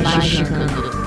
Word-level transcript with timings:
Magicando. 0.00 0.22
Praise 0.32 0.90
the 0.90 1.01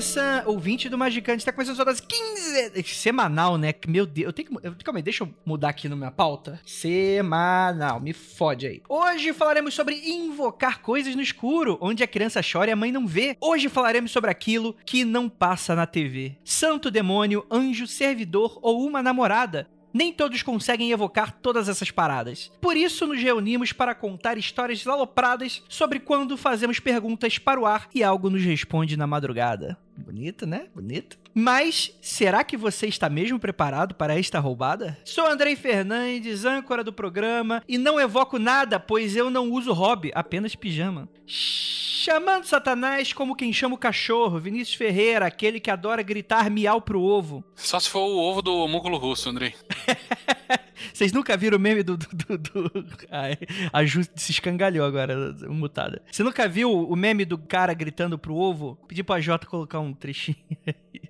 Sun, 0.00 0.42
ouvinte 0.46 0.88
do 0.88 0.98
Magicante, 0.98 1.38
está 1.38 1.52
começando 1.52 1.84
dose 1.84 2.02
15 2.02 2.82
semanal, 2.94 3.56
né? 3.56 3.72
Meu 3.86 4.04
Deus, 4.06 4.26
eu 4.26 4.32
tenho 4.32 4.48
que. 4.48 4.66
Eu, 4.66 4.74
calma 4.82 4.98
aí, 4.98 5.02
deixa 5.02 5.24
eu 5.24 5.34
mudar 5.44 5.68
aqui 5.68 5.88
na 5.88 5.96
minha 5.96 6.10
pauta. 6.10 6.60
Semanal, 6.66 8.00
me 8.00 8.12
fode 8.12 8.66
aí. 8.66 8.82
Hoje 8.88 9.32
falaremos 9.32 9.74
sobre 9.74 9.94
invocar 9.96 10.80
coisas 10.80 11.14
no 11.14 11.22
escuro, 11.22 11.78
onde 11.80 12.02
a 12.02 12.06
criança 12.08 12.40
chora 12.40 12.70
e 12.70 12.72
a 12.72 12.76
mãe 12.76 12.90
não 12.90 13.06
vê. 13.06 13.36
Hoje 13.40 13.68
falaremos 13.68 14.10
sobre 14.10 14.30
aquilo 14.30 14.74
que 14.84 15.04
não 15.04 15.28
passa 15.28 15.74
na 15.74 15.86
TV. 15.86 16.36
Santo 16.44 16.90
demônio, 16.90 17.46
anjo, 17.50 17.86
servidor 17.86 18.58
ou 18.62 18.86
uma 18.86 19.02
namorada. 19.02 19.68
Nem 19.92 20.12
todos 20.12 20.42
conseguem 20.42 20.90
evocar 20.90 21.38
todas 21.40 21.68
essas 21.68 21.92
paradas. 21.92 22.50
Por 22.60 22.76
isso, 22.76 23.06
nos 23.06 23.22
reunimos 23.22 23.72
para 23.72 23.94
contar 23.94 24.36
histórias 24.36 24.84
alopradas 24.88 25.62
sobre 25.68 26.00
quando 26.00 26.36
fazemos 26.36 26.80
perguntas 26.80 27.38
para 27.38 27.60
o 27.60 27.64
ar 27.64 27.88
e 27.94 28.02
algo 28.02 28.28
nos 28.28 28.42
responde 28.42 28.96
na 28.96 29.06
madrugada. 29.06 29.78
Bonito, 29.96 30.46
né? 30.46 30.66
Bonito. 30.74 31.18
Mas 31.32 31.92
será 32.00 32.44
que 32.44 32.56
você 32.56 32.86
está 32.86 33.08
mesmo 33.08 33.38
preparado 33.38 33.94
para 33.94 34.18
esta 34.18 34.38
roubada? 34.38 34.98
Sou 35.04 35.26
Andrei 35.26 35.56
Fernandes, 35.56 36.44
âncora 36.44 36.84
do 36.84 36.92
programa, 36.92 37.62
e 37.68 37.76
não 37.78 37.98
evoco 37.98 38.38
nada, 38.38 38.78
pois 38.78 39.16
eu 39.16 39.30
não 39.30 39.50
uso 39.50 39.72
hobby, 39.72 40.12
apenas 40.14 40.54
pijama. 40.54 41.08
Chamando 41.26 42.44
Satanás 42.44 43.12
como 43.12 43.34
quem 43.34 43.52
chama 43.52 43.74
o 43.74 43.78
cachorro, 43.78 44.38
Vinícius 44.38 44.76
Ferreira, 44.76 45.26
aquele 45.26 45.58
que 45.58 45.70
adora 45.70 46.02
gritar 46.02 46.50
miau 46.50 46.80
pro 46.80 47.00
ovo. 47.00 47.42
Só 47.54 47.80
se 47.80 47.88
for 47.88 48.00
o 48.00 48.18
ovo 48.18 48.42
do 48.42 48.54
homúnculo 48.54 48.98
russo, 48.98 49.28
Andrei. 49.30 49.54
Vocês 50.92 51.12
nunca 51.12 51.36
viram 51.36 51.58
o 51.58 51.60
meme 51.60 51.82
do. 51.82 51.96
do, 51.96 52.06
do, 52.38 52.38
do... 52.38 52.82
Ai, 53.10 53.36
a 53.72 53.84
Ju 53.84 54.02
se 54.14 54.32
escangalhou 54.32 54.86
agora, 54.86 55.34
mutada. 55.48 56.02
Você 56.10 56.22
nunca 56.22 56.48
viu 56.48 56.70
o 56.70 56.96
meme 56.96 57.24
do 57.24 57.38
cara 57.38 57.72
gritando 57.74 58.18
pro 58.18 58.34
ovo? 58.34 58.76
Pedi 58.88 59.02
pra 59.02 59.20
Jota 59.20 59.46
colocar 59.46 59.80
um 59.80 59.92
trechinho. 59.92 60.36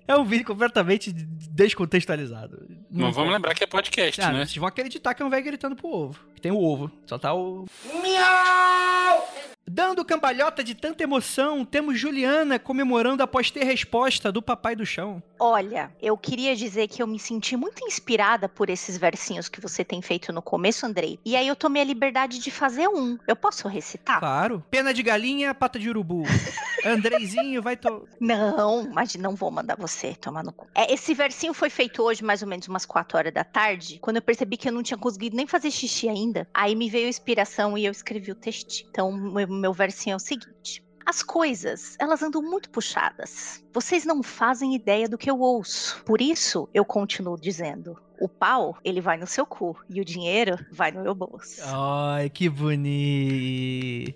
É 0.07 0.15
um 0.15 0.23
vídeo 0.23 0.45
completamente 0.45 1.11
descontextualizado. 1.11 2.67
Não, 2.91 3.11
vamos 3.11 3.33
lembrar 3.33 3.55
que 3.55 3.63
é 3.63 3.67
podcast, 3.67 4.21
ah, 4.21 4.31
né? 4.31 4.45
Vocês 4.45 4.57
vão 4.57 4.67
acreditar 4.67 5.15
que 5.15 5.23
é 5.23 5.25
um 5.25 5.31
velho 5.31 5.43
gritando 5.43 5.75
pro 5.75 5.87
ovo. 5.87 6.19
Que 6.35 6.41
tem 6.41 6.51
o 6.51 6.61
ovo. 6.61 6.91
Só 7.07 7.17
tá 7.17 7.33
o. 7.33 7.65
Miau! 8.03 9.27
Dando 9.67 10.05
cambalhota 10.05 10.63
de 10.63 10.75
tanta 10.75 11.03
emoção, 11.03 11.65
temos 11.65 11.99
Juliana 11.99 12.59
comemorando 12.59 13.23
após 13.23 13.49
ter 13.49 13.63
resposta 13.63 14.31
do 14.31 14.39
Papai 14.39 14.75
do 14.75 14.85
Chão. 14.85 15.23
Olha, 15.39 15.91
eu 15.99 16.15
queria 16.15 16.55
dizer 16.55 16.87
que 16.87 17.01
eu 17.01 17.07
me 17.07 17.17
senti 17.17 17.57
muito 17.57 17.83
inspirada 17.83 18.47
por 18.47 18.69
esses 18.69 18.95
versinhos 18.95 19.49
que 19.49 19.59
você 19.67 19.83
tem 19.83 20.01
feito 20.01 20.31
no 20.31 20.41
começo, 20.41 20.85
Andrei. 20.85 21.19
E 21.25 21.35
aí 21.35 21.47
eu 21.47 21.55
tomei 21.55 21.81
a 21.81 21.85
liberdade 21.85 22.39
de 22.39 22.51
fazer 22.51 22.87
um. 22.87 23.17
Eu 23.27 23.35
posso 23.35 23.67
recitar? 23.67 24.19
Claro. 24.19 24.63
Pena 24.69 24.93
de 24.93 25.01
galinha, 25.01 25.53
pata 25.53 25.79
de 25.79 25.89
urubu. 25.89 26.23
Andreizinho, 26.85 27.61
vai 27.61 27.75
to... 27.75 28.07
Não, 28.19 28.87
mas 28.91 29.15
não 29.15 29.35
vou 29.35 29.49
mandar 29.49 29.75
você 29.75 30.13
tomar 30.13 30.43
no 30.43 30.53
cu. 30.53 30.67
É, 30.75 30.93
esse 30.93 31.13
versinho 31.13 31.53
foi 31.53 31.69
feito 31.69 32.03
hoje, 32.03 32.23
mais 32.23 32.41
ou 32.41 32.47
menos 32.47 32.67
umas 32.67 32.85
4 32.85 33.17
horas 33.17 33.33
da 33.33 33.43
tarde, 33.43 33.97
quando 33.99 34.17
eu 34.17 34.21
percebi 34.21 34.55
que 34.55 34.69
eu 34.69 34.73
não 34.73 34.83
tinha 34.83 34.97
conseguido 34.97 35.35
nem 35.35 35.47
fazer 35.47 35.71
xixi 35.71 36.07
ainda. 36.07 36.47
Aí 36.53 36.75
me 36.75 36.89
veio 36.89 37.07
a 37.07 37.09
inspiração 37.09 37.77
e 37.77 37.85
eu 37.85 37.91
escrevi 37.91 38.31
o 38.31 38.35
texto. 38.35 38.85
Então, 38.89 39.11
meu, 39.11 39.47
meu 39.47 39.73
versinho 39.73 40.13
é 40.13 40.17
o 40.17 40.19
seguinte. 40.19 40.85
As 41.05 41.21
coisas, 41.21 41.95
elas 41.99 42.23
andam 42.23 42.41
muito 42.41 42.69
puxadas. 42.71 43.63
Vocês 43.71 44.05
não 44.05 44.23
fazem 44.23 44.73
ideia 44.73 45.07
do 45.07 45.19
que 45.19 45.29
eu 45.29 45.39
ouço. 45.39 46.03
Por 46.03 46.19
isso, 46.19 46.67
eu 46.73 46.83
continuo 46.83 47.39
dizendo: 47.39 47.95
o 48.19 48.27
pau, 48.29 48.77
ele 48.83 49.01
vai 49.01 49.17
no 49.17 49.27
seu 49.27 49.45
cu 49.45 49.77
e 49.89 50.01
o 50.01 50.05
dinheiro 50.05 50.57
vai 50.71 50.91
no 50.91 51.01
meu 51.01 51.15
bolso. 51.15 51.61
Ai, 51.63 52.29
que 52.29 52.49
bonito. 52.49 54.13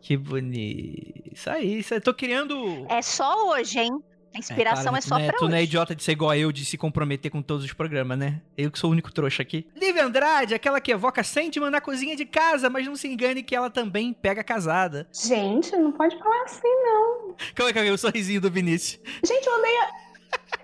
Que 0.00 0.16
bonito. 0.16 1.22
Isso 1.32 1.50
aí, 1.50 1.78
isso 1.78 1.94
aí. 1.94 2.00
Tô 2.00 2.12
criando. 2.12 2.86
É 2.88 3.00
só 3.02 3.50
hoje, 3.50 3.78
hein? 3.78 4.02
A 4.34 4.38
inspiração 4.38 4.94
é, 4.94 4.98
é 4.98 5.00
só 5.00 5.18
né, 5.18 5.26
pra 5.26 5.38
Tu 5.38 5.44
hoje. 5.44 5.50
não 5.50 5.58
é 5.58 5.62
idiota 5.64 5.94
de 5.94 6.02
ser 6.04 6.12
igual 6.12 6.30
a 6.30 6.38
eu, 6.38 6.52
de 6.52 6.64
se 6.64 6.78
comprometer 6.78 7.30
com 7.32 7.42
todos 7.42 7.64
os 7.64 7.72
programas, 7.72 8.16
né? 8.16 8.40
Eu 8.56 8.70
que 8.70 8.78
sou 8.78 8.88
o 8.90 8.92
único 8.92 9.12
trouxa 9.12 9.42
aqui. 9.42 9.66
Lívia 9.74 10.04
Andrade, 10.04 10.54
aquela 10.54 10.80
que 10.80 10.92
evoca 10.92 11.24
Sandman 11.24 11.70
na 11.70 11.80
cozinha 11.80 12.14
de 12.14 12.24
casa, 12.24 12.70
mas 12.70 12.86
não 12.86 12.94
se 12.94 13.08
engane 13.08 13.42
que 13.42 13.56
ela 13.56 13.68
também 13.68 14.12
pega 14.12 14.44
casada. 14.44 15.08
Gente, 15.12 15.72
não 15.76 15.90
pode 15.90 16.16
falar 16.18 16.44
assim, 16.44 16.60
não. 16.62 17.34
Calma 17.54 17.70
aí, 17.70 17.74
calma 17.74 17.88
aí, 17.88 17.90
o 17.90 17.98
sorrisinho 17.98 18.40
do 18.40 18.50
Vinícius. 18.50 19.00
Gente, 19.24 19.46
eu 19.46 19.54
andei... 19.58 19.72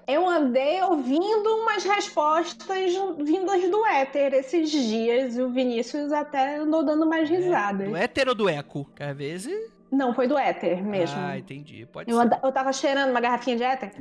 Eu 0.06 0.28
andei 0.28 0.80
ouvindo 0.82 1.48
umas 1.62 1.82
respostas 1.82 2.92
vindas 3.18 3.68
do 3.68 3.84
éter 3.86 4.34
esses 4.34 4.70
dias 4.70 5.36
e 5.36 5.42
o 5.42 5.50
Vinícius 5.50 6.12
até 6.12 6.58
andou 6.58 6.84
dando 6.84 7.04
mais 7.06 7.28
risadas. 7.28 7.88
É, 7.88 7.90
do 7.90 7.96
éter 7.96 8.28
ou 8.28 8.34
do 8.34 8.48
eco? 8.48 8.88
Que 8.94 9.02
às 9.02 9.16
vezes 9.16 9.75
não, 9.90 10.14
foi 10.14 10.26
do 10.26 10.36
éter 10.36 10.82
mesmo. 10.82 11.16
Ah, 11.18 11.38
entendi. 11.38 11.86
Pode 11.86 12.10
eu, 12.10 12.18
ser. 12.20 12.38
eu 12.42 12.52
tava 12.52 12.72
cheirando 12.72 13.10
uma 13.10 13.20
garrafinha 13.20 13.56
de 13.56 13.62
éter. 13.62 13.92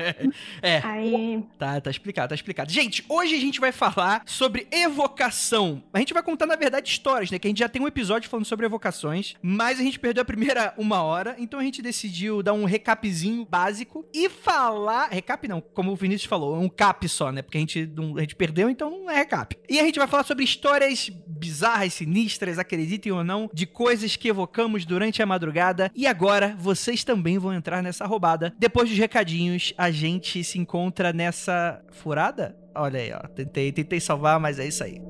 é. 0.62 0.80
Aí. 0.84 1.44
Tá, 1.58 1.80
tá 1.80 1.90
explicado, 1.90 2.28
tá 2.28 2.34
explicado. 2.34 2.70
Gente, 2.70 3.04
hoje 3.08 3.34
a 3.34 3.40
gente 3.40 3.60
vai 3.60 3.72
falar 3.72 4.22
sobre 4.26 4.66
evocação. 4.70 5.82
A 5.92 5.98
gente 5.98 6.14
vai 6.14 6.22
contar, 6.22 6.46
na 6.46 6.56
verdade, 6.56 6.88
histórias, 6.88 7.30
né? 7.30 7.38
Que 7.38 7.48
a 7.48 7.50
gente 7.50 7.58
já 7.58 7.68
tem 7.68 7.82
um 7.82 7.88
episódio 7.88 8.30
falando 8.30 8.46
sobre 8.46 8.66
evocações, 8.66 9.34
mas 9.42 9.80
a 9.80 9.82
gente 9.82 9.98
perdeu 9.98 10.22
a 10.22 10.24
primeira 10.24 10.72
uma 10.78 11.02
hora, 11.02 11.34
então 11.38 11.58
a 11.58 11.62
gente 11.64 11.82
decidiu 11.82 12.42
dar 12.42 12.52
um 12.52 12.64
recapzinho 12.64 13.44
básico 13.44 14.06
e 14.14 14.28
falar. 14.28 15.08
Recap 15.10 15.48
não, 15.48 15.60
como 15.60 15.92
o 15.92 15.96
Vinícius 15.96 16.28
falou, 16.28 16.56
é 16.56 16.58
um 16.58 16.68
cap 16.68 17.08
só, 17.08 17.32
né? 17.32 17.42
Porque 17.42 17.58
a 17.58 17.60
gente, 17.60 17.90
a 18.16 18.20
gente 18.20 18.36
perdeu, 18.36 18.70
então 18.70 18.90
não 18.90 19.10
é 19.10 19.16
recap. 19.16 19.56
E 19.68 19.80
a 19.80 19.84
gente 19.84 19.98
vai 19.98 20.06
falar 20.06 20.24
sobre 20.24 20.44
histórias 20.44 21.10
bizarras, 21.26 21.94
sinistras, 21.94 22.58
acreditem 22.58 23.12
ou 23.12 23.24
não, 23.24 23.50
de 23.52 23.66
coisas 23.66 24.16
que 24.16 24.28
evocamos 24.28 24.84
durante 24.84 25.22
a 25.22 25.23
madrugada. 25.26 25.90
E 25.94 26.06
agora 26.06 26.54
vocês 26.58 27.04
também 27.04 27.38
vão 27.38 27.52
entrar 27.52 27.82
nessa 27.82 28.06
roubada. 28.06 28.54
Depois 28.58 28.88
dos 28.88 28.98
recadinhos, 28.98 29.72
a 29.76 29.90
gente 29.90 30.42
se 30.44 30.58
encontra 30.58 31.12
nessa 31.12 31.80
furada? 31.90 32.56
Olha 32.74 32.98
aí, 33.00 33.12
ó. 33.12 33.20
Tentei, 33.28 33.70
tentei 33.70 34.00
salvar, 34.00 34.40
mas 34.40 34.58
é 34.58 34.66
isso 34.66 34.82
aí. 34.82 35.00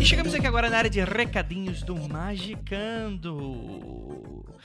E 0.00 0.04
chegamos 0.04 0.34
aqui 0.34 0.46
agora 0.46 0.68
na 0.68 0.76
área 0.78 0.90
de 0.90 1.02
recadinhos 1.02 1.82
do 1.82 1.96
Magicando. 2.08 3.32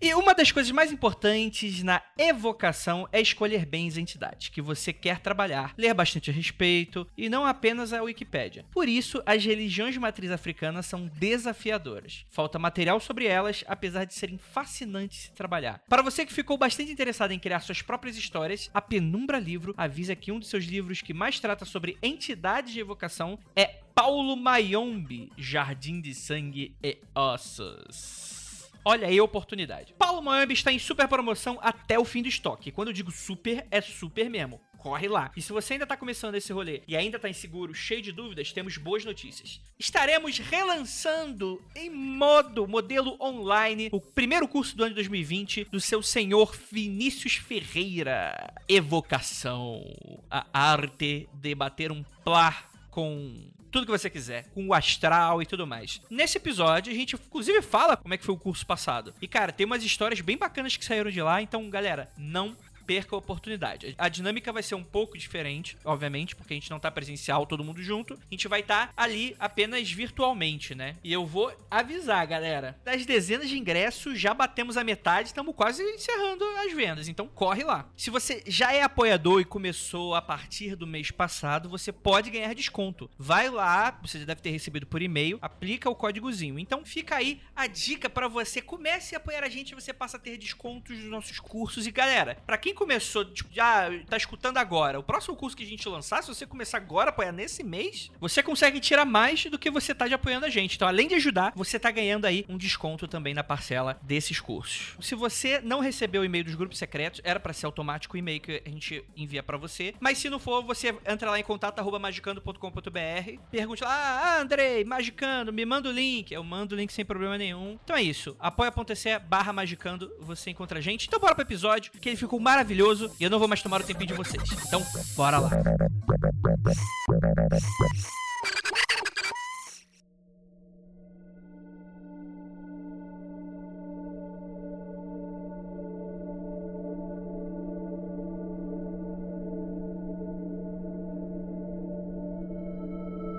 E 0.01 0.13
uma 0.13 0.33
das 0.33 0.49
coisas 0.49 0.71
mais 0.71 0.93
importantes 0.93 1.83
na 1.83 2.01
evocação 2.17 3.05
é 3.11 3.19
escolher 3.19 3.65
bem 3.65 3.85
as 3.85 3.97
entidades 3.97 4.47
que 4.47 4.61
você 4.61 4.93
quer 4.93 5.19
trabalhar, 5.19 5.73
ler 5.77 5.93
bastante 5.93 6.29
a 6.29 6.33
respeito 6.33 7.05
e 7.17 7.27
não 7.27 7.45
apenas 7.45 7.91
a 7.91 8.01
Wikipédia. 8.01 8.65
Por 8.71 8.87
isso, 8.87 9.21
as 9.25 9.43
religiões 9.43 9.93
de 9.93 9.99
matriz 9.99 10.31
africana 10.31 10.81
são 10.81 11.07
desafiadoras. 11.07 12.25
Falta 12.29 12.57
material 12.57 13.01
sobre 13.01 13.25
elas, 13.25 13.65
apesar 13.67 14.05
de 14.05 14.13
serem 14.13 14.37
fascinantes 14.37 15.23
de 15.23 15.31
trabalhar. 15.31 15.81
Para 15.89 16.01
você 16.01 16.25
que 16.25 16.33
ficou 16.33 16.57
bastante 16.57 16.91
interessado 16.91 17.31
em 17.31 17.39
criar 17.39 17.59
suas 17.59 17.81
próprias 17.81 18.15
histórias, 18.15 18.69
a 18.73 18.81
Penumbra 18.81 19.37
Livro 19.37 19.73
avisa 19.77 20.15
que 20.15 20.31
um 20.31 20.39
dos 20.39 20.47
seus 20.49 20.63
livros 20.63 21.01
que 21.01 21.13
mais 21.13 21.41
trata 21.41 21.65
sobre 21.65 21.97
entidades 22.01 22.71
de 22.71 22.79
evocação 22.79 23.37
é 23.53 23.65
Paulo 23.93 24.37
Mayombe, 24.37 25.29
Jardim 25.37 25.99
de 25.99 26.15
Sangue 26.15 26.73
e 26.81 26.97
Ossos. 27.13 28.38
Olha 28.83 29.07
aí 29.07 29.17
a 29.17 29.23
oportunidade. 29.23 29.93
Paulo 29.97 30.21
Moambi 30.21 30.53
está 30.53 30.71
em 30.71 30.79
super 30.79 31.07
promoção 31.07 31.59
até 31.61 31.99
o 31.99 32.05
fim 32.05 32.21
do 32.21 32.27
estoque. 32.27 32.71
Quando 32.71 32.89
eu 32.89 32.93
digo 32.93 33.11
super, 33.11 33.65
é 33.69 33.81
super 33.81 34.29
mesmo 34.29 34.59
corre 34.79 35.07
lá. 35.07 35.31
E 35.35 35.41
se 35.41 35.51
você 35.51 35.73
ainda 35.73 35.85
tá 35.85 35.95
começando 35.95 36.35
esse 36.35 36.51
rolê 36.51 36.81
e 36.87 36.95
ainda 36.95 37.19
tá 37.19 37.29
inseguro, 37.29 37.73
cheio 37.75 38.01
de 38.01 38.11
dúvidas, 38.11 38.51
temos 38.51 38.77
boas 38.77 39.05
notícias. 39.05 39.61
Estaremos 39.77 40.39
relançando 40.39 41.61
em 41.75 41.89
modo 41.89 42.67
modelo 42.67 43.17
online 43.21 43.89
o 43.91 44.01
primeiro 44.01 44.47
curso 44.47 44.75
do 44.75 44.83
ano 44.83 44.91
de 44.91 44.95
2020 44.95 45.65
do 45.65 45.79
seu 45.79 46.01
senhor 46.01 46.55
Vinícius 46.71 47.35
Ferreira. 47.35 48.53
Evocação, 48.67 49.83
a 50.31 50.45
arte 50.53 51.29
de 51.33 51.53
bater 51.53 51.91
um 51.91 52.03
plá 52.23 52.63
com 52.89 53.51
tudo 53.71 53.86
que 53.86 53.92
você 53.92 54.10
quiser, 54.10 54.50
com 54.54 54.68
o 54.68 54.74
astral 54.74 55.42
e 55.42 55.45
tudo 55.45 55.68
mais. 55.68 56.01
Nesse 56.10 56.38
episódio, 56.38 56.92
a 56.92 56.95
gente 56.95 57.16
inclusive 57.16 57.62
fala 57.62 57.95
como 57.95 58.13
é 58.13 58.18
que 58.18 58.25
foi 58.25 58.36
o 58.36 58.39
curso 58.39 58.66
passado. 58.66 59.13
E 59.21 59.27
cara, 59.27 59.51
tem 59.51 59.66
umas 59.66 59.83
histórias 59.83 60.21
bem 60.21 60.38
bacanas 60.38 60.75
que 60.75 60.86
saíram 60.86 61.12
de 61.12 61.21
lá, 61.21 61.42
então 61.42 61.69
galera, 61.69 62.10
não 62.18 62.56
perca 62.89 63.15
a 63.15 63.19
oportunidade. 63.19 63.94
A 64.00 64.09
dinâmica 64.09 64.51
vai 64.51 64.63
ser 64.63 64.74
um 64.74 64.83
pouco 64.83 65.15
diferente, 65.15 65.77
obviamente, 65.86 66.36
porque 66.36 66.53
a 66.53 66.57
gente 66.57 66.71
não 66.71 66.80
tá 66.80 66.89
presencial 66.89 67.45
todo 67.45 67.63
mundo 67.63 67.83
junto. 67.83 68.15
A 68.15 68.18
gente 68.31 68.47
vai 68.47 68.62
estar 68.62 68.88
tá 68.88 68.94
ali 68.97 69.36
apenas 69.38 69.91
virtualmente, 69.91 70.74
né? 70.74 70.95
E 71.03 71.13
eu 71.13 71.24
vou 71.24 71.56
avisar, 71.69 72.25
galera. 72.25 72.80
Das 72.83 73.06
dezenas 73.06 73.47
de 73.47 73.59
ingressos, 73.59 74.19
já 74.19 74.33
batemos 74.33 74.75
a 74.75 74.83
metade, 74.83 75.27
estamos 75.27 75.56
quase 75.56 75.83
encerrando 75.83 76.44
as 76.65 76.74
vendas. 76.74 77.07
Então 77.07 77.27
corre 77.27 77.63
lá. 77.63 77.88
Se 77.95 78.09
você 78.09 78.41
já 78.47 78.74
é 78.74 78.81
apoiador 78.81 79.39
e 79.39 79.45
começou 79.45 80.15
a 80.15 80.21
partir 80.21 80.75
do 80.75 80.88
mês 80.88 81.12
passado, 81.12 81.69
você 81.69 81.92
pode 81.92 82.31
ganhar 82.31 82.56
desconto. 82.56 83.07
Vai 83.19 83.51
lá, 83.51 84.00
você 84.01 84.18
já 84.18 84.25
deve 84.25 84.42
ter 84.42 84.50
recebido 84.50 84.88
por 84.88 85.00
e-mail, 85.00 85.38
aplica 85.44 85.92
o 85.92 85.95
códigozinho. 85.95 86.57
Então 86.57 86.83
fica 86.83 87.18
aí 87.18 87.39
a 87.56 87.68
dica 87.68 88.09
para 88.09 88.27
você. 88.27 88.63
Comece 88.63 89.13
a 89.13 89.19
apoiar 89.19 89.44
a 89.44 89.50
gente, 89.50 89.75
você 89.75 89.94
passa 89.94 90.18
a 90.18 90.19
ter 90.19 90.39
descontos 90.39 90.97
nos 90.97 91.12
nossos 91.12 91.39
cursos. 91.39 91.85
E 91.85 91.92
galera, 91.92 92.35
para 92.47 92.57
quem 92.57 92.78
começou, 92.79 93.25
tipo, 93.25 93.49
já 93.53 93.91
tá 94.07 94.15
escutando 94.15 94.57
agora, 94.57 94.97
o 94.97 95.03
próximo 95.03 95.35
curso 95.35 95.55
que 95.55 95.63
a 95.63 95.67
gente 95.67 95.87
lançar, 95.89 96.23
se 96.23 96.33
você 96.33 96.45
começar 96.45 96.77
agora 96.77 97.09
a 97.09 97.11
apoiar 97.11 97.33
nesse 97.33 97.61
mês, 97.61 98.09
você 98.21 98.41
consegue 98.41 98.79
tirar 98.79 99.03
mais 99.03 99.43
do 99.47 99.59
que 99.59 99.69
você 99.69 99.93
tá 99.93 100.07
de 100.07 100.13
apoiando 100.13 100.45
a 100.45 100.49
gente. 100.49 100.77
Então, 100.77 100.87
além 100.87 101.09
de 101.09 101.15
ajudar, 101.15 101.51
você 101.53 101.77
tá 101.77 101.91
ganhando 101.91 102.23
aí 102.23 102.45
um 102.47 102.57
desconto 102.57 103.05
também 103.05 103.33
na 103.33 103.43
parcela 103.43 103.99
desses 104.01 104.39
cursos. 104.39 104.95
Se 105.01 105.13
você 105.13 105.59
não 105.59 105.81
recebeu 105.81 106.21
o 106.21 106.25
e-mail 106.25 106.45
dos 106.45 106.55
grupos 106.55 106.77
secretos, 106.77 107.19
era 107.25 107.37
para 107.37 107.51
ser 107.51 107.65
automático 107.65 108.15
o 108.15 108.17
e-mail 108.17 108.39
que 108.39 108.63
a 108.65 108.69
gente 108.69 109.03
envia 109.15 109.43
para 109.43 109.57
você. 109.57 109.93
Mas 109.99 110.17
se 110.17 110.29
não 110.29 110.39
for, 110.39 110.63
você 110.63 110.95
entra 111.05 111.29
lá 111.29 111.37
em 111.37 111.43
contato 111.43 111.83
magicando.com.br, 111.99 113.39
pergunte 113.51 113.83
lá, 113.83 113.91
ah, 113.91 114.41
Andrei, 114.41 114.85
Magicando, 114.85 115.51
me 115.51 115.65
manda 115.65 115.89
o 115.89 115.91
link. 115.91 116.31
Eu 116.31 116.45
mando 116.45 116.75
o 116.75 116.77
link 116.77 116.93
sem 116.93 117.03
problema 117.03 117.37
nenhum. 117.37 117.77
Então 117.83 117.95
é 117.95 118.01
isso. 118.01 118.37
apoia.se 118.39 119.19
barra 119.19 119.51
magicando, 119.51 120.09
você 120.21 120.51
encontra 120.51 120.79
a 120.79 120.81
gente. 120.81 121.07
Então 121.07 121.19
bora 121.19 121.35
pro 121.35 121.43
episódio, 121.43 121.91
que 121.91 122.07
ele 122.07 122.15
ficou 122.15 122.39
maravilhoso 122.39 122.69
maravilhoso 122.69 123.12
e 123.19 123.24
eu 123.24 123.30
não 123.30 123.39
vou 123.39 123.48
mais 123.48 123.62
tomar 123.62 123.81
o 123.81 123.83
tempinho 123.83 124.07
de 124.07 124.13
vocês. 124.13 124.44
Então, 124.68 124.86
bora 125.16 125.39
lá. 125.39 125.50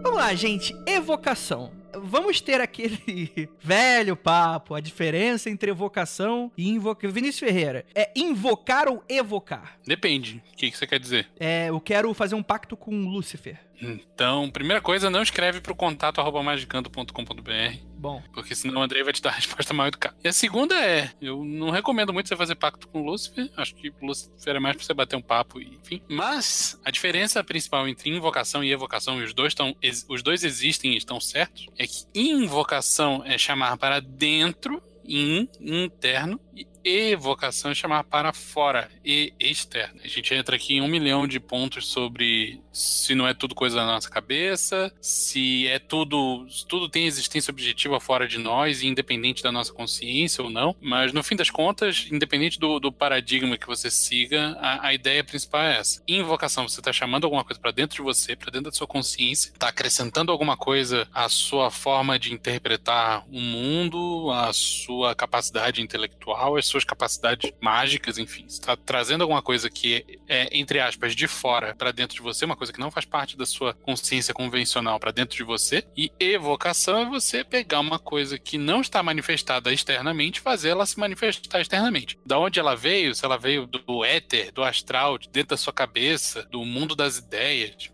Vamos 0.03 0.19
lá, 0.19 0.35
gente. 0.35 0.75
Evocação 0.87 1.80
vamos 1.95 2.41
ter 2.41 2.61
aquele 2.61 3.49
velho 3.61 4.17
papo, 4.17 4.75
a 4.75 4.81
diferença 4.81 5.51
entre 5.51 5.71
evocação 5.71 6.51
e 6.57 6.69
invocação. 6.69 7.11
Vinícius 7.13 7.41
Ferreira, 7.41 7.85
é 7.95 8.11
invocar 8.15 8.89
ou 8.89 9.03
evocar? 9.09 9.79
Depende. 9.87 10.43
O 10.53 10.57
que, 10.57 10.71
que 10.71 10.77
você 10.77 10.87
quer 10.87 10.99
dizer? 10.99 11.29
É, 11.39 11.69
eu 11.69 11.81
quero 11.81 12.13
fazer 12.15 12.35
um 12.35 12.43
pacto 12.43 12.77
com 12.77 12.91
Lúcifer. 12.91 13.59
Então, 13.81 14.51
primeira 14.51 14.81
coisa, 14.81 15.09
não 15.09 15.23
escreve 15.23 15.61
para 15.61 15.73
o 15.73 15.77
contato 15.77 16.21
arroba 16.21 16.43
magicando.com.br. 16.43 17.91
Bom. 17.97 18.23
Porque 18.33 18.55
senão 18.55 18.81
o 18.81 18.85
Andrei 18.85 19.03
vai 19.03 19.13
te 19.13 19.23
dar 19.23 19.31
a 19.31 19.35
resposta 19.37 19.75
mal 19.75 19.87
educada. 19.87 20.17
E 20.23 20.29
a 20.29 20.33
segunda 20.33 20.75
é, 20.75 21.11
eu 21.21 21.45
não 21.45 21.71
recomendo 21.71 22.13
muito 22.13 22.29
você 22.29 22.37
fazer 22.37 22.55
pacto 22.55 22.89
com 22.89 23.01
o 23.01 23.05
Lúcifer. 23.05 23.51
Acho 23.57 23.75
que 23.75 23.91
o 23.91 24.07
Lúcifer 24.07 24.57
é 24.57 24.61
mais 24.61 24.77
pra 24.77 24.85
você 24.85 24.95
bater 24.95 25.17
um 25.17 25.23
papo 25.23 25.61
e 25.61 25.79
enfim. 25.83 26.03
Mas 26.09 26.81
a 26.85 26.91
diferença 26.91 27.43
principal 27.45 27.87
entre 27.89 28.11
invocação 28.11 28.63
e 28.63 28.73
evocação, 28.73 29.21
e 29.21 29.25
os 29.25 29.35
dois 29.35 29.53
estão. 29.53 29.75
Os 30.09 30.23
dois 30.23 30.45
existem 30.45 30.93
e 30.93 30.97
estão 30.97 31.21
certos, 31.21 31.67
é 31.79 31.87
que 31.87 32.05
invocação 32.15 33.23
é 33.25 33.37
chamar 33.37 33.77
para 33.77 34.01
dentro, 34.01 34.83
in, 35.05 35.49
interno, 35.61 36.41
e 36.55 36.65
evocação 36.85 37.75
chamar 37.75 38.05
para 38.05 38.33
fora 38.33 38.91
e 39.05 39.33
externo. 39.39 40.01
A 40.05 40.09
gente 40.09 40.35
entra 40.35 40.57
aqui 40.57 40.75
em 40.75 40.81
um 40.81 40.89
milhão 40.89 41.27
de 41.27 41.39
pontos 41.41 41.87
sobre 41.89 42.61
se 42.73 43.15
não 43.15 43.27
é 43.27 43.35
tudo 43.35 43.55
coisa 43.55 43.77
da 43.77 43.87
nossa 43.87 44.09
cabeça, 44.09 44.93
se 45.01 45.67
é 45.67 45.79
tudo, 45.79 46.47
tudo 46.69 46.89
tem 46.89 47.07
existência 47.07 47.51
objetiva 47.51 48.01
fora 48.01 48.27
de 48.27 48.39
nós, 48.39 48.83
independente 48.83 49.43
da 49.43 49.53
nossa 49.53 49.73
consciência 49.73 50.43
ou 50.43 50.51
não. 50.51 50.75
Mas 50.81 51.13
no 51.13 51.23
fim 51.23 51.37
das 51.37 51.51
contas, 51.51 52.07
independente 52.11 52.59
do, 52.59 52.79
do 52.79 52.93
paradigma 52.93 53.57
que 53.57 53.67
você 53.67 53.91
siga, 53.91 54.57
a, 54.61 54.89
a, 54.89 54.95
ideia 54.95 55.25
principal 55.25 55.63
é 55.63 55.79
essa. 55.79 56.03
Invocação, 56.07 56.69
você 56.69 56.81
está 56.81 56.93
chamando 56.93 57.25
alguma 57.25 57.45
coisa 57.45 57.61
para 57.61 57.71
dentro 57.71 57.97
de 57.97 58.03
você, 58.03 58.37
para 58.37 58.51
dentro 58.51 58.71
da 58.71 58.77
sua 58.77 58.87
consciência, 58.87 59.51
está 59.51 59.69
acrescentando 59.69 60.33
alguma 60.33 60.57
coisa 60.57 61.09
à 61.13 61.29
sua 61.29 61.71
forma 61.71 62.19
de 62.19 62.33
interpretar 62.33 63.25
o 63.29 63.41
mundo, 63.41 64.31
à 64.31 64.53
sua 64.53 65.15
capacidade 65.15 65.83
intelectual, 65.83 66.57
às 66.57 66.67
suas 66.71 66.85
capacidades 66.85 67.53
mágicas, 67.61 68.19
enfim. 68.19 68.47
está 68.47 68.77
trazendo 68.77 69.23
alguma 69.23 69.43
coisa 69.43 69.69
que 69.69 70.21
é, 70.29 70.49
entre 70.57 70.81
aspas, 70.81 71.15
de 71.15 71.27
fora 71.27 71.75
para 71.75 71.93
dentro 71.93 72.17
de 72.17 72.23
você, 72.23 72.45
uma 72.45 72.57
coisa 72.57 72.73
que 72.73 72.81
não 72.81 72.91
faz 72.91 73.05
parte 73.05 73.37
da 73.37 73.45
sua 73.45 73.75
consciência 73.75 74.33
convencional 74.33 74.99
para 74.99 75.11
dentro 75.11 75.37
de 75.37 75.43
você. 75.43 75.85
E 75.97 76.11
evocação 76.19 76.99
é 76.99 77.05
você 77.05 77.45
pegar 77.45 77.81
uma 77.81 77.99
coisa 77.99 78.39
que 78.39 78.57
não 78.57 78.81
está 78.81 79.03
manifestada 79.03 79.73
externamente, 79.73 80.41
fazer 80.41 80.71
ela 80.71 80.87
se 80.87 80.99
manifestar 80.99 81.61
externamente. 81.61 82.19
Da 82.25 82.39
onde 82.39 82.59
ela 82.59 82.75
veio, 82.75 83.15
se 83.15 83.25
ela 83.25 83.37
veio 83.37 83.67
do 83.67 84.05
éter, 84.05 84.53
do 84.53 84.63
astral, 84.63 85.19
de 85.19 85.29
dentro 85.29 85.51
da 85.51 85.57
sua 85.57 85.73
cabeça, 85.73 86.45
do 86.45 86.65
mundo 86.65 86.95
das 86.95 87.19
ideias, 87.19 87.91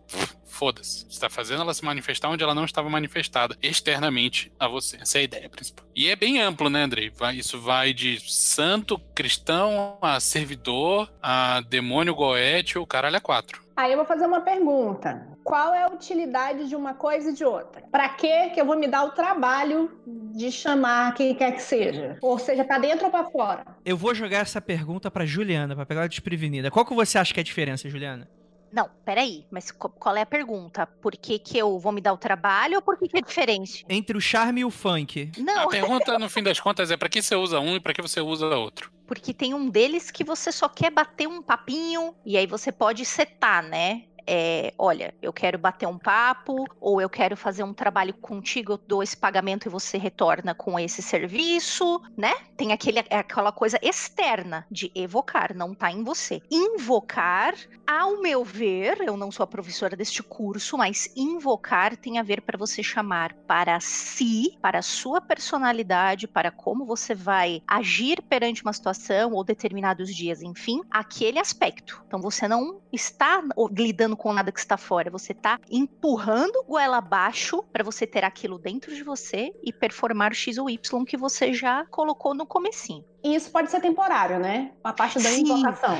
foda-se. 0.56 1.00
Você 1.00 1.08
está 1.08 1.28
fazendo 1.28 1.60
ela 1.60 1.74
se 1.74 1.84
manifestar 1.84 2.30
onde 2.30 2.42
ela 2.42 2.54
não 2.54 2.64
estava 2.64 2.88
manifestada, 2.88 3.56
externamente 3.62 4.50
a 4.58 4.66
você. 4.66 4.96
Essa 4.96 5.18
é 5.18 5.20
a 5.20 5.24
ideia 5.24 5.48
principal. 5.48 5.84
E 5.94 6.08
é 6.08 6.16
bem 6.16 6.40
amplo, 6.40 6.70
né, 6.70 6.82
Andrei? 6.82 7.10
Vai, 7.10 7.36
isso 7.36 7.60
vai 7.60 7.92
de 7.92 8.18
santo, 8.20 8.98
cristão, 9.14 9.98
a 10.00 10.18
servidor, 10.18 11.12
a 11.22 11.60
demônio 11.60 12.14
goétio, 12.14 12.80
o 12.80 12.86
caralho 12.86 13.16
é 13.16 13.20
quatro. 13.20 13.66
Aí 13.76 13.92
eu 13.92 13.98
vou 13.98 14.06
fazer 14.06 14.24
uma 14.24 14.40
pergunta. 14.40 15.28
Qual 15.44 15.74
é 15.74 15.82
a 15.82 15.88
utilidade 15.88 16.66
de 16.66 16.74
uma 16.74 16.94
coisa 16.94 17.30
e 17.30 17.34
de 17.34 17.44
outra? 17.44 17.82
Para 17.92 18.08
que 18.08 18.50
que 18.50 18.60
eu 18.60 18.64
vou 18.64 18.78
me 18.78 18.88
dar 18.88 19.04
o 19.04 19.10
trabalho 19.10 19.90
de 20.34 20.50
chamar 20.50 21.12
quem 21.12 21.34
quer 21.34 21.52
que 21.52 21.62
seja? 21.62 22.16
Ou 22.22 22.38
seja, 22.38 22.64
para 22.64 22.78
dentro 22.78 23.04
ou 23.04 23.10
para 23.10 23.24
fora? 23.26 23.64
Eu 23.84 23.96
vou 23.96 24.14
jogar 24.14 24.38
essa 24.38 24.62
pergunta 24.62 25.10
para 25.10 25.26
Juliana, 25.26 25.76
para 25.76 25.84
pegar 25.84 26.00
ela 26.00 26.08
desprevenida. 26.08 26.70
Qual 26.70 26.86
que 26.86 26.94
você 26.94 27.18
acha 27.18 27.34
que 27.34 27.40
é 27.40 27.42
a 27.42 27.44
diferença, 27.44 27.88
Juliana? 27.90 28.26
Não, 28.72 28.90
peraí, 29.04 29.46
mas 29.50 29.70
qual 29.70 30.16
é 30.16 30.22
a 30.22 30.26
pergunta? 30.26 30.86
Por 30.86 31.12
que, 31.12 31.38
que 31.38 31.56
eu 31.56 31.78
vou 31.78 31.92
me 31.92 32.00
dar 32.00 32.12
o 32.12 32.18
trabalho 32.18 32.76
ou 32.76 32.82
por 32.82 32.98
que, 32.98 33.08
que 33.08 33.18
é 33.18 33.22
diferente? 33.22 33.84
Entre 33.88 34.16
o 34.16 34.20
charme 34.20 34.60
e 34.60 34.64
o 34.64 34.70
funk. 34.70 35.32
Não. 35.38 35.62
A 35.62 35.68
pergunta, 35.68 36.18
no 36.18 36.28
fim 36.28 36.42
das 36.42 36.60
contas, 36.60 36.90
é 36.90 36.96
para 36.96 37.08
que 37.08 37.22
você 37.22 37.34
usa 37.34 37.60
um 37.60 37.76
e 37.76 37.80
para 37.80 37.94
que 37.94 38.02
você 38.02 38.20
usa 38.20 38.46
outro. 38.46 38.92
Porque 39.06 39.32
tem 39.32 39.54
um 39.54 39.70
deles 39.70 40.10
que 40.10 40.24
você 40.24 40.50
só 40.50 40.68
quer 40.68 40.90
bater 40.90 41.28
um 41.28 41.40
papinho 41.40 42.14
e 42.24 42.36
aí 42.36 42.46
você 42.46 42.72
pode 42.72 43.04
setar, 43.04 43.62
né? 43.62 44.02
É, 44.26 44.74
olha, 44.78 45.14
eu 45.22 45.32
quero 45.32 45.58
bater 45.58 45.86
um 45.86 45.98
papo, 45.98 46.66
ou 46.80 47.00
eu 47.00 47.08
quero 47.08 47.36
fazer 47.36 47.62
um 47.62 47.72
trabalho 47.72 48.12
contigo, 48.14 48.72
eu 48.72 48.78
dou 48.78 49.02
esse 49.02 49.16
pagamento 49.16 49.66
e 49.66 49.70
você 49.70 49.96
retorna 49.98 50.54
com 50.54 50.78
esse 50.78 51.02
serviço, 51.02 52.00
né? 52.16 52.32
Tem 52.56 52.72
aquele, 52.72 52.98
aquela 52.98 53.52
coisa 53.52 53.78
externa 53.82 54.66
de 54.70 54.90
evocar, 54.94 55.54
não 55.54 55.74
tá 55.74 55.92
em 55.92 56.02
você. 56.02 56.42
Invocar, 56.50 57.54
ao 57.86 58.20
meu 58.20 58.44
ver, 58.44 59.00
eu 59.00 59.16
não 59.16 59.30
sou 59.30 59.44
a 59.44 59.46
professora 59.46 59.96
deste 59.96 60.22
curso, 60.22 60.76
mas 60.76 61.12
invocar 61.14 61.96
tem 61.96 62.18
a 62.18 62.22
ver 62.22 62.40
para 62.40 62.58
você 62.58 62.82
chamar 62.82 63.32
para 63.46 63.78
si, 63.80 64.56
para 64.60 64.78
a 64.78 64.82
sua 64.82 65.20
personalidade, 65.20 66.26
para 66.26 66.50
como 66.50 66.84
você 66.84 67.14
vai 67.14 67.62
agir 67.66 68.22
perante 68.22 68.62
uma 68.62 68.72
situação 68.72 69.32
ou 69.32 69.44
determinados 69.44 70.14
dias, 70.14 70.42
enfim, 70.42 70.80
aquele 70.90 71.38
aspecto. 71.38 72.02
Então 72.06 72.20
você 72.20 72.48
não 72.48 72.80
está 72.92 73.42
lidando 73.70 74.15
com 74.16 74.32
nada 74.32 74.50
que 74.50 74.58
está 74.58 74.76
fora, 74.76 75.10
você 75.10 75.32
está 75.32 75.60
empurrando 75.70 76.64
goela 76.64 76.98
abaixo 76.98 77.62
para 77.72 77.84
você 77.84 78.06
ter 78.06 78.24
aquilo 78.24 78.58
dentro 78.58 78.94
de 78.94 79.02
você 79.02 79.52
e 79.62 79.72
performar 79.72 80.32
o 80.32 80.34
X 80.34 80.58
ou 80.58 80.70
Y 80.70 81.04
que 81.04 81.16
você 81.16 81.52
já 81.52 81.84
colocou 81.86 82.34
no 82.34 82.46
comecinho. 82.46 83.04
E 83.24 83.34
isso 83.34 83.50
pode 83.50 83.70
ser 83.70 83.80
temporário, 83.80 84.38
né? 84.38 84.70
A 84.84 84.92
parte 84.92 85.18
da 85.20 85.30
Sim. 85.30 85.40
invocação. 85.40 85.96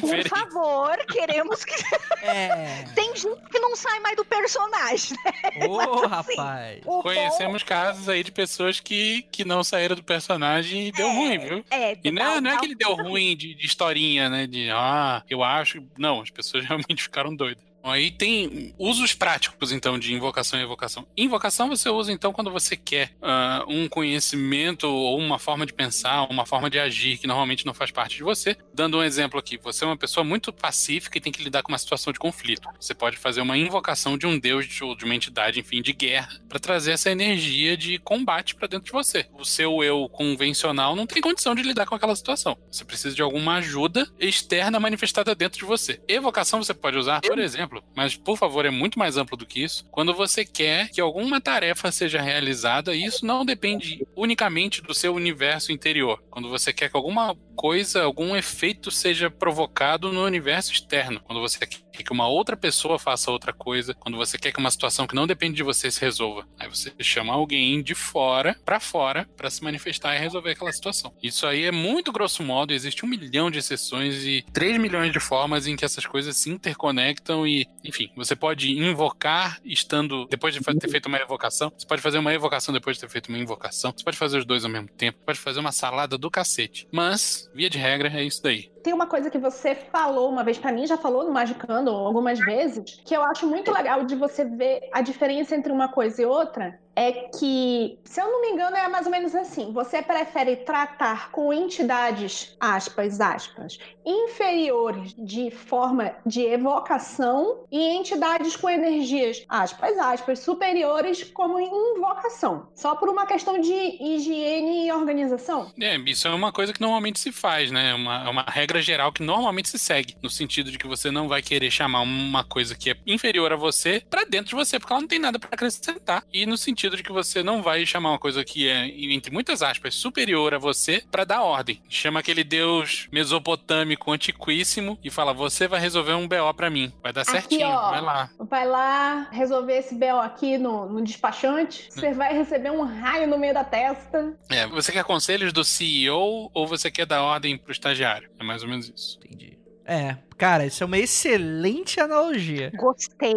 Por 0.00 0.28
favor, 0.28 0.96
queremos 1.06 1.64
que. 1.64 1.74
É. 2.22 2.84
Tem 2.94 3.16
gente 3.16 3.40
que 3.50 3.58
não 3.58 3.74
sai 3.74 3.98
mais 4.00 4.14
do 4.16 4.24
personagem, 4.24 5.16
né? 5.24 5.66
Ô, 5.66 6.06
rapaz. 6.06 6.80
O 6.84 7.02
Conhecemos 7.02 7.62
casos 7.62 8.08
aí 8.08 8.22
de 8.22 8.30
pessoas 8.30 8.78
que, 8.78 9.22
que 9.32 9.44
não 9.44 9.64
saíram 9.64 9.96
do 9.96 10.02
personagem 10.04 10.88
e 10.88 10.92
deu 10.92 11.06
É. 11.08 11.14
ruim, 11.14 11.38
viu? 11.38 11.56
bom 11.58 11.64
É, 11.70 11.96
E 12.04 12.10
não, 12.10 12.22
é- 12.22 12.34
dá- 12.34 12.40
não 12.42 12.50
é 12.50 12.58
que 12.58 12.66
ele 12.66 12.74
deu 12.74 12.94
ruim 12.94 13.34
de, 13.36 13.54
de 13.54 13.66
historinha, 13.66 14.28
né? 14.28 14.46
De, 14.46 14.68
ah, 14.70 15.22
eu 15.30 15.42
acho. 15.42 15.82
Não, 15.96 16.20
as 16.20 16.30
pessoas 16.30 16.64
realmente 16.66 17.02
ficaram 17.02 17.34
doidas. 17.34 17.64
Aí 17.86 18.10
tem 18.10 18.74
usos 18.78 19.14
práticos, 19.14 19.70
então, 19.70 19.98
de 19.98 20.12
invocação 20.12 20.58
e 20.58 20.62
evocação. 20.62 21.06
Invocação 21.16 21.68
você 21.68 21.88
usa, 21.88 22.12
então, 22.12 22.32
quando 22.32 22.50
você 22.50 22.76
quer 22.76 23.12
ah, 23.22 23.64
um 23.68 23.88
conhecimento 23.88 24.84
ou 24.88 25.18
uma 25.18 25.38
forma 25.38 25.64
de 25.64 25.72
pensar, 25.72 26.24
uma 26.28 26.44
forma 26.44 26.68
de 26.68 26.78
agir 26.78 27.16
que 27.18 27.26
normalmente 27.26 27.64
não 27.64 27.72
faz 27.72 27.90
parte 27.90 28.16
de 28.16 28.24
você. 28.24 28.56
Dando 28.74 28.98
um 28.98 29.02
exemplo 29.02 29.38
aqui, 29.38 29.56
você 29.56 29.84
é 29.84 29.86
uma 29.86 29.96
pessoa 29.96 30.24
muito 30.24 30.52
pacífica 30.52 31.16
e 31.16 31.20
tem 31.20 31.32
que 31.32 31.42
lidar 31.42 31.62
com 31.62 31.70
uma 31.70 31.78
situação 31.78 32.12
de 32.12 32.18
conflito. 32.18 32.68
Você 32.80 32.94
pode 32.94 33.16
fazer 33.16 33.40
uma 33.40 33.56
invocação 33.56 34.18
de 34.18 34.26
um 34.26 34.38
deus 34.38 34.66
de- 34.66 34.82
ou 34.82 34.96
de 34.96 35.04
uma 35.04 35.14
entidade, 35.14 35.60
enfim, 35.60 35.80
de 35.80 35.92
guerra, 35.92 36.28
para 36.48 36.58
trazer 36.58 36.92
essa 36.92 37.10
energia 37.10 37.76
de 37.76 37.98
combate 37.98 38.54
para 38.54 38.66
dentro 38.66 38.86
de 38.86 38.92
você. 38.92 39.26
O 39.32 39.44
seu 39.44 39.82
eu 39.84 40.08
convencional 40.08 40.96
não 40.96 41.06
tem 41.06 41.22
condição 41.22 41.54
de 41.54 41.62
lidar 41.62 41.86
com 41.86 41.94
aquela 41.94 42.16
situação. 42.16 42.58
Você 42.70 42.84
precisa 42.84 43.14
de 43.14 43.22
alguma 43.22 43.56
ajuda 43.56 44.06
externa 44.18 44.80
manifestada 44.80 45.34
dentro 45.34 45.58
de 45.58 45.64
você. 45.64 46.00
Evocação 46.08 46.62
você 46.62 46.74
pode 46.74 46.96
usar, 46.98 47.20
por 47.20 47.38
exemplo, 47.38 47.75
mas 47.94 48.16
por 48.16 48.36
favor, 48.36 48.64
é 48.64 48.70
muito 48.70 48.98
mais 48.98 49.16
amplo 49.16 49.36
do 49.36 49.46
que 49.46 49.62
isso. 49.62 49.84
Quando 49.90 50.14
você 50.14 50.44
quer 50.44 50.90
que 50.90 51.00
alguma 51.00 51.40
tarefa 51.40 51.90
seja 51.92 52.20
realizada, 52.20 52.94
isso 52.94 53.24
não 53.24 53.44
depende 53.44 54.06
unicamente 54.14 54.82
do 54.82 54.94
seu 54.94 55.14
universo 55.14 55.72
interior. 55.72 56.22
Quando 56.30 56.48
você 56.48 56.72
quer 56.72 56.90
que 56.90 56.96
alguma 56.96 57.36
coisa, 57.56 58.02
algum 58.02 58.36
efeito 58.36 58.90
seja 58.90 59.30
provocado 59.30 60.12
no 60.12 60.24
universo 60.24 60.72
externo. 60.72 61.20
Quando 61.20 61.40
você 61.40 61.58
quer 61.58 61.68
que 62.02 62.12
uma 62.12 62.28
outra 62.28 62.56
pessoa 62.56 62.98
faça 62.98 63.30
outra 63.30 63.52
coisa, 63.52 63.94
quando 63.94 64.18
você 64.18 64.38
quer 64.38 64.52
que 64.52 64.60
uma 64.60 64.70
situação 64.70 65.06
que 65.06 65.14
não 65.14 65.26
depende 65.26 65.56
de 65.56 65.62
você 65.62 65.90
se 65.90 66.00
resolva. 66.00 66.46
Aí 66.58 66.68
você 66.68 66.92
chama 67.00 67.32
alguém 67.32 67.82
de 67.82 67.94
fora 67.94 68.56
pra 68.64 68.78
fora 68.80 69.28
pra 69.36 69.50
se 69.50 69.62
manifestar 69.62 70.14
e 70.14 70.18
resolver 70.18 70.50
aquela 70.50 70.72
situação. 70.72 71.14
Isso 71.22 71.46
aí 71.46 71.64
é 71.64 71.72
muito 71.72 72.12
grosso 72.12 72.42
modo, 72.42 72.72
existe 72.72 73.04
um 73.04 73.08
milhão 73.08 73.50
de 73.50 73.58
exceções 73.58 74.24
e 74.24 74.44
3 74.52 74.78
milhões 74.78 75.12
de 75.12 75.20
formas 75.20 75.66
em 75.66 75.76
que 75.76 75.84
essas 75.84 76.06
coisas 76.06 76.36
se 76.36 76.50
interconectam 76.50 77.46
e, 77.46 77.66
enfim, 77.84 78.10
você 78.16 78.36
pode 78.36 78.70
invocar 78.70 79.58
estando 79.64 80.26
depois 80.26 80.54
de 80.54 80.60
ter 80.60 80.90
feito 80.90 81.06
uma 81.06 81.18
evocação, 81.18 81.72
você 81.76 81.86
pode 81.86 82.02
fazer 82.02 82.18
uma 82.18 82.34
evocação 82.34 82.74
depois 82.74 82.96
de 82.96 83.00
ter 83.00 83.08
feito 83.08 83.28
uma 83.28 83.38
invocação, 83.38 83.92
você 83.96 84.04
pode 84.04 84.16
fazer 84.16 84.38
os 84.38 84.44
dois 84.44 84.64
ao 84.64 84.70
mesmo 84.70 84.88
tempo, 84.88 85.18
pode 85.24 85.38
fazer 85.38 85.60
uma 85.60 85.72
salada 85.72 86.18
do 86.18 86.30
cacete. 86.30 86.86
Mas, 86.92 87.45
via 87.56 87.70
de 87.70 87.78
regra, 87.78 88.08
é 88.14 88.22
isso 88.22 88.42
daí. 88.42 88.70
Tem 88.84 88.92
uma 88.92 89.06
coisa 89.06 89.30
que 89.30 89.38
você 89.38 89.74
falou 89.74 90.30
uma 90.30 90.44
vez 90.44 90.58
pra 90.58 90.70
mim, 90.70 90.86
já 90.86 90.96
falou 90.96 91.24
no 91.24 91.32
Magicando 91.32 91.90
algumas 91.90 92.38
vezes, 92.38 93.00
que 93.04 93.16
eu 93.16 93.22
acho 93.22 93.46
muito 93.46 93.72
legal 93.72 94.04
de 94.04 94.14
você 94.14 94.44
ver 94.44 94.88
a 94.92 95.00
diferença 95.00 95.56
entre 95.56 95.72
uma 95.72 95.88
coisa 95.88 96.22
e 96.22 96.26
outra. 96.26 96.78
É 96.96 97.12
que, 97.12 97.98
se 98.04 98.20
eu 98.20 98.24
não 98.24 98.40
me 98.40 98.48
engano, 98.48 98.74
é 98.74 98.88
mais 98.88 99.04
ou 99.04 99.12
menos 99.12 99.34
assim: 99.34 99.70
você 99.70 100.00
prefere 100.00 100.56
tratar 100.56 101.30
com 101.30 101.52
entidades, 101.52 102.56
aspas, 102.58 103.20
aspas, 103.20 103.78
inferiores 104.04 105.14
de 105.18 105.50
forma 105.50 106.14
de 106.24 106.40
evocação 106.40 107.64
e 107.70 107.78
entidades 107.78 108.56
com 108.56 108.70
energias, 108.70 109.44
aspas, 109.46 109.98
aspas, 109.98 110.38
superiores 110.38 111.22
como 111.24 111.60
invocação. 111.60 112.68
Só 112.74 112.94
por 112.94 113.10
uma 113.10 113.26
questão 113.26 113.60
de 113.60 113.74
higiene 113.74 114.86
e 114.86 114.92
organização. 114.92 115.70
É, 115.78 115.96
isso 115.98 116.26
é 116.26 116.30
uma 116.30 116.50
coisa 116.50 116.72
que 116.72 116.80
normalmente 116.80 117.20
se 117.20 117.30
faz, 117.30 117.70
né? 117.70 117.92
Uma, 117.92 118.24
é 118.26 118.30
uma 118.30 118.42
regra 118.48 118.80
geral 118.80 119.12
que 119.12 119.22
normalmente 119.22 119.68
se 119.68 119.78
segue, 119.78 120.16
no 120.22 120.30
sentido 120.30 120.70
de 120.70 120.78
que 120.78 120.86
você 120.86 121.10
não 121.10 121.28
vai 121.28 121.42
querer 121.42 121.70
chamar 121.70 122.00
uma 122.00 122.42
coisa 122.42 122.74
que 122.74 122.90
é 122.90 122.96
inferior 123.06 123.52
a 123.52 123.56
você 123.56 124.02
pra 124.08 124.24
dentro 124.24 124.48
de 124.50 124.54
você, 124.54 124.78
porque 124.78 124.94
ela 124.94 125.02
não 125.02 125.08
tem 125.08 125.18
nada 125.18 125.38
pra 125.38 125.50
acrescentar. 125.52 126.24
E 126.32 126.46
no 126.46 126.56
sentido 126.56 126.85
de 126.94 127.02
que 127.02 127.10
você 127.10 127.42
não 127.42 127.62
vai 127.62 127.84
chamar 127.86 128.10
uma 128.10 128.18
coisa 128.18 128.44
que 128.44 128.68
é, 128.68 128.86
entre 128.86 129.32
muitas 129.32 129.62
aspas, 129.62 129.94
superior 129.94 130.54
a 130.54 130.58
você 130.58 131.02
pra 131.10 131.24
dar 131.24 131.42
ordem. 131.42 131.82
Chama 131.88 132.20
aquele 132.20 132.44
deus 132.44 133.08
mesopotâmico 133.10 134.12
antiquíssimo 134.12 134.98
e 135.02 135.10
fala: 135.10 135.32
Você 135.32 135.66
vai 135.66 135.80
resolver 135.80 136.12
um 136.12 136.28
BO 136.28 136.54
pra 136.54 136.70
mim. 136.70 136.92
Vai 137.02 137.12
dar 137.12 137.22
Aqui, 137.22 137.30
certinho, 137.30 137.66
ó. 137.66 137.90
vai 137.90 138.00
lá. 138.00 138.30
Vai 138.38 138.66
lá 138.66 139.28
resolver 139.32 139.78
esse 139.78 139.94
BO 139.94 140.18
aqui 140.20 140.58
no, 140.58 140.86
no 140.86 141.02
despachante. 141.02 141.88
Você 141.90 142.12
vai 142.12 142.36
receber 142.36 142.70
um 142.70 142.82
raio 142.82 143.26
no 143.26 143.38
meio 143.38 143.54
da 143.54 143.64
testa. 143.64 144.36
É, 144.50 144.66
você 144.66 144.92
quer 144.92 145.04
conselhos 145.04 145.52
do 145.52 145.64
CEO 145.64 146.50
ou 146.52 146.66
você 146.66 146.90
quer 146.90 147.06
dar 147.06 147.22
ordem 147.22 147.56
pro 147.56 147.72
estagiário? 147.72 148.28
É 148.38 148.44
mais 148.44 148.62
ou 148.62 148.68
menos 148.68 148.88
isso. 148.94 149.18
Entendi. 149.24 149.56
É, 149.88 150.16
cara, 150.36 150.66
isso 150.66 150.82
é 150.82 150.86
uma 150.86 150.98
excelente 150.98 152.00
analogia. 152.00 152.72
Gostei. 152.74 153.34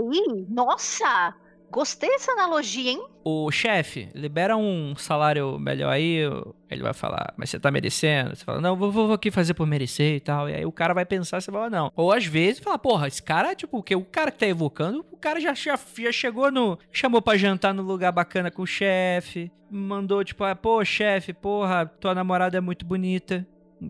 Nossa! 0.50 1.36
Gostei 1.72 2.10
dessa 2.10 2.32
analogia, 2.32 2.92
hein? 2.92 3.06
O 3.24 3.52
chefe, 3.52 4.10
libera 4.16 4.58
um 4.58 4.96
salário 4.96 5.60
melhor 5.60 5.92
aí, 5.92 6.22
ele 6.70 6.82
vai 6.82 6.94
falar, 6.94 7.34
mas 7.38 7.50
você 7.50 7.60
tá 7.60 7.70
merecendo? 7.70 8.36
Você 8.36 8.44
fala, 8.44 8.60
não, 8.60 8.76
vou, 8.76 8.92
vou 8.92 9.14
aqui 9.14 9.30
fazer 9.30 9.54
por 9.54 9.68
merecer 9.68 10.16
e 10.16 10.20
tal. 10.20 10.50
E 10.50 10.56
aí 10.56 10.66
o 10.66 10.72
cara 10.72 10.94
vai 10.94 11.06
pensar, 11.06 11.40
você 11.40 11.52
fala, 11.52 11.70
não. 11.70 11.92
Ou 11.96 12.12
às 12.12 12.26
vezes 12.26 12.60
fala, 12.60 12.80
porra, 12.80 13.08
esse 13.08 13.22
cara, 13.22 13.54
tipo, 13.54 13.84
que 13.84 13.96
o 13.96 14.04
cara 14.04 14.32
que 14.32 14.40
tá 14.40 14.48
evocando, 14.48 15.06
o 15.12 15.18
cara 15.18 15.40
já, 15.40 15.54
já, 15.54 15.78
já 15.98 16.12
chegou 16.12 16.52
no. 16.52 16.80
chamou 16.92 17.22
pra 17.22 17.38
jantar 17.38 17.74
no 17.74 17.84
lugar 17.84 18.12
bacana 18.12 18.50
com 18.50 18.64
o 18.64 18.68
chefe, 18.68 19.52
mandou, 19.70 20.24
tipo, 20.24 20.44
ah, 20.44 20.56
pô, 20.56 20.84
chefe, 20.84 21.34
porra, 21.34 21.86
tua 21.86 22.16
namorada 22.16 22.58
é 22.58 22.62
muito 22.62 22.86
bonita. 22.86 23.46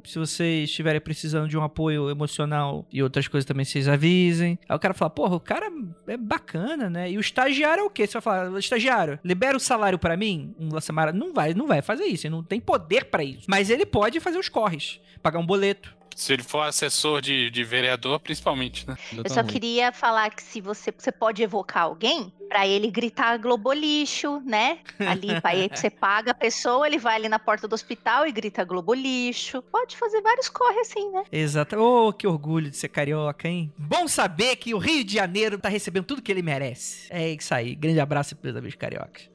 Se 0.05 0.19
vocês 0.19 0.69
estiverem 0.69 1.01
precisando 1.01 1.47
de 1.47 1.57
um 1.57 1.63
apoio 1.63 2.09
emocional 2.09 2.85
e 2.91 3.01
outras 3.01 3.27
coisas 3.27 3.45
também, 3.45 3.65
vocês 3.65 3.87
avisem. 3.87 4.59
Aí 4.67 4.75
o 4.75 4.79
cara 4.79 4.93
fala, 4.93 5.09
porra, 5.09 5.35
o 5.35 5.39
cara 5.39 5.71
é 6.07 6.17
bacana, 6.17 6.89
né? 6.89 7.11
E 7.11 7.17
o 7.17 7.21
estagiário 7.21 7.81
é 7.81 7.83
o 7.83 7.89
quê? 7.89 8.05
Você 8.05 8.13
vai 8.13 8.21
falar, 8.21 8.59
estagiário, 8.59 9.19
libera 9.23 9.57
o 9.57 9.59
salário 9.59 9.99
pra 9.99 10.17
mim? 10.17 10.53
Um 10.59 10.79
Samara 10.79 11.11
não 11.11 11.33
vai, 11.33 11.53
não 11.53 11.67
vai 11.67 11.81
fazer 11.81 12.05
isso. 12.05 12.27
Ele 12.27 12.35
não 12.35 12.43
tem 12.43 12.59
poder 12.59 13.05
pra 13.05 13.23
isso. 13.23 13.45
Mas 13.47 13.69
ele 13.69 13.85
pode 13.85 14.19
fazer 14.19 14.37
os 14.37 14.49
corres, 14.49 14.99
pagar 15.21 15.39
um 15.39 15.45
boleto. 15.45 15.98
Se 16.15 16.33
ele 16.33 16.43
for 16.43 16.61
assessor 16.61 17.21
de, 17.21 17.49
de 17.49 17.63
vereador, 17.63 18.19
principalmente, 18.19 18.87
né? 18.87 18.97
Eu 19.15 19.29
só 19.29 19.43
queria 19.43 19.91
falar 19.91 20.29
que 20.29 20.43
se 20.43 20.59
você, 20.59 20.93
você 20.95 21.11
pode 21.11 21.41
evocar 21.41 21.83
alguém 21.83 22.31
pra 22.49 22.67
ele 22.67 22.89
gritar 22.89 23.37
Globolixo, 23.37 24.41
né? 24.45 24.79
Ali, 24.99 25.27
pra 25.41 25.51
aí 25.51 25.69
você 25.73 25.89
paga 25.89 26.31
a 26.31 26.33
pessoa, 26.33 26.87
ele 26.87 26.97
vai 26.97 27.15
ali 27.15 27.29
na 27.29 27.39
porta 27.39 27.67
do 27.67 27.73
hospital 27.73 28.27
e 28.27 28.31
grita 28.31 28.63
Globolixo. 28.63 29.61
Pode 29.61 29.95
fazer 29.95 30.21
vários 30.21 30.49
corre 30.49 30.79
assim, 30.79 31.09
né? 31.11 31.23
Exato. 31.31 31.77
Ô, 31.77 32.11
que 32.11 32.27
orgulho 32.27 32.69
de 32.69 32.77
ser 32.77 32.89
carioca, 32.89 33.47
hein? 33.47 33.71
Bom 33.77 34.07
saber 34.07 34.55
que 34.55 34.73
o 34.73 34.77
Rio 34.77 35.03
de 35.03 35.13
Janeiro 35.13 35.57
tá 35.57 35.69
recebendo 35.69 36.05
tudo 36.05 36.21
que 36.21 36.31
ele 36.31 36.41
merece. 36.41 37.07
É 37.09 37.29
isso 37.29 37.53
aí. 37.53 37.75
Grande 37.75 37.99
abraço 37.99 38.35
para 38.35 38.51
os 38.51 38.75
cariocas. 38.75 39.29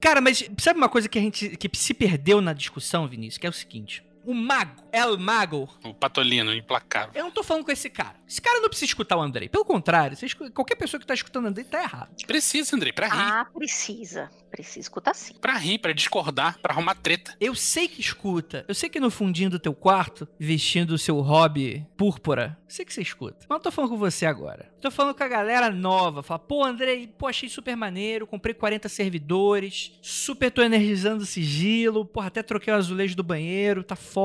Cara, 0.00 0.20
mas 0.20 0.48
sabe 0.58 0.78
uma 0.78 0.88
coisa 0.88 1.08
que 1.08 1.18
a 1.18 1.22
gente 1.22 1.56
que 1.56 1.70
se 1.76 1.92
perdeu 1.92 2.40
na 2.40 2.52
discussão, 2.52 3.08
Vinícius, 3.08 3.38
que 3.38 3.46
é 3.46 3.50
o 3.50 3.52
seguinte: 3.52 4.04
o 4.26 4.34
mago, 4.34 4.82
El 4.92 5.16
Mago, 5.18 5.68
O 5.84 5.94
Patolino, 5.94 6.52
implacável. 6.54 7.12
eu 7.14 7.24
não 7.24 7.30
tô 7.30 7.42
falando 7.42 7.64
com 7.64 7.72
esse 7.72 7.88
cara. 7.88 8.16
Esse 8.28 8.40
cara 8.40 8.60
não 8.60 8.68
precisa 8.68 8.86
escutar 8.86 9.16
o 9.16 9.22
Andrei. 9.22 9.48
Pelo 9.48 9.64
contrário, 9.64 10.16
você 10.16 10.26
escu- 10.26 10.50
qualquer 10.50 10.74
pessoa 10.76 11.00
que 11.00 11.06
tá 11.06 11.14
escutando 11.14 11.44
o 11.44 11.48
Andrei 11.48 11.64
tá 11.64 11.82
errado. 11.82 12.10
Precisa, 12.26 12.74
Andrei, 12.74 12.92
pra 12.92 13.06
rir. 13.08 13.12
Ah, 13.20 13.46
precisa. 13.54 14.30
Precisa 14.50 14.80
escutar 14.80 15.14
sim. 15.14 15.34
Pra 15.34 15.54
rir, 15.58 15.78
pra 15.78 15.92
discordar, 15.92 16.58
pra 16.60 16.72
arrumar 16.72 16.94
treta. 16.94 17.34
Eu 17.40 17.54
sei 17.54 17.88
que 17.88 18.00
escuta. 18.00 18.64
Eu 18.66 18.74
sei 18.74 18.88
que 18.88 18.98
no 18.98 19.10
fundinho 19.10 19.50
do 19.50 19.58
teu 19.58 19.74
quarto, 19.74 20.26
vestindo 20.38 20.92
o 20.92 20.98
seu 20.98 21.20
hobby 21.20 21.86
púrpura, 21.96 22.56
eu 22.64 22.70
sei 22.70 22.84
que 22.84 22.92
você 22.94 23.02
escuta. 23.02 23.36
Mas 23.48 23.48
não 23.56 23.60
tô 23.60 23.70
falando 23.70 23.90
com 23.90 23.98
você 23.98 24.24
agora. 24.24 24.72
Tô 24.80 24.90
falando 24.90 25.14
com 25.14 25.22
a 25.24 25.28
galera 25.28 25.68
nova. 25.70 26.22
Fala, 26.22 26.38
pô, 26.38 26.64
Andrei, 26.64 27.06
pô, 27.06 27.26
achei 27.26 27.48
super 27.48 27.76
maneiro. 27.76 28.26
Comprei 28.26 28.54
40 28.54 28.88
servidores. 28.88 29.92
Super 30.00 30.50
tô 30.50 30.62
energizando 30.62 31.22
o 31.22 31.26
sigilo. 31.26 32.04
Porra, 32.04 32.28
até 32.28 32.42
troquei 32.42 32.72
o 32.72 32.76
azulejo 32.76 33.14
do 33.16 33.22
banheiro. 33.22 33.82
Tá 33.82 33.96
foda. 33.96 34.15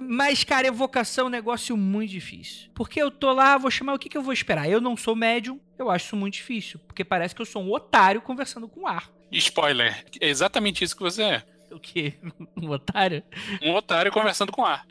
Mas, 0.00 0.44
cara, 0.44 0.66
evocação 0.68 1.24
é 1.24 1.28
um 1.28 1.30
negócio 1.30 1.76
muito 1.76 2.10
difícil. 2.10 2.70
Porque 2.74 3.00
eu 3.00 3.10
tô 3.10 3.32
lá, 3.32 3.58
vou 3.58 3.70
chamar 3.70 3.94
o 3.94 3.98
que, 3.98 4.08
que 4.08 4.16
eu 4.16 4.22
vou 4.22 4.32
esperar? 4.32 4.68
Eu 4.68 4.80
não 4.80 4.96
sou 4.96 5.16
médium. 5.16 5.58
Eu 5.78 5.90
acho 5.90 6.06
isso 6.06 6.16
muito 6.16 6.34
difícil. 6.34 6.78
Porque 6.86 7.04
parece 7.04 7.34
que 7.34 7.42
eu 7.42 7.46
sou 7.46 7.62
um 7.62 7.72
otário 7.72 8.20
conversando 8.22 8.68
com 8.68 8.82
o 8.82 8.86
ar. 8.86 9.10
Spoiler, 9.32 10.04
é 10.20 10.28
exatamente 10.28 10.84
isso 10.84 10.96
que 10.96 11.02
você 11.02 11.22
é. 11.22 11.42
O 11.72 11.80
quê? 11.80 12.14
Um 12.56 12.70
otário? 12.70 13.22
Um 13.60 13.74
otário 13.74 14.12
conversando 14.12 14.52
com 14.52 14.64
ar. 14.64 14.86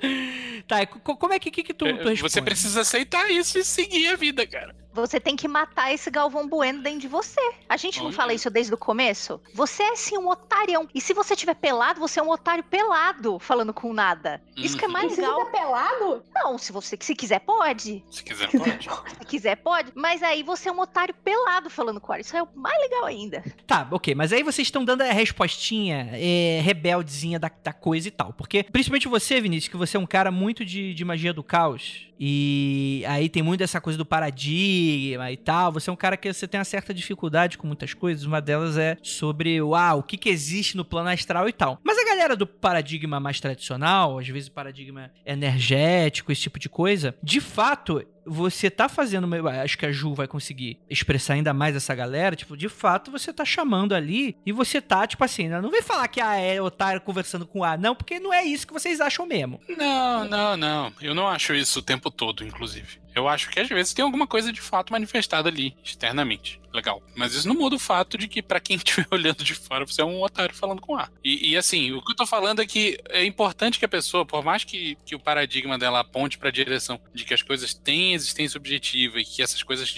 Tá, 0.68 0.86
co- 0.86 1.16
como 1.16 1.34
é 1.34 1.40
que, 1.40 1.50
que, 1.50 1.64
que 1.64 1.74
tu, 1.74 1.86
tu 1.86 2.10
É, 2.10 2.16
você 2.16 2.42
precisa 2.42 2.82
aceitar 2.82 3.30
isso 3.32 3.58
e 3.58 3.64
seguir 3.64 4.08
a 4.10 4.16
vida, 4.18 4.46
cara. 4.46 4.76
Você 4.94 5.20
tem 5.20 5.36
que 5.36 5.48
matar 5.48 5.92
esse 5.94 6.10
Galvão 6.12 6.48
Bueno 6.48 6.82
dentro 6.82 7.00
de 7.00 7.08
você. 7.08 7.42
A 7.68 7.78
gente 7.78 7.98
não 8.00 8.08
Olha. 8.08 8.16
fala 8.16 8.34
isso 8.34 8.50
desde 8.50 8.74
o 8.74 8.78
começo? 8.78 9.42
Você 9.54 9.82
é 9.84 9.96
sim 9.96 10.18
um 10.18 10.30
otarião. 10.30 10.88
E 10.94 11.02
se 11.02 11.14
você 11.14 11.36
tiver 11.36 11.56
pelado, 11.56 12.00
você 12.00 12.20
é 12.20 12.24
um 12.24 12.30
otário 12.30 12.64
pelado, 12.64 13.40
falando 13.40 13.74
com 13.74 13.92
nada. 13.94 14.42
Isso 14.56 14.78
que 14.78 14.86
é 14.86 14.88
Uhum. 14.88 14.94
mais 14.94 15.06
Precisa 15.08 15.28
legal. 15.28 15.42
estar 15.48 15.52
pelado? 15.60 16.24
Não, 16.36 16.58
se 16.58 16.72
você 16.72 16.98
se 17.00 17.16
quiser, 17.16 17.40
pode. 17.40 18.04
Se 18.12 18.24
quiser, 18.24 18.50
pode. 18.52 18.90
Se 19.24 19.26
quiser, 19.26 19.56
pode. 19.58 19.92
Mas 19.96 20.22
aí 20.22 20.44
você 20.44 20.70
é 20.70 20.72
um 20.72 20.80
otário 20.80 21.14
pelado 21.24 21.70
falando 21.70 22.00
com 22.00 22.14
o 22.14 22.16
Isso 22.16 22.36
é 22.38 22.44
o 22.44 22.48
mais 22.56 22.78
legal 22.82 23.06
ainda. 23.06 23.44
Tá, 23.66 23.88
ok, 23.92 24.14
mas 24.14 24.32
aí 24.32 24.44
vocês 24.44 24.68
estão 24.68 24.86
dando 24.86 25.02
a 25.02 25.12
respostinha 25.12 26.10
é, 26.14 26.62
rebeldezinha 26.64 27.40
da, 27.40 27.50
da 27.64 27.74
coisa 27.74 28.08
e 28.08 28.12
tal. 28.12 28.34
Porque, 28.34 28.64
principalmente 28.64 29.08
você, 29.08 29.42
Vinícius, 29.42 29.70
que 29.72 29.78
você 29.78 29.98
é 29.98 30.00
um 30.00 30.06
cara 30.06 30.30
muito 30.32 30.64
de, 30.64 30.94
de 30.94 31.04
magia 31.04 31.34
do 31.34 31.44
caos. 31.44 32.08
E 32.20 33.04
aí 33.08 33.28
tem 33.28 33.42
muito 33.42 33.64
essa 33.64 33.82
coisa 33.82 33.98
do 33.98 34.06
paradigma 34.06 34.83
e 35.32 35.38
tal. 35.38 35.72
Você 35.72 35.90
é 35.90 35.94
um 35.94 35.96
cara 35.96 36.18
que 36.18 36.32
você 36.32 36.48
tem 36.48 36.58
uma 36.60 36.66
certa 36.66 36.94
dificuldade 36.94 37.58
com 37.58 37.68
muitas 37.68 37.94
coisas. 37.94 38.26
Uma 38.26 38.42
delas 38.42 38.78
é 38.78 38.98
sobre 39.02 39.62
o, 39.62 39.76
ah, 39.76 39.94
o 39.94 40.04
que, 40.04 40.18
que 40.18 40.30
existe 40.30 40.76
no 40.78 40.86
plano 40.86 41.10
astral 41.10 41.48
e 41.48 41.54
tal. 41.54 41.80
Mas 41.84 41.98
a 41.98 42.06
galera 42.06 42.36
do 42.36 42.46
paradigma 42.48 43.20
mais 43.20 43.40
tradicional, 43.40 44.20
às 44.20 44.28
vezes 44.28 44.48
o 44.50 44.52
paradigma 44.52 45.12
energético, 45.26 46.32
esse 46.32 46.42
tipo 46.42 46.60
de 46.60 46.70
coisa, 46.70 47.16
de 47.22 47.40
fato, 47.40 48.06
você 48.26 48.70
tá 48.70 48.88
fazendo. 48.90 49.26
uma- 49.26 49.62
Acho 49.62 49.78
que 49.78 49.86
a 49.86 49.92
Ju 49.92 50.14
vai 50.14 50.28
conseguir 50.28 50.80
expressar 50.90 51.34
ainda 51.34 51.54
mais 51.54 51.76
essa 51.76 51.94
galera. 51.94 52.36
Tipo, 52.36 52.56
de 52.56 52.70
fato, 52.70 53.12
você 53.12 53.34
tá 53.34 53.44
chamando 53.46 53.94
ali 53.94 54.36
e 54.46 54.52
você 54.52 54.82
tá, 54.82 55.06
tipo 55.06 55.24
assim, 55.24 55.50
não 55.50 55.70
vem 55.70 55.82
falar 55.82 56.08
que 56.08 56.22
ah, 56.22 56.36
é 56.36 56.62
otário 56.62 57.02
conversando 57.02 57.46
com 57.46 57.64
A, 57.64 57.76
não, 57.78 57.94
porque 57.96 58.20
não 58.20 58.34
é 58.34 58.44
isso 58.44 58.66
que 58.66 58.74
vocês 58.74 59.02
acham 59.02 59.26
mesmo. 59.26 59.60
Não, 59.78 60.26
não, 60.26 60.56
não. 60.58 60.94
Eu 61.02 61.14
não 61.14 61.28
acho 61.28 61.54
isso 61.54 61.80
o 61.80 61.82
tempo 61.82 62.10
todo, 62.10 62.44
inclusive. 62.46 63.03
Eu 63.16 63.28
acho 63.28 63.50
que 63.50 63.60
às 63.60 63.70
vezes 63.70 63.94
tem 63.94 64.04
alguma 64.04 64.28
coisa 64.28 64.52
de 64.52 64.62
fato 64.62 64.92
manifestada 64.92 65.50
ali, 65.50 65.76
externamente. 65.84 66.60
Legal. 66.74 67.04
Mas 67.16 67.36
isso 67.36 67.48
não 67.48 67.56
muda 67.56 67.76
o 67.76 67.80
fato 67.80 68.18
de 68.18 68.28
que, 68.28 68.42
pra 68.42 68.60
quem 68.60 68.76
estiver 68.78 69.06
olhando 69.12 69.44
de 69.44 69.54
fora, 69.54 69.86
você 69.86 70.02
é 70.02 70.06
um 70.06 70.22
otário 70.24 70.56
falando 70.56 70.82
com 70.82 70.98
A. 70.98 71.08
E, 71.24 71.52
e, 71.52 71.58
assim, 71.58 71.92
o 71.92 72.02
que 72.02 72.12
eu 72.12 72.16
tô 72.16 72.26
falando 72.26 72.62
é 72.62 72.66
que 72.66 72.98
é 73.10 73.24
importante 73.24 73.78
que 73.78 73.86
a 73.86 73.90
pessoa, 73.90 74.26
por 74.26 74.44
mais 74.44 74.64
que, 74.64 74.98
que 75.06 75.16
o 75.16 75.20
paradigma 75.20 75.78
dela 75.78 76.00
aponte 76.00 76.38
pra 76.38 76.50
direção 76.50 77.00
de 77.14 77.24
que 77.24 77.34
as 77.34 77.44
coisas 77.44 77.74
têm 77.74 78.14
existência 78.14 78.58
objetiva 78.58 79.20
e 79.20 79.26
que 79.26 79.44
essas 79.44 79.62
coisas 79.62 79.94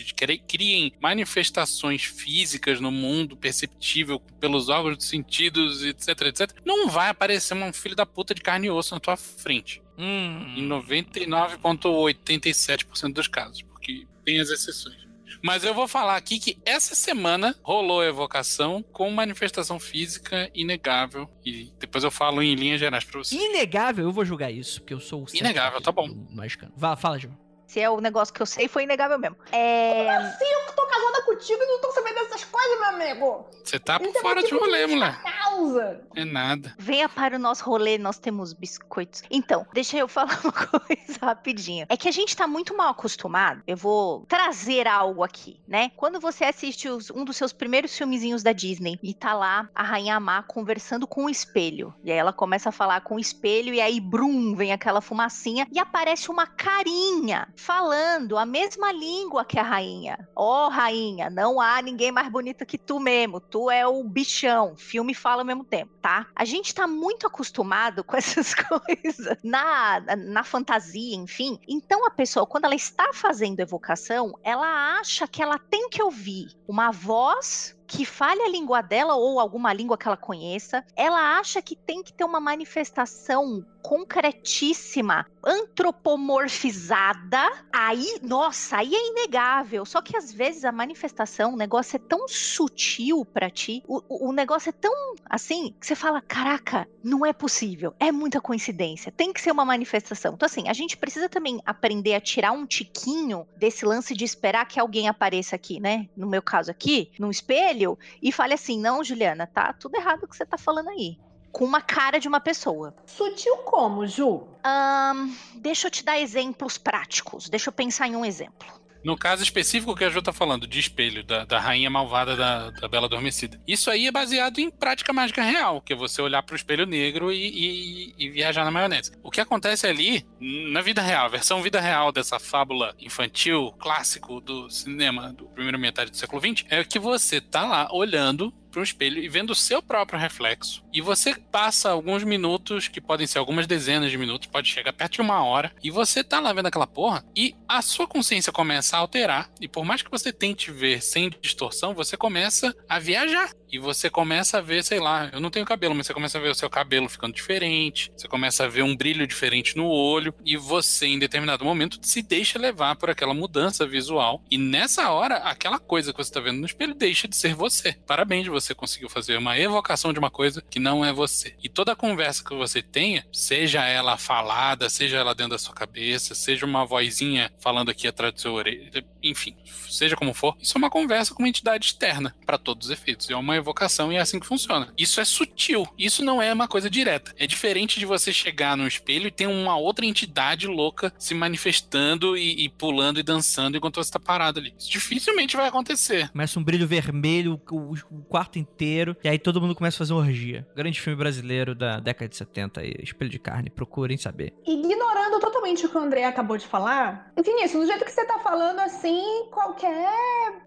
criem 0.48 0.92
manifestações 1.00 2.04
físicas 2.04 2.82
no 2.82 2.92
mundo 2.92 3.38
perceptível 3.38 4.20
pelos 4.40 4.68
órgãos 4.68 4.98
dos 4.98 5.08
sentidos, 5.08 5.84
etc, 5.84 6.22
etc, 6.24 6.52
não 6.66 6.90
vai 6.90 7.10
aparecer 7.10 7.56
um 7.56 7.72
filho 7.72 7.96
da 7.96 8.06
puta 8.06 8.36
de 8.36 8.42
carne 8.42 8.68
e 8.68 8.72
osso 8.72 8.94
na 8.94 9.00
tua 9.00 9.16
frente. 9.16 9.82
Hum. 9.98 10.56
Em 10.58 10.68
99,87% 10.68 13.14
dos 13.14 13.28
casos, 13.28 13.62
porque 13.62 14.08
tem 14.24 14.40
as 14.40 14.50
exceções. 14.50 15.06
Mas 15.42 15.64
eu 15.64 15.74
vou 15.76 15.88
falar 15.88 16.16
aqui 16.16 16.40
que 16.40 16.58
essa 16.66 16.96
semana 16.96 17.56
rolou 17.62 18.02
a 18.02 18.08
evocação 18.08 18.82
com 18.82 19.12
manifestação 19.12 19.80
física 19.80 20.50
inegável. 20.56 21.30
E 21.46 21.72
depois 21.80 22.04
eu 22.04 22.10
falo 22.10 22.42
em 22.42 22.56
linhas 22.56 22.80
gerais 22.80 23.04
pra 23.04 23.20
você. 23.20 23.36
Inegável, 23.36 24.06
eu 24.06 24.12
vou 24.12 24.26
julgar 24.26 24.52
isso, 24.52 24.82
porque 24.82 24.94
eu 24.94 25.00
sou 25.00 25.24
o 25.24 25.28
Inegável, 25.36 25.80
tá 25.82 25.92
bom. 25.92 26.08
Magicano. 26.32 26.74
Vá, 26.76 26.96
fala, 26.96 27.20
Ju. 27.20 27.30
Se 27.68 27.80
é 27.80 27.90
o 27.90 28.00
negócio 28.00 28.34
que 28.34 28.42
eu 28.42 28.46
sei, 28.46 28.68
foi 28.68 28.84
inegável 28.84 29.18
mesmo. 29.20 29.38
É. 29.52 30.10
Assim, 30.16 30.46
eu 30.46 30.66
que 30.68 30.76
tô 30.76 30.86
casada 30.88 31.22
contigo 31.24 31.62
e 31.62 31.66
não 31.66 31.82
tô 31.82 31.92
sabendo 31.92 32.16
dessas 32.16 32.44
coisas, 32.46 32.80
meu 32.80 32.90
amigo. 32.90 33.46
Você 33.64 33.80
tá 33.80 34.00
por 34.00 34.08
é 34.08 34.14
fora 34.22 34.44
de 34.44 34.54
rolê, 34.54 34.86
moleque. 34.88 35.18
causa. 35.24 36.02
É 36.16 36.24
nada. 36.26 36.74
Venha 36.78 37.10
para 37.10 37.36
o 37.36 37.40
nosso 37.40 37.64
rolê, 37.66 37.98
nós 37.98 38.18
temos 38.20 38.54
biscoitos. 38.54 39.24
Então, 39.30 39.66
deixa 39.74 39.98
eu 39.98 40.08
falar 40.10 40.40
uma 40.44 40.52
coisa 40.54 41.20
rapidinho. 41.22 41.86
É 41.90 41.98
que 41.98 42.08
a 42.08 42.12
gente 42.12 42.36
tá 42.36 42.48
muito 42.48 42.76
mal 42.78 42.90
acostumado. 42.90 43.62
Eu 43.68 43.76
vou 43.78 44.26
trazer 44.28 44.88
algo 44.88 45.24
aqui, 45.24 45.60
né? 45.68 45.92
Quando 45.96 46.20
você 46.20 46.44
assiste 46.46 46.88
os- 46.88 47.10
um 47.12 47.26
dos 47.26 47.36
seus 47.38 47.52
primeiros 47.52 47.96
filmezinhos 47.98 48.44
da 48.44 48.52
Disney 48.52 49.00
e 49.02 49.14
tá 49.14 49.34
lá 49.34 49.68
a 49.74 49.84
Rainha 49.84 50.20
Má 50.20 50.44
conversando 50.44 51.08
com 51.08 51.26
o 51.26 51.30
espelho. 51.30 51.94
E 52.04 52.12
aí 52.12 52.18
ela 52.18 52.32
começa 52.34 52.70
a 52.70 52.72
falar 52.72 53.02
com 53.02 53.16
o 53.16 53.20
espelho 53.20 53.74
e 53.74 53.82
aí, 53.82 54.00
brum, 54.00 54.56
vem 54.56 54.72
aquela 54.72 55.02
fumacinha 55.02 55.68
e 55.72 55.80
aparece 55.80 56.30
uma 56.30 56.46
carinha 56.48 57.48
falando 57.66 58.38
a 58.38 58.46
mesma 58.46 58.92
língua 58.92 59.44
que 59.44 59.58
a 59.58 59.64
rainha. 59.64 60.30
Ó, 60.36 60.70
rainha, 60.70 61.32
não 61.32 61.60
há 61.60 61.82
ninguém 61.82 62.12
mais 62.12 62.30
bonita 62.30 62.64
que 62.64 62.78
tu 62.78 63.00
mesmo. 63.00 63.40
Tu 63.40 63.72
é 63.72 63.88
o 63.88 64.04
bichão. 64.04 64.76
Filme 64.78 65.16
fala 65.16 65.42
ao 65.42 65.46
mesmo 65.46 65.64
tempo, 65.64 65.92
tá? 66.00 66.28
A 66.36 66.46
gente 66.46 66.76
tá 66.76 66.86
muito 66.86 67.26
acostumado 67.26 68.04
com 68.04 68.16
essas 68.16 68.54
coisas 68.54 69.38
na, 69.44 70.00
na 70.16 70.44
fantasia, 70.44 71.16
enfim. 71.16 71.60
Então 71.68 72.06
a 72.06 72.12
pessoa, 72.12 72.46
quando 72.46 72.66
ela 72.66 72.76
está 72.76 73.12
fazendo 73.14 73.60
evocação, 73.60 74.38
ela 74.44 75.00
acha 75.00 75.28
que 75.28 75.42
ela 75.42 75.58
tem 75.58 75.90
que 75.90 76.04
ouvir 76.04 76.50
uma 76.68 76.92
voz 76.92 77.76
que 77.88 78.06
fale 78.06 78.42
a 78.42 78.50
língua 78.50 78.82
dela 78.82 79.16
ou 79.16 79.40
alguma 79.40 79.72
língua 79.74 79.98
que 79.98 80.08
ela 80.08 80.18
conheça, 80.18 80.84
ela 80.96 81.38
acha 81.38 81.62
que 81.62 81.76
tem 81.76 82.02
que 82.04 82.14
ter 82.14 82.24
uma 82.24 82.40
manifestação 82.40 83.66
concretíssima, 83.82 85.26
antropomorfizada. 85.44 87.38
Aí, 87.72 88.20
nossa, 88.24 88.78
aí 88.78 88.94
é 88.94 89.08
inegável. 89.10 89.86
Só 89.86 90.02
que 90.02 90.18
às 90.18 90.32
vezes 90.34 90.66
a 90.66 90.72
manifestação, 90.72 91.54
o 91.54 91.58
negócio 91.58 91.96
é 91.96 92.00
tão 92.00 92.28
sutil 92.28 93.24
pra 93.26 93.50
ti, 93.50 93.84
o, 93.88 94.02
o- 94.10 94.30
o 94.30 94.32
negócio 94.32 94.70
é 94.70 94.74
tão 94.74 94.92
assim, 95.30 95.76
que 95.80 95.86
você 95.86 95.96
fala: 95.96 96.22
caraca, 96.22 96.88
não 97.04 97.24
é 97.26 97.32
possível, 97.34 97.94
é 98.00 98.12
muita 98.12 98.42
coincidência, 98.42 99.12
tem 99.12 99.32
que 99.32 99.42
ser 99.42 99.52
uma 99.52 99.66
manifestação. 99.66 100.34
Então, 100.34 100.46
assim, 100.48 100.68
a 100.68 100.74
gente 100.74 100.98
precisa 100.98 101.30
também 101.30 101.62
aprender 101.66 102.16
a 102.16 102.22
tirar 102.22 102.52
um 102.52 102.66
tiquinho 102.66 103.46
desse 103.58 103.86
lance 103.86 104.16
de 104.16 104.24
esperar 104.26 104.66
que 104.68 104.80
alguém 104.80 105.08
apareça 105.08 105.56
aqui, 105.56 105.80
né? 105.80 106.08
No 106.18 106.28
meu 106.28 106.42
caso 106.42 106.72
aqui, 106.72 107.12
num 107.20 107.30
espelho, 107.30 107.75
e 108.22 108.32
fale 108.32 108.54
assim: 108.54 108.80
não, 108.80 109.04
Juliana, 109.04 109.46
tá 109.48 109.74
tudo 109.74 109.96
errado 109.96 110.24
o 110.24 110.28
que 110.28 110.36
você 110.36 110.46
tá 110.46 110.58
falando 110.58 110.90
aí. 110.90 111.18
Com 111.52 111.64
uma 111.64 111.82
cara 111.82 112.20
de 112.20 112.28
uma 112.28 112.40
pessoa. 112.40 112.94
Sutil 113.06 113.58
como, 113.58 114.06
Ju? 114.06 114.46
Ahn, 114.64 115.32
deixa 115.56 115.88
eu 115.88 115.92
te 115.92 116.04
dar 116.04 116.20
exemplos 116.20 116.78
práticos. 116.78 117.48
Deixa 117.50 117.70
eu 117.70 117.74
pensar 117.74 118.08
em 118.08 118.16
um 118.16 118.26
exemplo. 118.26 118.68
No 119.06 119.16
caso 119.16 119.44
específico 119.44 119.96
que 119.96 120.04
a 120.04 120.10
Ju 120.10 120.20
tá 120.20 120.34
falando, 120.34 120.66
de 120.66 120.80
espelho, 120.80 121.24
da, 121.24 121.46
da 121.46 121.60
rainha 121.60 121.92
malvada 121.92 122.36
da, 122.36 122.72
da 122.72 122.88
Bela 122.88 123.06
Adormecida. 123.06 123.62
Isso 123.68 123.92
aí 123.92 124.08
é 124.08 124.12
baseado 124.12 124.58
em 124.58 124.72
prática 124.72 125.14
mágica 125.14 125.44
real, 125.44 125.80
que 125.80 125.94
é 125.94 125.96
você 125.96 126.24
olhar 126.24 126.42
pro 126.42 126.56
espelho 126.56 126.88
negro 126.88 127.32
e, 127.32 127.38
e- 127.38 128.16
e 128.18 128.30
viajar 128.32 128.66
na 128.66 128.72
maionese. 128.72 129.12
O 129.22 129.30
que 129.30 129.40
acontece 129.40 129.86
ali, 129.86 130.26
na 130.40 130.82
vida 130.82 131.04
real, 131.04 131.26
a 131.26 131.30
versão 131.30 131.62
vida 131.62 131.80
real 131.80 132.12
dessa 132.12 132.40
fábula 132.40 132.96
infantil, 133.00 133.72
clássico 133.80 134.42
do 134.42 134.70
cinema 134.72 135.32
do 135.34 135.46
primeiro 135.50 135.78
metade 135.78 136.10
do 136.10 136.18
século 136.18 136.42
XX, 136.42 136.66
é 136.70 136.84
que 136.84 136.98
você 136.98 137.40
tá 137.40 137.64
lá 137.64 137.88
olhando 137.92 138.52
para 138.76 138.82
um 138.82 138.84
espelho 138.84 139.24
e 139.24 139.30
vendo 139.30 139.52
o 139.52 139.56
seu 139.56 139.82
próprio 139.82 140.20
reflexo. 140.20 140.84
E 140.92 141.02
você 141.02 141.34
passa 141.34 141.90
alguns 141.90 142.24
minutos, 142.24 142.90
que 142.90 143.00
podem 143.00 143.26
ser 143.26 143.40
algumas 143.40 143.66
dezenas 143.66 144.12
de 144.12 144.18
minutos, 144.18 144.48
pode 144.48 144.70
chegar 144.70 144.92
perto 144.92 145.14
de 145.14 145.22
uma 145.22 145.44
hora, 145.44 145.74
e 145.82 145.90
você 145.90 146.24
tá 146.24 146.40
lá 146.40 146.52
vendo 146.52 146.68
aquela 146.68 146.88
porra, 146.88 147.26
e 147.36 147.56
a 147.68 147.82
sua 147.82 148.08
consciência 148.08 148.52
começa 148.52 148.98
a 148.98 149.00
alterar, 149.00 149.50
e 149.62 149.68
por 149.68 149.86
mais 149.86 150.02
que 150.02 150.12
você 150.12 150.32
tente 150.32 150.72
ver 150.72 151.02
sem 151.02 151.30
distorção, 151.42 151.94
você 151.94 152.18
começa 152.18 152.76
a 152.88 153.00
viajar. 153.00 153.50
E 153.72 153.80
você 153.80 154.10
começa 154.10 154.60
a 154.60 154.62
ver, 154.62 154.84
sei 154.84 155.00
lá, 155.00 155.30
eu 155.34 155.40
não 155.42 155.50
tenho 155.50 155.66
cabelo, 155.66 155.94
mas 155.94 156.08
você 156.08 156.14
começa 156.14 156.38
a 156.38 156.42
ver 156.42 156.50
o 156.50 156.56
seu 156.56 156.70
cabelo 156.70 157.10
ficando 157.10 157.34
diferente, 157.34 158.10
você 158.16 158.28
começa 158.28 158.64
a 158.64 158.68
ver 158.70 158.84
um 158.84 158.96
brilho 158.96 159.28
diferente 159.28 159.76
no 159.76 159.88
olho, 159.88 160.34
e 160.46 160.56
você, 160.56 161.08
em 161.08 161.20
determinado 161.20 161.66
momento, 161.66 162.00
se 162.02 162.22
deixa 162.22 162.58
levar 162.58 162.96
por 162.96 163.10
aquela 163.10 163.34
mudança 163.34 163.86
visual. 163.86 164.42
E 164.50 164.58
nessa 164.58 165.10
hora, 165.12 165.38
aquela 165.38 165.80
coisa 165.80 166.14
que 166.14 166.24
você 166.24 166.32
tá 166.32 166.40
vendo 166.40 166.60
no 166.60 166.66
espelho 166.66 166.94
deixa 166.94 167.28
de 167.28 167.36
ser 167.36 167.54
você. 167.54 167.94
Parabéns, 168.08 168.48
você 168.48 168.65
conseguiu 168.74 169.10
fazer 169.10 169.38
uma 169.38 169.58
evocação 169.58 170.14
de 170.14 170.20
uma 170.20 170.32
coisa 170.32 170.62
que 170.62 170.80
não 170.80 171.04
é 171.04 171.12
você. 171.12 171.56
E 171.64 171.70
toda 171.70 171.96
conversa 171.96 172.44
que 172.44 172.56
você 172.56 172.82
tenha, 172.82 173.26
seja 173.32 173.86
ela 173.86 174.18
falada, 174.18 174.90
seja 174.90 175.18
ela 175.18 175.36
dentro 175.36 175.52
da 175.52 175.58
sua 175.58 175.74
cabeça, 175.74 176.34
seja 176.34 176.66
uma 176.66 176.86
vozinha 176.86 177.52
falando 177.60 177.90
aqui 177.90 178.08
atrás 178.08 178.34
do 178.34 178.42
seu 178.42 178.54
orelha, 178.54 179.06
enfim, 179.22 179.56
seja 179.90 180.16
como 180.16 180.34
for, 180.34 180.56
isso 180.62 180.78
é 180.78 180.80
uma 180.80 180.90
conversa 180.90 181.34
com 181.34 181.42
uma 181.42 181.50
entidade 181.50 181.88
externa, 181.88 182.36
para 182.46 182.58
todos 182.58 182.88
os 182.88 182.92
efeitos. 182.92 183.30
É 183.30 183.36
uma 183.36 183.56
evocação 183.56 184.12
e 184.12 184.16
é 184.16 184.20
assim 184.20 184.40
que 184.40 184.46
funciona. 184.46 184.94
Isso 184.98 185.20
é 185.20 185.26
sutil, 185.26 185.88
isso 185.98 186.24
não 186.24 186.42
é 186.42 186.54
uma 186.54 186.68
coisa 186.68 186.90
direta. 186.90 187.34
É 187.38 187.48
diferente 187.48 188.00
de 188.00 188.06
você 188.06 188.32
chegar 188.32 188.78
no 188.78 188.88
espelho 188.88 189.28
e 189.28 189.32
ter 189.32 189.48
uma 189.48 189.78
outra 189.78 190.06
entidade 190.06 190.68
louca 190.68 191.14
se 191.18 191.34
manifestando 191.34 192.38
e, 192.38 192.66
e 192.66 192.70
pulando 192.70 193.20
e 193.20 193.24
dançando 193.24 193.78
enquanto 193.78 193.96
você 193.96 194.12
tá 194.12 194.20
parado 194.20 194.60
ali. 194.60 194.74
Isso 194.78 194.92
dificilmente 194.92 195.58
vai 195.58 195.68
acontecer. 195.68 196.30
Começa 196.30 196.60
um 196.60 196.64
brilho 196.64 196.88
vermelho 196.88 197.62
o, 197.70 197.94
o 198.12 198.24
quarto 198.56 198.60
inteiro, 198.60 199.16
e 199.24 199.28
aí 199.30 199.38
todo 199.38 199.62
mundo 199.62 199.76
começa 199.76 199.98
a 199.98 200.00
fazer 200.00 200.14
orgia. 200.14 200.66
Grande 200.76 201.00
filme 201.00 201.18
brasileiro 201.18 201.76
da 201.76 202.00
década 202.00 202.30
de 202.30 202.36
70 202.38 202.82
aí, 202.82 202.94
Espelho 203.02 203.30
de 203.30 203.40
Carne, 203.40 203.70
procurem 203.70 204.18
saber. 204.18 204.54
Ignorando 204.66 205.40
totalmente 205.40 205.86
o 205.86 205.90
que 205.90 205.98
o 205.98 206.00
André 206.00 206.24
acabou 206.26 206.58
de 206.58 206.66
falar, 206.66 207.32
Vinícius, 207.44 207.84
do 207.84 207.88
jeito 207.88 208.06
que 208.06 208.12
você 208.12 208.26
tá 208.26 208.40
falando 208.40 208.80
assim, 208.80 209.22
qualquer 209.52 210.10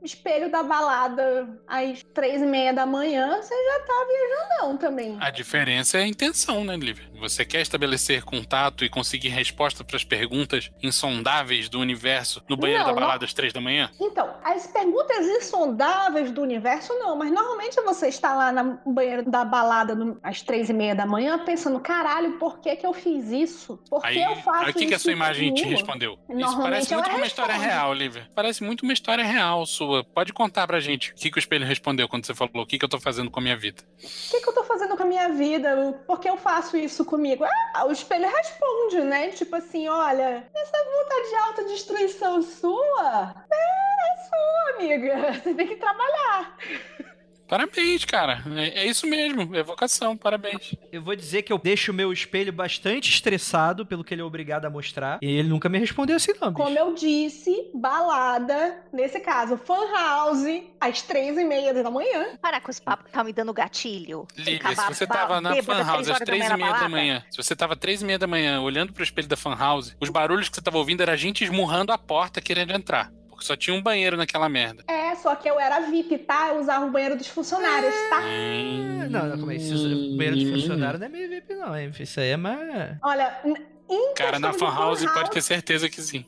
espelho 0.03 0.51
da 0.51 0.63
balada 0.63 1.49
às 1.67 2.03
três 2.15 2.43
e 2.43 2.47
meia 2.47 2.73
da 2.73 2.87
manhã, 2.87 3.41
você 3.41 3.55
já 3.55 3.81
tá 3.81 4.07
viajandão 4.07 4.77
também. 4.77 5.17
A 5.21 5.31
diferença 5.31 5.99
é 5.99 6.03
a 6.03 6.07
intenção, 6.07 6.65
né, 6.65 6.77
Lívia? 6.77 7.09
Você 7.19 7.45
quer 7.45 7.61
estabelecer 7.63 8.23
contato 8.25 8.85
e 8.85 8.89
conseguir 8.89 9.29
resposta 9.29 9.83
para 9.85 9.97
as 9.97 10.05
perguntas 10.05 10.71
insondáveis 10.83 11.69
do 11.69 11.81
universo 11.81 12.43
no 12.49 12.57
banheiro 12.57 12.83
Não, 12.85 12.89
da 12.91 12.95
não- 12.95 13.01
balada 13.07 13.25
às 13.25 13.33
três 13.33 13.53
da 13.53 13.61
manhã? 13.61 13.91
Então, 14.01 14.35
as 14.45 14.67
perguntas 14.67 15.27
insondáveis 15.27 16.31
do 16.31 16.43
universo, 16.43 16.93
não, 16.95 17.17
mas 17.17 17.31
normalmente 17.33 17.78
você 17.85 18.09
está 18.09 18.35
lá 18.35 18.53
no 18.53 18.79
banheiro 18.93 19.29
da 19.31 19.45
balada 19.45 19.95
no- 19.95 20.19
às 20.23 20.43
três 20.43 20.69
e 20.69 20.73
meia 20.73 20.95
da 20.95 21.07
manhã 21.07 21.45
pensando, 21.45 21.79
caralho, 21.81 22.39
por 22.39 22.59
que 22.61 22.75
que 22.77 22.87
eu 22.87 22.93
fiz 22.93 23.31
isso? 23.31 23.79
Por 23.89 24.01
que 24.03 24.09
Aí, 24.09 24.23
eu 24.23 24.37
faço 24.37 24.65
aí 24.65 24.71
o 24.71 24.75
que, 24.75 24.87
que 24.87 24.95
a 24.95 24.97
isso 24.97 25.05
sua 25.05 25.13
imagem 25.13 25.53
te 25.55 25.63
comigo? 25.63 25.79
respondeu? 25.81 26.19
Isso 26.31 26.59
parece 26.63 26.95
muito 26.95 27.11
uma 27.11 27.27
história 27.27 27.55
real, 27.57 27.93
Lívia. 27.95 28.31
Parece 28.35 28.63
muito 28.65 28.83
uma 28.83 28.93
história 28.93 29.25
real 29.25 29.65
sua. 29.67 30.05
Pode 30.05 30.33
contar 30.33 30.67
pra 30.67 30.81
gente 30.81 31.13
o 31.13 31.15
que, 31.15 31.31
que 31.31 31.39
o 31.39 31.41
espelho 31.41 31.67
respondeu 31.67 32.09
quando 32.09 32.25
você 32.27 32.35
falou 32.35 32.63
o 32.63 32.67
que, 32.67 32.79
que 32.79 32.85
eu 32.85 32.89
tô 32.89 33.01
fazendo 33.01 33.31
com 33.31 33.41
a 33.41 33.43
minha 33.43 33.57
vida. 33.57 33.83
O 34.03 34.31
que, 34.31 34.41
que 34.41 34.49
eu 34.49 34.55
tô 34.55 34.65
fazendo 34.65 34.97
com 34.97 35.03
a 35.03 35.07
minha 35.07 35.29
vida? 35.31 36.01
Por 36.07 36.21
que 36.21 36.29
eu 36.29 36.37
faço 36.37 36.77
isso 36.77 37.05
comigo? 37.05 37.45
Ah, 37.75 37.85
o 37.87 37.93
espelho 37.93 38.29
responde, 38.29 39.01
né? 39.03 39.29
Tipo 39.29 39.57
assim, 39.57 39.89
olha, 39.89 40.45
essa 40.55 40.77
vontade 40.85 41.29
de 41.29 41.35
autodestruição 41.37 42.43
sua 42.43 43.35
é, 43.51 43.57
é 43.57 44.17
sua, 44.29 44.75
amiga. 44.77 45.33
Você 45.35 45.55
tem 45.55 45.67
que 45.67 45.77
trabalhar. 45.77 46.57
Parabéns, 47.49 48.05
cara. 48.05 48.43
É, 48.57 48.83
é 48.83 48.87
isso 48.87 49.07
mesmo. 49.07 49.55
É 49.57 49.63
vocação. 49.63 50.17
Parabéns. 50.17 50.75
Eu 50.93 51.03
vou 51.03 51.17
dizer 51.17 51.43
que 51.43 51.53
eu 51.53 51.59
deixo 51.59 51.93
o 51.93 51.95
meu 51.95 52.13
espelho 52.13 52.53
bastante 52.53 53.11
estressado 53.11 53.87
pelo 53.87 54.05
que 54.05 54.15
ele 54.15 54.21
é 54.21 54.25
obrigado 54.25 54.67
a 54.67 54.71
mostrar. 54.71 55.19
E 55.23 55.27
ele 55.27 55.49
nunca 55.49 55.69
me 55.69 55.79
respondeu 55.79 56.17
assim, 56.17 56.33
não, 56.41 56.53
bicho. 56.53 56.63
Como 56.63 56.79
eu 56.79 56.95
disse, 56.95 57.71
balada, 57.75 58.83
nesse 58.93 59.21
caso, 59.21 59.57
fan 59.57 59.91
house, 59.93 60.63
às 60.81 61.03
três 61.03 61.39
e 61.39 61.45
meia 61.45 61.73
da 61.73 61.91
manhã. 61.91 62.37
Parar 62.41 62.61
com 62.61 62.71
esse 62.71 62.83
papo 62.83 63.05
que 63.05 63.11
tá 63.11 63.25
me 63.25 63.33
dando 63.33 63.53
gatilho. 63.53 64.27
Lívia, 64.37 64.75
se 64.75 64.95
você 64.95 65.07
tava 65.07 65.41
na 65.41 65.63
fan 65.63 65.83
house 65.83 66.07
três 66.07 66.11
às 66.11 66.19
três 66.19 66.51
e 66.51 66.57
meia 66.57 66.73
da 66.73 66.89
manhã, 66.89 67.25
se 67.31 67.37
você 67.37 67.57
tava 67.57 67.75
três 67.75 68.03
e 68.03 68.05
meia 68.05 68.19
da 68.19 68.27
manhã 68.27 68.61
olhando 68.61 68.93
pro 68.93 69.03
espelho 69.03 69.29
da 69.29 69.37
fan 69.37 69.57
house, 69.57 69.97
os 70.01 70.11
barulhos 70.11 70.49
que 70.49 70.57
você 70.57 70.63
tava 70.63 70.79
ouvindo 70.79 71.01
era 71.01 71.17
gente 71.17 71.45
esmurrando 71.45 71.93
a 71.93 71.99
porta 71.99 72.41
querendo 72.41 72.73
entrar. 72.73 73.11
Porque 73.39 73.47
só 73.47 73.55
tinha 73.55 73.73
um 73.77 73.81
banheiro 73.81 74.17
naquela 74.17 74.49
merda. 74.49 74.83
É, 74.89 75.15
só 75.15 75.33
que 75.37 75.49
eu 75.49 75.61
era 75.61 75.79
VIP, 75.89 76.19
tá? 76.19 76.49
Eu 76.49 76.61
usava 76.61 76.85
o 76.85 76.91
banheiro 76.91 77.17
dos 77.17 77.29
funcionários, 77.29 77.95
tá? 78.11 78.17
Ah, 78.17 79.09
Não, 79.09 79.27
não, 79.29 79.39
como 79.39 79.53
é 79.53 79.55
isso? 79.55 79.77
O 79.77 80.17
banheiro 80.17 80.37
de 80.37 80.51
funcionário 80.51 80.99
não 80.99 81.07
é 81.07 81.09
meio 81.09 81.29
VIP, 81.29 81.55
não, 81.55 81.77
hein? 81.79 81.93
Isso 82.01 82.19
aí 82.19 82.31
é 82.31 82.37
mais. 82.37 82.99
Olha, 83.01 83.41
em 83.89 84.15
Cara, 84.15 84.41
na 84.41 84.53
fan 84.53 84.75
house 84.75 85.05
fan 85.05 85.15
pode 85.15 85.31
ter 85.31 85.41
certeza 85.41 85.89
que 85.89 86.03
sim. 86.03 86.27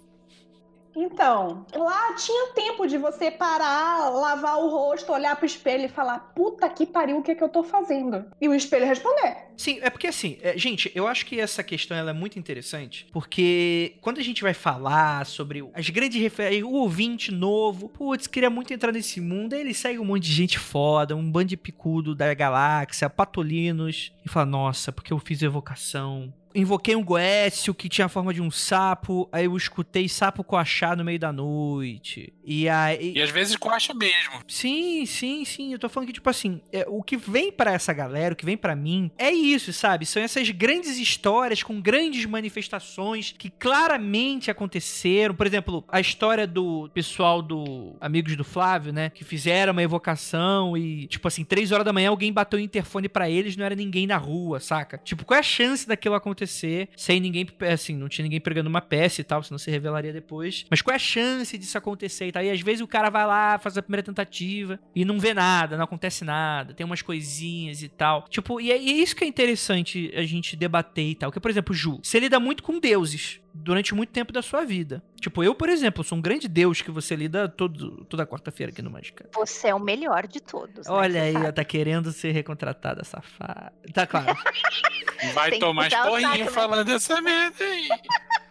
Então, 0.94 1.66
lá 1.74 2.14
tinha 2.14 2.52
tempo 2.54 2.86
de 2.86 2.98
você 2.98 3.30
parar, 3.30 4.10
lavar 4.10 4.58
o 4.58 4.68
rosto, 4.68 5.12
olhar 5.12 5.36
pro 5.36 5.46
espelho 5.46 5.84
e 5.84 5.88
falar: 5.88 6.32
puta 6.34 6.68
que 6.68 6.86
pariu, 6.86 7.18
o 7.18 7.22
que, 7.22 7.32
é 7.32 7.34
que 7.34 7.42
eu 7.42 7.48
tô 7.48 7.62
fazendo? 7.62 8.24
E 8.40 8.48
o 8.48 8.54
espelho 8.54 8.86
responder. 8.86 9.50
Sim, 9.56 9.78
é 9.82 9.90
porque 9.90 10.06
assim, 10.06 10.38
é, 10.40 10.56
gente, 10.56 10.90
eu 10.94 11.06
acho 11.06 11.26
que 11.26 11.38
essa 11.38 11.62
questão 11.62 11.96
é 11.96 12.12
muito 12.12 12.38
interessante, 12.38 13.06
porque 13.12 13.96
quando 14.00 14.18
a 14.18 14.22
gente 14.22 14.42
vai 14.42 14.54
falar 14.54 15.26
sobre 15.26 15.62
as 15.74 15.90
grandes 15.90 16.20
referências, 16.20 16.64
o 16.64 16.72
ouvinte 16.72 17.30
novo, 17.30 17.88
putz, 17.88 18.26
queria 18.26 18.48
muito 18.48 18.72
entrar 18.72 18.90
nesse 18.90 19.20
mundo, 19.20 19.54
aí 19.54 19.60
ele 19.60 19.74
segue 19.74 19.98
um 19.98 20.04
monte 20.04 20.22
de 20.22 20.32
gente 20.32 20.58
foda, 20.58 21.14
um 21.14 21.30
bando 21.30 21.48
de 21.48 21.56
picudo 21.56 22.14
da 22.14 22.32
galáxia, 22.32 23.10
patolinos, 23.10 24.12
e 24.24 24.28
fala, 24.28 24.46
nossa, 24.46 24.90
porque 24.90 25.12
eu 25.12 25.18
fiz 25.18 25.42
evocação. 25.42 26.32
Invoquei 26.54 26.96
um 26.96 27.04
Goécio 27.04 27.72
que 27.72 27.88
tinha 27.88 28.06
a 28.06 28.08
forma 28.08 28.34
de 28.34 28.42
um 28.42 28.50
sapo, 28.50 29.28
aí 29.32 29.44
eu 29.44 29.56
escutei 29.56 30.08
sapo 30.08 30.42
coachar 30.42 30.96
no 30.96 31.04
meio 31.04 31.18
da 31.18 31.32
noite. 31.32 32.32
E 32.44 32.68
aí. 32.68 33.12
E 33.14 33.22
às 33.22 33.30
vezes 33.30 33.56
coacha 33.56 33.94
mesmo. 33.94 34.40
Sim, 34.48 35.06
sim, 35.06 35.44
sim. 35.44 35.72
Eu 35.72 35.78
tô 35.78 35.88
falando 35.88 36.08
que, 36.08 36.12
tipo 36.14 36.28
assim, 36.28 36.60
é, 36.72 36.84
o 36.88 37.02
que 37.02 37.16
vem 37.16 37.52
pra 37.52 37.72
essa 37.72 37.92
galera, 37.92 38.34
o 38.34 38.36
que 38.36 38.44
vem 38.44 38.56
pra 38.56 38.74
mim, 38.74 39.10
é 39.16 39.30
isso, 39.30 39.72
sabe? 39.72 40.04
São 40.04 40.20
essas 40.20 40.50
grandes 40.50 40.98
histórias 40.98 41.62
com 41.62 41.80
grandes 41.80 42.26
manifestações 42.26 43.32
que 43.38 43.48
claramente 43.48 44.50
aconteceram. 44.50 45.34
Por 45.34 45.46
exemplo, 45.46 45.84
a 45.88 46.00
história 46.00 46.46
do 46.46 46.90
pessoal 46.92 47.40
do 47.40 47.94
Amigos 48.00 48.34
do 48.34 48.44
Flávio, 48.44 48.92
né? 48.92 49.10
Que 49.10 49.22
fizeram 49.24 49.72
uma 49.72 49.82
evocação 49.82 50.76
e, 50.76 51.06
tipo 51.06 51.28
assim, 51.28 51.44
três 51.44 51.70
horas 51.70 51.84
da 51.84 51.92
manhã 51.92 52.10
alguém 52.10 52.32
bateu 52.32 52.58
o 52.58 52.62
interfone 52.62 53.08
pra 53.08 53.30
eles, 53.30 53.56
não 53.56 53.64
era 53.64 53.76
ninguém 53.76 54.06
na 54.06 54.16
rua, 54.16 54.58
saca? 54.58 54.98
Tipo, 54.98 55.24
qual 55.24 55.36
é 55.36 55.40
a 55.40 55.44
chance 55.44 55.86
daquilo 55.86 56.16
acontecer 56.16 56.39
sem 56.46 57.20
ninguém, 57.20 57.46
assim, 57.72 57.94
não 57.94 58.08
tinha 58.08 58.22
ninguém 58.22 58.40
pregando 58.40 58.68
uma 58.68 58.80
peça 58.80 59.20
e 59.20 59.24
tal, 59.24 59.42
senão 59.42 59.58
se 59.58 59.70
revelaria 59.70 60.12
depois. 60.12 60.64
Mas 60.70 60.82
qual 60.82 60.92
é 60.92 60.96
a 60.96 60.98
chance 60.98 61.56
disso 61.56 61.76
acontecer 61.76 62.26
e 62.26 62.32
tal? 62.32 62.42
E 62.42 62.50
às 62.50 62.60
vezes 62.60 62.80
o 62.80 62.86
cara 62.86 63.10
vai 63.10 63.26
lá, 63.26 63.58
faz 63.58 63.76
a 63.76 63.82
primeira 63.82 64.02
tentativa 64.02 64.78
e 64.94 65.04
não 65.04 65.18
vê 65.18 65.34
nada, 65.34 65.76
não 65.76 65.84
acontece 65.84 66.24
nada, 66.24 66.74
tem 66.74 66.84
umas 66.84 67.02
coisinhas 67.02 67.82
e 67.82 67.88
tal. 67.88 68.26
Tipo, 68.28 68.60
e 68.60 68.70
é, 68.70 68.76
é 68.76 68.78
isso 68.78 69.14
que 69.14 69.24
é 69.24 69.26
interessante 69.26 70.12
a 70.14 70.24
gente 70.24 70.56
debater 70.56 71.10
e 71.10 71.14
tal. 71.14 71.32
Que, 71.32 71.40
por 71.40 71.50
exemplo, 71.50 71.74
Ju, 71.74 72.00
você 72.02 72.18
lida 72.18 72.40
muito 72.40 72.62
com 72.62 72.78
deuses 72.78 73.40
durante 73.52 73.94
muito 73.94 74.10
tempo 74.10 74.32
da 74.32 74.42
sua 74.42 74.64
vida. 74.64 75.02
Tipo, 75.20 75.42
eu, 75.42 75.54
por 75.54 75.68
exemplo, 75.68 76.02
sou 76.02 76.16
um 76.16 76.20
grande 76.20 76.48
deus 76.48 76.80
que 76.80 76.90
você 76.90 77.14
lida 77.14 77.48
todo, 77.48 78.04
toda 78.04 78.26
quarta-feira 78.26 78.72
aqui 78.72 78.80
no 78.82 78.90
Mágica. 78.90 79.28
Você 79.34 79.68
é 79.68 79.74
o 79.74 79.80
melhor 79.80 80.26
de 80.26 80.40
todos. 80.40 80.86
né? 80.86 80.92
Olha 80.92 81.20
Você 81.20 81.36
aí, 81.36 81.46
ó, 81.48 81.52
tá 81.52 81.64
querendo 81.64 82.12
ser 82.12 82.32
recontratada, 82.32 83.04
safada. 83.04 83.72
Tá 83.92 84.06
claro. 84.06 84.34
Vai 85.34 85.58
tomar 85.58 85.88
esporrinho 85.88 86.44
né? 86.46 86.50
falando 86.50 86.88
essa 86.90 87.20
merda 87.20 87.62
aí. 87.62 87.88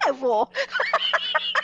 Eu 0.07 0.13
vou. 0.15 0.47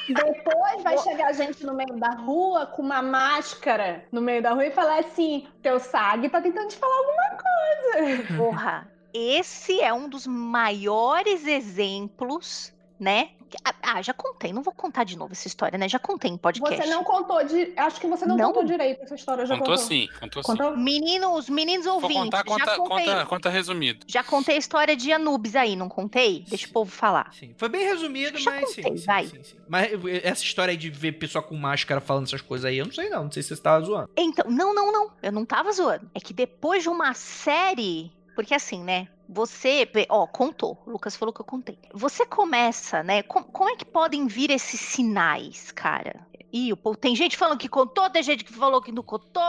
Depois 0.08 0.84
vai 0.84 0.98
chegar 1.00 1.34
gente 1.34 1.66
no 1.66 1.74
meio 1.74 1.96
da 2.00 2.12
rua 2.12 2.68
com 2.68 2.82
uma 2.82 3.02
máscara 3.02 4.06
no 4.12 4.22
meio 4.22 4.42
da 4.42 4.52
rua 4.54 4.66
e 4.66 4.72
falar 4.72 5.00
assim: 5.00 5.48
teu 5.62 5.80
SAG 5.80 6.30
tá 6.30 6.42
tentando 6.42 6.68
te 6.70 6.78
falar 6.78 6.96
alguma 6.96 7.38
coisa. 7.38 8.38
Porra, 8.38 8.88
esse 9.14 9.80
é 9.82 9.94
um 9.94 10.10
dos 10.10 10.28
maiores 10.28 11.46
exemplos, 11.48 12.74
né? 13.00 13.30
Ah, 13.64 13.74
Ah, 13.96 14.02
já 14.02 14.14
contei, 14.14 14.52
não 14.52 14.62
vou 14.64 14.74
contar 14.74 15.04
de 15.06 15.16
novo 15.18 15.32
essa 15.32 15.48
história, 15.48 15.78
né? 15.78 15.88
Já 15.88 16.00
contei 16.00 16.30
em 16.30 16.36
podcast. 16.38 16.82
Você 16.84 16.90
não 16.90 17.04
contou 17.04 17.42
de. 17.46 17.72
Acho 17.78 18.02
que 18.02 18.08
você 18.08 18.26
não, 18.26 18.36
Não? 18.36 18.48
contou 18.48 18.66
direito 18.66 19.04
essa 19.04 19.16
história. 19.16 19.46
Já 19.46 19.56
Contou 19.58 19.76
contou 19.76 19.88
sim, 19.88 20.10
contou 20.20 20.44
sim. 20.44 20.48
Contou? 20.48 20.76
Meninos, 20.78 21.48
meninos 21.48 21.86
Vou 21.86 21.96
ouvintes, 21.96 22.24
contar, 22.24 22.38
já 22.40 22.44
conta, 22.44 22.76
contei. 22.76 23.06
conta, 23.06 23.26
conta 23.28 23.50
resumido. 23.50 24.06
Já 24.10 24.24
contei 24.24 24.56
a 24.56 24.58
história 24.58 24.96
de 24.96 25.12
Anubis 25.14 25.56
aí, 25.56 25.76
não 25.76 25.88
contei? 25.88 26.44
Deixa 26.50 26.68
o 26.68 26.72
povo 26.72 26.92
falar. 26.92 27.32
Sim. 27.34 27.54
Foi 27.58 27.70
bem 27.70 27.86
resumido, 27.86 28.38
Já 28.40 28.52
mas 28.52 28.70
sim, 28.72 28.82
contei, 28.82 28.98
sim, 28.98 29.06
vai. 29.06 29.28
sim, 29.28 29.44
sim. 29.44 29.56
Mas 29.70 29.92
essa 30.24 30.44
história 30.44 30.72
aí 30.72 30.78
de 30.78 30.90
ver 30.90 31.14
pessoa 31.14 31.42
com 31.44 31.56
máscara 31.56 32.02
falando 32.02 32.26
essas 32.26 32.42
coisas 32.42 32.66
aí, 32.66 32.80
eu 32.80 32.86
não 32.86 32.94
sei 32.94 33.10
não. 33.10 33.26
Não 33.26 33.32
sei 33.32 33.44
se 33.44 33.56
você 33.56 33.62
tava 33.62 33.86
zoando. 33.86 34.10
Então, 34.18 34.50
não, 34.50 34.74
não, 34.74 34.92
não. 34.92 35.12
Eu 35.22 35.32
não 35.32 35.46
tava 35.46 35.72
zoando. 35.72 36.10
É 36.14 36.20
que 36.20 36.34
depois 36.34 36.84
de 36.84 36.90
uma 36.90 37.14
série. 37.14 38.12
Porque 38.36 38.54
assim, 38.54 38.84
né? 38.84 39.08
Você. 39.28 39.90
Ó, 40.10 40.28
contou. 40.28 40.78
O 40.86 40.92
Lucas 40.92 41.16
falou 41.16 41.34
que 41.34 41.42
eu 41.42 41.46
contei. 41.46 41.80
Você 41.94 42.26
começa, 42.26 43.02
né? 43.02 43.24
com- 43.24 43.42
como 43.44 43.70
é 43.70 43.76
que 43.76 43.86
podem 43.86 44.28
vir 44.28 44.52
esses 44.52 44.80
sinais, 44.80 45.72
cara? 45.72 46.28
Ih, 46.54 46.72
o 46.74 46.78
povo- 46.78 46.98
tem 46.98 47.16
gente 47.16 47.36
falando 47.38 47.58
que 47.58 47.68
contou, 47.68 48.10
tem 48.10 48.22
gente 48.24 48.44
que 48.44 48.54
falou 48.54 48.82
que 48.82 48.92
não 48.92 49.02
contou. 49.04 49.42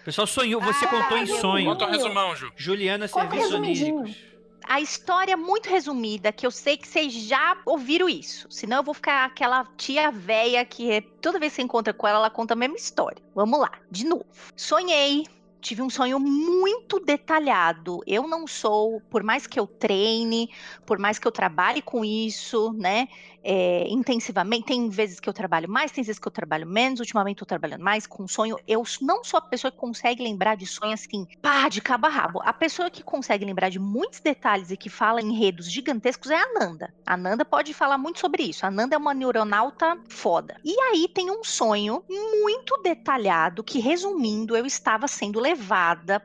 O 0.00 0.04
pessoal 0.04 0.26
sonhou, 0.26 0.60
você 0.60 0.84
Ah, 0.86 0.88
contou 0.88 1.18
em 1.18 1.26
sonho. 1.26 1.66
Conta 1.66 1.84
o 1.86 1.90
resumão, 1.90 2.34
Ju. 2.34 2.50
Juliana 2.56 3.06
Serviços 3.06 3.50
resumidinho. 3.50 3.98
Oníricos. 4.00 4.30
A 4.66 4.80
história 4.80 5.32
é 5.32 5.36
muito 5.36 5.68
resumida, 5.68 6.32
que 6.32 6.46
eu 6.46 6.50
sei 6.50 6.76
que 6.76 6.86
vocês 6.86 7.12
já 7.12 7.56
ouviram 7.66 8.08
isso. 8.08 8.46
Senão 8.50 8.78
eu 8.78 8.82
vou 8.84 8.94
ficar 8.94 9.24
aquela 9.24 9.64
tia 9.76 10.10
véia 10.10 10.64
que 10.64 10.90
é- 10.90 11.00
toda 11.20 11.38
vez 11.40 11.52
que 11.52 11.56
você 11.56 11.62
encontra 11.62 11.92
com 11.92 12.06
ela, 12.06 12.18
ela 12.18 12.30
conta 12.30 12.54
a 12.54 12.56
mesma 12.56 12.76
história. 12.76 13.20
Vamos 13.34 13.58
lá, 13.58 13.72
de 13.90 14.06
novo. 14.06 14.24
Sonhei, 14.56 15.24
tive 15.60 15.82
um 15.82 15.90
sonho 15.90 16.18
muito 16.18 16.98
detalhado. 17.00 18.00
Eu 18.06 18.26
não 18.26 18.46
sou, 18.46 19.00
por 19.10 19.22
mais 19.22 19.46
que 19.46 19.58
eu 19.58 19.66
treine, 19.66 20.50
por 20.86 20.98
mais 20.98 21.18
que 21.18 21.26
eu 21.26 21.32
trabalhe 21.32 21.82
com 21.82 22.04
isso, 22.04 22.72
né? 22.72 23.08
é, 23.42 23.86
intensivamente. 23.88 24.66
Tem 24.66 24.88
vezes 24.88 25.20
que 25.20 25.28
eu 25.28 25.32
trabalho 25.32 25.68
mais, 25.68 25.90
tem 25.90 26.04
vezes 26.04 26.18
que 26.18 26.28
eu 26.28 26.32
trabalho 26.32 26.66
menos. 26.66 27.00
Ultimamente 27.00 27.38
tô 27.38 27.46
trabalhando 27.46 27.82
mais 27.82 28.06
com 28.06 28.26
sonho. 28.28 28.58
Eu 28.66 28.82
não 29.00 29.24
sou 29.24 29.38
a 29.38 29.40
pessoa 29.40 29.70
que 29.70 29.78
consegue 29.78 30.22
lembrar 30.22 30.56
de 30.56 30.66
sonho 30.66 30.92
assim, 30.92 31.26
pá, 31.40 31.68
de 31.68 31.80
cabo 31.80 32.06
a 32.06 32.10
rabo. 32.10 32.40
A 32.44 32.52
pessoa 32.52 32.90
que 32.90 33.02
consegue 33.02 33.44
lembrar 33.44 33.68
de 33.68 33.78
muitos 33.78 34.20
detalhes 34.20 34.70
e 34.70 34.76
que 34.76 34.88
fala 34.88 35.20
em 35.20 35.30
enredos 35.30 35.70
gigantescos 35.70 36.30
é 36.30 36.36
a 36.36 36.52
Nanda. 36.52 36.92
A 37.06 37.16
Nanda 37.16 37.44
pode 37.44 37.72
falar 37.72 37.98
muito 37.98 38.20
sobre 38.20 38.42
isso. 38.42 38.66
A 38.66 38.70
Nanda 38.70 38.94
é 38.94 38.98
uma 38.98 39.14
neuronauta 39.14 39.98
foda. 40.08 40.56
E 40.64 40.78
aí 40.80 41.08
tem 41.08 41.30
um 41.30 41.44
sonho 41.44 42.02
muito 42.08 42.76
detalhado 42.82 43.62
que, 43.62 43.78
resumindo, 43.78 44.56
eu 44.56 44.66
estava 44.66 45.06
sendo 45.08 45.38
levada 45.40 45.49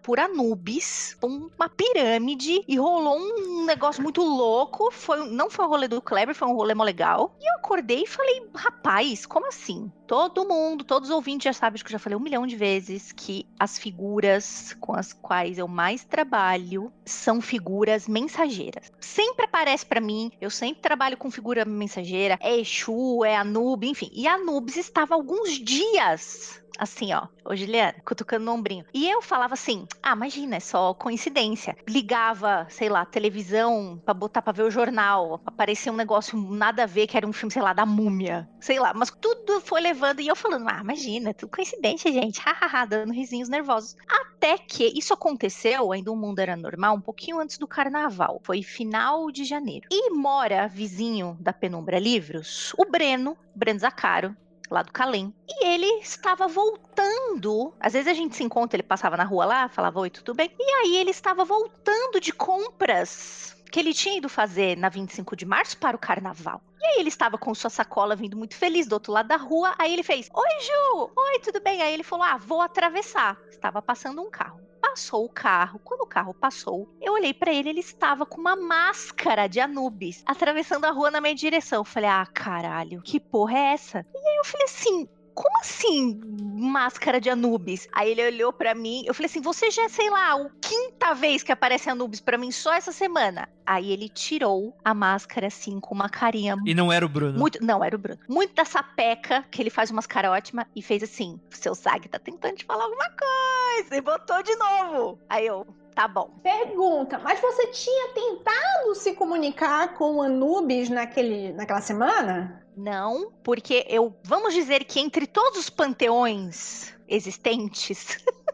por 0.03 0.19
Anubis, 0.19 1.17
uma 1.21 1.69
pirâmide, 1.69 2.63
e 2.67 2.77
rolou 2.77 3.17
um 3.17 3.65
negócio 3.65 4.01
muito 4.01 4.21
louco. 4.21 4.91
Foi, 4.91 5.29
não 5.29 5.49
foi 5.49 5.65
o 5.65 5.67
rolê 5.67 5.87
do 5.87 6.01
Kleber, 6.01 6.35
foi 6.35 6.47
um 6.47 6.55
rolê 6.55 6.73
mó 6.73 6.83
legal. 6.83 7.35
E 7.41 7.49
eu 7.49 7.55
acordei 7.55 8.03
e 8.03 8.07
falei, 8.07 8.47
rapaz, 8.55 9.25
como 9.25 9.47
assim? 9.47 9.91
Todo 10.07 10.47
mundo, 10.47 10.83
todos 10.83 11.09
os 11.09 11.15
ouvintes 11.15 11.45
já 11.45 11.53
sabem 11.53 11.81
que 11.81 11.87
eu 11.87 11.91
já 11.91 11.99
falei 11.99 12.15
um 12.15 12.21
milhão 12.21 12.45
de 12.45 12.55
vezes 12.55 13.11
que 13.11 13.47
as 13.59 13.79
figuras 13.79 14.75
com 14.79 14.93
as 14.93 15.13
quais 15.13 15.57
eu 15.57 15.67
mais 15.67 16.03
trabalho 16.03 16.91
são 17.03 17.41
figuras 17.41 18.07
mensageiras. 18.07 18.91
Sempre 18.99 19.45
aparece 19.45 19.85
para 19.85 19.99
mim, 19.99 20.31
eu 20.39 20.49
sempre 20.49 20.81
trabalho 20.81 21.17
com 21.17 21.31
figura 21.31 21.65
mensageira, 21.65 22.37
é 22.41 22.59
Exu, 22.59 23.23
é 23.25 23.35
Anubis, 23.35 23.89
enfim. 23.89 24.09
E 24.13 24.27
Anubis 24.27 24.77
estava 24.77 25.15
alguns 25.15 25.51
dias 25.53 26.63
assim, 26.77 27.13
ó. 27.13 27.27
Ô, 27.43 27.55
Juliana, 27.55 27.95
cutucando 28.05 28.45
no 28.45 28.51
ombrinho. 28.51 28.85
E 28.93 29.09
eu 29.09 29.21
falava 29.21 29.53
assim: 29.53 29.87
ah, 30.01 30.13
imagina, 30.13 30.55
é 30.55 30.59
só 30.59 30.93
coincidência. 30.93 31.75
Ligava, 31.87 32.65
sei 32.69 32.89
lá, 32.89 33.05
televisão 33.05 34.01
pra 34.03 34.13
botar 34.13 34.41
pra 34.41 34.53
ver 34.53 34.63
o 34.63 34.71
jornal. 34.71 35.41
Aparecia 35.45 35.91
um 35.91 35.95
negócio 35.95 36.37
nada 36.37 36.83
a 36.83 36.87
ver, 36.87 37.07
que 37.07 37.17
era 37.17 37.27
um 37.27 37.33
filme, 37.33 37.51
sei 37.51 37.61
lá, 37.61 37.73
da 37.73 37.85
múmia. 37.85 38.49
Sei 38.59 38.79
lá, 38.79 38.93
mas 38.93 39.11
tudo 39.11 39.61
foi 39.61 39.81
levando. 39.95 40.19
E 40.19 40.27
eu 40.27 40.35
falando: 40.35 40.67
ah, 40.67 40.79
imagina, 40.81 41.33
tudo 41.33 41.49
coincidência, 41.49 42.11
gente. 42.11 42.39
Hahaha, 42.39 42.85
dando 42.85 43.13
risinhos 43.13 43.49
nervosos. 43.49 43.95
Até 44.07 44.57
que 44.57 44.85
isso 44.95 45.13
aconteceu, 45.13 45.91
ainda 45.91 46.11
o 46.11 46.15
mundo 46.15 46.39
era 46.39 46.55
normal, 46.55 46.95
um 46.95 47.01
pouquinho 47.01 47.39
antes 47.39 47.57
do 47.57 47.65
carnaval. 47.65 48.41
Foi 48.43 48.61
final 48.61 49.31
de 49.31 49.45
janeiro. 49.45 49.87
E 49.89 50.11
mora 50.11 50.67
vizinho 50.67 51.37
da 51.39 51.53
Penumbra 51.53 51.97
Livros, 51.97 52.73
o 52.77 52.85
Breno, 52.85 53.37
Breno 53.55 53.79
Zacaro, 53.79 54.35
lá 54.69 54.83
do 54.83 54.91
Calem. 54.91 55.33
E 55.47 55.65
ele 55.65 56.01
estava 56.01 56.47
voltando. 56.47 57.73
Às 57.79 57.93
vezes 57.93 58.07
a 58.07 58.13
gente 58.13 58.35
se 58.35 58.43
encontra, 58.43 58.75
ele 58.75 58.83
passava 58.83 59.15
na 59.15 59.23
rua 59.23 59.45
lá, 59.45 59.69
falava 59.69 59.99
oi, 60.01 60.09
tudo 60.09 60.33
bem? 60.33 60.51
E 60.59 60.71
aí 60.81 60.97
ele 60.97 61.11
estava 61.11 61.45
voltando 61.45 62.19
de 62.19 62.33
compras 62.33 63.55
que 63.71 63.79
ele 63.79 63.93
tinha 63.93 64.17
ido 64.17 64.29
fazer 64.29 64.77
na 64.77 64.89
25 64.89 65.35
de 65.35 65.45
março 65.45 65.77
para 65.77 65.95
o 65.95 65.99
carnaval. 65.99 66.61
E 66.81 66.85
aí 66.85 66.99
ele 66.99 67.09
estava 67.09 67.37
com 67.37 67.53
sua 67.53 67.69
sacola 67.69 68.15
vindo 68.15 68.37
muito 68.37 68.55
feliz 68.55 68.87
do 68.87 68.93
outro 68.93 69.11
lado 69.11 69.27
da 69.27 69.37
rua. 69.37 69.73
Aí 69.77 69.91
ele 69.93 70.03
fez: 70.03 70.29
Oi, 70.33 70.61
Ju! 70.61 71.11
Oi, 71.15 71.39
tudo 71.39 71.61
bem? 71.61 71.81
Aí 71.81 71.93
ele 71.93 72.03
falou: 72.03 72.25
Ah, 72.25 72.37
vou 72.37 72.61
atravessar. 72.61 73.37
Estava 73.49 73.81
passando 73.81 74.21
um 74.21 74.29
carro 74.29 74.65
passou 74.95 75.25
o 75.25 75.29
carro. 75.29 75.79
Quando 75.83 76.01
o 76.01 76.07
carro 76.07 76.33
passou, 76.33 76.87
eu 77.01 77.13
olhei 77.13 77.33
para 77.33 77.51
ele, 77.51 77.69
ele 77.69 77.79
estava 77.79 78.25
com 78.25 78.39
uma 78.39 78.55
máscara 78.55 79.47
de 79.47 79.59
Anubis 79.59 80.23
atravessando 80.25 80.85
a 80.85 80.91
rua 80.91 81.11
na 81.11 81.19
minha 81.19 81.35
direção. 81.35 81.79
Eu 81.79 81.85
falei: 81.85 82.09
"Ah, 82.09 82.25
caralho, 82.25 83.01
que 83.01 83.19
porra 83.19 83.57
é 83.57 83.73
essa?" 83.73 84.05
E 84.13 84.17
aí 84.17 84.37
eu 84.37 84.45
falei 84.45 84.65
assim: 84.65 85.09
como 85.35 85.59
assim 85.59 86.19
máscara 86.57 87.19
de 87.19 87.29
Anubis? 87.29 87.87
Aí 87.91 88.09
ele 88.11 88.25
olhou 88.25 88.53
para 88.53 88.73
mim, 88.73 89.03
eu 89.05 89.13
falei 89.13 89.27
assim, 89.27 89.41
você 89.41 89.69
já 89.69 89.83
é, 89.83 89.89
sei 89.89 90.09
lá, 90.09 90.33
a 90.33 90.49
quinta 90.61 91.13
vez 91.13 91.43
que 91.43 91.51
aparece 91.51 91.89
Anubis 91.89 92.21
para 92.21 92.37
mim 92.37 92.51
só 92.51 92.73
essa 92.73 92.91
semana. 92.91 93.47
Aí 93.65 93.91
ele 93.91 94.07
tirou 94.07 94.75
a 94.83 94.93
máscara 94.93 95.47
assim, 95.47 95.79
com 95.79 95.93
uma 95.93 96.09
carinha... 96.09 96.55
E 96.65 96.73
não 96.73 96.91
era 96.91 97.05
o 97.05 97.09
Bruno? 97.09 97.37
Muito, 97.37 97.63
não, 97.63 97.83
era 97.83 97.95
o 97.95 97.99
Bruno. 97.99 98.19
Muito 98.29 98.55
da 98.55 98.63
sapeca, 98.63 99.43
que 99.51 99.61
ele 99.61 99.69
faz 99.69 99.91
umas 99.91 100.07
caras 100.07 100.31
ótimas, 100.31 100.65
e 100.75 100.81
fez 100.81 101.03
assim, 101.03 101.39
seu 101.49 101.73
Zag 101.73 102.07
tá 102.07 102.17
tentando 102.17 102.55
te 102.55 102.65
falar 102.65 102.85
alguma 102.85 103.09
coisa, 103.09 103.97
e 103.97 104.01
botou 104.01 104.41
de 104.41 104.55
novo. 104.55 105.19
Aí 105.29 105.45
eu, 105.45 105.65
Tá 105.95 106.09
bom. 106.09 106.29
Pergunta, 106.43 107.17
mas 107.19 107.39
você 107.39 107.67
tinha 107.67 108.13
tentado 108.13 108.93
se 108.95 109.13
comunicar 109.13 109.93
com 109.93 110.17
o 110.17 110.21
Anubis 110.21 110.89
naquele, 110.89 111.53
naquela 111.53 111.79
semana? 111.79 112.64
Não, 112.75 113.31
porque 113.43 113.85
eu. 113.89 114.15
Vamos 114.23 114.53
dizer 114.53 114.83
que 114.83 114.99
entre 114.99 115.25
todos 115.25 115.59
os 115.59 115.69
panteões 115.69 116.93
existentes. 117.07 118.17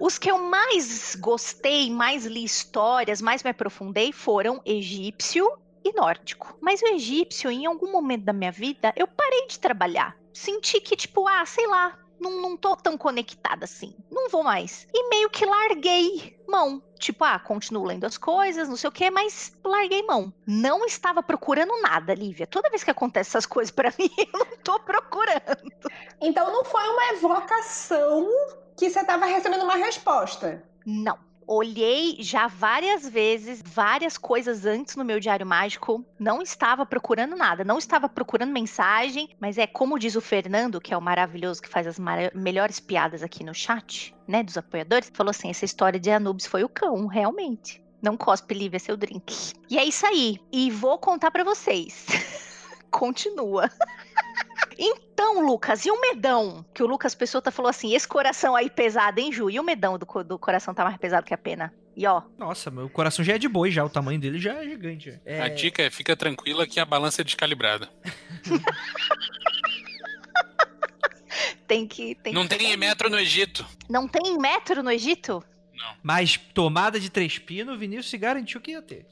Os 0.00 0.16
que 0.16 0.30
eu 0.30 0.38
mais 0.38 1.14
gostei, 1.16 1.90
mais 1.90 2.24
li 2.24 2.42
histórias, 2.42 3.20
mais 3.20 3.42
me 3.42 3.50
aprofundei 3.50 4.12
foram 4.12 4.62
egípcio 4.64 5.46
e 5.84 5.92
nórdico. 5.92 6.56
Mas 6.58 6.80
o 6.80 6.86
egípcio, 6.86 7.50
em 7.50 7.66
algum 7.66 7.92
momento 7.92 8.24
da 8.24 8.32
minha 8.32 8.50
vida, 8.50 8.94
eu 8.96 9.06
parei 9.06 9.46
de 9.46 9.58
trabalhar. 9.58 10.16
Senti 10.32 10.80
que, 10.80 10.96
tipo, 10.96 11.28
ah, 11.28 11.44
sei 11.44 11.66
lá, 11.66 11.98
não, 12.20 12.42
não 12.42 12.56
tô 12.56 12.76
tão 12.76 12.96
conectada 12.98 13.64
assim. 13.64 13.94
Não 14.10 14.28
vou 14.28 14.42
mais. 14.44 14.86
E 14.92 15.08
meio 15.08 15.30
que 15.30 15.46
larguei 15.46 16.38
mão. 16.46 16.82
Tipo, 16.98 17.24
ah, 17.24 17.38
continuo 17.38 17.84
lendo 17.84 18.04
as 18.04 18.18
coisas, 18.18 18.68
não 18.68 18.76
sei 18.76 18.88
o 18.88 18.92
que, 18.92 19.10
mas 19.10 19.56
larguei 19.64 20.02
mão. 20.02 20.32
Não 20.46 20.84
estava 20.84 21.22
procurando 21.22 21.80
nada, 21.80 22.14
Lívia. 22.14 22.46
Toda 22.46 22.68
vez 22.68 22.84
que 22.84 22.90
acontece 22.90 23.30
essas 23.30 23.46
coisas 23.46 23.70
para 23.70 23.92
mim, 23.98 24.10
eu 24.18 24.38
não 24.38 24.56
tô 24.62 24.78
procurando. 24.80 25.72
Então 26.20 26.52
não 26.52 26.64
foi 26.64 26.86
uma 26.88 27.12
evocação 27.14 28.28
que 28.76 28.90
você 28.90 29.00
estava 29.00 29.24
recebendo 29.24 29.64
uma 29.64 29.76
resposta. 29.76 30.62
Não 30.84 31.29
olhei 31.50 32.16
já 32.20 32.46
várias 32.46 33.08
vezes, 33.08 33.60
várias 33.60 34.16
coisas 34.16 34.64
antes 34.64 34.94
no 34.94 35.04
meu 35.04 35.18
diário 35.18 35.44
mágico, 35.44 36.04
não 36.16 36.40
estava 36.40 36.86
procurando 36.86 37.34
nada, 37.34 37.64
não 37.64 37.76
estava 37.76 38.08
procurando 38.08 38.52
mensagem, 38.52 39.28
mas 39.40 39.58
é 39.58 39.66
como 39.66 39.98
diz 39.98 40.14
o 40.14 40.20
Fernando, 40.20 40.80
que 40.80 40.94
é 40.94 40.96
o 40.96 41.02
maravilhoso 41.02 41.60
que 41.60 41.68
faz 41.68 41.88
as 41.88 41.98
melhores 42.32 42.78
piadas 42.78 43.24
aqui 43.24 43.42
no 43.42 43.52
chat, 43.52 44.14
né, 44.28 44.44
dos 44.44 44.56
apoiadores, 44.56 45.10
falou 45.12 45.30
assim: 45.30 45.50
essa 45.50 45.64
história 45.64 45.98
de 45.98 46.10
Anubis 46.10 46.46
foi 46.46 46.62
o 46.62 46.68
cão, 46.68 47.06
realmente. 47.06 47.82
Não 48.00 48.16
cospe, 48.16 48.54
Lívia, 48.54 48.78
seu 48.78 48.96
drink. 48.96 49.52
E 49.68 49.76
é 49.76 49.84
isso 49.84 50.06
aí. 50.06 50.38
E 50.50 50.70
vou 50.70 50.98
contar 50.98 51.30
para 51.30 51.44
vocês. 51.44 52.06
Continua. 52.90 53.70
Então, 54.82 55.44
Lucas, 55.44 55.84
e 55.84 55.90
o 55.90 56.00
medão? 56.00 56.64
Que 56.72 56.82
o 56.82 56.86
Lucas 56.86 57.14
Pessoa 57.14 57.42
falou 57.50 57.68
assim: 57.68 57.94
esse 57.94 58.08
coração 58.08 58.56
aí 58.56 58.70
pesado, 58.70 59.20
hein, 59.20 59.30
Ju? 59.30 59.50
E 59.50 59.60
o 59.60 59.62
medão 59.62 59.98
do, 59.98 60.06
do 60.24 60.38
coração 60.38 60.72
tá 60.72 60.84
mais 60.84 60.96
pesado 60.96 61.26
que 61.26 61.34
a 61.34 61.38
pena? 61.38 61.74
E 61.94 62.06
ó. 62.06 62.22
Nossa, 62.38 62.70
meu 62.70 62.88
coração 62.88 63.22
já 63.22 63.34
é 63.34 63.38
de 63.38 63.46
boi, 63.46 63.70
já. 63.70 63.84
O 63.84 63.90
tamanho 63.90 64.18
dele 64.18 64.38
já 64.38 64.54
é 64.54 64.64
gigante. 64.64 65.20
É... 65.24 65.42
A 65.42 65.48
dica 65.48 65.82
é: 65.82 65.90
fica 65.90 66.16
tranquila 66.16 66.66
que 66.66 66.80
a 66.80 66.86
balança 66.86 67.20
é 67.20 67.24
descalibrada. 67.24 67.90
tem 71.66 71.86
que. 71.86 72.14
Tem 72.14 72.32
Não 72.32 72.48
que 72.48 72.56
tem 72.56 72.74
metro 72.76 73.10
no 73.10 73.18
Egito. 73.18 73.66
Não 73.88 74.08
tem 74.08 74.38
metro 74.38 74.82
no 74.82 74.90
Egito? 74.90 75.44
Não. 75.80 75.96
Mas 76.02 76.36
tomada 76.36 77.00
de 77.00 77.10
três 77.10 77.38
pinos, 77.38 77.74
o 77.74 77.78
Vinícius 77.78 78.10
se 78.10 78.18
garantiu 78.18 78.60
que 78.60 78.72
ia 78.72 78.82
ter. 78.82 79.06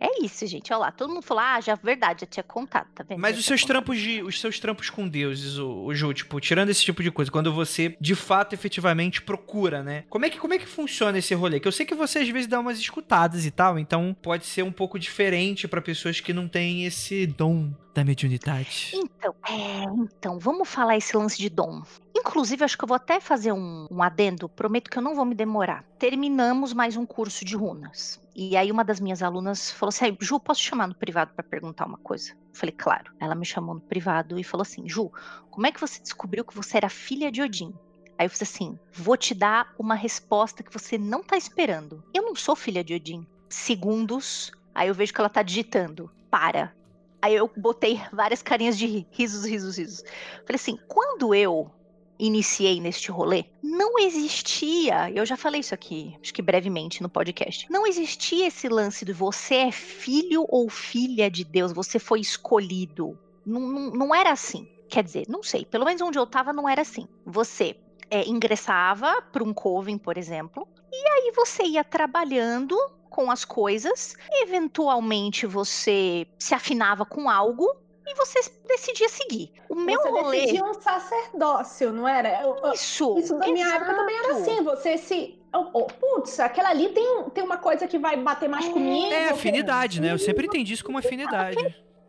É 0.00 0.22
isso, 0.22 0.46
gente. 0.46 0.72
Olha 0.72 0.80
lá, 0.80 0.92
todo 0.92 1.14
mundo 1.14 1.22
falou, 1.22 1.42
ah, 1.42 1.60
já 1.60 1.76
verdade, 1.76 2.20
já 2.22 2.26
tinha 2.26 2.42
contado, 2.42 2.88
tá 2.94 3.02
vendo? 3.02 3.18
Mas 3.18 3.38
os 3.38 3.44
seus 3.44 3.64
trampos 3.64 3.98
de, 3.98 4.22
os 4.22 4.38
seus 4.38 4.58
trampos 4.60 4.90
com 4.90 5.08
deuses, 5.08 5.56
o, 5.56 5.86
o 5.86 5.94
Ju, 5.94 6.12
tipo, 6.12 6.38
tirando 6.40 6.68
esse 6.68 6.84
tipo 6.84 7.02
de 7.02 7.10
coisa, 7.10 7.30
quando 7.30 7.52
você 7.52 7.96
de 7.98 8.14
fato 8.14 8.52
efetivamente 8.52 9.22
procura, 9.22 9.82
né? 9.82 10.04
Como 10.10 10.26
é 10.26 10.30
que 10.30 10.38
como 10.38 10.52
é 10.52 10.58
que 10.58 10.66
funciona 10.66 11.18
esse 11.18 11.34
rolê? 11.34 11.58
Que 11.58 11.68
eu 11.68 11.72
sei 11.72 11.86
que 11.86 11.94
você 11.94 12.18
às 12.18 12.28
vezes 12.28 12.46
dá 12.46 12.60
umas 12.60 12.78
escutadas 12.78 13.46
e 13.46 13.50
tal, 13.50 13.78
então 13.78 14.14
pode 14.20 14.44
ser 14.44 14.62
um 14.62 14.72
pouco 14.72 14.98
diferente 14.98 15.66
para 15.66 15.80
pessoas 15.80 16.20
que 16.20 16.32
não 16.32 16.48
têm 16.48 16.84
esse 16.84 17.26
dom 17.26 17.72
da 17.94 18.04
mediunidade. 18.04 18.90
Então, 18.94 19.34
é, 19.48 19.84
então, 20.02 20.38
vamos 20.38 20.68
falar 20.68 20.96
esse 20.96 21.16
lance 21.16 21.38
de 21.38 21.48
dom. 21.48 21.82
Inclusive, 22.16 22.64
acho 22.64 22.78
que 22.78 22.84
eu 22.84 22.88
vou 22.88 22.94
até 22.94 23.18
fazer 23.18 23.52
um, 23.52 23.88
um 23.90 24.00
adendo, 24.00 24.48
prometo 24.48 24.88
que 24.88 24.96
eu 24.96 25.02
não 25.02 25.16
vou 25.16 25.24
me 25.24 25.34
demorar. 25.34 25.84
Terminamos 25.98 26.72
mais 26.72 26.96
um 26.96 27.04
curso 27.04 27.44
de 27.44 27.56
runas. 27.56 28.20
E 28.36 28.56
aí 28.56 28.70
uma 28.70 28.84
das 28.84 29.00
minhas 29.00 29.22
alunas 29.22 29.70
falou 29.72 29.88
assim: 29.88 30.16
Ju, 30.20 30.38
posso 30.38 30.60
te 30.60 30.68
chamar 30.68 30.86
no 30.86 30.94
privado 30.94 31.32
para 31.34 31.42
perguntar 31.42 31.86
uma 31.86 31.98
coisa? 31.98 32.30
Eu 32.30 32.36
falei, 32.52 32.74
claro. 32.76 33.12
Ela 33.18 33.34
me 33.34 33.44
chamou 33.44 33.74
no 33.74 33.80
privado 33.80 34.38
e 34.38 34.44
falou 34.44 34.62
assim: 34.62 34.88
Ju, 34.88 35.10
como 35.50 35.66
é 35.66 35.72
que 35.72 35.80
você 35.80 36.00
descobriu 36.00 36.44
que 36.44 36.54
você 36.54 36.76
era 36.76 36.88
filha 36.88 37.32
de 37.32 37.42
Odin? 37.42 37.74
Aí 38.16 38.26
eu 38.26 38.30
falei 38.30 38.42
assim: 38.42 38.78
vou 38.92 39.16
te 39.16 39.34
dar 39.34 39.74
uma 39.78 39.96
resposta 39.96 40.62
que 40.62 40.72
você 40.72 40.96
não 40.96 41.22
tá 41.22 41.36
esperando. 41.36 42.02
Eu 42.14 42.22
não 42.22 42.36
sou 42.36 42.54
filha 42.54 42.84
de 42.84 42.94
Odin. 42.94 43.26
Segundos, 43.48 44.52
aí 44.74 44.88
eu 44.88 44.94
vejo 44.94 45.12
que 45.12 45.20
ela 45.20 45.28
tá 45.28 45.42
digitando. 45.42 46.10
Para. 46.30 46.72
Aí 47.20 47.34
eu 47.34 47.50
botei 47.56 48.00
várias 48.12 48.42
carinhas 48.42 48.76
de 48.76 49.06
risos, 49.10 49.44
risos, 49.44 49.78
risos. 49.78 50.04
Falei 50.46 50.56
assim: 50.56 50.78
quando 50.86 51.34
eu 51.34 51.70
iniciei 52.18 52.80
neste 52.80 53.10
rolê, 53.10 53.44
não 53.62 53.98
existia, 53.98 55.10
eu 55.10 55.26
já 55.26 55.36
falei 55.36 55.60
isso 55.60 55.74
aqui, 55.74 56.16
acho 56.22 56.32
que 56.32 56.42
brevemente 56.42 57.02
no 57.02 57.08
podcast, 57.08 57.66
não 57.70 57.86
existia 57.86 58.46
esse 58.46 58.68
lance 58.68 59.04
de 59.04 59.12
você 59.12 59.54
é 59.56 59.72
filho 59.72 60.44
ou 60.48 60.68
filha 60.68 61.30
de 61.30 61.44
Deus, 61.44 61.72
você 61.72 61.98
foi 61.98 62.20
escolhido. 62.20 63.18
Não, 63.44 63.60
não, 63.60 63.90
não 63.90 64.14
era 64.14 64.30
assim. 64.30 64.68
Quer 64.88 65.02
dizer, 65.02 65.26
não 65.28 65.42
sei, 65.42 65.64
pelo 65.64 65.84
menos 65.84 66.00
onde 66.02 66.18
eu 66.18 66.26
tava 66.26 66.52
não 66.52 66.68
era 66.68 66.82
assim. 66.82 67.08
Você 67.26 67.76
é, 68.10 68.28
ingressava 68.28 69.22
para 69.32 69.42
um 69.42 69.52
coven, 69.52 69.98
por 69.98 70.16
exemplo, 70.16 70.68
e 70.92 71.08
aí 71.08 71.32
você 71.34 71.64
ia 71.64 71.82
trabalhando 71.82 72.76
com 73.10 73.30
as 73.30 73.44
coisas, 73.44 74.16
eventualmente 74.42 75.46
você 75.46 76.26
se 76.38 76.54
afinava 76.54 77.04
com 77.04 77.30
algo 77.30 77.83
e 78.06 78.14
você 78.14 78.40
decidia 78.66 79.08
seguir. 79.08 79.52
O 79.68 79.74
meu 79.74 80.00
você 80.00 80.08
rolê. 80.08 80.40
decidia 80.40 80.64
um 80.64 80.74
sacerdócio, 80.74 81.92
não 81.92 82.06
era? 82.06 82.42
Isso. 82.74 83.18
Isso 83.18 83.38
da 83.38 83.46
minha 83.46 83.66
época 83.74 83.94
também 83.94 84.16
era 84.18 84.32
assim. 84.36 84.62
Você 84.62 84.98
se. 84.98 85.38
Oh, 85.54 85.70
oh, 85.72 85.84
putz, 85.86 86.40
aquela 86.40 86.70
ali 86.70 86.88
tem, 86.88 87.24
tem 87.30 87.44
uma 87.44 87.58
coisa 87.58 87.86
que 87.86 87.98
vai 87.98 88.16
bater 88.16 88.48
mais 88.48 88.66
comigo. 88.68 89.12
É, 89.12 89.30
afinidade, 89.30 90.00
né? 90.00 90.12
Eu 90.12 90.18
sempre 90.18 90.46
entendi 90.46 90.74
isso 90.74 90.84
como 90.84 90.98
afinidade. 90.98 91.56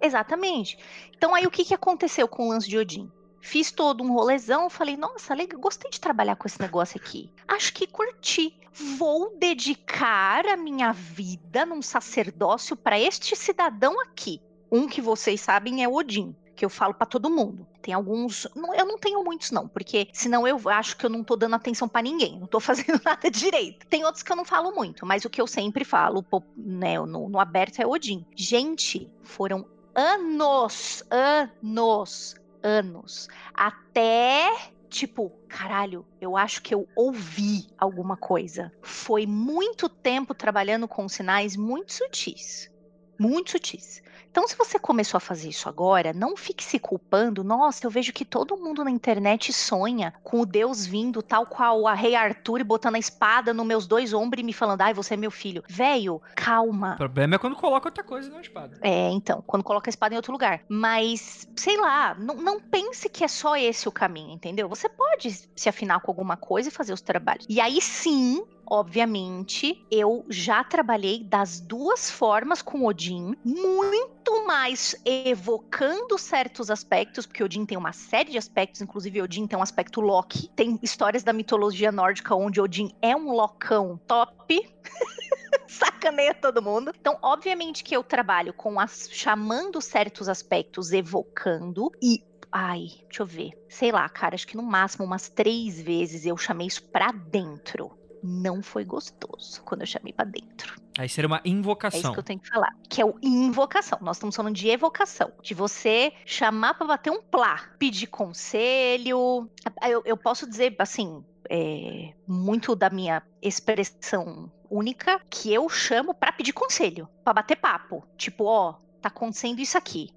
Exatamente. 0.02 0.78
Então 1.16 1.34
aí 1.34 1.46
o 1.46 1.52
que, 1.52 1.64
que 1.64 1.74
aconteceu 1.74 2.28
com 2.28 2.48
o 2.48 2.50
lance 2.50 2.68
de 2.68 2.78
Odin? 2.78 3.12
Fiz 3.42 3.72
todo 3.72 4.04
um 4.04 4.12
rolezão, 4.12 4.72
falei, 4.72 4.98
nossa, 4.98 5.36
legal, 5.36 5.60
gostei 5.60 5.92
de 5.92 6.02
trabalhar 6.02 6.36
com 6.36 6.48
esse 6.48 6.60
negócio 6.60 7.00
aqui. 7.00 7.32
Acho 7.48 7.72
que 7.74 7.86
curti. 7.86 8.58
Vou 8.98 9.38
dedicar 9.38 10.46
a 10.48 10.58
minha 10.58 10.92
vida 10.92 11.66
num 11.66 11.82
sacerdócio 11.82 12.76
para 12.76 13.00
este 13.00 13.36
cidadão 13.36 14.02
aqui. 14.02 14.42
Um 14.72 14.88
que 14.88 15.02
vocês 15.02 15.40
sabem 15.42 15.84
é 15.84 15.88
Odin. 15.90 16.36
que 16.58 16.64
eu 16.64 16.70
falo 16.70 16.94
pra 16.94 17.06
todo 17.06 17.30
mundo. 17.30 17.68
Tem 17.82 17.94
alguns, 17.94 18.48
não- 18.56 18.74
eu 18.74 18.86
não 18.86 18.98
tenho 18.98 19.22
muitos 19.26 19.52
não, 19.52 19.68
porque 19.68 20.08
senão 20.14 20.48
eu 20.48 20.58
acho 20.70 20.96
que 20.96 21.06
eu 21.06 21.10
não 21.10 21.22
tô 21.22 21.36
dando 21.36 21.54
atenção 21.56 21.86
pra 21.86 22.02
ninguém, 22.02 22.40
não 22.40 22.48
tô 22.48 22.62
fazendo 22.96 23.02
nada 23.04 23.30
direito. 23.30 23.86
Tem 23.88 24.06
outros 24.06 24.24
que 24.24 24.32
eu 24.32 24.38
não 24.38 24.46
falo 24.46 24.72
muito, 24.74 25.06
mas 25.06 25.26
o 25.26 25.30
que 25.30 25.42
eu 25.42 25.48
sempre 25.48 25.84
falo, 25.84 26.24
né, 26.56 26.98
no, 26.98 27.28
no 27.28 27.40
aberto 27.42 27.82
é 27.82 27.86
Odin. 27.86 28.26
Gente, 28.38 29.12
foram 29.22 29.68
anos, 29.94 31.04
anos, 31.12 32.36
anos, 32.64 33.28
até 33.54 34.50
tipo, 34.90 35.30
caralho, 35.50 36.06
eu 36.22 36.38
acho 36.38 36.62
que 36.62 36.74
eu 36.74 36.88
ouvi 36.96 37.68
alguma 37.78 38.16
coisa. 38.16 38.72
Foi 38.82 39.26
muito 39.26 39.90
tempo 39.90 40.34
trabalhando 40.34 40.88
com 40.88 41.10
sinais 41.10 41.58
muito 41.58 41.92
sutis. 41.92 42.72
Muito 43.20 43.52
sutis. 43.52 44.02
Então, 44.36 44.50
se 44.50 44.58
você 44.58 44.78
começou 44.78 45.18
a 45.18 45.22
fazer 45.22 45.48
isso 45.48 45.70
agora, 45.70 46.12
não 46.12 46.36
fique 46.36 46.62
se 46.62 46.78
culpando. 46.78 47.42
Nossa, 47.42 47.86
eu 47.86 47.90
vejo 47.90 48.12
que 48.12 48.26
todo 48.26 48.58
mundo 48.58 48.84
na 48.84 48.92
internet 48.92 49.54
sonha 49.54 50.14
com 50.26 50.42
o 50.42 50.46
Deus 50.46 50.86
vindo, 50.86 51.24
tal 51.24 51.46
qual 51.46 51.88
a 51.88 51.94
Rei 51.94 52.16
Arthur, 52.16 52.60
e 52.60 52.64
botando 52.66 52.96
a 52.96 53.00
espada 53.00 53.54
nos 53.54 53.66
meus 53.66 53.88
dois 53.88 54.12
ombros 54.14 54.42
e 54.42 54.46
me 54.46 54.52
falando, 54.52 54.82
ai, 54.82 54.94
você 54.94 55.14
é 55.14 55.18
meu 55.18 55.32
filho. 55.32 55.64
Velho, 55.70 56.22
calma. 56.36 56.96
O 56.96 56.98
problema 56.98 57.36
é 57.36 57.38
quando 57.38 57.56
coloca 57.56 57.88
outra 57.88 58.04
coisa 58.04 58.30
na 58.30 58.42
espada. 58.42 58.78
É, 58.82 59.10
então, 59.12 59.42
quando 59.48 59.64
coloca 59.64 59.88
a 59.88 59.92
espada 59.92 60.14
em 60.14 60.18
outro 60.18 60.34
lugar. 60.34 60.66
Mas, 60.68 61.48
sei 61.56 61.78
lá, 61.78 62.14
não, 62.16 62.36
não 62.36 62.60
pense 62.60 63.08
que 63.08 63.24
é 63.24 63.30
só 63.30 63.56
esse 63.56 63.88
o 63.88 63.92
caminho, 63.92 64.34
entendeu? 64.34 64.68
Você 64.68 64.90
pode 64.90 65.32
se 65.56 65.70
afinar 65.70 66.02
com 66.02 66.12
alguma 66.12 66.36
coisa 66.36 66.68
e 66.68 66.74
fazer 66.74 66.92
os 66.92 67.00
trabalhos. 67.00 67.46
E 67.48 67.62
aí 67.62 67.80
sim, 67.80 68.44
obviamente, 68.68 69.86
eu 69.92 70.26
já 70.30 70.64
trabalhei 70.64 71.24
das 71.24 71.60
duas 71.60 72.10
formas 72.10 72.62
com 72.62 72.86
Odin, 72.86 73.36
muito 73.44 74.46
mais 74.46 74.96
evocando 75.06 76.18
certos 76.18 76.70
aspectos, 76.70 77.26
porque 77.26 77.44
Odin 77.44 77.66
tem 77.66 77.78
uma 77.78 77.94
série 77.94 78.32
de 78.32 78.38
aspectos, 78.38 78.82
inclusive 78.82 79.22
Odin 79.22 79.48
tem 79.48 79.58
um 79.58 79.62
aspecto 79.62 80.02
Loki. 80.02 80.50
Tem 80.56 80.80
histórias 80.82 81.24
da 81.24 81.34
mitologia 81.34 81.92
nórdica 81.92 82.36
onde 82.36 82.62
Odin 82.62 82.92
é 83.02 83.16
um 83.16 83.32
locão 83.32 84.00
top. 84.08 84.68
sacaneia 85.68 86.34
todo 86.34 86.62
mundo. 86.62 86.92
Então, 87.00 87.18
obviamente 87.22 87.84
que 87.84 87.96
eu 87.96 88.04
trabalho 88.04 88.54
com 88.54 88.80
as 88.80 89.10
chamando 89.12 89.82
certos 89.82 90.30
aspectos, 90.30 90.92
evocando 90.92 91.92
e 92.02 92.24
Ai, 92.58 92.88
deixa 93.10 93.22
eu 93.22 93.26
ver. 93.26 93.52
Sei 93.68 93.92
lá, 93.92 94.08
cara, 94.08 94.34
acho 94.34 94.48
que 94.48 94.56
no 94.56 94.64
máximo 94.64 95.04
umas 95.04 95.28
três 95.28 95.82
vezes 95.82 96.26
eu 96.26 96.38
chamei 96.38 96.68
isso 96.68 96.82
pra 96.84 97.12
dentro. 97.12 97.92
Não 98.26 98.64
foi 98.64 98.84
gostoso 98.84 99.62
quando 99.64 99.82
eu 99.82 99.88
chamei 99.88 100.12
pra 100.12 100.26
dentro. 100.26 100.82
Aí 100.98 101.08
seria 101.08 101.28
uma 101.28 101.38
É 101.38 101.42
isso 101.46 101.56
invocação. 101.56 102.14
que 102.14 102.20
eu 102.20 102.24
tenho 102.24 102.40
que 102.40 102.50
falar. 102.50 102.74
Que 102.90 103.02
é 103.02 103.06
o 103.06 103.16
invocação. 103.22 104.00
Nós 104.02 104.18
estamos 104.18 104.36
falando 104.36 104.56
de 104.56 104.68
evocação. 104.68 105.32
De 105.42 105.54
você 105.54 106.12
chamar 106.26 106.74
pra 106.74 106.88
bater 106.88 107.12
um 107.12 107.22
plá. 107.22 107.70
Pedir 107.78 108.08
conselho. 108.08 109.50
Eu, 109.88 110.02
eu 110.06 110.18
posso 110.18 110.50
dizer, 110.50 110.76
assim, 110.80 111.24
é, 111.50 112.14
muito 112.28 112.76
da 112.76 112.90
minha 112.90 113.22
expressão 113.42 114.52
única, 114.70 115.22
que 115.30 115.54
eu 115.54 115.70
chamo 115.70 116.14
pra 116.14 116.32
pedir 116.32 116.54
conselho. 116.54 117.08
Pra 117.24 117.34
bater 117.34 117.58
papo. 117.58 118.04
Tipo, 118.18 118.46
ó, 118.46 118.74
tá 119.02 119.10
acontecendo 119.10 119.60
isso 119.60 119.78
aqui. 119.78 120.10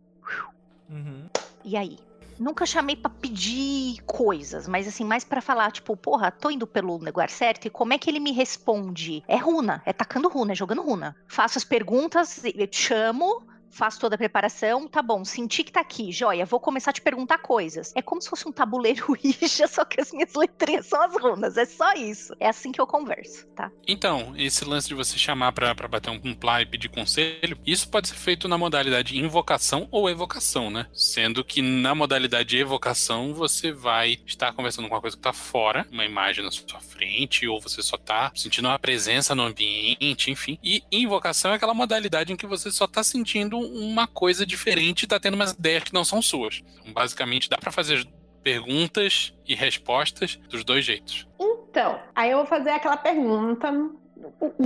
Uhum. 0.88 1.29
E 1.64 1.77
aí? 1.77 1.99
Nunca 2.38 2.64
chamei 2.64 2.94
pra 2.94 3.11
pedir 3.11 4.01
coisas, 4.07 4.68
mas 4.68 4.87
assim, 4.87 5.05
mais 5.05 5.24
pra 5.24 5.40
falar, 5.40 5.72
tipo, 5.72 5.96
porra, 5.96 6.31
tô 6.31 6.51
indo 6.51 6.66
pelo 6.66 6.96
lugar 6.96 7.29
certo 7.29 7.66
e 7.66 7.70
como 7.70 7.92
é 7.92 7.98
que 7.98 8.09
ele 8.09 8.20
me 8.20 8.33
responde? 8.33 9.22
É 9.27 9.37
runa, 9.37 9.83
é 9.85 9.92
tacando 9.92 10.29
runa, 10.29 10.53
é 10.53 10.55
jogando 10.55 10.83
runa. 10.83 11.16
Faço 11.27 11.59
as 11.59 11.64
perguntas, 11.64 12.40
chamo, 12.70 13.42
faço 13.70 14.00
toda 14.00 14.14
a 14.14 14.18
preparação, 14.18 14.88
tá 14.88 15.02
bom, 15.02 15.24
senti 15.24 15.62
que 15.62 15.72
tá 15.72 15.81
aqui, 15.81 16.11
joia, 16.12 16.44
vou 16.44 16.61
começar 16.61 16.90
a 16.90 16.94
te 16.94 17.00
perguntar 17.00 17.38
coisas. 17.38 17.92
É 17.94 18.02
como 18.02 18.20
se 18.20 18.28
fosse 18.28 18.48
um 18.48 18.52
tabuleiro 18.52 19.07
Ouija, 19.11 19.66
só 19.66 19.85
que 19.85 20.00
as 20.00 20.12
minhas 20.12 20.35
letrinhas 20.35 20.87
são 20.87 21.00
as 21.02 21.14
runas, 21.20 21.57
é 21.57 21.64
só 21.64 21.92
isso. 21.94 22.35
É 22.40 22.48
assim 22.48 22.72
que 22.72 22.81
eu 22.81 22.87
converso, 22.87 23.46
tá? 23.48 23.70
Então, 23.87 24.35
esse 24.37 24.64
lance 24.64 24.88
de 24.88 24.94
você 24.94 25.18
chamar 25.18 25.52
pra, 25.52 25.74
pra 25.74 25.88
bater 25.88 26.11
um, 26.11 26.35
plá 26.35 26.62
e 26.62 26.66
pedir 26.66 26.88
conselho, 26.88 27.59
isso 27.66 27.88
pode 27.88 28.09
ser 28.09 28.14
feito 28.14 28.48
na 28.48 28.59
modalidade 28.59 29.18
invocação 29.18 29.88
ou 29.90 30.09
evocação, 30.09 30.70
né? 30.70 30.87
Sendo 30.92 31.44
que 31.44 31.62
na 31.62 31.94
modalidade 31.94 32.57
evocação 32.57 33.35
você 33.35 33.72
vai 33.72 34.18
estar 34.26 34.52
conversando 34.52 34.88
com 34.88 34.94
uma 34.94 35.00
coisa 35.00 35.16
que 35.16 35.22
tá 35.22 35.33
fora, 35.33 35.87
uma 35.90 36.04
imagem 36.04 36.44
na 36.44 36.50
sua 36.50 36.81
frente, 36.81 37.46
ou 37.46 37.61
você 37.61 37.83
só 37.83 37.96
tá 37.96 38.31
sentindo 38.35 38.68
uma 38.68 38.78
presença 38.78 39.35
no 39.35 39.42
ambiente, 39.42 40.31
enfim. 40.31 40.59
E 40.62 40.83
invocação 40.90 41.52
é 41.52 41.54
aquela 41.54 41.74
modalidade 41.74 42.33
em 42.33 42.37
que 42.37 42.46
você 42.46 42.70
só 42.70 42.87
tá 42.87 43.02
sentindo 43.02 43.58
uma 43.61 44.07
coisa 44.07 44.47
diferente 44.47 45.03
e 45.03 45.07
tá 45.07 45.18
tendo 45.18 45.35
umas 45.35 45.53
ideias 45.53 45.85
que 45.85 45.94
não 45.94 46.05
são 46.05 46.21
suas. 46.23 46.62
Então, 46.81 46.92
basicamente, 46.92 47.49
dá 47.49 47.59
pra 47.59 47.71
fazer 47.71 48.07
perguntas 48.42 49.35
e 49.47 49.55
respostas 49.55 50.37
dos 50.49 50.64
dois 50.64 50.85
jeitos. 50.85 51.27
Então, 51.38 52.01
aí 52.14 52.31
eu 52.31 52.38
vou 52.38 52.47
fazer 52.47 52.71
aquela 52.71 52.97
pergunta, 52.97 53.71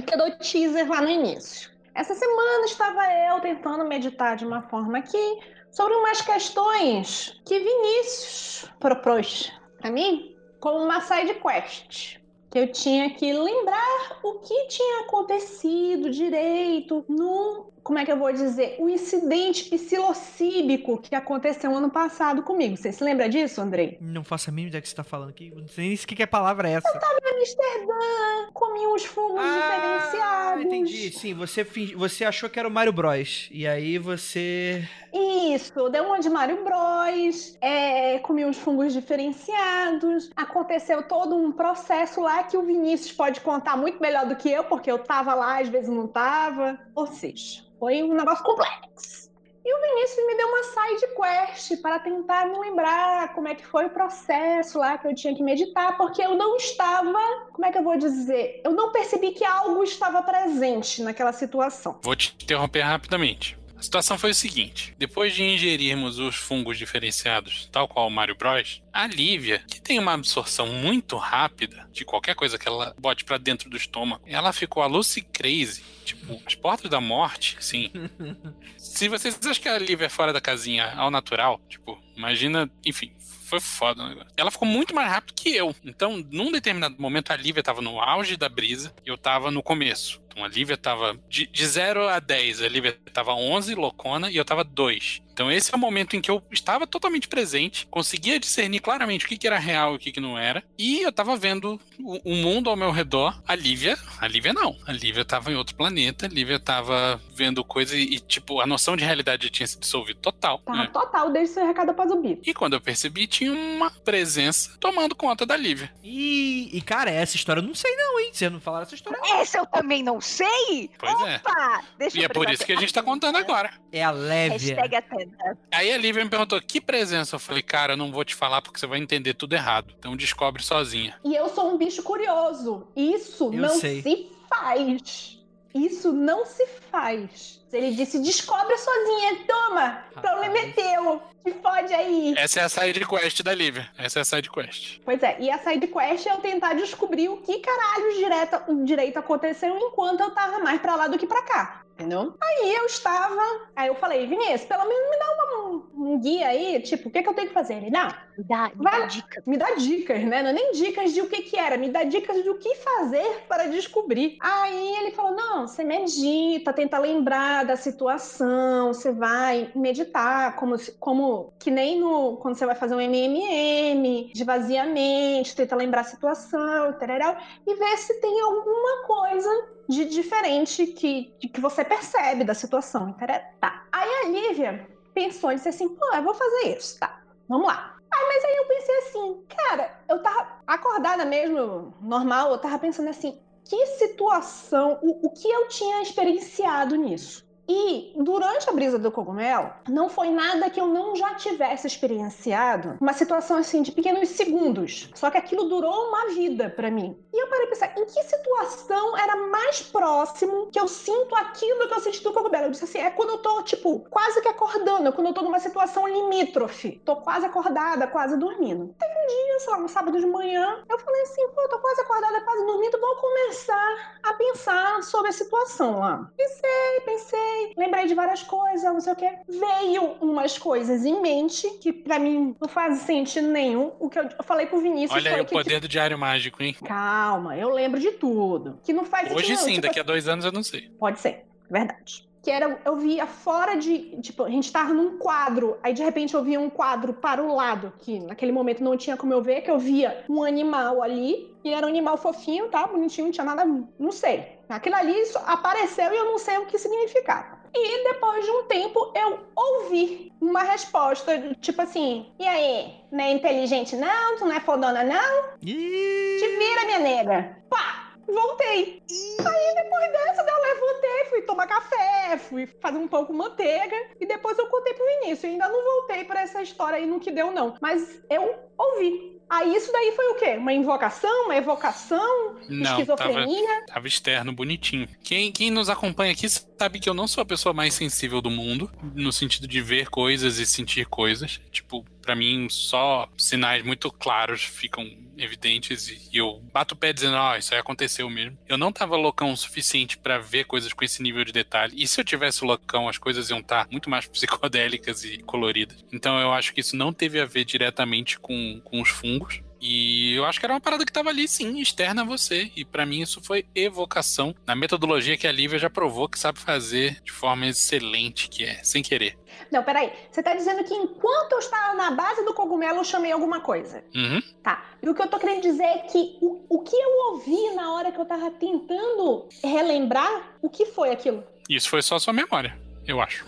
que 0.06 0.14
eu 0.14 0.18
dou 0.18 0.30
teaser 0.38 0.88
lá 0.88 1.00
no 1.00 1.08
início. 1.08 1.70
Essa 1.94 2.14
semana 2.14 2.64
estava 2.64 3.02
eu 3.28 3.40
tentando 3.40 3.84
meditar 3.84 4.36
de 4.36 4.46
uma 4.46 4.62
forma 4.62 4.98
aqui 4.98 5.38
sobre 5.70 5.94
umas 5.94 6.22
questões 6.22 7.40
que 7.44 7.58
Vinícius 7.58 8.70
propôs 8.80 9.52
para 9.78 9.90
mim 9.90 10.34
como 10.60 10.78
uma 10.78 11.00
side 11.00 11.34
quest. 11.34 12.18
Que 12.50 12.58
eu 12.58 12.70
tinha 12.70 13.10
que 13.10 13.32
lembrar 13.32 14.20
o 14.22 14.34
que 14.34 14.66
tinha 14.68 15.00
acontecido 15.00 16.10
direito 16.10 17.04
no. 17.08 17.72
Como 17.82 17.98
é 17.98 18.04
que 18.04 18.12
eu 18.12 18.16
vou 18.16 18.32
dizer? 18.32 18.76
O 18.78 18.88
incidente 18.88 19.64
psilocíbico 19.68 20.98
que 20.98 21.14
aconteceu 21.14 21.74
ano 21.74 21.90
passado 21.90 22.42
comigo. 22.42 22.76
Você 22.76 22.92
se 22.92 23.02
lembra 23.02 23.28
disso, 23.28 23.60
Andrei? 23.60 23.98
Não 24.00 24.22
faço 24.22 24.50
a 24.50 24.52
mínima 24.52 24.68
ideia 24.68 24.82
que 24.82 24.88
você 24.88 24.94
tá 24.94 25.02
falando 25.04 25.30
aqui. 25.30 25.52
Não 25.54 25.66
sei 25.66 25.88
nem 25.88 25.96
que, 25.96 26.14
que 26.14 26.22
é 26.22 26.26
palavra 26.26 26.68
é 26.68 26.74
essa. 26.74 26.88
Em 26.88 27.38
Amsterdã, 27.38 28.50
comi 28.52 28.86
uns 28.86 29.04
fungos 29.04 29.40
Ah, 29.44 29.60
diferenciados. 30.06 30.64
entendi. 30.64 31.10
Sim, 31.12 31.34
você, 31.34 31.64
fingi- 31.64 31.94
você 31.94 32.24
achou 32.24 32.48
que 32.48 32.58
era 32.58 32.68
o 32.68 32.70
Mario 32.70 32.92
Bros. 32.92 33.48
E 33.50 33.66
aí 33.66 33.98
você. 33.98 34.86
Isso, 35.12 35.88
deu 35.90 36.04
uma 36.04 36.20
de 36.20 36.30
Mario 36.30 36.62
Bros, 36.64 37.56
é, 37.60 38.18
comi 38.20 38.44
uns 38.44 38.56
fungos 38.58 38.92
diferenciados. 38.92 40.30
Aconteceu 40.36 41.02
todo 41.02 41.36
um 41.36 41.50
processo 41.52 42.20
lá 42.20 42.44
que 42.44 42.56
o 42.56 42.62
Vinícius 42.62 43.12
pode 43.12 43.40
contar 43.40 43.76
muito 43.76 44.00
melhor 44.00 44.26
do 44.26 44.36
que 44.36 44.48
eu, 44.50 44.64
porque 44.64 44.90
eu 44.90 44.98
tava 44.98 45.34
lá, 45.34 45.60
às 45.60 45.68
vezes 45.68 45.88
não 45.90 46.06
tava. 46.06 46.78
Ou 46.94 47.06
seja, 47.06 47.62
foi 47.82 48.00
um 48.04 48.14
negócio 48.14 48.44
complexo. 48.44 49.28
E 49.64 49.74
o 49.74 49.80
Vinícius 49.80 50.24
me 50.24 50.36
deu 50.36 50.46
uma 50.46 50.62
side 50.62 51.14
quest 51.16 51.82
para 51.82 51.98
tentar 51.98 52.46
me 52.46 52.56
lembrar 52.56 53.34
como 53.34 53.48
é 53.48 53.56
que 53.56 53.66
foi 53.66 53.86
o 53.86 53.90
processo 53.90 54.78
lá 54.78 54.96
que 54.98 55.08
eu 55.08 55.14
tinha 55.16 55.34
que 55.34 55.42
meditar, 55.42 55.96
porque 55.96 56.22
eu 56.22 56.36
não 56.36 56.56
estava, 56.56 57.18
como 57.50 57.66
é 57.66 57.72
que 57.72 57.78
eu 57.78 57.82
vou 57.82 57.98
dizer? 57.98 58.60
Eu 58.64 58.70
não 58.70 58.92
percebi 58.92 59.32
que 59.32 59.44
algo 59.44 59.82
estava 59.82 60.22
presente 60.22 61.02
naquela 61.02 61.32
situação. 61.32 61.98
Vou 62.02 62.14
te 62.14 62.36
interromper 62.40 62.82
rapidamente. 62.82 63.58
A 63.82 63.84
situação 63.84 64.16
foi 64.16 64.30
o 64.30 64.34
seguinte: 64.34 64.94
depois 64.96 65.34
de 65.34 65.42
ingerirmos 65.42 66.20
os 66.20 66.36
fungos 66.36 66.78
diferenciados, 66.78 67.68
tal 67.72 67.88
qual 67.88 68.06
o 68.06 68.10
Mario 68.10 68.36
Bros, 68.36 68.80
a 68.92 69.08
Lívia, 69.08 69.64
que 69.66 69.80
tem 69.80 69.98
uma 69.98 70.12
absorção 70.12 70.68
muito 70.68 71.16
rápida 71.16 71.88
de 71.90 72.04
qualquer 72.04 72.36
coisa 72.36 72.56
que 72.56 72.68
ela 72.68 72.94
bote 72.96 73.24
pra 73.24 73.38
dentro 73.38 73.68
do 73.68 73.76
estômago, 73.76 74.22
ela 74.24 74.52
ficou 74.52 74.84
a 74.84 74.86
Lucy 74.86 75.22
Crazy, 75.22 75.82
tipo, 76.04 76.40
as 76.46 76.54
portas 76.54 76.88
da 76.88 77.00
morte, 77.00 77.56
sim. 77.58 77.90
Se 78.78 79.08
vocês 79.08 79.36
acham 79.44 79.60
que 79.60 79.68
a 79.68 79.80
Lívia 79.80 80.06
é 80.06 80.08
fora 80.08 80.32
da 80.32 80.40
casinha 80.40 80.92
ao 80.94 81.10
natural, 81.10 81.60
tipo, 81.68 82.00
imagina, 82.16 82.70
enfim. 82.86 83.12
Foi 83.52 83.60
foda 83.60 84.08
negócio. 84.08 84.30
Ela 84.34 84.50
ficou 84.50 84.66
muito 84.66 84.94
mais 84.94 85.12
rápido 85.12 85.34
que 85.34 85.54
eu. 85.54 85.76
Então, 85.84 86.24
num 86.30 86.50
determinado 86.50 86.96
momento, 86.98 87.32
a 87.32 87.36
Lívia 87.36 87.62
tava 87.62 87.82
no 87.82 88.00
auge 88.00 88.34
da 88.34 88.48
brisa 88.48 88.94
e 89.04 89.10
eu 89.10 89.18
tava 89.18 89.50
no 89.50 89.62
começo. 89.62 90.22
Então, 90.26 90.42
a 90.42 90.48
Lívia 90.48 90.74
tava 90.78 91.20
de, 91.28 91.46
de 91.48 91.66
0 91.66 92.08
a 92.08 92.18
10. 92.18 92.62
A 92.62 92.68
Lívia 92.68 92.98
tava 93.12 93.34
11, 93.34 93.74
loucona, 93.74 94.30
e 94.30 94.38
eu 94.38 94.44
tava 94.46 94.64
2. 94.64 95.20
Então, 95.32 95.50
esse 95.50 95.72
é 95.72 95.76
o 95.76 95.80
momento 95.80 96.14
em 96.14 96.20
que 96.20 96.30
eu 96.30 96.42
estava 96.50 96.86
totalmente 96.86 97.28
presente, 97.28 97.86
conseguia 97.90 98.38
discernir 98.38 98.80
claramente 98.80 99.24
o 99.24 99.28
que, 99.28 99.38
que 99.38 99.46
era 99.46 99.58
real 99.58 99.92
e 99.92 99.96
o 99.96 99.98
que, 99.98 100.12
que 100.12 100.20
não 100.20 100.38
era. 100.38 100.62
E 100.78 101.00
eu 101.02 101.12
tava 101.12 101.36
vendo 101.36 101.80
o, 101.98 102.32
o 102.32 102.34
mundo 102.34 102.68
ao 102.68 102.76
meu 102.76 102.90
redor. 102.90 103.40
A 103.46 103.54
Lívia, 103.54 103.96
a 104.20 104.28
Lívia 104.28 104.52
não. 104.52 104.76
A 104.86 104.92
Lívia 104.92 105.24
tava 105.24 105.50
em 105.50 105.56
outro 105.56 105.74
planeta, 105.74 106.26
a 106.26 106.28
Lívia 106.28 106.58
tava 106.58 107.20
vendo 107.34 107.64
coisa 107.64 107.96
e, 107.96 108.18
tipo, 108.18 108.60
a 108.60 108.66
noção 108.66 108.96
de 108.96 109.04
realidade 109.04 109.50
tinha 109.50 109.66
se 109.66 109.78
dissolvido 109.78 110.20
total. 110.20 110.58
Tá 110.58 110.72
né? 110.74 110.90
total, 110.92 111.30
deixa 111.30 111.54
seu 111.54 111.66
recado 111.66 111.90
após 111.90 112.10
o 112.10 112.20
bip. 112.20 112.48
E 112.48 112.54
quando 112.54 112.74
eu 112.74 112.80
percebi, 112.80 113.26
tinha 113.26 113.52
uma 113.52 113.90
presença 113.90 114.76
tomando 114.78 115.14
conta 115.14 115.46
da 115.46 115.56
Lívia. 115.56 115.92
E, 116.02 116.70
e, 116.72 116.80
cara, 116.82 117.10
essa 117.10 117.36
história 117.36 117.60
eu 117.60 117.66
não 117.66 117.74
sei 117.74 117.94
não, 117.96 118.20
hein? 118.20 118.30
Você 118.32 118.50
não 118.50 118.60
falaram 118.60 118.84
essa 118.84 118.94
história. 118.94 119.18
Essa 119.40 119.58
eu 119.58 119.66
também 119.66 120.02
não 120.02 120.20
sei! 120.20 120.90
Pois 120.98 121.20
é. 121.22 121.36
Opa! 121.36 121.84
Deixa 121.98 122.18
E 122.18 122.20
eu 122.20 122.26
é 122.26 122.28
por 122.28 122.50
isso 122.50 122.64
que 122.64 122.72
a 122.72 122.76
gente 122.76 122.92
tá 122.92 123.02
contando 123.02 123.36
agora. 123.36 123.70
É 123.90 124.02
a 124.02 124.10
Lévia. 124.10 124.76
Hashtag 124.76 124.96
Aí 125.72 125.92
a 125.92 125.96
Lívia 125.98 126.24
me 126.24 126.30
perguntou 126.30 126.60
que 126.60 126.80
presença. 126.80 127.36
Eu 127.36 127.40
falei, 127.40 127.62
cara, 127.62 127.94
eu 127.94 127.96
não 127.96 128.10
vou 128.12 128.24
te 128.24 128.34
falar 128.34 128.62
porque 128.62 128.78
você 128.78 128.86
vai 128.86 128.98
entender 128.98 129.34
tudo 129.34 129.54
errado. 129.54 129.94
Então 129.98 130.16
descobre 130.16 130.62
sozinha. 130.62 131.14
E 131.24 131.34
eu 131.34 131.48
sou 131.48 131.72
um 131.72 131.78
bicho 131.78 132.02
curioso. 132.02 132.86
Isso 132.96 133.44
Eu 133.52 133.62
não 133.62 133.68
sei. 133.70 134.02
se 134.02 134.30
faz. 134.48 135.38
Isso 135.74 136.12
não 136.12 136.44
se 136.44 136.66
faz. 136.90 137.60
Ele 137.72 137.92
disse: 137.92 138.18
descobre 138.18 138.76
sozinha, 138.76 139.44
toma! 139.46 140.04
O 140.14 140.20
problema 140.20 140.58
é 140.58 140.72
teu. 140.72 141.22
Te 141.42 141.52
fode 141.54 141.92
aí. 141.92 142.34
Essa 142.36 142.60
é 142.60 142.62
a 142.64 142.68
side 142.68 143.06
quest 143.06 143.42
da 143.42 143.54
Lívia. 143.54 143.88
Essa 143.98 144.20
é 144.20 144.22
a 144.22 144.24
side 144.24 144.50
quest. 144.50 145.00
Pois 145.04 145.22
é, 145.22 145.36
e 145.40 145.50
a 145.50 145.58
side 145.58 145.86
quest 145.86 146.26
é 146.26 146.32
eu 146.32 146.38
tentar 146.38 146.74
descobrir 146.74 147.30
o 147.30 147.38
que 147.38 147.58
caralho 147.58 148.14
direto, 148.14 148.84
direito 148.84 149.16
aconteceu 149.16 149.76
enquanto 149.76 150.20
eu 150.20 150.30
tava 150.32 150.60
mais 150.60 150.80
pra 150.80 150.94
lá 150.94 151.08
do 151.08 151.18
que 151.18 151.26
pra 151.26 151.42
cá. 151.42 151.81
Entendeu? 151.94 152.34
Aí 152.40 152.74
eu 152.74 152.86
estava. 152.86 153.42
Aí 153.76 153.88
eu 153.88 153.94
falei, 153.94 154.26
Vinícius, 154.26 154.64
pelo 154.64 154.88
menos 154.88 155.10
me 155.10 155.18
dá 155.18 155.34
uma, 155.34 155.68
um, 155.94 156.20
guia 156.20 156.48
aí, 156.48 156.80
tipo, 156.80 157.08
o 157.08 157.12
que, 157.12 157.22
que 157.22 157.28
eu 157.28 157.34
tenho 157.34 157.48
que 157.48 157.54
fazer? 157.54 157.74
Ele 157.74 157.90
dá. 157.90 158.26
Me 158.36 158.44
dá, 158.44 158.70
me 158.74 158.82
Vai- 158.84 159.00
dá 159.00 159.06
dicas. 159.06 159.44
Me 159.46 159.56
dá 159.56 159.70
dicas, 159.74 160.24
né? 160.24 160.42
Não 160.42 160.50
é 160.50 160.52
nem 160.52 160.72
dicas 160.72 161.12
de 161.12 161.20
o 161.20 161.28
que 161.28 161.42
que 161.42 161.58
era, 161.58 161.76
me 161.76 161.90
dá 161.90 162.02
dicas 162.04 162.42
do 162.44 162.54
que 162.56 162.74
fazer 162.76 163.44
para 163.48 163.66
descobrir. 163.66 164.36
Aí 164.40 164.96
ele 164.96 165.10
falou: 165.10 165.32
não, 165.34 165.66
você 165.66 165.84
medita, 165.84 166.72
tenta 166.72 166.98
lembrar 166.98 167.64
da 167.64 167.76
situação, 167.76 168.92
você 168.92 169.12
vai 169.12 169.70
meditar, 169.74 170.56
como, 170.56 170.76
como 170.98 171.52
que 171.58 171.70
nem 171.70 172.00
no 172.00 172.36
quando 172.38 172.54
você 172.54 172.66
vai 172.66 172.74
fazer 172.74 172.94
um 172.94 173.00
MMM, 173.00 174.32
esvaziamento, 174.34 175.54
tenta 175.54 175.76
lembrar 175.76 176.00
a 176.00 176.04
situação, 176.04 176.92
tarará, 176.98 177.38
e 177.66 177.74
ver 177.74 177.96
se 177.98 178.20
tem 178.20 178.40
alguma 178.40 179.06
coisa 179.06 179.48
de 179.88 180.04
diferente 180.06 180.86
que, 180.86 181.34
de 181.38 181.48
que 181.48 181.60
você 181.60 181.84
percebe 181.84 182.44
da 182.44 182.54
situação. 182.54 183.14
Tá. 183.60 183.86
Aí 183.92 184.08
a 184.24 184.28
Lívia 184.28 184.88
pensou 185.14 185.52
e 185.52 185.56
disse 185.56 185.68
assim: 185.68 185.88
pô, 185.88 186.14
eu 186.14 186.22
vou 186.22 186.34
fazer 186.34 186.76
isso, 186.76 186.98
tá. 186.98 187.20
Vamos 187.48 187.66
lá. 187.66 188.01
Mas 188.28 188.44
aí 188.44 188.56
eu 188.56 188.66
pensei 188.68 188.96
assim, 188.98 189.46
cara, 189.48 190.04
eu 190.08 190.22
tava 190.22 190.58
acordada 190.66 191.24
mesmo, 191.24 191.94
normal, 192.00 192.50
eu 192.52 192.58
tava 192.58 192.78
pensando 192.78 193.08
assim, 193.10 193.40
que 193.64 193.86
situação, 193.86 194.98
o, 195.02 195.26
o 195.26 195.30
que 195.30 195.48
eu 195.48 195.68
tinha 195.68 196.02
experienciado 196.02 196.96
nisso? 196.96 197.42
E 197.68 198.12
durante 198.16 198.68
a 198.68 198.72
brisa 198.72 198.98
do 198.98 199.10
cogumelo, 199.10 199.72
não 199.88 200.08
foi 200.08 200.30
nada 200.30 200.68
que 200.68 200.80
eu 200.80 200.86
não 200.86 201.14
já 201.14 201.34
tivesse 201.34 201.86
experienciado, 201.86 202.96
uma 203.00 203.12
situação 203.12 203.56
assim 203.56 203.82
de 203.82 203.92
pequenos 203.92 204.28
segundos. 204.30 205.10
Só 205.14 205.30
que 205.30 205.38
aquilo 205.38 205.64
durou 205.64 206.08
uma 206.08 206.28
vida 206.28 206.68
pra 206.70 206.90
mim. 206.90 207.16
E 207.32 207.42
eu 207.42 207.48
parei 207.48 207.66
pensar, 207.66 207.94
em 207.96 208.04
que 208.04 208.22
situação 208.24 209.16
era 209.16 209.36
mais 209.36 209.82
próximo 209.82 210.68
que 210.70 210.78
eu 210.78 210.88
sinto 210.88 211.34
aquilo 211.34 211.88
que 211.88 211.94
eu 211.94 212.00
senti 212.00 212.22
do 212.22 212.32
cogumelo? 212.32 212.66
Eu 212.66 212.70
disse 212.70 212.84
assim, 212.84 212.98
é 212.98 213.10
quando 213.10 213.30
eu 213.30 213.38
tô, 213.38 213.62
tipo, 213.62 214.00
quase 214.10 214.40
que 214.40 214.48
acordando, 214.48 215.08
é 215.08 215.12
quando 215.12 215.28
eu 215.28 215.34
tô 215.34 215.42
numa 215.42 215.58
situação 215.58 216.06
limítrofe. 216.06 217.00
Tô 217.04 217.16
quase 217.16 217.46
acordada, 217.46 218.06
quase 218.06 218.36
dormindo. 218.36 218.94
Teve 218.98 219.12
um 219.12 219.26
dia, 219.26 219.60
sei 219.60 219.72
lá, 219.72 219.78
um 219.78 219.88
sábado 219.88 220.18
de 220.18 220.26
manhã, 220.26 220.84
eu 220.88 220.98
falei 220.98 221.22
assim, 221.22 221.48
pô, 221.48 221.68
tô 221.68 221.78
quase 221.78 222.00
acordada, 222.00 222.40
quase 222.42 222.66
dormindo, 222.66 223.00
vou 223.00 223.16
começar 223.16 224.18
a 224.22 224.34
pensar 224.34 225.02
sobre 225.02 225.30
a 225.30 225.32
situação 225.32 226.00
lá. 226.00 226.30
Pensei, 226.36 227.00
pensei, 227.04 227.51
lembrei 227.76 228.06
de 228.06 228.14
várias 228.14 228.42
coisas, 228.42 228.82
não 228.82 229.00
sei 229.00 229.12
o 229.12 229.16
que. 229.16 229.30
Veio 229.48 230.02
umas 230.20 230.58
coisas 230.58 231.04
em 231.04 231.20
mente 231.20 231.68
que 231.78 231.92
pra 231.92 232.18
mim 232.18 232.54
não 232.60 232.68
faz 232.68 232.98
sentido 232.98 233.48
nenhum. 233.48 233.92
O 233.98 234.08
que 234.08 234.18
eu 234.18 234.28
falei 234.42 234.66
pro 234.66 234.80
Vinícius 234.80 235.12
Olha 235.12 235.30
foi 235.30 235.38
aí 235.38 235.40
o 235.40 235.46
que, 235.46 235.54
poder 235.54 235.80
do 235.80 235.88
Diário 235.88 236.18
Mágico, 236.18 236.62
hein? 236.62 236.76
calma, 236.84 237.56
eu 237.56 237.70
lembro 237.70 238.00
de 238.00 238.12
tudo. 238.12 238.78
Que 238.84 238.92
não 238.92 239.04
faz 239.04 239.30
Hoje 239.32 239.56
sim, 239.56 239.74
Tipo 239.74 239.82
daqui 239.82 240.00
a 240.00 240.02
dois 240.02 240.28
anos 240.28 240.44
eu 240.44 240.52
não 240.52 240.62
sei. 240.62 240.90
Pode 240.98 241.20
ser, 241.20 241.44
verdade. 241.70 242.28
Que 242.42 242.50
era, 242.50 242.80
eu 242.84 242.96
via 242.96 243.24
fora 243.24 243.76
de. 243.76 244.20
Tipo, 244.20 244.42
a 244.42 244.50
gente 244.50 244.70
tava 244.72 244.92
num 244.92 245.16
quadro, 245.16 245.78
aí 245.80 245.94
de 245.94 246.02
repente 246.02 246.34
eu 246.34 246.42
via 246.42 246.58
um 246.58 246.68
quadro 246.68 247.12
para 247.12 247.40
o 247.40 247.54
lado, 247.54 247.92
que 248.00 248.18
naquele 248.18 248.50
momento 248.50 248.82
não 248.82 248.96
tinha 248.96 249.16
como 249.16 249.32
eu 249.32 249.40
ver, 249.40 249.60
que 249.60 249.70
eu 249.70 249.78
via 249.78 250.24
um 250.28 250.42
animal 250.42 251.02
ali, 251.02 251.54
e 251.62 251.72
era 251.72 251.86
um 251.86 251.88
animal 251.88 252.16
fofinho, 252.16 252.68
tá? 252.68 252.84
Bonitinho, 252.88 253.26
não 253.26 253.32
tinha 253.32 253.44
nada. 253.44 253.64
Não 253.96 254.10
sei. 254.10 254.58
Aquilo 254.72 254.96
ali 254.96 255.14
apareceu 255.46 256.12
e 256.12 256.16
eu 256.16 256.24
não 256.24 256.38
sei 256.38 256.58
o 256.58 256.66
que 256.66 256.78
significava. 256.78 257.60
E 257.74 258.04
depois 258.04 258.44
de 258.44 258.50
um 258.50 258.64
tempo 258.64 259.12
eu 259.14 259.40
ouvi 259.54 260.32
uma 260.40 260.62
resposta, 260.62 261.54
tipo 261.60 261.82
assim: 261.82 262.32
e 262.38 262.46
aí? 262.46 262.94
Não 263.10 263.24
é 263.24 263.32
inteligente 263.32 263.96
não? 263.96 264.36
Tu 264.36 264.44
não 264.44 264.54
é 264.54 264.60
fodona 264.60 265.04
não? 265.04 265.44
Ih, 265.62 266.36
Te 266.38 266.56
vira, 266.58 266.84
minha 266.84 266.98
nega. 266.98 267.56
Pá! 267.70 268.12
Voltei. 268.26 269.02
Aí 269.40 269.74
depois 269.74 270.12
dessa, 270.12 270.42
eu 270.42 270.62
levantei, 270.62 271.24
fui 271.28 271.42
tomar 271.42 271.66
café, 271.66 272.38
fui 272.38 272.66
fazer 272.80 272.96
um 272.96 273.08
pão 273.08 273.24
com 273.24 273.32
manteiga 273.32 273.96
e 274.20 274.26
depois 274.26 274.56
eu 274.58 274.66
contei 274.68 274.94
pro 274.94 275.10
início. 275.22 275.46
Eu 275.46 275.52
ainda 275.52 275.68
não 275.68 275.84
voltei 275.84 276.24
pra 276.24 276.42
essa 276.42 276.62
história 276.62 276.96
aí 276.96 277.06
no 277.06 277.20
que 277.20 277.30
deu, 277.30 277.50
não. 277.50 277.74
Mas 277.80 278.22
eu 278.30 278.54
ouvi. 278.78 279.41
Aí 279.52 279.76
isso 279.76 279.92
daí 279.92 280.12
foi 280.16 280.28
o 280.30 280.34
quê? 280.36 280.56
Uma 280.56 280.72
invocação? 280.72 281.44
Uma 281.44 281.54
evocação? 281.54 282.56
Não, 282.70 282.84
tava, 282.84 283.00
esquizofrenia? 283.02 283.84
tava 283.86 284.08
externo, 284.08 284.50
bonitinho. 284.50 285.06
Quem, 285.22 285.52
quem 285.52 285.70
nos 285.70 285.90
acompanha 285.90 286.32
aqui 286.32 286.48
sabe 286.48 286.98
que 286.98 287.06
eu 287.06 287.12
não 287.12 287.28
sou 287.28 287.42
a 287.42 287.44
pessoa 287.44 287.74
mais 287.74 287.92
sensível 287.92 288.40
do 288.40 288.50
mundo, 288.50 288.90
no 289.14 289.30
sentido 289.30 289.68
de 289.68 289.82
ver 289.82 290.08
coisas 290.08 290.56
e 290.56 290.64
sentir 290.64 291.04
coisas. 291.04 291.60
Tipo, 291.70 292.02
pra 292.22 292.34
mim, 292.34 292.68
só 292.70 293.28
sinais 293.36 293.84
muito 293.84 294.10
claros 294.10 294.62
ficam 294.62 295.04
evidentes 295.36 296.08
e 296.08 296.36
eu 296.36 296.62
bato 296.72 296.94
o 296.94 296.96
pé 296.96 297.12
dizendo, 297.12 297.36
ah, 297.36 297.58
isso 297.58 297.74
aí 297.74 297.80
aconteceu 297.80 298.28
mesmo. 298.30 298.56
Eu 298.68 298.78
não 298.78 298.92
tava 298.92 299.16
loucão 299.16 299.52
o 299.52 299.56
suficiente 299.56 300.16
pra 300.16 300.38
ver 300.38 300.64
coisas 300.64 300.92
com 300.92 301.04
esse 301.04 301.22
nível 301.22 301.44
de 301.44 301.52
detalhe. 301.52 301.94
E 301.96 302.06
se 302.06 302.20
eu 302.20 302.24
tivesse 302.24 302.64
loucão, 302.64 303.08
as 303.08 303.18
coisas 303.18 303.50
iam 303.50 303.60
estar 303.60 303.88
muito 303.90 304.08
mais 304.08 304.26
psicodélicas 304.28 305.24
e 305.24 305.38
coloridas. 305.38 306.04
Então 306.12 306.38
eu 306.38 306.52
acho 306.52 306.72
que 306.72 306.80
isso 306.80 306.96
não 306.96 307.12
teve 307.12 307.40
a 307.40 307.44
ver 307.44 307.64
diretamente 307.64 308.38
com, 308.38 308.80
com 308.84 309.00
os 309.00 309.08
fungos. 309.08 309.60
E 309.82 310.36
eu 310.36 310.44
acho 310.44 310.60
que 310.60 310.64
era 310.64 310.72
uma 310.72 310.80
parada 310.80 311.04
que 311.04 311.12
tava 311.12 311.28
ali, 311.28 311.48
sim, 311.48 311.80
externa 311.80 312.22
a 312.22 312.24
você. 312.24 312.70
E 312.76 312.84
pra 312.84 313.04
mim 313.04 313.20
isso 313.20 313.42
foi 313.42 313.66
evocação 313.74 314.54
na 314.64 314.76
metodologia 314.76 315.36
que 315.36 315.46
a 315.46 315.50
Lívia 315.50 315.76
já 315.76 315.90
provou 315.90 316.28
que 316.28 316.38
sabe 316.38 316.60
fazer 316.60 317.20
de 317.24 317.32
forma 317.32 317.66
excelente, 317.66 318.48
que 318.48 318.64
é 318.64 318.82
sem 318.84 319.02
querer. 319.02 319.36
Não, 319.72 319.82
peraí. 319.82 320.12
Você 320.30 320.40
tá 320.40 320.54
dizendo 320.54 320.84
que 320.84 320.94
enquanto 320.94 321.52
eu 321.52 321.58
estava 321.58 321.94
na 321.94 322.12
base 322.12 322.44
do 322.44 322.54
cogumelo, 322.54 322.98
eu 322.98 323.04
chamei 323.04 323.32
alguma 323.32 323.60
coisa. 323.60 324.04
Uhum. 324.14 324.40
Tá. 324.62 324.84
E 325.02 325.08
o 325.08 325.14
que 325.14 325.22
eu 325.22 325.26
tô 325.26 325.38
querendo 325.38 325.62
dizer 325.62 325.82
é 325.82 325.98
que 325.98 326.38
o, 326.40 326.64
o 326.68 326.78
que 326.82 326.94
eu 326.94 327.32
ouvi 327.32 327.74
na 327.74 327.92
hora 327.92 328.12
que 328.12 328.20
eu 328.20 328.24
tava 328.24 328.52
tentando 328.52 329.48
relembrar, 329.64 330.52
o 330.62 330.70
que 330.70 330.86
foi 330.86 331.10
aquilo? 331.10 331.42
Isso 331.68 331.88
foi 331.88 332.02
só 332.02 332.20
sua 332.20 332.32
memória, 332.32 332.78
eu 333.04 333.20
acho. 333.20 333.44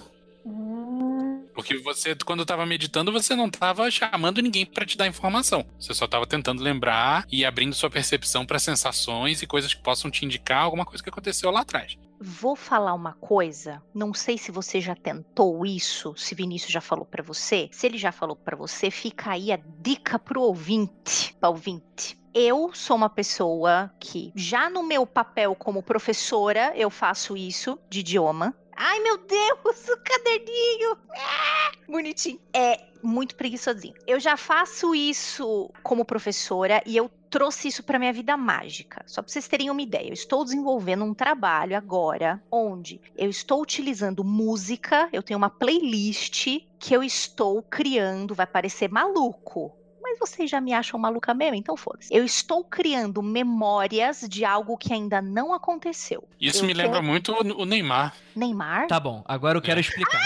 Porque 1.54 1.78
você, 1.78 2.14
quando 2.24 2.44
tava 2.44 2.66
meditando, 2.66 3.12
você 3.12 3.34
não 3.34 3.48
tava 3.48 3.90
chamando 3.90 4.42
ninguém 4.42 4.66
pra 4.66 4.84
te 4.84 4.96
dar 4.96 5.06
informação. 5.06 5.64
Você 5.78 5.94
só 5.94 6.06
tava 6.06 6.26
tentando 6.26 6.62
lembrar 6.62 7.24
e 7.30 7.44
abrindo 7.44 7.74
sua 7.74 7.88
percepção 7.88 8.44
pra 8.44 8.58
sensações 8.58 9.40
e 9.40 9.46
coisas 9.46 9.72
que 9.72 9.82
possam 9.82 10.10
te 10.10 10.24
indicar 10.24 10.62
alguma 10.62 10.84
coisa 10.84 11.02
que 11.02 11.08
aconteceu 11.08 11.50
lá 11.50 11.60
atrás. 11.60 11.96
Vou 12.20 12.56
falar 12.56 12.94
uma 12.94 13.12
coisa, 13.14 13.82
não 13.92 14.14
sei 14.14 14.38
se 14.38 14.50
você 14.50 14.80
já 14.80 14.94
tentou 14.94 15.66
isso, 15.66 16.14
se 16.16 16.34
Vinícius 16.34 16.72
já 16.72 16.80
falou 16.80 17.04
pra 17.04 17.22
você. 17.22 17.68
Se 17.70 17.86
ele 17.86 17.98
já 17.98 18.12
falou 18.12 18.36
pra 18.36 18.56
você, 18.56 18.90
fica 18.90 19.30
aí 19.30 19.52
a 19.52 19.58
dica 19.80 20.18
pro 20.18 20.40
ouvinte, 20.40 21.36
para 21.38 21.50
ouvinte. 21.50 22.16
Eu 22.32 22.72
sou 22.74 22.96
uma 22.96 23.08
pessoa 23.08 23.92
que 24.00 24.32
já 24.34 24.68
no 24.68 24.82
meu 24.82 25.06
papel 25.06 25.54
como 25.54 25.82
professora, 25.82 26.72
eu 26.74 26.90
faço 26.90 27.36
isso 27.36 27.78
de 27.88 28.00
idioma. 28.00 28.52
Ai, 28.76 28.98
meu 29.00 29.18
Deus, 29.18 29.88
o 29.88 29.96
caderninho! 29.98 30.98
Ah, 31.16 31.72
bonitinho. 31.88 32.40
É 32.52 32.80
muito 33.02 33.36
preguiçosinho. 33.36 33.94
Eu 34.06 34.18
já 34.18 34.36
faço 34.36 34.94
isso 34.94 35.70
como 35.82 36.04
professora 36.04 36.82
e 36.86 36.96
eu 36.96 37.10
trouxe 37.28 37.68
isso 37.68 37.82
para 37.82 37.98
minha 37.98 38.12
vida 38.12 38.36
mágica. 38.36 39.02
Só 39.06 39.20
para 39.20 39.30
vocês 39.30 39.46
terem 39.46 39.70
uma 39.70 39.82
ideia, 39.82 40.08
eu 40.08 40.14
estou 40.14 40.44
desenvolvendo 40.44 41.04
um 41.04 41.12
trabalho 41.12 41.76
agora 41.76 42.42
onde 42.50 43.00
eu 43.16 43.28
estou 43.28 43.60
utilizando 43.60 44.24
música, 44.24 45.08
eu 45.12 45.22
tenho 45.22 45.38
uma 45.38 45.50
playlist 45.50 46.46
que 46.78 46.94
eu 46.94 47.02
estou 47.02 47.62
criando, 47.62 48.34
vai 48.34 48.46
parecer 48.46 48.90
maluco. 48.90 49.76
Mas 50.06 50.18
vocês 50.18 50.50
já 50.50 50.60
me 50.60 50.74
acham 50.74 51.00
maluca 51.00 51.32
mesmo, 51.32 51.54
então 51.54 51.76
foda-se. 51.78 52.14
Eu 52.14 52.24
estou 52.24 52.62
criando 52.62 53.22
memórias 53.22 54.20
de 54.28 54.44
algo 54.44 54.76
que 54.76 54.92
ainda 54.92 55.22
não 55.22 55.54
aconteceu. 55.54 56.28
Isso 56.38 56.62
Eu 56.62 56.66
me 56.66 56.74
lembra 56.74 56.98
tenho- 57.00 57.10
muito 57.10 57.32
o 57.32 57.62
o 57.62 57.64
Neymar. 57.64 58.14
Neymar? 58.36 58.86
Tá 58.86 59.00
bom, 59.00 59.24
agora 59.26 59.56
eu 59.56 59.62
quero 59.62 59.80
explicar. 59.80 60.20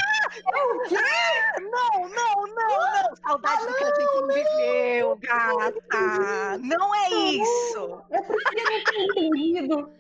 Não, 0.45 0.79
não, 0.91 2.09
não, 2.09 2.55
não. 2.55 3.17
Saudade 3.25 3.67
do 3.67 3.75
que 3.75 3.85
a 3.85 3.95
gente 3.95 4.35
viveu, 4.35 5.17
gata. 5.17 6.59
Não 6.59 6.95
é 6.95 7.11
isso. 7.11 8.03
eu 8.11 8.23
preferia 8.25 8.65
não 8.65 8.85
ter 8.85 9.05
entendido. 9.05 9.91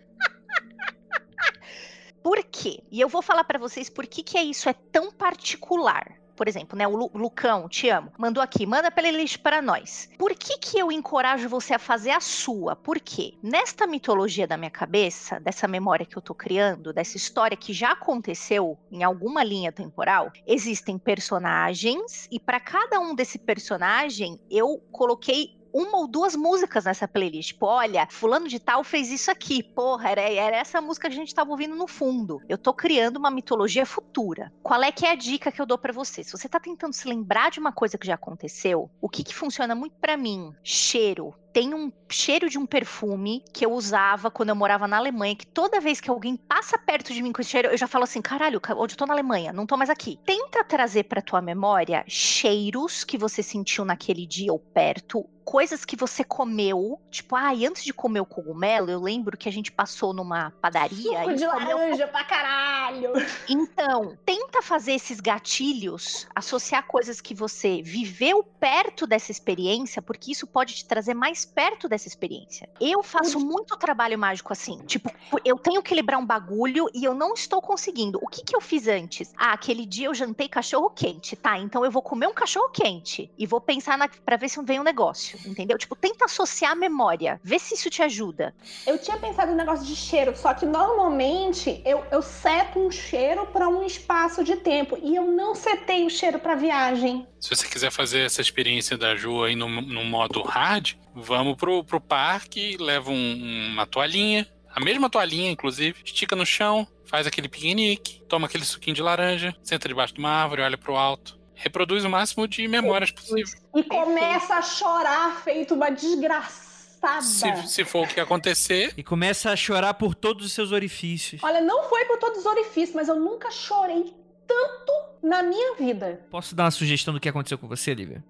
Por 2.22 2.42
quê? 2.44 2.82
E 2.90 3.00
eu 3.00 3.08
vou 3.08 3.22
falar 3.22 3.44
pra 3.44 3.58
vocês 3.58 3.88
por 3.88 4.06
que, 4.06 4.22
que 4.22 4.36
é 4.36 4.42
isso 4.42 4.68
é 4.68 4.72
tão 4.72 5.10
particular. 5.12 6.17
Por 6.38 6.46
exemplo, 6.46 6.78
né, 6.78 6.86
o 6.86 6.94
Lu- 6.94 7.10
Lucão, 7.14 7.68
te 7.68 7.88
amo, 7.88 8.12
mandou 8.16 8.40
aqui, 8.40 8.64
manda 8.64 8.92
playlist 8.92 9.38
para 9.38 9.60
nós. 9.60 10.08
Por 10.16 10.36
que 10.36 10.56
que 10.58 10.78
eu 10.78 10.92
encorajo 10.92 11.48
você 11.48 11.74
a 11.74 11.80
fazer 11.80 12.12
a 12.12 12.20
sua? 12.20 12.76
Por 12.76 13.00
quê? 13.00 13.32
Nesta 13.42 13.88
mitologia 13.88 14.46
da 14.46 14.56
minha 14.56 14.70
cabeça, 14.70 15.40
dessa 15.40 15.66
memória 15.66 16.06
que 16.06 16.16
eu 16.16 16.22
tô 16.22 16.36
criando, 16.36 16.92
dessa 16.92 17.16
história 17.16 17.56
que 17.56 17.72
já 17.72 17.90
aconteceu 17.90 18.78
em 18.88 19.02
alguma 19.02 19.42
linha 19.42 19.72
temporal, 19.72 20.30
existem 20.46 20.96
personagens 20.96 22.28
e 22.30 22.38
para 22.38 22.60
cada 22.60 23.00
um 23.00 23.16
desse 23.16 23.40
personagem 23.40 24.38
eu 24.48 24.78
coloquei 24.92 25.57
uma 25.72 25.98
ou 25.98 26.06
duas 26.06 26.34
músicas 26.34 26.84
nessa 26.84 27.08
playlist. 27.08 27.48
Tipo, 27.48 27.66
olha, 27.66 28.06
fulano 28.10 28.48
de 28.48 28.58
tal 28.58 28.84
fez 28.84 29.10
isso 29.10 29.30
aqui. 29.30 29.62
Porra, 29.62 30.10
era, 30.10 30.20
era 30.20 30.56
essa 30.56 30.80
música 30.80 31.08
que 31.08 31.14
a 31.14 31.18
gente 31.18 31.34
tava 31.34 31.50
ouvindo 31.50 31.74
no 31.74 31.86
fundo. 31.86 32.40
Eu 32.48 32.58
tô 32.58 32.72
criando 32.72 33.16
uma 33.16 33.30
mitologia 33.30 33.86
futura. 33.86 34.52
Qual 34.62 34.82
é 34.82 34.92
que 34.92 35.06
é 35.06 35.12
a 35.12 35.16
dica 35.16 35.52
que 35.52 35.60
eu 35.60 35.66
dou 35.66 35.78
para 35.78 35.92
você? 35.92 36.22
Se 36.22 36.32
você 36.32 36.48
tá 36.48 36.60
tentando 36.60 36.92
se 36.92 37.08
lembrar 37.08 37.50
de 37.50 37.60
uma 37.60 37.72
coisa 37.72 37.98
que 37.98 38.06
já 38.06 38.14
aconteceu, 38.14 38.90
o 39.00 39.08
que 39.08 39.24
que 39.24 39.34
funciona 39.34 39.74
muito 39.74 39.96
para 39.96 40.16
mim? 40.16 40.52
Cheiro 40.62 41.34
tem 41.52 41.74
um 41.74 41.92
cheiro 42.08 42.48
de 42.48 42.58
um 42.58 42.66
perfume 42.66 43.44
que 43.52 43.64
eu 43.64 43.72
usava 43.72 44.30
quando 44.30 44.50
eu 44.50 44.56
morava 44.56 44.88
na 44.88 44.96
Alemanha, 44.96 45.36
que 45.36 45.46
toda 45.46 45.80
vez 45.80 46.00
que 46.00 46.10
alguém 46.10 46.36
passa 46.36 46.78
perto 46.78 47.12
de 47.12 47.22
mim 47.22 47.32
com 47.32 47.40
esse 47.40 47.50
cheiro, 47.50 47.68
eu 47.68 47.76
já 47.76 47.86
falo 47.86 48.04
assim, 48.04 48.22
caralho, 48.22 48.60
onde 48.76 48.94
eu 48.94 48.98
tô 48.98 49.06
na 49.06 49.14
Alemanha, 49.14 49.52
não 49.52 49.66
tô 49.66 49.76
mais 49.76 49.90
aqui. 49.90 50.18
Tenta 50.24 50.64
trazer 50.64 51.04
pra 51.04 51.22
tua 51.22 51.40
memória 51.40 52.04
cheiros 52.06 53.04
que 53.04 53.18
você 53.18 53.42
sentiu 53.42 53.84
naquele 53.84 54.26
dia 54.26 54.52
ou 54.52 54.58
perto, 54.58 55.28
coisas 55.48 55.82
que 55.82 55.96
você 55.96 56.22
comeu, 56.22 57.00
tipo, 57.10 57.34
ai, 57.34 57.64
ah, 57.64 57.68
antes 57.70 57.82
de 57.82 57.90
comer 57.90 58.20
o 58.20 58.26
cogumelo, 58.26 58.90
eu 58.90 59.00
lembro 59.00 59.34
que 59.34 59.48
a 59.48 59.52
gente 59.52 59.72
passou 59.72 60.12
numa 60.12 60.50
padaria. 60.60 61.22
Suco 61.22 61.34
de 61.34 61.46
laranja 61.46 62.06
pra 62.06 62.22
caralho! 62.22 63.12
Então, 63.48 64.14
tenta 64.26 64.60
fazer 64.60 64.92
esses 64.92 65.20
gatilhos, 65.20 66.26
associar 66.34 66.86
coisas 66.86 67.22
que 67.22 67.34
você 67.34 67.80
viveu 67.80 68.44
perto 68.44 69.06
dessa 69.06 69.32
experiência, 69.32 70.02
porque 70.02 70.32
isso 70.32 70.46
pode 70.46 70.74
te 70.74 70.84
trazer 70.84 71.14
mais 71.14 71.46
perto 71.48 71.88
dessa 71.88 72.06
experiência. 72.06 72.68
Eu 72.80 73.02
faço 73.02 73.40
muito 73.40 73.76
trabalho 73.76 74.18
mágico 74.18 74.52
assim. 74.52 74.78
Tipo, 74.86 75.10
eu 75.44 75.56
tenho 75.58 75.82
que 75.82 75.94
lembrar 75.94 76.18
um 76.18 76.26
bagulho 76.26 76.88
e 76.94 77.04
eu 77.04 77.14
não 77.14 77.34
estou 77.34 77.60
conseguindo. 77.60 78.18
O 78.22 78.28
que 78.28 78.44
que 78.44 78.54
eu 78.54 78.60
fiz 78.60 78.86
antes? 78.86 79.32
Ah, 79.36 79.52
aquele 79.52 79.84
dia 79.84 80.06
eu 80.06 80.14
jantei 80.14 80.48
cachorro 80.48 80.90
quente, 80.90 81.34
tá? 81.34 81.58
Então 81.58 81.84
eu 81.84 81.90
vou 81.90 82.02
comer 82.02 82.26
um 82.26 82.34
cachorro 82.34 82.70
quente 82.70 83.30
e 83.36 83.46
vou 83.46 83.60
pensar 83.60 83.98
na, 83.98 84.08
pra 84.08 84.36
ver 84.36 84.48
se 84.48 84.62
vem 84.62 84.78
um 84.78 84.84
negócio 84.84 85.38
entendeu? 85.46 85.78
Tipo, 85.78 85.96
tenta 85.96 86.24
associar 86.24 86.72
a 86.72 86.74
memória, 86.74 87.40
vê 87.42 87.58
se 87.58 87.74
isso 87.74 87.90
te 87.90 88.02
ajuda. 88.02 88.54
Eu 88.86 88.98
tinha 88.98 89.16
pensado 89.16 89.50
no 89.50 89.56
negócio 89.56 89.84
de 89.84 89.96
cheiro, 89.96 90.36
só 90.36 90.54
que 90.54 90.66
normalmente 90.66 91.82
eu, 91.84 92.04
eu 92.10 92.22
seto 92.22 92.78
um 92.78 92.90
cheiro 92.90 93.46
para 93.46 93.68
um 93.68 93.84
espaço 93.84 94.44
de 94.44 94.56
tempo 94.56 94.98
e 95.02 95.16
eu 95.16 95.24
não 95.24 95.54
setei 95.54 96.06
o 96.06 96.10
cheiro 96.10 96.38
para 96.38 96.54
viagem. 96.54 97.26
Se 97.40 97.50
você 97.50 97.66
quiser 97.66 97.90
fazer 97.90 98.20
essa 98.20 98.40
experiência 98.40 98.96
da 98.96 99.14
Ju 99.16 99.44
aí 99.44 99.54
no, 99.54 99.68
no 99.68 100.04
modo 100.04 100.42
hard, 100.42 100.94
vamos 101.22 101.56
pro, 101.56 101.84
pro 101.84 102.00
parque, 102.00 102.76
leva 102.78 103.10
um, 103.10 103.70
uma 103.72 103.86
toalhinha, 103.86 104.46
a 104.74 104.80
mesma 104.80 105.10
toalhinha, 105.10 105.50
inclusive, 105.50 106.02
estica 106.04 106.36
no 106.36 106.46
chão, 106.46 106.86
faz 107.04 107.26
aquele 107.26 107.48
piquenique, 107.48 108.22
toma 108.28 108.46
aquele 108.46 108.64
suquinho 108.64 108.94
de 108.94 109.02
laranja, 109.02 109.54
senta 109.62 109.88
debaixo 109.88 110.14
de 110.14 110.20
uma 110.20 110.30
árvore, 110.30 110.62
olha 110.62 110.78
pro 110.78 110.96
alto 110.96 111.38
reproduz 111.58 112.04
o 112.04 112.08
máximo 112.08 112.46
de 112.46 112.66
memórias 112.68 113.10
possível. 113.10 113.58
E 113.74 113.82
começa 113.82 114.54
a 114.54 114.62
chorar 114.62 115.42
feito 115.42 115.74
uma 115.74 115.90
desgraçada. 115.90 117.22
Se, 117.22 117.66
se, 117.66 117.84
for 117.84 118.04
o 118.04 118.08
que 118.08 118.20
acontecer. 118.20 118.94
E 118.96 119.02
começa 119.02 119.50
a 119.50 119.56
chorar 119.56 119.94
por 119.94 120.14
todos 120.14 120.46
os 120.46 120.52
seus 120.52 120.72
orifícios. 120.72 121.42
Olha, 121.42 121.60
não 121.60 121.88
foi 121.88 122.04
por 122.06 122.18
todos 122.18 122.38
os 122.38 122.46
orifícios, 122.46 122.94
mas 122.94 123.08
eu 123.08 123.16
nunca 123.16 123.50
chorei 123.50 124.14
tanto 124.46 124.92
na 125.22 125.42
minha 125.42 125.74
vida. 125.74 126.20
Posso 126.30 126.54
dar 126.54 126.64
uma 126.64 126.70
sugestão 126.70 127.12
do 127.12 127.20
que 127.20 127.28
aconteceu 127.28 127.58
com 127.58 127.68
você, 127.68 127.92
Lívia? 127.92 128.24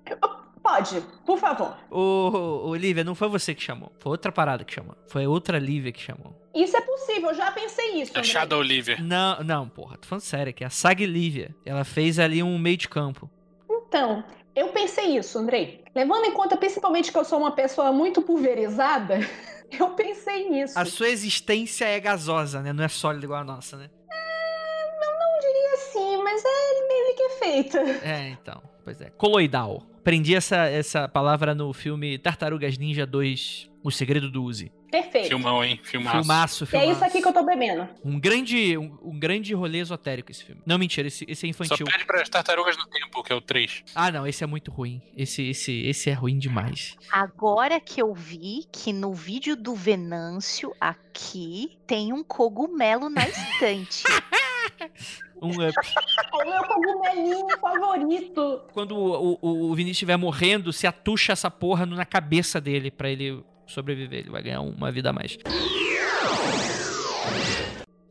Pode, 0.68 1.00
por 1.24 1.38
favor. 1.38 1.74
Ô, 1.90 2.74
Lívia, 2.74 3.02
não 3.02 3.14
foi 3.14 3.26
você 3.26 3.54
que 3.54 3.62
chamou. 3.62 3.90
Foi 3.98 4.12
outra 4.12 4.30
parada 4.30 4.64
que 4.64 4.74
chamou. 4.74 4.94
Foi 5.06 5.26
outra 5.26 5.58
Lívia 5.58 5.90
que 5.90 6.00
chamou. 6.00 6.38
Isso 6.54 6.76
é 6.76 6.80
possível, 6.82 7.30
eu 7.30 7.34
já 7.34 7.50
pensei 7.50 8.02
isso. 8.02 8.12
A 8.14 8.22
Shadow 8.22 8.60
Lívia. 8.60 8.98
Não, 9.00 9.42
não, 9.42 9.66
porra, 9.66 9.96
tô 9.96 10.06
falando 10.06 10.20
sério 10.20 10.50
aqui. 10.50 10.62
A 10.62 10.68
Sag 10.68 11.06
Lívia. 11.06 11.56
Ela 11.64 11.84
fez 11.84 12.18
ali 12.18 12.42
um 12.42 12.58
meio 12.58 12.76
de 12.76 12.86
campo. 12.86 13.30
Então, 13.70 14.22
eu 14.54 14.68
pensei 14.68 15.16
isso, 15.16 15.38
Andrei. 15.38 15.82
Levando 15.94 16.26
em 16.26 16.32
conta 16.32 16.54
principalmente 16.54 17.10
que 17.10 17.16
eu 17.16 17.24
sou 17.24 17.38
uma 17.38 17.52
pessoa 17.52 17.90
muito 17.90 18.20
pulverizada, 18.20 19.20
eu 19.72 19.88
pensei 19.90 20.50
nisso. 20.50 20.78
A 20.78 20.84
sua 20.84 21.08
existência 21.08 21.86
é 21.86 21.98
gasosa, 21.98 22.60
né? 22.60 22.74
Não 22.74 22.84
é 22.84 22.88
sólida 22.88 23.24
igual 23.24 23.40
a 23.40 23.44
nossa, 23.44 23.78
né? 23.78 23.88
É, 24.10 25.06
eu 25.06 25.18
não 25.18 25.40
diria 25.40 25.72
assim, 25.72 26.22
mas 26.22 26.42
é 26.44 26.88
meio 26.88 27.16
que 27.16 27.22
é 27.22 27.30
feita. 27.30 27.80
É, 28.06 28.28
então. 28.28 28.62
Pois 28.84 29.00
é. 29.00 29.10
Coloidal. 29.10 29.82
Aprendi 30.08 30.34
essa, 30.34 30.64
essa 30.64 31.06
palavra 31.06 31.54
no 31.54 31.70
filme 31.74 32.16
Tartarugas 32.16 32.78
Ninja 32.78 33.04
2, 33.04 33.68
O 33.84 33.90
Segredo 33.90 34.30
do 34.30 34.42
Uzi. 34.42 34.72
Perfeito. 34.90 35.28
Filmão, 35.28 35.62
hein? 35.62 35.78
Filmaço. 35.82 36.16
Filmaço, 36.16 36.66
filmaço. 36.66 36.90
É 36.90 36.92
isso 36.94 37.04
aqui 37.04 37.20
que 37.20 37.28
eu 37.28 37.32
tô 37.34 37.42
bebendo. 37.42 37.86
Um 38.02 38.18
grande, 38.18 38.78
um, 38.78 38.98
um, 39.02 39.18
grande 39.18 39.52
rolê 39.52 39.80
esotérico 39.80 40.30
esse 40.30 40.42
filme. 40.42 40.62
Não, 40.64 40.78
mentira, 40.78 41.08
esse, 41.08 41.26
esse 41.28 41.44
é 41.44 41.50
infantil. 41.50 41.84
Só 41.86 41.92
pede 41.92 42.06
para 42.06 42.22
as 42.22 42.28
Tartarugas 42.30 42.74
no 42.78 42.86
Tempo, 42.86 43.22
que 43.22 43.30
é 43.30 43.36
o 43.36 43.40
3. 43.42 43.84
Ah, 43.94 44.10
não, 44.10 44.26
esse 44.26 44.42
é 44.42 44.46
muito 44.46 44.70
ruim. 44.70 45.02
Esse, 45.14 45.42
esse, 45.50 45.82
esse 45.82 46.08
é 46.08 46.14
ruim 46.14 46.38
demais. 46.38 46.96
Agora 47.12 47.78
que 47.78 48.00
eu 48.00 48.14
vi 48.14 48.64
que 48.72 48.94
no 48.94 49.12
vídeo 49.12 49.54
do 49.54 49.74
Venâncio 49.74 50.74
aqui 50.80 51.76
tem 51.86 52.14
um 52.14 52.24
cogumelo 52.24 53.10
na 53.10 53.28
estante. 53.28 54.04
um 55.42 55.50
up. 55.50 55.74
o 56.32 56.44
meu 56.44 56.64
cogumelinho 56.64 57.58
favorito. 57.58 58.62
Quando 58.72 58.96
o, 58.96 59.38
o, 59.40 59.70
o 59.70 59.74
Vinícius 59.74 59.96
estiver 59.96 60.16
morrendo, 60.16 60.72
se 60.72 60.86
atucha 60.86 61.32
essa 61.32 61.50
porra 61.50 61.86
na 61.86 62.04
cabeça 62.04 62.60
dele 62.60 62.90
para 62.90 63.10
ele 63.10 63.42
sobreviver. 63.66 64.20
Ele 64.20 64.30
vai 64.30 64.42
ganhar 64.42 64.60
uma 64.60 64.90
vida 64.90 65.10
a 65.10 65.12
mais. 65.12 65.38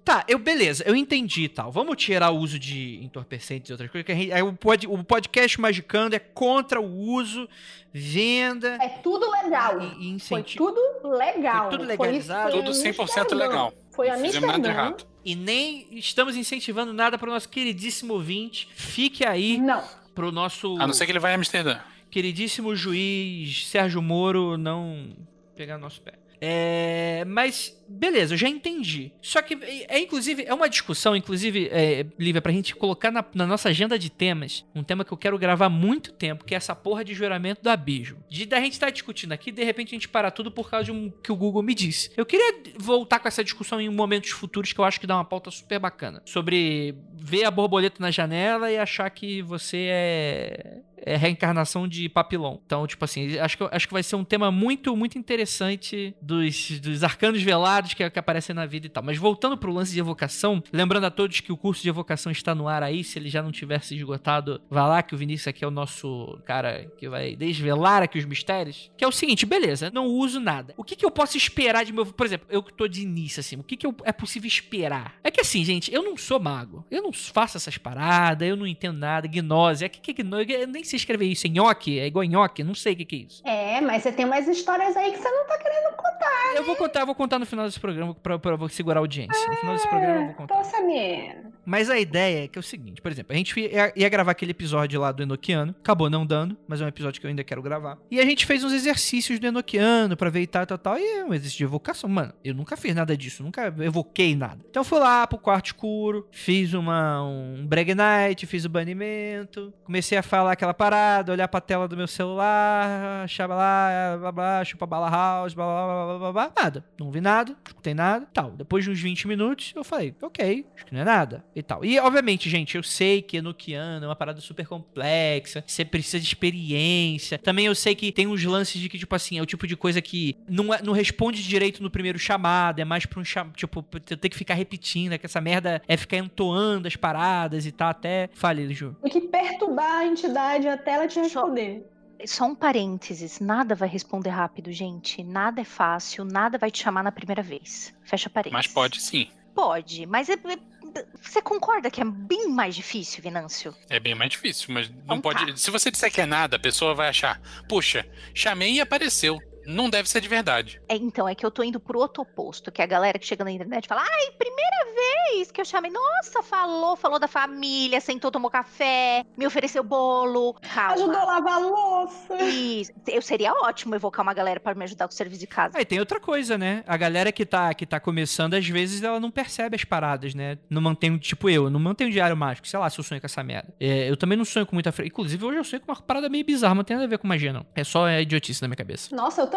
Tá, 0.08 0.24
eu 0.26 0.40
beleza, 0.40 0.86
eu 0.88 0.96
entendi 0.96 1.50
tal. 1.50 1.70
Vamos 1.70 1.98
tirar 1.98 2.32
o 2.32 2.38
uso 2.38 2.58
de 2.58 2.98
entorpecentes 3.04 3.70
e 3.70 3.74
outras 3.74 3.92
coisas. 3.92 4.06
Que 4.06 4.14
a 4.14 4.16
gente, 4.16 4.32
é, 4.32 4.42
o, 4.42 4.54
pod, 4.54 4.88
o 4.88 5.04
podcast 5.04 5.60
Magicando 5.60 6.16
é 6.16 6.20
contra 6.20 6.80
o 6.80 6.90
uso, 6.90 7.46
venda. 7.92 8.78
É 8.82 8.88
tudo 8.88 9.30
legal. 9.30 9.82
E, 9.82 10.16
e 10.16 10.20
Foi 10.22 10.44
tudo 10.44 10.80
legal. 11.04 11.64
Foi 11.64 11.72
tudo 11.72 11.84
legalizado. 11.84 12.52
Foi, 12.52 12.64
foi 12.64 12.72
tudo 12.72 13.06
100% 13.06 13.36
legal. 13.36 13.74
Foi 13.98 14.10
a 14.10 14.16
nada 14.16 14.68
errado. 14.70 15.08
E 15.26 15.36
nem 15.36 15.88
estamos 15.92 16.36
incentivando 16.36 16.94
nada 16.94 17.18
para 17.18 17.28
o 17.28 17.34
nosso 17.34 17.50
queridíssimo 17.50 18.14
ouvinte. 18.14 18.70
Fique 18.76 19.26
aí. 19.26 19.58
Não. 19.58 19.84
Pro 20.14 20.32
nosso. 20.32 20.80
A 20.80 20.86
não 20.86 20.94
ser 20.94 21.06
que 21.06 21.12
ele 21.12 21.20
vai 21.20 21.34
a 21.34 21.36
Amsterdã. 21.36 21.80
Queridíssimo 22.10 22.76
juiz 22.76 23.68
Sérgio 23.68 24.02
Moro 24.02 24.56
não 24.56 25.10
pegar 25.56 25.80
nosso 25.80 26.00
pé. 26.02 26.14
É, 26.40 27.24
mas 27.26 27.78
beleza, 27.88 28.34
eu 28.34 28.38
já 28.38 28.50
entendi. 28.50 29.12
Só 29.22 29.42
que 29.42 29.58
é, 29.88 30.00
inclusive 30.00 30.44
é 30.46 30.54
uma 30.54 30.70
discussão, 30.70 31.16
inclusive, 31.16 31.70
é, 31.72 32.06
Lívia, 32.20 32.42
pra 32.42 32.52
gente 32.52 32.76
colocar 32.76 33.12
na, 33.12 33.24
na, 33.34 33.48
nossa 33.48 33.70
agenda 33.70 33.98
de 33.98 34.10
temas, 34.10 34.66
um 34.76 34.84
tema 34.84 35.06
que 35.06 35.12
eu 35.12 35.18
quero 35.18 35.38
gravar 35.38 35.68
há 35.68 35.70
muito 35.70 36.12
tempo, 36.12 36.44
que 36.44 36.54
é 36.54 36.58
essa 36.58 36.76
porra 36.76 37.04
de 37.04 37.14
juramento 37.14 37.62
do 37.62 37.70
abismo. 37.70 38.24
De 38.30 38.46
da 38.46 38.60
gente 38.60 38.74
estar 38.74 38.88
tá 38.88 38.92
discutindo 38.92 39.32
aqui, 39.32 39.52
de 39.52 39.64
repente 39.64 39.90
a 39.90 39.96
gente 39.96 40.10
parar 40.10 40.32
tudo 40.32 40.52
por 40.52 40.70
causa 40.70 40.86
de 40.86 40.92
um 40.92 41.10
que 41.10 41.32
o 41.32 41.36
Google 41.36 41.64
me 41.64 41.74
disse. 41.74 42.12
Eu 42.18 42.26
queria 42.26 42.62
voltar 42.78 43.20
com 43.20 43.28
essa 43.28 43.44
discussão 43.44 43.80
em 43.80 43.90
momentos 43.90 44.32
futuros 44.32 44.74
que 44.74 44.80
eu 44.80 44.86
acho 44.86 45.00
que 45.00 45.08
dá 45.08 45.16
uma 45.16 45.26
pauta 45.26 45.50
super 45.50 45.80
bacana. 45.80 46.22
Sobre 46.26 46.96
ver 47.14 47.46
a 47.46 47.52
borboleta 47.52 47.98
na 48.00 48.12
janela 48.12 48.72
e 48.72 48.78
achar 48.78 49.10
que 49.10 49.42
você 49.42 49.88
é 49.90 50.78
é 50.98 51.16
reencarnação 51.16 51.88
de 51.88 52.10
papilão. 52.10 52.60
Então, 52.66 52.86
tipo 52.88 53.04
assim, 53.06 53.38
acho 53.38 53.58
que, 53.58 53.64
acho 53.72 53.88
que 53.88 53.94
vai 53.94 54.04
ser 54.04 54.16
um 54.16 54.24
tema 54.24 54.52
muito, 54.52 54.96
muito 54.96 55.18
interessante 55.18 56.16
dos, 56.22 56.80
dos 56.80 57.04
arcanos 57.04 57.42
velados 57.42 57.94
que, 57.94 58.10
que 58.10 58.20
aparecem 58.20 58.56
na 58.56 58.66
vida 58.66 58.88
e 58.88 58.90
tal. 58.90 59.04
Mas 59.04 59.18
voltando 59.18 59.58
pro 59.58 59.72
lance 59.72 59.94
de 59.94 60.00
evocação, 60.00 60.64
lembrando 60.72 61.06
a 61.06 61.12
todos 61.12 61.40
que 61.40 61.52
o 61.52 61.58
curso 61.58 61.82
de 61.82 61.90
evocação 61.90 62.32
está 62.32 62.54
no 62.56 62.68
ar 62.68 62.84
aí, 62.84 63.04
se 63.04 63.20
ele 63.20 63.30
já 63.30 63.42
não 63.42 63.52
tivesse 63.52 63.96
esgotado, 63.96 64.62
vá 64.70 64.88
lá 64.88 65.04
que 65.04 65.14
o 65.14 65.18
Vinícius 65.18 65.48
aqui 65.48 65.64
é 65.64 65.68
o 65.68 65.72
nosso 65.72 66.40
cara 66.46 66.92
que 66.98 67.08
vai 67.08 67.36
desvelar 67.36 68.04
aqui 68.04 68.18
os 68.18 68.26
mistérios. 68.26 68.92
Que 68.98 69.04
é 69.04 69.08
o 69.08 69.12
seguinte, 69.12 69.46
beleza, 69.46 69.92
não 69.94 70.08
uso 70.08 70.40
nada. 70.40 70.74
O 70.78 70.84
que, 70.84 70.96
que 70.96 71.06
eu 71.06 71.12
posso 71.12 71.38
esperar 71.38 71.86
de 71.86 71.94
meu... 71.94 72.06
Por 72.06 72.26
exemplo, 72.26 72.48
eu 72.50 72.64
que 72.64 72.74
tô 72.74 72.88
de 72.88 73.02
início, 73.02 73.40
assim, 73.40 73.56
o 73.58 73.64
que, 73.64 73.78
que 73.78 73.86
eu, 73.86 73.96
é 74.04 74.12
possível 74.12 74.48
esperar? 74.48 75.16
É 75.24 75.32
que 75.32 75.42
assim, 75.42 75.64
gente, 75.64 75.94
eu 75.94 76.04
não 76.04 76.18
sou 76.18 76.40
mago. 76.40 76.86
Eu 76.90 77.02
não 77.02 77.14
faço 77.14 77.58
essas 77.58 77.78
paradas, 77.78 78.48
eu 78.48 78.56
não 78.56 78.68
entendo 78.68 78.98
nada, 78.98 79.28
gnose. 79.28 79.86
É 79.86 79.90
que, 79.90 80.00
que 80.00 80.24
gnose... 80.24 80.52
Eu 80.52 80.68
nem 80.68 80.84
sei 80.88 80.98
escrever 80.98 81.26
isso. 81.26 81.48
É 81.48 81.50
nhoque? 81.50 82.00
É 82.00 82.08
igual 82.08 82.26
nhoque? 82.26 82.64
Não 82.64 82.76
sei 82.76 82.94
o 82.94 82.96
que, 82.96 83.06
que 83.06 83.16
é 83.16 83.20
isso. 83.20 83.42
É, 83.46 83.82
mas 83.82 84.04
você 84.04 84.12
tem 84.12 84.26
umas 84.26 84.48
histórias 84.48 84.96
aí 84.96 85.12
que 85.12 85.20
você 85.20 85.30
não 85.30 85.46
tá 85.46 85.58
querendo 85.58 85.96
contar. 85.96 86.56
Eu 86.56 86.64
vou 86.64 86.74
né? 86.74 86.80
contar, 86.80 87.00
eu 87.02 87.06
vou 87.06 87.16
contar 87.16 87.40
no 87.40 87.46
final 87.46 87.66
desse 87.66 87.80
programa 87.80 88.16
pra, 88.16 88.40
pra, 88.40 88.58
pra 88.58 88.70
segurar 88.70 89.00
a 89.00 89.02
audiência. 89.02 89.48
No 89.48 89.56
final 89.56 89.76
desse 89.76 89.88
programa 89.88 90.22
eu 90.22 90.26
vou 90.28 90.36
contar. 90.36 90.56
Tô 90.56 90.64
sabendo. 90.64 91.58
Mas 91.68 91.90
a 91.90 92.00
ideia 92.00 92.46
é 92.46 92.48
que 92.48 92.58
é 92.58 92.62
o 92.62 92.64
seguinte, 92.64 93.02
por 93.02 93.12
exemplo, 93.12 93.34
a 93.34 93.36
gente 93.36 93.60
ia, 93.60 93.92
ia 93.94 94.08
gravar 94.08 94.32
aquele 94.32 94.52
episódio 94.52 95.02
lá 95.02 95.12
do 95.12 95.22
Enoquiano, 95.22 95.76
acabou 95.78 96.10
não 96.10 96.26
dando, 96.26 96.58
mas 96.66 96.80
é 96.80 96.86
um 96.86 96.88
episódio 96.88 97.20
que 97.20 97.28
eu 97.28 97.30
ainda 97.30 97.44
quero 97.44 97.62
gravar. 97.62 97.98
E 98.10 98.22
a 98.22 98.24
gente 98.24 98.46
fez 98.46 98.64
uns 98.64 98.72
exercícios 98.72 99.38
do 99.38 99.48
Enoquiano 99.48 100.16
pra 100.16 100.30
ver 100.30 100.44
e 100.44 100.48
tal, 100.48 100.66
tal, 100.66 100.78
tal, 100.78 100.98
e 100.98 101.04
é 101.04 101.26
um 101.26 101.34
exercício 101.34 101.58
de 101.58 101.64
evocação. 101.66 102.10
Mano, 102.10 102.34
eu 102.42 102.54
nunca 102.54 102.78
fiz 102.78 102.96
nada 102.96 103.18
disso, 103.18 103.44
nunca 103.44 103.68
evoquei 103.80 104.34
nada. 104.34 104.66
Então 104.70 104.82
fui 104.82 104.98
lá 104.98 105.28
pro 105.28 105.38
quarto 105.38 105.66
escuro, 105.66 106.26
fiz 106.32 106.74
uma, 106.74 107.22
um 107.22 107.68
Brag 107.68 107.94
Night, 107.94 108.46
fiz 108.46 108.64
o 108.64 108.70
banimento, 108.70 109.74
comecei 109.84 110.18
a 110.18 110.24
falar 110.24 110.54
aquela 110.54 110.74
parada, 110.78 111.32
olhar 111.32 111.48
pra 111.48 111.60
tela 111.62 111.88
do 111.88 111.98
meu 111.98 112.08
celular, 112.08 113.24
achava 113.24 113.56
lá, 113.56 114.18
blá 114.20 114.32
blá, 114.32 114.64
chupa 114.66 114.86
bala 114.86 115.10
house, 115.10 115.54
blá 115.54 115.66
blá 115.66 116.06
blá 116.06 116.18
blá 116.20 116.32
blá 116.34 116.52
nada. 116.64 116.86
Não 117.00 117.12
vi 117.12 117.20
nada, 117.22 117.56
escutei 117.66 117.94
nada, 117.94 118.28
tal. 118.34 118.52
Depois 118.52 118.84
de 118.84 118.92
uns 118.92 119.00
20 119.02 119.28
minutos, 119.28 119.74
eu 119.76 119.84
falei, 119.84 120.16
ok, 120.22 120.66
acho 120.76 120.86
que 120.86 120.94
não 120.94 121.02
é 121.02 121.06
nada 121.06 121.44
e 121.56 121.62
tal. 121.64 121.84
E, 121.84 122.00
obviamente, 122.00 122.50
gente, 122.50 122.76
eu 122.78 122.84
sei 122.84 123.22
que 123.22 123.38
Enochiano 123.38 124.06
é 124.06 124.08
uma 124.08 124.16
parada 124.16 124.40
super 124.42 124.68
complexa, 124.68 125.64
você 125.66 125.84
precisa 125.84 126.20
de 126.20 126.26
experiência. 126.26 127.38
Também 127.38 127.66
eu 127.66 127.76
sei 127.76 127.96
que 127.96 128.12
tem 128.12 128.28
uns 128.28 128.44
lances 128.44 128.80
de 128.80 128.90
que, 128.90 128.98
tipo 128.98 129.14
assim, 129.16 129.38
é 129.38 129.42
o 129.42 129.46
tipo 129.46 129.66
de 129.68 129.76
coisa 129.76 130.02
que 130.02 130.36
não, 130.48 130.74
é- 130.74 130.82
não 130.82 130.94
responde 130.94 131.42
direito 131.44 131.82
no 131.82 131.90
primeiro 131.90 132.20
chamado, 132.20 132.80
é 132.80 132.86
mais 132.86 133.06
pra 133.06 133.20
um 133.20 133.24
chamado, 133.26 133.56
tipo, 133.56 133.82
ter 133.84 134.30
que 134.30 134.36
ficar 134.38 134.54
repetindo, 134.54 135.14
é 135.14 135.18
que 135.18 135.26
essa 135.26 135.42
merda 135.42 135.82
é 135.88 135.98
ficar 135.98 136.18
entoando 136.18 136.88
as 136.88 136.96
paradas 136.96 137.66
e 137.66 137.72
tal, 137.72 137.90
até... 137.90 138.30
Fale, 138.34 138.74
Ju. 138.74 138.96
Tem 139.02 139.12
que 139.12 139.22
perturbar 139.22 140.00
a 140.02 140.06
entidade 140.06 140.67
até 140.74 140.92
ela 140.94 141.08
te 141.08 141.16
Só- 141.16 141.22
responder. 141.22 141.86
Só 142.26 142.46
um 142.46 142.56
parênteses, 142.56 143.40
nada 143.40 143.76
vai 143.76 143.88
responder 143.88 144.32
rápido, 144.32 144.72
gente. 144.72 145.24
Nada 145.24 145.62
é 145.62 145.64
fácil, 145.64 146.26
nada 146.26 146.58
vai 146.58 146.72
te 146.72 146.82
chamar 146.82 147.04
na 147.04 147.12
primeira 147.12 147.44
vez. 147.44 147.94
Fecha 148.04 148.30
parênteses. 148.30 148.54
Mas 148.54 148.74
pode 148.74 149.00
sim. 149.02 149.28
Pode, 149.54 150.06
mas 150.08 150.28
é- 150.30 150.34
é- 150.34 151.06
você 151.22 151.42
concorda 151.42 151.92
que 151.92 152.02
é 152.02 152.06
bem 152.06 152.48
mais 152.50 152.76
difícil, 152.76 153.22
Vinâncio? 153.22 153.74
É 153.90 154.00
bem 154.00 154.16
mais 154.16 154.32
difícil, 154.32 154.74
mas 154.74 154.90
não 154.90 154.98
Então 155.04 155.22
pode. 155.22 155.46
tá. 155.46 155.58
Se 155.58 155.70
você 155.70 155.92
disser 155.92 156.12
que 156.12 156.22
é 156.22 156.26
nada, 156.26 156.56
a 156.56 156.60
pessoa 156.60 156.96
vai 156.96 157.10
achar, 157.10 157.40
puxa, 157.70 158.08
chamei 158.34 158.74
e 158.74 158.82
apareceu. 158.82 159.38
Não 159.68 159.90
deve 159.90 160.08
ser 160.08 160.22
de 160.22 160.30
verdade. 160.30 160.82
É, 160.88 160.96
então, 160.96 161.28
é 161.28 161.36
que 161.36 161.46
eu 161.46 161.52
tô 161.52 161.62
indo 161.62 161.78
pro 161.78 162.00
outro 162.00 162.24
oposto, 162.24 162.72
que 162.72 162.82
é 162.82 162.86
a 162.86 162.88
galera 162.88 163.20
que 163.20 163.26
chega 163.26 163.44
na 163.44 163.52
internet 163.52 163.84
e 163.84 163.88
fala, 163.90 164.02
ai, 164.02 164.32
primeira 164.38 164.78
vez 164.96 165.52
que 165.52 165.60
eu 165.60 165.66
chamei, 165.66 165.92
nossa, 165.92 166.42
falou, 166.42 166.96
falou 166.96 167.20
da 167.20 167.28
família, 167.28 168.00
sentou, 168.00 168.32
tomou 168.32 168.50
café, 168.50 169.26
me 169.38 169.46
ofereceu 169.46 169.84
bolo. 169.84 170.54
Calma. 170.62 170.94
Ajudou 170.94 171.18
a 171.18 171.26
lavar 171.26 171.54
a 171.54 171.58
louça. 171.58 172.44
Isso. 172.44 172.94
Eu 173.06 173.22
seria 173.22 173.52
ótimo 173.52 173.94
evocar 173.94 174.24
uma 174.24 174.34
galera 174.34 174.58
pra 174.58 174.74
me 174.74 174.86
ajudar 174.86 175.06
com 175.06 175.14
o 175.14 175.18
serviço 175.18 175.42
de 175.42 175.48
casa. 175.48 175.78
Aí 175.78 175.84
tem 175.84 176.00
outra 176.00 176.20
coisa, 176.20 176.58
né? 176.58 176.84
A 176.88 176.96
galera 176.96 177.30
que 177.32 177.46
tá, 177.46 177.74
que 177.74 177.86
tá 177.86 178.00
começando, 178.00 178.54
às 178.54 178.66
vezes, 178.66 179.04
ela 179.04 179.20
não 179.20 179.30
percebe 179.30 179.76
as 179.76 179.84
paradas, 179.84 180.34
né? 180.34 180.58
Não 180.70 180.82
mantém, 180.82 181.18
tipo 181.18 181.50
eu, 181.50 181.70
não 181.70 181.80
mantém 181.80 182.08
um 182.08 182.10
diário 182.10 182.38
mágico. 182.38 182.68
Sei 182.68 182.80
lá 182.80 182.90
se 182.90 182.98
eu 182.98 183.04
sonho 183.04 183.20
com 183.20 183.28
essa 183.28 183.44
merda. 183.44 183.74
É, 183.80 184.10
eu 184.10 184.16
também 184.16 184.38
não 184.38 184.46
sonho 184.46 184.66
com 184.66 184.76
muita 184.76 184.94
frequência. 184.94 185.12
Inclusive, 185.12 185.46
hoje 185.46 185.58
eu 185.58 185.64
sonho 185.66 185.82
com 185.82 185.92
uma 185.92 186.02
parada 186.02 186.30
meio 186.30 186.46
bizarra, 186.46 186.74
não 186.76 186.84
tem 186.86 186.96
nada 186.96 187.06
a 187.06 187.10
ver 187.10 187.18
com 187.18 187.28
magia, 187.28 187.52
não. 187.52 187.66
É 187.76 187.84
só 187.84 188.08
é, 188.08 188.22
idiotice 188.22 188.62
na 188.62 188.70
minha 188.70 188.78
cabeça. 188.78 189.14
Nossa, 189.14 189.42
eu 189.42 189.48
também. 189.48 189.57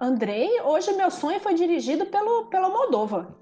Andrei, 0.00 0.60
hoje 0.62 0.92
meu 0.92 1.10
sonho 1.10 1.40
foi 1.40 1.54
dirigido 1.54 2.06
pelo, 2.06 2.46
pelo 2.46 2.70
Moldova. 2.70 3.36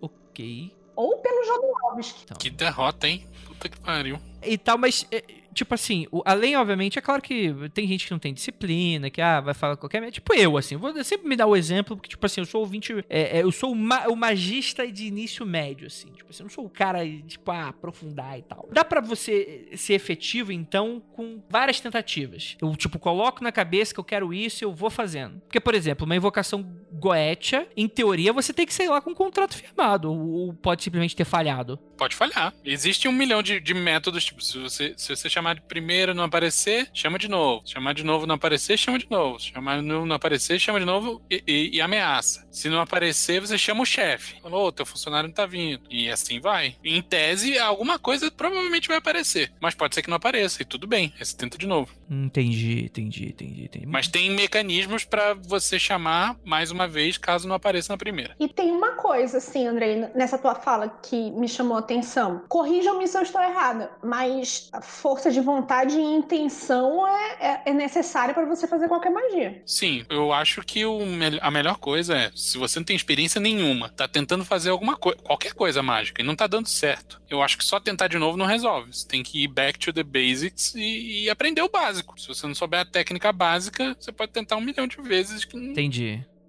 Ok. 0.00 0.72
Ou 0.96 1.18
pelo 1.18 1.44
Jodorowsky. 1.44 2.22
Então. 2.24 2.36
Que 2.36 2.50
derrota, 2.50 3.08
hein? 3.08 3.26
Puta 3.46 3.68
que 3.68 3.78
pariu. 3.80 4.18
E 4.42 4.56
tal, 4.56 4.78
mas, 4.78 5.06
é, 5.10 5.24
tipo 5.54 5.74
assim, 5.74 6.06
o- 6.10 6.22
além, 6.24 6.56
obviamente, 6.56 6.98
é 6.98 7.02
claro 7.02 7.22
que 7.22 7.54
tem 7.72 7.86
gente 7.86 8.04
que 8.06 8.10
não 8.12 8.18
tem 8.18 8.34
disciplina, 8.34 9.08
que, 9.08 9.20
ah, 9.20 9.40
vai 9.40 9.54
falar 9.54 9.76
qualquer. 9.76 10.10
Tipo 10.10 10.34
eu, 10.34 10.56
assim, 10.58 10.76
vou 10.76 11.02
sempre 11.04 11.28
me 11.28 11.36
dar 11.36 11.46
o 11.46 11.56
exemplo, 11.56 11.96
porque, 11.96 12.08
tipo 12.10 12.26
assim, 12.26 12.40
eu 12.40 12.44
sou 12.46 12.60
ouvinte, 12.60 12.92
é, 13.08 13.38
é, 13.38 13.42
eu 13.42 13.50
sou 13.52 13.72
o, 13.72 13.74
ma- 13.76 14.06
o 14.08 14.16
magista 14.16 14.90
de 14.90 15.06
início 15.06 15.46
médio, 15.46 15.86
assim. 15.86 16.08
Tipo 16.12 16.30
assim, 16.30 16.42
eu 16.42 16.44
não 16.44 16.50
sou 16.50 16.64
o 16.66 16.70
cara, 16.70 17.00
tipo, 17.26 17.50
ah, 17.50 17.68
aprofundar 17.68 18.38
e 18.38 18.42
tal. 18.42 18.68
Dá 18.72 18.84
pra 18.84 19.00
você 19.00 19.68
ser 19.76 19.94
efetivo, 19.94 20.52
então, 20.52 21.00
com 21.12 21.40
várias 21.48 21.80
tentativas. 21.80 22.56
Eu, 22.60 22.74
tipo, 22.76 22.98
coloco 22.98 23.42
na 23.42 23.52
cabeça 23.52 23.94
que 23.94 24.00
eu 24.00 24.04
quero 24.04 24.34
isso 24.34 24.62
e 24.62 24.66
eu 24.66 24.72
vou 24.74 24.90
fazendo. 24.90 25.40
Porque, 25.42 25.60
por 25.60 25.74
exemplo, 25.74 26.04
uma 26.04 26.16
invocação 26.16 26.64
goetia, 26.92 27.68
em 27.76 27.86
teoria, 27.88 28.32
você 28.32 28.52
tem 28.52 28.66
que 28.66 28.72
sair 28.74 28.88
lá 28.88 29.00
com 29.00 29.10
um 29.10 29.14
contrato 29.14 29.54
firmado, 29.56 30.10
ou, 30.10 30.18
ou 30.46 30.52
pode 30.54 30.82
simplesmente 30.82 31.14
ter 31.14 31.24
falhado. 31.24 31.78
Pode 31.96 32.16
falhar. 32.16 32.52
Existe 32.64 33.08
um 33.08 33.12
milhão 33.12 33.42
de, 33.42 33.60
de 33.60 33.74
métodos, 33.74 34.24
tipo, 34.24 34.42
se 34.42 34.58
você, 34.58 34.94
se 34.96 35.14
você 35.14 35.28
chamar 35.30 35.54
de 35.54 35.60
primeiro 35.62 36.12
e 36.12 36.14
não 36.14 36.24
aparecer, 36.24 36.88
chama 36.92 37.18
de 37.18 37.28
novo. 37.28 37.62
Chamar 37.66 37.94
de 37.94 38.04
novo 38.04 38.24
e 38.24 38.28
não 38.28 38.34
aparecer, 38.34 38.76
chama 38.78 38.98
de 38.98 39.06
novo. 39.10 39.38
Chamar 39.40 39.76
de 39.76 39.82
novo 39.86 40.04
e 40.04 40.08
não 40.08 40.16
aparecer, 40.16 40.58
chama 40.58 40.80
de 40.80 40.86
novo 40.86 41.22
e, 41.30 41.42
e- 41.46 41.70
e 41.76 41.80
ameaça. 41.80 42.46
Se 42.50 42.68
não 42.68 42.80
aparecer, 42.80 43.40
você 43.40 43.56
chama 43.58 43.82
o 43.82 43.86
chefe. 43.86 44.40
Falou, 44.40 44.70
teu 44.72 44.84
funcionário 44.86 45.28
não 45.28 45.34
tá 45.34 45.46
vindo. 45.46 45.82
E 45.90 46.10
assim 46.10 46.40
vai. 46.40 46.76
Em 46.84 47.00
tese, 47.02 47.58
alguma 47.58 47.98
coisa 47.98 48.30
provavelmente 48.30 48.88
vai 48.88 48.96
aparecer. 48.98 49.52
Mas 49.60 49.74
pode 49.74 49.94
ser 49.94 50.02
que 50.02 50.08
não 50.10 50.16
apareça, 50.16 50.62
e 50.62 50.64
tudo 50.64 50.86
bem. 50.86 51.12
Aí 51.18 51.24
você 51.24 51.36
tenta 51.36 51.56
de 51.58 51.66
novo. 51.66 51.92
Entendi, 52.10 52.84
entendi, 52.84 53.26
entendi, 53.28 53.64
entendi. 53.64 53.86
Mas 53.86 54.08
tem 54.08 54.30
mecanismos 54.30 55.04
pra 55.04 55.34
você 55.34 55.78
chamar 55.78 56.36
mais 56.44 56.70
uma 56.70 56.86
vez, 56.88 57.18
caso 57.18 57.46
não 57.48 57.54
apareça 57.54 57.92
na 57.92 57.96
primeira. 57.98 58.34
E 58.40 58.48
tem 58.48 58.70
uma 58.70 58.92
coisa, 58.92 59.38
assim, 59.38 59.66
Andrei, 59.66 59.96
nessa 60.14 60.38
tua 60.38 60.54
fala 60.54 60.88
que 61.02 61.30
me 61.32 61.48
chamou 61.48 61.76
a 61.76 61.82
atenção. 61.84 62.42
Corrijam-me 62.48 63.06
se 63.06 63.16
eu 63.16 63.22
estou 63.22 63.40
errada, 63.40 63.90
mas 64.02 64.68
a 64.72 64.80
força 64.80 65.30
de 65.30 65.40
vontade 65.40 65.98
e 65.98 66.02
intenção 66.02 67.06
é, 67.06 67.36
é, 67.40 67.62
é 67.66 67.72
necessária 67.72 68.34
para 68.34 68.44
você 68.46 68.66
fazer 68.66 68.88
qualquer 68.88 69.10
magia. 69.10 69.62
Sim, 69.64 70.04
eu 70.08 70.32
acho 70.32 70.62
que 70.62 70.84
o 70.84 70.98
a 71.40 71.50
melhor 71.50 71.78
coisa 71.78 72.16
é, 72.16 72.30
se 72.34 72.58
você 72.58 72.78
não 72.78 72.84
tem 72.84 72.96
experiência 72.96 73.40
nenhuma, 73.40 73.88
tá 73.88 74.08
tentando 74.08 74.44
fazer 74.44 74.70
alguma 74.70 74.96
coisa, 74.96 75.18
qualquer 75.22 75.52
coisa 75.54 75.82
mágica, 75.82 76.22
e 76.22 76.24
não 76.24 76.34
tá 76.34 76.46
dando 76.46 76.68
certo. 76.68 77.20
Eu 77.28 77.42
acho 77.42 77.58
que 77.58 77.64
só 77.64 77.78
tentar 77.78 78.08
de 78.08 78.18
novo 78.18 78.36
não 78.36 78.46
resolve. 78.46 78.92
Você 78.92 79.06
tem 79.06 79.22
que 79.22 79.44
ir 79.44 79.48
back 79.48 79.78
to 79.78 79.92
the 79.92 80.02
basics 80.02 80.74
e, 80.74 81.24
e 81.24 81.30
aprender 81.30 81.62
o 81.62 81.68
básico. 81.68 82.20
Se 82.20 82.28
você 82.28 82.46
não 82.46 82.54
souber 82.54 82.80
a 82.80 82.84
técnica 82.84 83.32
básica, 83.32 83.96
você 83.98 84.12
pode 84.12 84.32
tentar 84.32 84.56
um 84.56 84.60
milhão 84.60 84.86
de 84.86 85.00
vezes 85.00 85.44
que 85.44 85.56
não, 85.56 85.74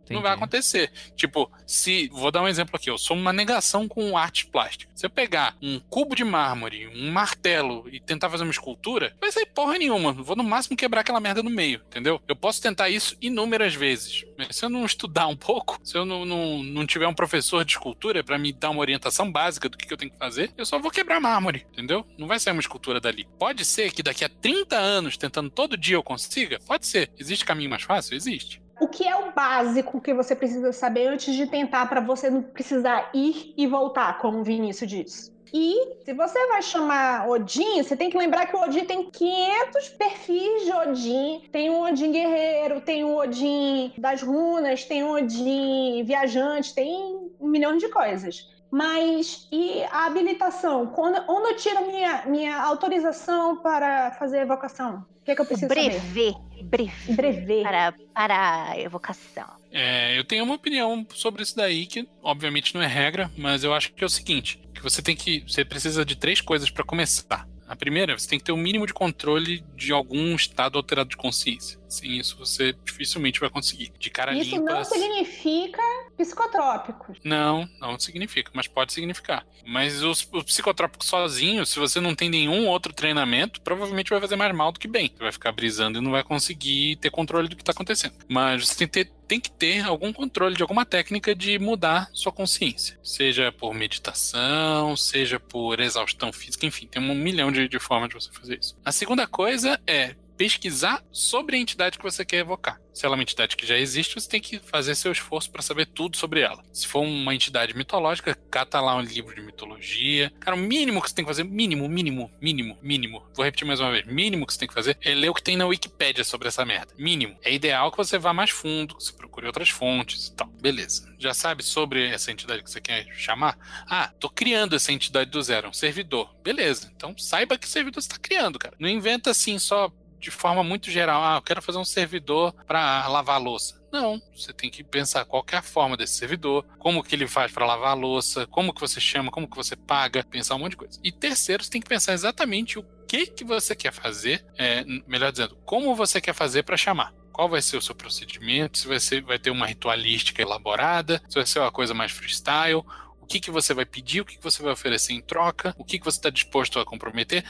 Entendi. 0.05 0.15
não 0.15 0.21
vai 0.21 0.33
acontecer. 0.33 0.91
Tipo, 1.15 1.51
se. 1.65 2.09
Vou 2.11 2.31
dar 2.31 2.43
um 2.43 2.47
exemplo 2.47 2.75
aqui. 2.75 2.89
Eu 2.89 2.97
sou 2.97 3.17
uma 3.17 3.33
negação 3.33 3.87
com 3.87 4.17
arte 4.17 4.45
plástica. 4.45 4.91
Se 4.95 5.05
eu 5.05 5.09
pegar 5.09 5.57
um 5.61 5.79
cubo 5.79 6.15
de 6.15 6.23
mármore, 6.23 6.87
um 6.87 7.11
martelo 7.11 7.87
e 7.91 7.99
tentar 7.99 8.29
fazer 8.29 8.43
uma 8.43 8.51
escultura, 8.51 9.15
vai 9.19 9.31
sair 9.31 9.47
porra 9.47 9.77
nenhuma. 9.77 10.13
Vou 10.13 10.35
no 10.35 10.43
máximo 10.43 10.77
quebrar 10.77 11.01
aquela 11.01 11.19
merda 11.19 11.41
no 11.41 11.49
meio, 11.49 11.81
entendeu? 11.87 12.21
Eu 12.27 12.35
posso 12.35 12.61
tentar 12.61 12.89
isso 12.89 13.15
inúmeras 13.19 13.73
vezes. 13.73 14.25
Mas 14.37 14.55
se 14.55 14.63
eu 14.63 14.69
não 14.69 14.85
estudar 14.85 15.27
um 15.27 15.35
pouco, 15.35 15.79
se 15.83 15.97
eu 15.97 16.05
não, 16.05 16.23
não, 16.23 16.63
não 16.63 16.85
tiver 16.85 17.07
um 17.07 17.13
professor 17.13 17.65
de 17.65 17.73
escultura 17.73 18.23
pra 18.23 18.37
me 18.37 18.53
dar 18.53 18.69
uma 18.69 18.81
orientação 18.81 19.31
básica 19.31 19.67
do 19.67 19.77
que, 19.77 19.87
que 19.87 19.93
eu 19.93 19.97
tenho 19.97 20.11
que 20.11 20.17
fazer, 20.17 20.51
eu 20.57 20.65
só 20.65 20.77
vou 20.77 20.91
quebrar 20.91 21.19
mármore, 21.19 21.65
entendeu? 21.71 22.05
Não 22.17 22.27
vai 22.27 22.39
sair 22.39 22.53
uma 22.53 22.61
escultura 22.61 22.99
dali. 22.99 23.27
Pode 23.39 23.65
ser 23.65 23.91
que 23.91 24.03
daqui 24.03 24.23
a 24.23 24.29
30 24.29 24.77
anos, 24.77 25.17
tentando 25.17 25.49
todo 25.49 25.77
dia 25.77 25.95
eu 25.95 26.03
consiga? 26.03 26.59
Pode 26.65 26.85
ser. 26.85 27.11
Existe 27.17 27.45
caminho 27.45 27.69
mais 27.69 27.83
fácil? 27.83 28.15
Existe. 28.15 28.61
O 28.79 28.87
que 28.87 29.07
é 29.07 29.15
o 29.15 29.31
básico 29.31 30.01
que 30.01 30.13
você 30.13 30.35
precisa 30.35 30.73
saber 30.73 31.07
antes 31.07 31.33
de 31.33 31.47
tentar 31.47 31.87
para 31.87 32.01
você 32.01 32.29
não 32.29 32.41
precisar 32.41 33.09
ir 33.13 33.53
e 33.55 33.65
voltar, 33.65 34.17
como 34.19 34.39
o 34.39 34.43
Vinícius 34.43 34.89
disse? 34.89 35.35
E 35.53 35.99
se 36.03 36.13
você 36.13 36.47
vai 36.47 36.61
chamar 36.61 37.29
Odin, 37.29 37.81
você 37.81 37.95
tem 37.95 38.09
que 38.09 38.17
lembrar 38.17 38.45
que 38.45 38.55
o 38.55 38.61
Odin 38.61 38.83
tem 38.83 39.09
500 39.09 39.89
perfis 39.89 40.65
de 40.65 40.73
Odin. 40.73 41.43
Tem 41.49 41.69
o 41.69 41.81
Odin 41.81 42.11
guerreiro, 42.11 42.81
tem 42.81 43.05
o 43.05 43.15
Odin 43.15 43.93
das 43.97 44.21
runas, 44.21 44.83
tem 44.83 45.03
o 45.03 45.11
Odin 45.11 46.03
viajante, 46.03 46.75
tem 46.75 47.31
um 47.39 47.47
milhão 47.47 47.77
de 47.77 47.87
coisas. 47.87 48.49
Mas 48.71 49.47
e 49.51 49.83
a 49.83 50.05
habilitação? 50.05 50.87
Quando, 50.87 51.23
onde 51.29 51.49
eu 51.49 51.55
tiro 51.55 51.87
minha, 51.87 52.25
minha 52.25 52.61
autorização 52.61 53.57
para 53.57 54.11
fazer 54.11 54.39
a 54.39 54.41
evocação? 54.41 55.05
O 55.21 55.25
que, 55.25 55.31
é 55.31 55.35
que 55.35 55.41
eu 55.41 55.45
preciso 55.45 55.67
saber? 55.67 55.89
brevet. 55.89 56.35
Brevet. 56.63 57.15
Brevet. 57.15 57.63
Para, 57.63 57.93
para 58.13 58.69
a 58.71 58.79
evocação. 58.79 59.47
É, 59.71 60.17
eu 60.17 60.23
tenho 60.23 60.43
uma 60.43 60.55
opinião 60.55 61.05
sobre 61.13 61.43
isso 61.43 61.55
daí, 61.55 61.85
que 61.85 62.07
obviamente 62.21 62.73
não 62.73 62.81
é 62.81 62.87
regra, 62.87 63.31
mas 63.37 63.63
eu 63.63 63.73
acho 63.73 63.93
que 63.93 64.03
é 64.03 64.07
o 64.07 64.09
seguinte: 64.09 64.59
que 64.73 64.81
você 64.81 65.01
tem 65.01 65.15
que. 65.15 65.43
Você 65.47 65.65
precisa 65.65 66.05
de 66.05 66.15
três 66.15 66.41
coisas 66.41 66.69
para 66.69 66.83
começar. 66.83 67.47
A 67.67 67.75
primeira, 67.75 68.17
você 68.17 68.29
tem 68.29 68.37
que 68.37 68.45
ter 68.45 68.51
o 68.51 68.57
mínimo 68.57 68.85
de 68.85 68.93
controle 68.93 69.63
de 69.75 69.91
algum 69.91 70.35
estado 70.35 70.77
alterado 70.77 71.09
de 71.09 71.17
consciência. 71.17 71.79
Sem 71.87 72.17
isso, 72.17 72.37
você 72.37 72.73
dificilmente 72.83 73.39
vai 73.39 73.49
conseguir. 73.49 73.91
De 73.97 74.09
cara 74.09 74.33
Isso 74.33 74.55
limpa. 74.55 74.73
não 74.73 74.83
significa 74.83 75.81
psicotrópicos. 76.17 77.17
Não, 77.23 77.67
não 77.79 77.99
significa, 77.99 78.51
mas 78.53 78.67
pode 78.67 78.93
significar. 78.93 79.45
Mas 79.65 80.03
o, 80.03 80.11
o 80.33 80.43
psicotrópico 80.43 81.03
sozinho, 81.03 81.65
se 81.65 81.79
você 81.79 81.99
não 81.99 82.15
tem 82.15 82.29
nenhum 82.29 82.67
outro 82.67 82.93
treinamento, 82.93 83.61
provavelmente 83.61 84.09
vai 84.09 84.19
fazer 84.19 84.35
mais 84.35 84.55
mal 84.55 84.71
do 84.71 84.79
que 84.79 84.87
bem. 84.87 85.11
Você 85.15 85.23
vai 85.23 85.31
ficar 85.31 85.51
brisando 85.51 85.99
e 85.99 86.01
não 86.01 86.11
vai 86.11 86.23
conseguir 86.23 86.97
ter 86.97 87.09
controle 87.09 87.47
do 87.47 87.55
que 87.55 87.61
está 87.61 87.71
acontecendo. 87.71 88.13
Mas 88.27 88.67
você 88.67 88.75
tem 88.75 88.87
que, 88.87 88.93
ter, 88.93 89.11
tem 89.27 89.39
que 89.39 89.51
ter 89.51 89.85
algum 89.85 90.13
controle 90.13 90.55
de 90.55 90.61
alguma 90.61 90.85
técnica 90.85 91.35
de 91.35 91.57
mudar 91.59 92.09
sua 92.13 92.31
consciência. 92.31 92.99
Seja 93.03 93.51
por 93.51 93.73
meditação, 93.73 94.95
seja 94.95 95.39
por 95.39 95.79
exaustão 95.79 96.31
física, 96.31 96.65
enfim, 96.65 96.87
tem 96.87 97.01
um 97.01 97.15
milhão 97.15 97.51
de, 97.51 97.67
de 97.67 97.79
formas 97.79 98.09
de 98.09 98.15
você 98.15 98.31
fazer 98.31 98.59
isso. 98.59 98.77
A 98.83 98.91
segunda 98.91 99.27
coisa 99.27 99.79
é 99.87 100.15
pesquisar 100.37 101.03
sobre 101.11 101.55
a 101.55 101.59
entidade 101.59 101.97
que 101.97 102.03
você 102.03 102.25
quer 102.25 102.37
evocar. 102.37 102.79
Se 102.95 103.05
ela 103.05 103.15
é 103.15 103.17
uma 103.17 103.23
entidade 103.23 103.57
que 103.57 103.65
já 103.65 103.77
existe, 103.77 104.15
você 104.15 104.29
tem 104.29 104.39
que 104.39 104.57
fazer 104.57 104.95
seu 104.95 105.11
esforço 105.11 105.51
para 105.51 105.61
saber 105.61 105.85
tudo 105.85 106.15
sobre 106.15 106.39
ela. 106.39 106.63
Se 106.71 106.87
for 106.87 107.01
uma 107.01 107.35
entidade 107.35 107.75
mitológica, 107.75 108.33
cata 108.49 108.79
lá 108.79 108.95
um 108.95 109.01
livro 109.01 109.35
de 109.35 109.41
mitologia. 109.41 110.31
Cara, 110.39 110.55
o 110.55 110.59
mínimo 110.59 111.01
que 111.01 111.09
você 111.09 111.15
tem 111.15 111.25
que 111.25 111.29
fazer, 111.29 111.43
mínimo, 111.43 111.89
mínimo, 111.89 112.31
mínimo, 112.41 112.77
mínimo. 112.81 113.21
Vou 113.35 113.43
repetir 113.43 113.67
mais 113.67 113.81
uma 113.81 113.91
vez. 113.91 114.05
Mínimo 114.05 114.47
que 114.47 114.53
você 114.53 114.59
tem 114.59 114.67
que 114.67 114.73
fazer 114.73 114.97
é 115.01 115.13
ler 115.13 115.29
o 115.29 115.33
que 115.33 115.43
tem 115.43 115.57
na 115.57 115.65
Wikipédia 115.65 116.23
sobre 116.23 116.47
essa 116.47 116.63
merda. 116.63 116.93
Mínimo. 116.97 117.37
É 117.43 117.53
ideal 117.53 117.91
que 117.91 117.97
você 117.97 118.17
vá 118.17 118.31
mais 118.31 118.49
fundo, 118.49 118.95
que 118.95 119.03
você 119.03 119.11
procure 119.11 119.47
outras 119.47 119.69
fontes 119.69 120.27
e 120.27 120.33
tal. 120.33 120.47
Beleza. 120.61 121.13
Já 121.19 121.33
sabe 121.33 121.63
sobre 121.63 122.07
essa 122.07 122.31
entidade 122.31 122.63
que 122.63 122.71
você 122.71 122.79
quer 122.79 123.05
chamar? 123.17 123.57
Ah, 123.89 124.09
tô 124.19 124.29
criando 124.29 124.73
essa 124.73 124.93
entidade 124.93 125.29
do 125.29 125.43
zero, 125.43 125.67
um 125.67 125.73
servidor. 125.73 126.33
Beleza. 126.41 126.89
Então 126.95 127.13
saiba 127.17 127.57
que 127.57 127.67
servidor 127.67 128.01
você 128.01 128.07
está 128.07 128.19
criando, 128.19 128.57
cara. 128.57 128.75
Não 128.79 128.87
inventa 128.87 129.31
assim 129.31 129.59
só 129.59 129.91
de 130.19 130.31
forma 130.31 130.63
muito 130.63 130.89
geral. 130.89 131.23
Ah, 131.23 131.37
eu 131.37 131.41
quero 131.41 131.61
fazer 131.61 131.77
um 131.77 131.85
servidor 131.85 132.53
para 132.65 133.07
lavar 133.07 133.41
louça. 133.41 133.83
Não, 133.91 134.21
você 134.35 134.51
tem 134.51 134.69
que 134.69 134.83
pensar 134.83 135.23
qual 135.23 135.45
é 135.51 135.55
a 135.55 135.61
forma 135.61 135.95
desse 135.95 136.15
servidor, 136.15 136.65
como 136.79 137.01
que 137.01 137.15
ele 137.15 137.27
faz 137.27 137.51
para 137.51 137.65
lavar 137.65 137.91
a 137.91 137.93
louça, 137.93 138.45
como 138.47 138.73
que 138.73 138.81
você 138.81 138.99
chama, 138.99 139.31
como 139.31 139.49
que 139.49 139.55
você 139.55 139.75
paga, 139.75 140.23
pensar 140.23 140.55
um 140.55 140.59
monte 140.59 140.71
de 140.71 140.77
coisa. 140.77 140.99
E 141.03 141.11
terceiro, 141.11 141.63
você 141.63 141.69
tem 141.69 141.81
que 141.81 141.87
pensar 141.87 142.13
exatamente 142.13 142.77
o 142.77 142.85
que 143.07 143.27
que 143.27 143.45
você 143.45 143.75
quer 143.75 143.93
fazer, 143.93 144.45
é, 144.57 144.83
melhor 145.07 145.31
dizendo, 145.31 145.55
como 145.63 145.95
você 145.95 146.19
quer 146.19 146.33
fazer 146.33 146.63
para 146.63 146.75
chamar 146.75 147.13
qual 147.31 147.49
vai 147.49 147.61
ser 147.61 147.75
o 147.75 147.81
seu 147.81 147.93
procedimento, 147.93 148.77
se 148.77 148.87
vai, 148.87 148.97
ser, 148.97 149.21
vai 149.21 149.37
ter 149.37 149.49
uma 149.49 149.67
ritualística 149.67 150.41
elaborada, 150.41 151.21
se 151.27 151.35
vai 151.35 151.45
ser 151.45 151.59
uma 151.59 151.71
coisa 151.71 151.93
mais 151.93 152.13
freestyle, 152.13 152.81
o 153.19 153.25
que, 153.27 153.41
que 153.41 153.51
você 153.51 153.73
vai 153.73 153.85
pedir, 153.85 154.21
o 154.21 154.25
que, 154.25 154.37
que 154.37 154.43
você 154.43 154.63
vai 154.63 154.71
oferecer 154.71 155.11
em 155.11 155.21
troca, 155.21 155.75
o 155.77 155.83
que, 155.83 155.99
que 155.99 156.05
você 156.05 156.17
está 156.17 156.29
disposto 156.29 156.79
a 156.79 156.85
comprometer, 156.85 157.43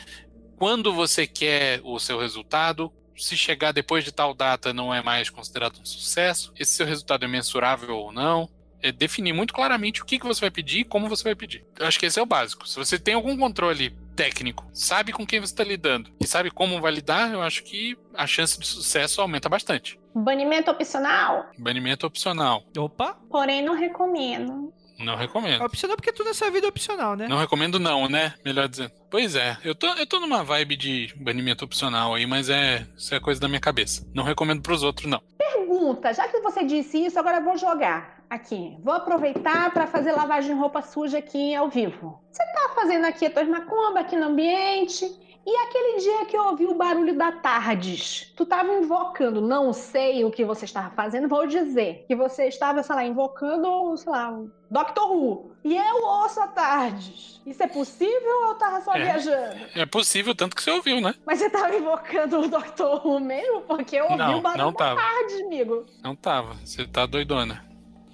quando 0.58 0.94
você 0.94 1.28
quer 1.28 1.82
o 1.84 2.00
seu 2.00 2.20
resultado, 2.20 2.92
se 3.18 3.38
chegar 3.38 3.72
depois 3.72 4.04
de 4.04 4.12
tal 4.12 4.34
data 4.34 4.74
não 4.74 4.94
é 4.94 5.02
mais 5.02 5.30
considerado 5.30 5.80
um 5.80 5.86
sucesso, 5.86 6.54
esse 6.58 6.74
seu 6.74 6.86
resultado 6.86 7.26
é 7.26 7.28
mensurável 7.28 7.96
ou 7.96 8.12
não. 8.12 8.50
É 8.82 8.92
definir 8.92 9.34
muito 9.34 9.52
claramente 9.52 10.02
o 10.02 10.06
que, 10.06 10.20
que 10.20 10.28
você 10.28 10.42
vai 10.42 10.52
pedir 10.52 10.82
e 10.82 10.84
como 10.84 11.10
você 11.10 11.24
vai 11.24 11.34
pedir. 11.34 11.66
Eu 11.80 11.88
acho 11.88 12.00
que 12.00 12.06
esse 12.06 12.20
é 12.20 12.22
o 12.22 12.26
básico. 12.26 12.68
Se 12.68 12.76
você 12.76 13.00
tem 13.00 13.16
algum 13.16 13.36
controle 13.36 13.98
técnico, 14.16 14.70
sabe 14.72 15.12
com 15.12 15.26
quem 15.26 15.40
você 15.40 15.54
está 15.54 15.64
lidando 15.64 16.12
e 16.22 16.28
sabe 16.28 16.52
como 16.52 16.80
vai 16.80 16.92
lidar, 16.92 17.34
eu 17.34 17.42
acho 17.42 17.64
que 17.64 17.98
a 18.14 18.28
chance 18.28 18.60
de 18.60 18.68
sucesso 18.68 19.22
aumenta 19.22 19.50
bastante. 19.50 20.00
Banimento 20.14 20.70
opcional? 20.70 21.50
Banimento 21.58 22.06
opcional. 22.06 22.64
Opa! 22.78 23.18
Porém, 23.30 23.64
não 23.64 23.74
recomendo. 23.74 24.72
Não 25.00 25.16
recomendo. 25.16 25.62
É 25.62 25.66
opcional 25.66 25.98
porque 25.98 26.12
tudo 26.12 26.28
nessa 26.28 26.50
vida 26.50 26.68
é 26.68 26.70
opcional, 26.70 27.16
né? 27.16 27.28
Não 27.28 27.38
recomendo 27.38 27.80
não, 27.80 28.08
né? 28.08 28.34
Melhor 28.44 28.68
dizendo. 28.68 28.92
Pois 29.10 29.36
é, 29.36 29.58
eu 29.64 29.76
tô, 29.76 29.88
eu 29.88 30.06
tô 30.06 30.20
numa 30.20 30.44
vibe 30.44 30.76
de 30.76 31.14
banimento 31.18 31.66
opcional 31.66 32.14
aí, 32.14 32.26
mas 32.26 32.50
é, 32.50 32.86
isso 32.98 33.14
é 33.14 33.20
coisa 33.20 33.40
da 33.40 33.48
minha 33.48 33.60
cabeça. 33.60 34.06
Não 34.14 34.24
recomendo 34.24 34.62
pros 34.62 34.84
outros, 34.84 35.10
não. 35.10 35.22
Pergunta, 35.38 36.14
já 36.14 36.28
que 36.28 36.40
você 36.40 36.64
disse 36.64 36.98
isso, 37.06 37.20
agora 37.20 37.38
eu 37.38 37.44
vou 37.44 37.58
jogar 37.58 38.24
aqui. 38.30 38.78
Vou 38.84 38.94
aproveitar 38.94 39.72
para 39.72 39.88
fazer 39.88 40.12
lavagem 40.12 40.54
de 40.54 40.60
roupa 40.60 40.82
suja 40.82 41.18
aqui 41.18 41.54
ao 41.54 41.70
vivo. 41.70 42.22
Você 42.32 42.44
tá 42.54 42.72
fazendo 42.76 43.06
aqui 43.06 43.26
a 43.26 43.30
tua 43.30 43.44
macumba 43.44 44.00
aqui 44.00 44.16
no 44.16 44.26
ambiente, 44.26 45.06
e 45.46 45.56
aquele 45.58 46.00
dia 46.00 46.26
que 46.26 46.36
eu 46.36 46.44
ouvi 46.48 46.66
o 46.66 46.74
barulho 46.76 47.16
da 47.18 47.32
Tardes, 47.32 48.34
tu 48.36 48.44
estava 48.44 48.74
invocando, 48.74 49.40
não 49.42 49.72
sei 49.74 50.24
o 50.26 50.32
que 50.32 50.44
você 50.44 50.66
estava 50.66 50.90
fazendo, 50.92 51.28
vou 51.28 51.46
dizer 51.46 52.04
que 52.08 52.16
você 52.16 52.48
estava, 52.48 52.82
sei 52.82 52.96
lá, 52.96 53.04
invocando, 53.06 53.96
sei 53.98 54.12
lá, 54.12 54.38
Doctor 54.70 55.12
Who. 55.12 55.52
E 55.64 55.76
eu 55.76 56.04
ouço 56.04 56.40
a 56.42 56.48
Tardes. 56.48 57.42
Isso 57.46 57.62
é 57.62 57.68
possível 57.68 58.42
ou 58.42 58.48
eu 58.50 58.56
tava 58.56 58.82
só 58.82 58.94
É. 58.96 59.04
viajando? 59.04 59.56
É 59.76 59.86
possível, 59.86 60.34
tanto 60.36 60.56
que 60.56 60.64
você 60.64 60.72
ouviu, 60.72 61.00
né? 61.00 61.14
Mas 61.26 61.40
você 61.40 61.50
tava 61.50 61.76
invocando 61.76 62.40
o 62.42 62.48
Doctor 62.48 63.06
Who 63.06 63.20
mesmo? 63.20 63.62
Porque 63.62 63.96
eu 63.96 64.06
ouvi 64.06 64.18
Não, 64.18 64.40
o 64.40 64.42
barulho 64.42 64.64
não 64.66 64.74
da. 64.74 64.96
Tardes, 64.96 65.42
amigo. 65.42 65.86
Não 66.04 66.16
tava. 66.16 66.56
Você 66.66 66.86
tá 66.88 67.06
doidona. 67.06 67.65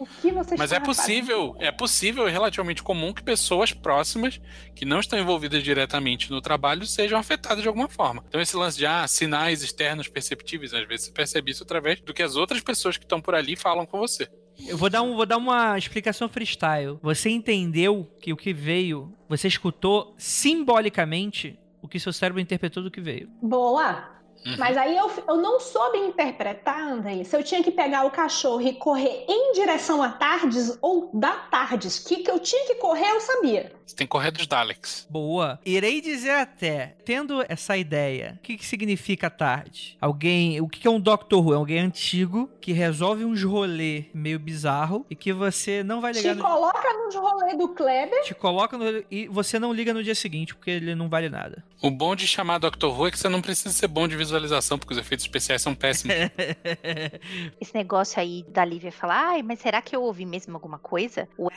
O 0.01 0.05
que 0.19 0.31
você 0.31 0.55
Mas 0.57 0.71
é 0.71 0.79
possível, 0.79 1.55
é 1.59 1.71
possível 1.71 2.27
e 2.27 2.31
relativamente 2.31 2.81
comum 2.81 3.13
que 3.13 3.21
pessoas 3.21 3.71
próximas 3.71 4.41
que 4.73 4.83
não 4.83 4.99
estão 4.99 5.19
envolvidas 5.19 5.61
diretamente 5.61 6.31
no 6.31 6.41
trabalho 6.41 6.87
sejam 6.87 7.19
afetadas 7.19 7.61
de 7.61 7.67
alguma 7.67 7.87
forma. 7.87 8.23
Então 8.27 8.41
esse 8.41 8.57
lance 8.57 8.79
de 8.79 8.85
ah, 8.87 9.07
sinais 9.07 9.61
externos 9.61 10.07
perceptíveis, 10.07 10.73
às 10.73 10.87
vezes 10.87 11.05
você 11.05 11.11
percebe 11.11 11.51
isso 11.51 11.61
através 11.61 12.01
do 12.01 12.15
que 12.15 12.23
as 12.23 12.35
outras 12.35 12.61
pessoas 12.61 12.97
que 12.97 13.05
estão 13.05 13.21
por 13.21 13.35
ali 13.35 13.55
falam 13.55 13.85
com 13.85 13.99
você. 13.99 14.27
Eu 14.67 14.75
vou 14.75 14.89
dar, 14.89 15.03
um, 15.03 15.15
vou 15.15 15.27
dar 15.27 15.37
uma 15.37 15.77
explicação 15.77 16.27
freestyle. 16.27 16.97
Você 17.03 17.29
entendeu 17.29 18.11
que 18.19 18.33
o 18.33 18.37
que 18.37 18.51
veio, 18.51 19.15
você 19.29 19.47
escutou 19.47 20.15
simbolicamente 20.17 21.59
o 21.79 21.87
que 21.87 21.99
seu 21.99 22.11
cérebro 22.11 22.41
interpretou 22.41 22.81
do 22.81 22.89
que 22.89 22.99
veio. 22.99 23.29
Boa! 23.39 24.19
Uhum. 24.45 24.55
Mas 24.57 24.77
aí 24.77 24.97
eu, 24.97 25.11
eu 25.27 25.37
não 25.37 25.59
soube 25.59 25.97
interpretar, 25.97 26.79
Andrei, 26.79 27.23
se 27.23 27.35
eu 27.35 27.43
tinha 27.43 27.63
que 27.63 27.71
pegar 27.71 28.05
o 28.05 28.11
cachorro 28.11 28.61
e 28.61 28.73
correr 28.73 29.25
em 29.27 29.53
direção 29.53 30.01
a 30.01 30.09
Tardes 30.09 30.77
ou 30.81 31.09
da 31.13 31.31
Tardes. 31.31 31.99
Que 31.99 32.17
que 32.17 32.31
eu 32.31 32.39
tinha 32.39 32.65
que 32.67 32.75
correr, 32.75 33.09
eu 33.11 33.19
sabia. 33.21 33.71
Você 33.85 33.95
tem 33.95 34.07
que 34.07 34.11
correr 34.11 34.31
dos 34.31 34.47
Daleks. 34.47 35.05
Boa. 35.09 35.59
Irei 35.65 35.99
dizer 35.99 36.31
até, 36.31 36.95
tendo 37.03 37.43
essa 37.49 37.75
ideia, 37.75 38.37
o 38.37 38.41
que, 38.41 38.57
que 38.57 38.65
significa 38.65 39.29
tarde? 39.29 39.97
Alguém. 39.99 40.61
O 40.61 40.67
que, 40.69 40.79
que 40.79 40.87
é 40.87 40.91
um 40.91 40.99
Doctor 40.99 41.45
Who? 41.45 41.53
É 41.53 41.55
alguém 41.57 41.79
antigo 41.79 42.49
que 42.61 42.71
resolve 42.71 43.25
uns 43.25 43.43
rolê 43.43 44.05
meio 44.13 44.39
bizarro 44.39 45.05
e 45.09 45.15
que 45.15 45.33
você 45.33 45.83
não 45.83 45.99
vai 45.99 46.13
ligar 46.13 46.33
Te 46.33 46.37
no. 46.37 46.43
coloca 46.43 46.93
nos 46.93 47.15
rolês 47.15 47.57
do 47.57 47.67
Kleber. 47.69 48.23
Te 48.23 48.33
coloca 48.33 48.77
no. 48.77 49.03
E 49.11 49.27
você 49.27 49.59
não 49.59 49.73
liga 49.73 49.93
no 49.93 50.03
dia 50.03 50.15
seguinte, 50.15 50.55
porque 50.55 50.71
ele 50.71 50.95
não 50.95 51.09
vale 51.09 51.29
nada. 51.29 51.63
O 51.81 51.89
bom 51.89 52.15
de 52.15 52.27
chamar 52.27 52.59
Doctor 52.59 52.95
Who 52.95 53.07
é 53.07 53.11
que 53.11 53.17
você 53.17 53.27
não 53.27 53.41
precisa 53.41 53.73
ser 53.73 53.87
bom 53.87 54.07
de 54.07 54.15
visualização, 54.15 54.77
porque 54.77 54.93
os 54.93 54.99
efeitos 54.99 55.25
especiais 55.25 55.63
são 55.63 55.73
péssimos. 55.73 56.15
Esse 57.59 57.73
negócio 57.73 58.19
aí 58.19 58.45
da 58.49 58.63
Lívia 58.63 58.91
falar, 58.91 59.29
ai, 59.29 59.41
mas 59.41 59.59
será 59.59 59.81
que 59.81 59.95
eu 59.95 60.03
ouvi 60.03 60.23
mesmo 60.23 60.53
alguma 60.53 60.77
coisa? 60.77 61.27
O 61.35 61.49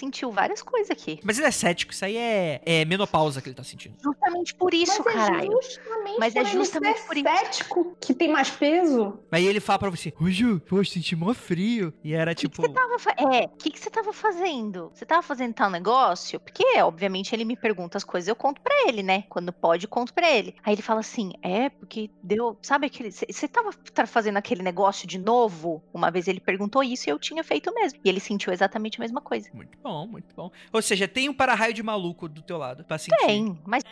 sentiu 0.00 0.30
várias 0.32 0.62
coisas 0.62 0.90
aqui. 0.90 1.20
Mas 1.22 1.38
ele 1.38 1.46
é 1.46 1.50
cético, 1.50 1.92
isso 1.92 2.04
aí 2.04 2.16
é, 2.16 2.60
é 2.64 2.84
menopausa 2.84 3.40
que 3.40 3.48
ele 3.48 3.54
tá 3.56 3.62
sentindo. 3.64 3.96
Justamente 4.02 4.54
por 4.54 4.72
isso, 4.74 5.02
Mas 5.04 5.14
caralho. 5.14 5.52
é 5.58 5.62
justamente, 5.62 6.18
Mas 6.18 6.36
é 6.36 6.44
justamente 6.44 6.98
ser 7.00 7.06
por 7.06 7.16
isso. 7.16 7.28
cético 7.28 7.96
que 8.00 8.14
tem 8.14 8.28
mais 8.28 8.50
peso. 8.50 9.18
Aí 9.30 9.46
ele 9.46 9.60
fala 9.60 9.78
pra 9.80 9.90
você, 9.90 10.12
ô 10.20 10.28
Ju, 10.30 10.60
eu 10.70 10.84
senti 10.84 11.14
mó 11.14 11.32
frio. 11.34 11.92
E 12.02 12.14
era 12.14 12.32
O 12.32 12.34
que, 12.34 12.48
que 12.48 12.48
tipo. 12.48 12.62
você 12.62 12.72
tava 12.72 12.98
fa- 12.98 13.14
É, 13.18 13.44
o 13.44 13.48
que, 13.50 13.70
que 13.70 13.78
você 13.78 13.90
tava 13.90 14.12
fazendo? 14.12 14.90
Você 14.94 15.04
tava 15.04 15.22
fazendo 15.22 15.52
tal 15.54 15.70
negócio? 15.70 16.40
Porque, 16.40 16.64
obviamente, 16.82 17.34
ele 17.34 17.44
me 17.44 17.56
pergunta 17.56 17.98
as 17.98 18.04
coisas, 18.04 18.28
eu 18.28 18.36
conto 18.36 18.60
pra 18.60 18.74
ele, 18.88 19.02
né? 19.02 19.24
Quando 19.28 19.52
pode, 19.52 19.86
conto 19.86 20.14
pra 20.14 20.30
ele. 20.30 20.54
Aí 20.64 20.74
ele 20.74 20.82
fala 20.82 21.00
assim: 21.00 21.32
é, 21.42 21.68
porque 21.68 22.10
deu. 22.22 22.56
Sabe 22.62 22.86
aquele. 22.86 23.10
Você 23.12 23.46
tava 23.48 23.70
fazendo 24.06 24.36
aquele 24.36 24.62
negócio 24.62 25.06
de 25.06 25.18
novo? 25.18 25.82
Uma 25.92 26.10
vez 26.10 26.26
ele 26.28 26.40
perguntou 26.40 26.82
isso 26.82 27.08
e 27.08 27.12
eu 27.12 27.18
tinha 27.18 27.44
feito 27.44 27.72
mesmo. 27.74 27.98
E 28.04 28.08
ele 28.08 28.20
sentiu 28.20 28.52
exatamente 28.52 28.98
a 28.98 29.02
mesma 29.02 29.20
coisa. 29.20 29.48
Muito 29.52 29.76
bom, 29.82 29.89
muito 30.06 30.34
bom. 30.34 30.50
Ou 30.72 30.82
seja, 30.82 31.06
tem 31.08 31.28
um 31.28 31.34
para-raio 31.34 31.72
de 31.74 31.82
maluco 31.82 32.28
do 32.28 32.42
teu 32.42 32.56
lado 32.58 32.84
pra 32.84 32.98
sentir. 32.98 33.16
Tem, 33.26 33.58
mas 33.66 33.82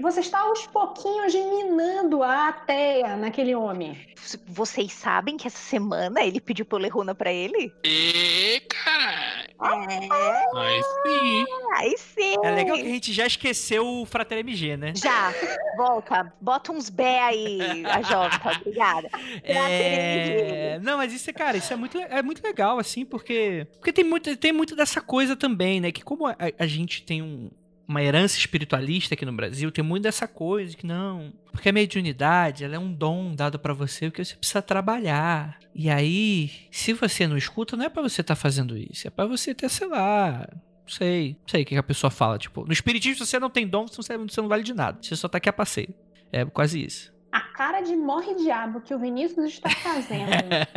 Você 0.00 0.20
está 0.20 0.40
aos 0.40 0.66
pouquinhos 0.66 1.34
minando 1.34 2.22
a 2.22 2.52
teia 2.52 3.16
naquele 3.16 3.54
homem. 3.54 3.98
vocês 4.48 4.92
sabem 4.92 5.36
que 5.36 5.46
essa 5.46 5.58
semana 5.58 6.22
ele 6.22 6.40
pediu 6.40 6.64
pra 6.64 6.78
eu 6.78 6.82
ler 6.82 6.88
runa 6.88 7.14
pra 7.14 7.32
ele? 7.32 7.72
e 7.84 8.60
caralho. 8.68 9.44
É, 9.64 10.58
Aí 10.58 10.82
sim. 10.82 11.44
aí 11.76 11.96
sim. 11.98 12.36
É 12.42 12.50
legal 12.50 12.76
que 12.76 12.82
a 12.82 12.88
gente 12.88 13.12
já 13.12 13.26
esqueceu 13.26 13.86
o 13.86 14.04
Frater 14.04 14.38
MG, 14.38 14.76
né? 14.76 14.92
Já, 14.96 15.32
volta, 15.76 16.32
bota 16.40 16.72
uns 16.72 16.90
bé 16.90 17.20
aí, 17.20 17.84
a 17.86 18.02
Jota, 18.02 18.50
obrigada. 18.58 19.08
É... 19.44 20.78
Não, 20.82 20.96
mas 20.98 21.12
isso 21.12 21.28
é, 21.30 21.32
cara, 21.32 21.56
isso 21.56 21.72
é 21.72 21.76
muito, 21.76 21.98
é 21.98 22.22
muito 22.22 22.42
legal, 22.42 22.78
assim, 22.78 23.04
porque. 23.04 23.66
Porque 23.76 23.92
tem 23.92 24.04
muito, 24.04 24.36
tem 24.36 24.52
muito 24.52 24.74
dessa 24.76 25.00
coisa 25.04 25.36
também, 25.36 25.80
né? 25.80 25.92
Que 25.92 26.02
como 26.02 26.26
a, 26.26 26.36
a 26.58 26.66
gente 26.66 27.02
tem 27.02 27.22
um- 27.22 27.50
uma 27.86 28.02
herança 28.02 28.38
espiritualista 28.38 29.14
aqui 29.14 29.26
no 29.26 29.32
Brasil, 29.32 29.70
tem 29.70 29.84
muito 29.84 30.04
dessa 30.04 30.26
coisa 30.26 30.74
que 30.76 30.86
não. 30.86 31.32
Porque 31.52 31.68
a 31.68 31.72
mediunidade, 31.72 32.64
ela 32.64 32.74
é 32.76 32.78
um 32.78 32.90
dom 32.92 33.34
dado 33.34 33.58
pra 33.58 33.72
você 33.74 34.10
porque 34.10 34.24
você 34.24 34.34
precisa 34.34 34.62
trabalhar. 34.62 35.58
E 35.74 35.90
aí, 35.90 36.50
se 36.70 36.92
você 36.94 37.26
não 37.26 37.36
escuta, 37.36 37.76
não 37.76 37.84
é 37.84 37.88
pra 37.90 38.02
você 38.02 38.22
estar 38.22 38.34
fazendo 38.34 38.76
isso, 38.76 39.06
é 39.06 39.10
pra 39.10 39.26
você 39.26 39.54
ter, 39.54 39.68
sei 39.68 39.86
lá. 39.86 40.48
Não 40.50 40.88
sei, 40.88 41.36
não 41.40 41.48
sei 41.48 41.62
o 41.62 41.64
que 41.66 41.74
que 41.74 41.78
a 41.78 41.82
pessoa 41.82 42.10
fala. 42.10 42.38
Tipo, 42.38 42.64
no 42.66 42.72
espiritismo, 42.72 43.24
você 43.24 43.38
não 43.38 43.48
tem 43.50 43.66
dom, 43.66 43.86
você 43.86 44.16
não, 44.16 44.28
você 44.28 44.40
não 44.40 44.48
vale 44.48 44.62
de 44.62 44.74
nada. 44.74 44.98
Você 45.00 45.14
só 45.16 45.28
tá 45.28 45.38
aqui 45.38 45.48
a 45.48 45.52
passeio. 45.52 45.94
É 46.32 46.44
quase 46.44 46.82
isso. 46.84 47.12
A 47.34 47.40
cara 47.40 47.80
de 47.80 47.96
morre 47.96 48.32
diabo 48.36 48.80
que 48.80 48.94
o 48.94 48.98
Vinícius 49.00 49.54
está 49.54 49.68
fazendo. 49.68 50.30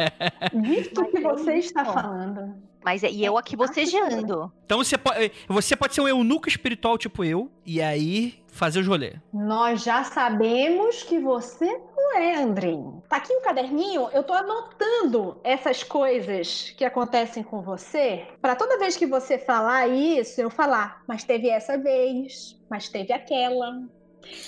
Visto 0.65 1.01
o 1.01 1.05
que 1.05 1.19
Mas 1.19 1.39
você 1.41 1.51
é 1.51 1.59
está 1.59 1.85
falando. 1.85 2.55
Mas 2.83 3.03
é- 3.03 3.11
e 3.11 3.23
eu 3.23 3.37
aqui 3.37 3.55
bocejando. 3.55 4.51
Então 4.65 4.79
você 4.79 4.97
pode, 4.97 5.31
você 5.47 5.75
pode 5.75 5.93
ser 5.93 6.01
um 6.01 6.07
eunuco 6.07 6.49
espiritual 6.49 6.97
tipo 6.97 7.23
eu, 7.23 7.51
e 7.63 7.79
aí 7.79 8.43
fazer 8.47 8.79
os 8.79 8.87
rolê. 8.87 9.17
Nós 9.31 9.83
já 9.83 10.03
sabemos 10.03 11.03
que 11.03 11.19
você 11.19 11.79
não 11.95 12.17
é, 12.17 12.41
Andrinho. 12.41 13.03
Tá 13.07 13.17
aqui 13.17 13.31
o 13.33 13.41
caderninho, 13.41 14.09
eu 14.11 14.23
tô 14.23 14.33
anotando 14.33 15.39
essas 15.43 15.83
coisas 15.83 16.73
que 16.75 16.83
acontecem 16.83 17.43
com 17.43 17.61
você, 17.61 18.25
para 18.41 18.55
toda 18.55 18.79
vez 18.79 18.97
que 18.97 19.05
você 19.05 19.37
falar 19.37 19.87
isso, 19.87 20.41
eu 20.41 20.49
falar, 20.49 21.03
mas 21.07 21.23
teve 21.23 21.49
essa 21.49 21.77
vez, 21.77 22.59
mas 22.67 22.89
teve 22.89 23.13
aquela, 23.13 23.79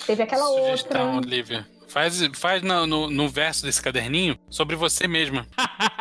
teve 0.08 0.24
aquela 0.24 0.46
Sugestão, 0.46 1.14
outra. 1.14 1.28
Olivia. 1.28 1.68
Faz, 1.90 2.22
faz 2.34 2.62
no, 2.62 2.86
no, 2.86 3.10
no 3.10 3.28
verso 3.28 3.64
desse 3.64 3.82
caderninho 3.82 4.38
sobre 4.48 4.76
você 4.76 5.08
mesma. 5.08 5.44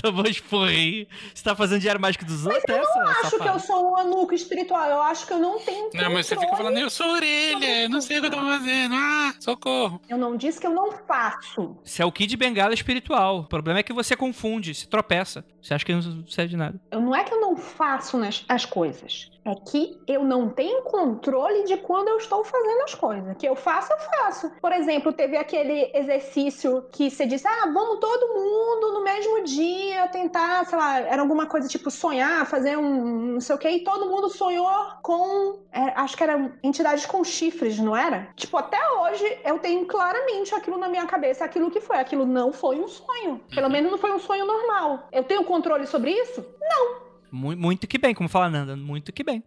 Tomou 0.00 0.26
esporro 0.26 0.64
aí. 0.64 1.08
Você 1.34 1.42
tá 1.42 1.54
fazendo 1.54 1.80
diário 1.80 2.00
mágico 2.00 2.24
dos 2.24 2.46
outros? 2.46 2.64
eu 2.68 2.76
essa, 2.76 3.26
acho 3.26 3.38
que 3.38 3.48
eu 3.48 3.58
sou 3.58 3.90
um 3.90 3.96
anuco 3.96 4.34
espiritual. 4.34 4.88
Eu 4.88 5.02
acho 5.02 5.26
que 5.26 5.32
eu 5.32 5.38
não 5.38 5.58
tenho. 5.58 5.90
Não, 5.94 6.12
mas 6.12 6.26
você 6.26 6.36
fica 6.36 6.54
falando, 6.56 6.78
eu 6.78 6.90
sou 6.90 7.08
orelha, 7.12 7.84
eu 7.84 7.88
não 7.88 8.00
sei 8.00 8.18
o 8.18 8.20
que 8.20 8.26
eu 8.26 8.30
tô 8.30 8.40
fazendo. 8.40 8.94
Ah, 8.94 9.34
socorro. 9.40 10.00
Eu 10.08 10.18
não 10.18 10.36
disse 10.36 10.60
que 10.60 10.66
eu 10.66 10.74
não 10.74 10.92
faço. 10.92 11.76
Você 11.82 12.02
é 12.02 12.04
o 12.04 12.12
Kid 12.12 12.36
Bengala 12.36 12.74
espiritual. 12.74 13.40
O 13.40 13.44
problema 13.48 13.80
é 13.80 13.82
que 13.82 13.92
você 13.92 14.14
confunde, 14.14 14.74
se 14.74 14.86
tropeça. 14.86 15.44
Você 15.60 15.74
acha 15.74 15.84
que 15.84 15.92
não 15.92 16.26
serve 16.26 16.50
de 16.50 16.56
nada. 16.56 16.80
Eu, 16.90 17.00
não 17.00 17.14
é 17.14 17.24
que 17.24 17.32
eu 17.32 17.40
não 17.40 17.56
faço 17.56 18.16
nas, 18.16 18.44
as 18.48 18.64
coisas. 18.64 19.30
É 19.50 19.54
que 19.70 19.98
eu 20.06 20.22
não 20.24 20.50
tenho 20.50 20.82
controle 20.82 21.64
de 21.64 21.78
quando 21.78 22.08
eu 22.08 22.18
estou 22.18 22.44
fazendo 22.44 22.82
as 22.82 22.94
coisas. 22.94 23.34
Que 23.38 23.48
eu 23.48 23.56
faço, 23.56 23.90
eu 23.90 23.98
faço. 23.98 24.50
Por 24.60 24.72
exemplo, 24.72 25.10
teve 25.10 25.38
aquele 25.38 25.90
exercício 25.94 26.84
que 26.92 27.10
você 27.10 27.24
disse: 27.24 27.48
ah, 27.48 27.70
vamos 27.72 27.98
todo 27.98 28.34
mundo 28.34 28.92
no 28.92 29.02
mesmo 29.04 29.42
dia 29.44 30.06
tentar, 30.08 30.66
sei 30.66 30.76
lá, 30.78 30.98
era 31.00 31.22
alguma 31.22 31.46
coisa 31.46 31.66
tipo 31.66 31.90
sonhar, 31.90 32.44
fazer 32.46 32.76
um 32.76 33.28
não 33.34 33.40
sei 33.40 33.54
o 33.56 33.58
quê, 33.58 33.70
e 33.70 33.84
todo 33.84 34.10
mundo 34.10 34.28
sonhou 34.28 34.68
com. 35.02 35.60
é, 35.72 35.92
acho 35.96 36.14
que 36.16 36.22
era 36.22 36.52
entidades 36.62 37.06
com 37.06 37.24
chifres, 37.24 37.78
não 37.78 37.96
era? 37.96 38.28
Tipo, 38.36 38.56
até 38.58 38.78
hoje 39.00 39.38
eu 39.44 39.58
tenho 39.58 39.86
claramente 39.86 40.54
aquilo 40.54 40.76
na 40.76 40.88
minha 40.90 41.06
cabeça, 41.06 41.44
aquilo 41.44 41.70
que 41.70 41.80
foi. 41.80 41.96
Aquilo 41.96 42.26
não 42.26 42.52
foi 42.52 42.78
um 42.78 42.88
sonho. 42.88 43.40
Pelo 43.54 43.70
menos 43.70 43.90
não 43.90 43.98
foi 43.98 44.12
um 44.12 44.18
sonho 44.18 44.44
normal. 44.44 45.08
Eu 45.10 45.24
tenho 45.24 45.42
controle 45.44 45.86
sobre 45.86 46.10
isso? 46.10 46.42
Mu- 46.42 47.07
Muito 47.30 47.86
que 47.86 47.98
bem, 47.98 48.14
como 48.14 48.28
fala 48.28 48.48
Nanda. 48.50 48.76
Muito 48.76 49.12
que 49.12 49.22
bem. 49.22 49.42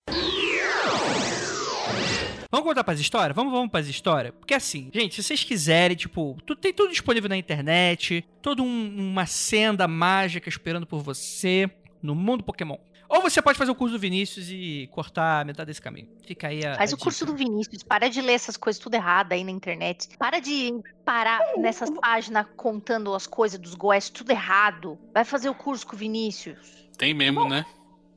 Vamos 2.52 2.68
contar 2.68 2.84
pras 2.84 3.00
histórias? 3.00 3.34
Vamos, 3.36 3.54
vamos 3.54 3.72
pras 3.72 3.88
histórias? 3.88 4.34
Porque 4.38 4.54
assim, 4.54 4.90
gente, 4.94 5.16
se 5.16 5.24
vocês 5.24 5.44
quiserem, 5.44 5.96
tipo, 5.96 6.38
tu, 6.46 6.54
tem 6.56 6.74
tudo 6.74 6.90
disponível 6.92 7.30
na 7.30 7.38
internet, 7.38 8.26
toda 8.42 8.62
um- 8.62 8.96
uma 9.12 9.26
senda 9.26 9.88
mágica 9.88 10.50
esperando 10.50 10.86
por 10.86 11.00
você 11.02 11.70
no 12.04 12.14
mundo 12.14 12.44
Pokémon. 12.44 12.76
Ou 13.08 13.22
você 13.22 13.42
pode 13.42 13.58
fazer 13.58 13.72
o 13.72 13.76
curso 13.76 13.94
do 13.96 14.00
Vinícius 14.00 14.48
e 14.50 14.88
cortar 14.92 15.46
metade 15.46 15.68
desse 15.68 15.82
caminho. 15.82 16.08
Fica 16.26 16.48
aí 16.48 16.66
a. 16.66 16.76
Faz 16.76 16.94
a 16.94 16.96
o 16.96 17.00
curso 17.00 17.26
do 17.26 17.36
Vinícius, 17.36 17.84
para 17.84 18.10
de 18.10 18.22
ler 18.22 18.34
essas 18.34 18.56
coisas 18.56 18.82
tudo 18.82 18.94
errado 18.96 19.34
aí 19.34 19.44
na 19.44 19.52
internet. 19.52 20.08
Para 20.18 20.40
de 20.40 20.72
parar 21.04 21.42
nessas 21.58 21.90
páginas 21.90 22.46
contando 22.56 23.14
as 23.14 23.28
coisas 23.28 23.60
dos 23.60 23.76
goés 23.76 24.10
tudo 24.10 24.32
errado. 24.32 24.98
Vai 25.14 25.26
fazer 25.26 25.50
o 25.50 25.54
curso 25.54 25.86
com 25.88 25.94
o 25.96 26.00
Vinícius. 26.00 26.58
Tem 27.02 27.16
mesmo, 27.16 27.50
né? 27.50 27.66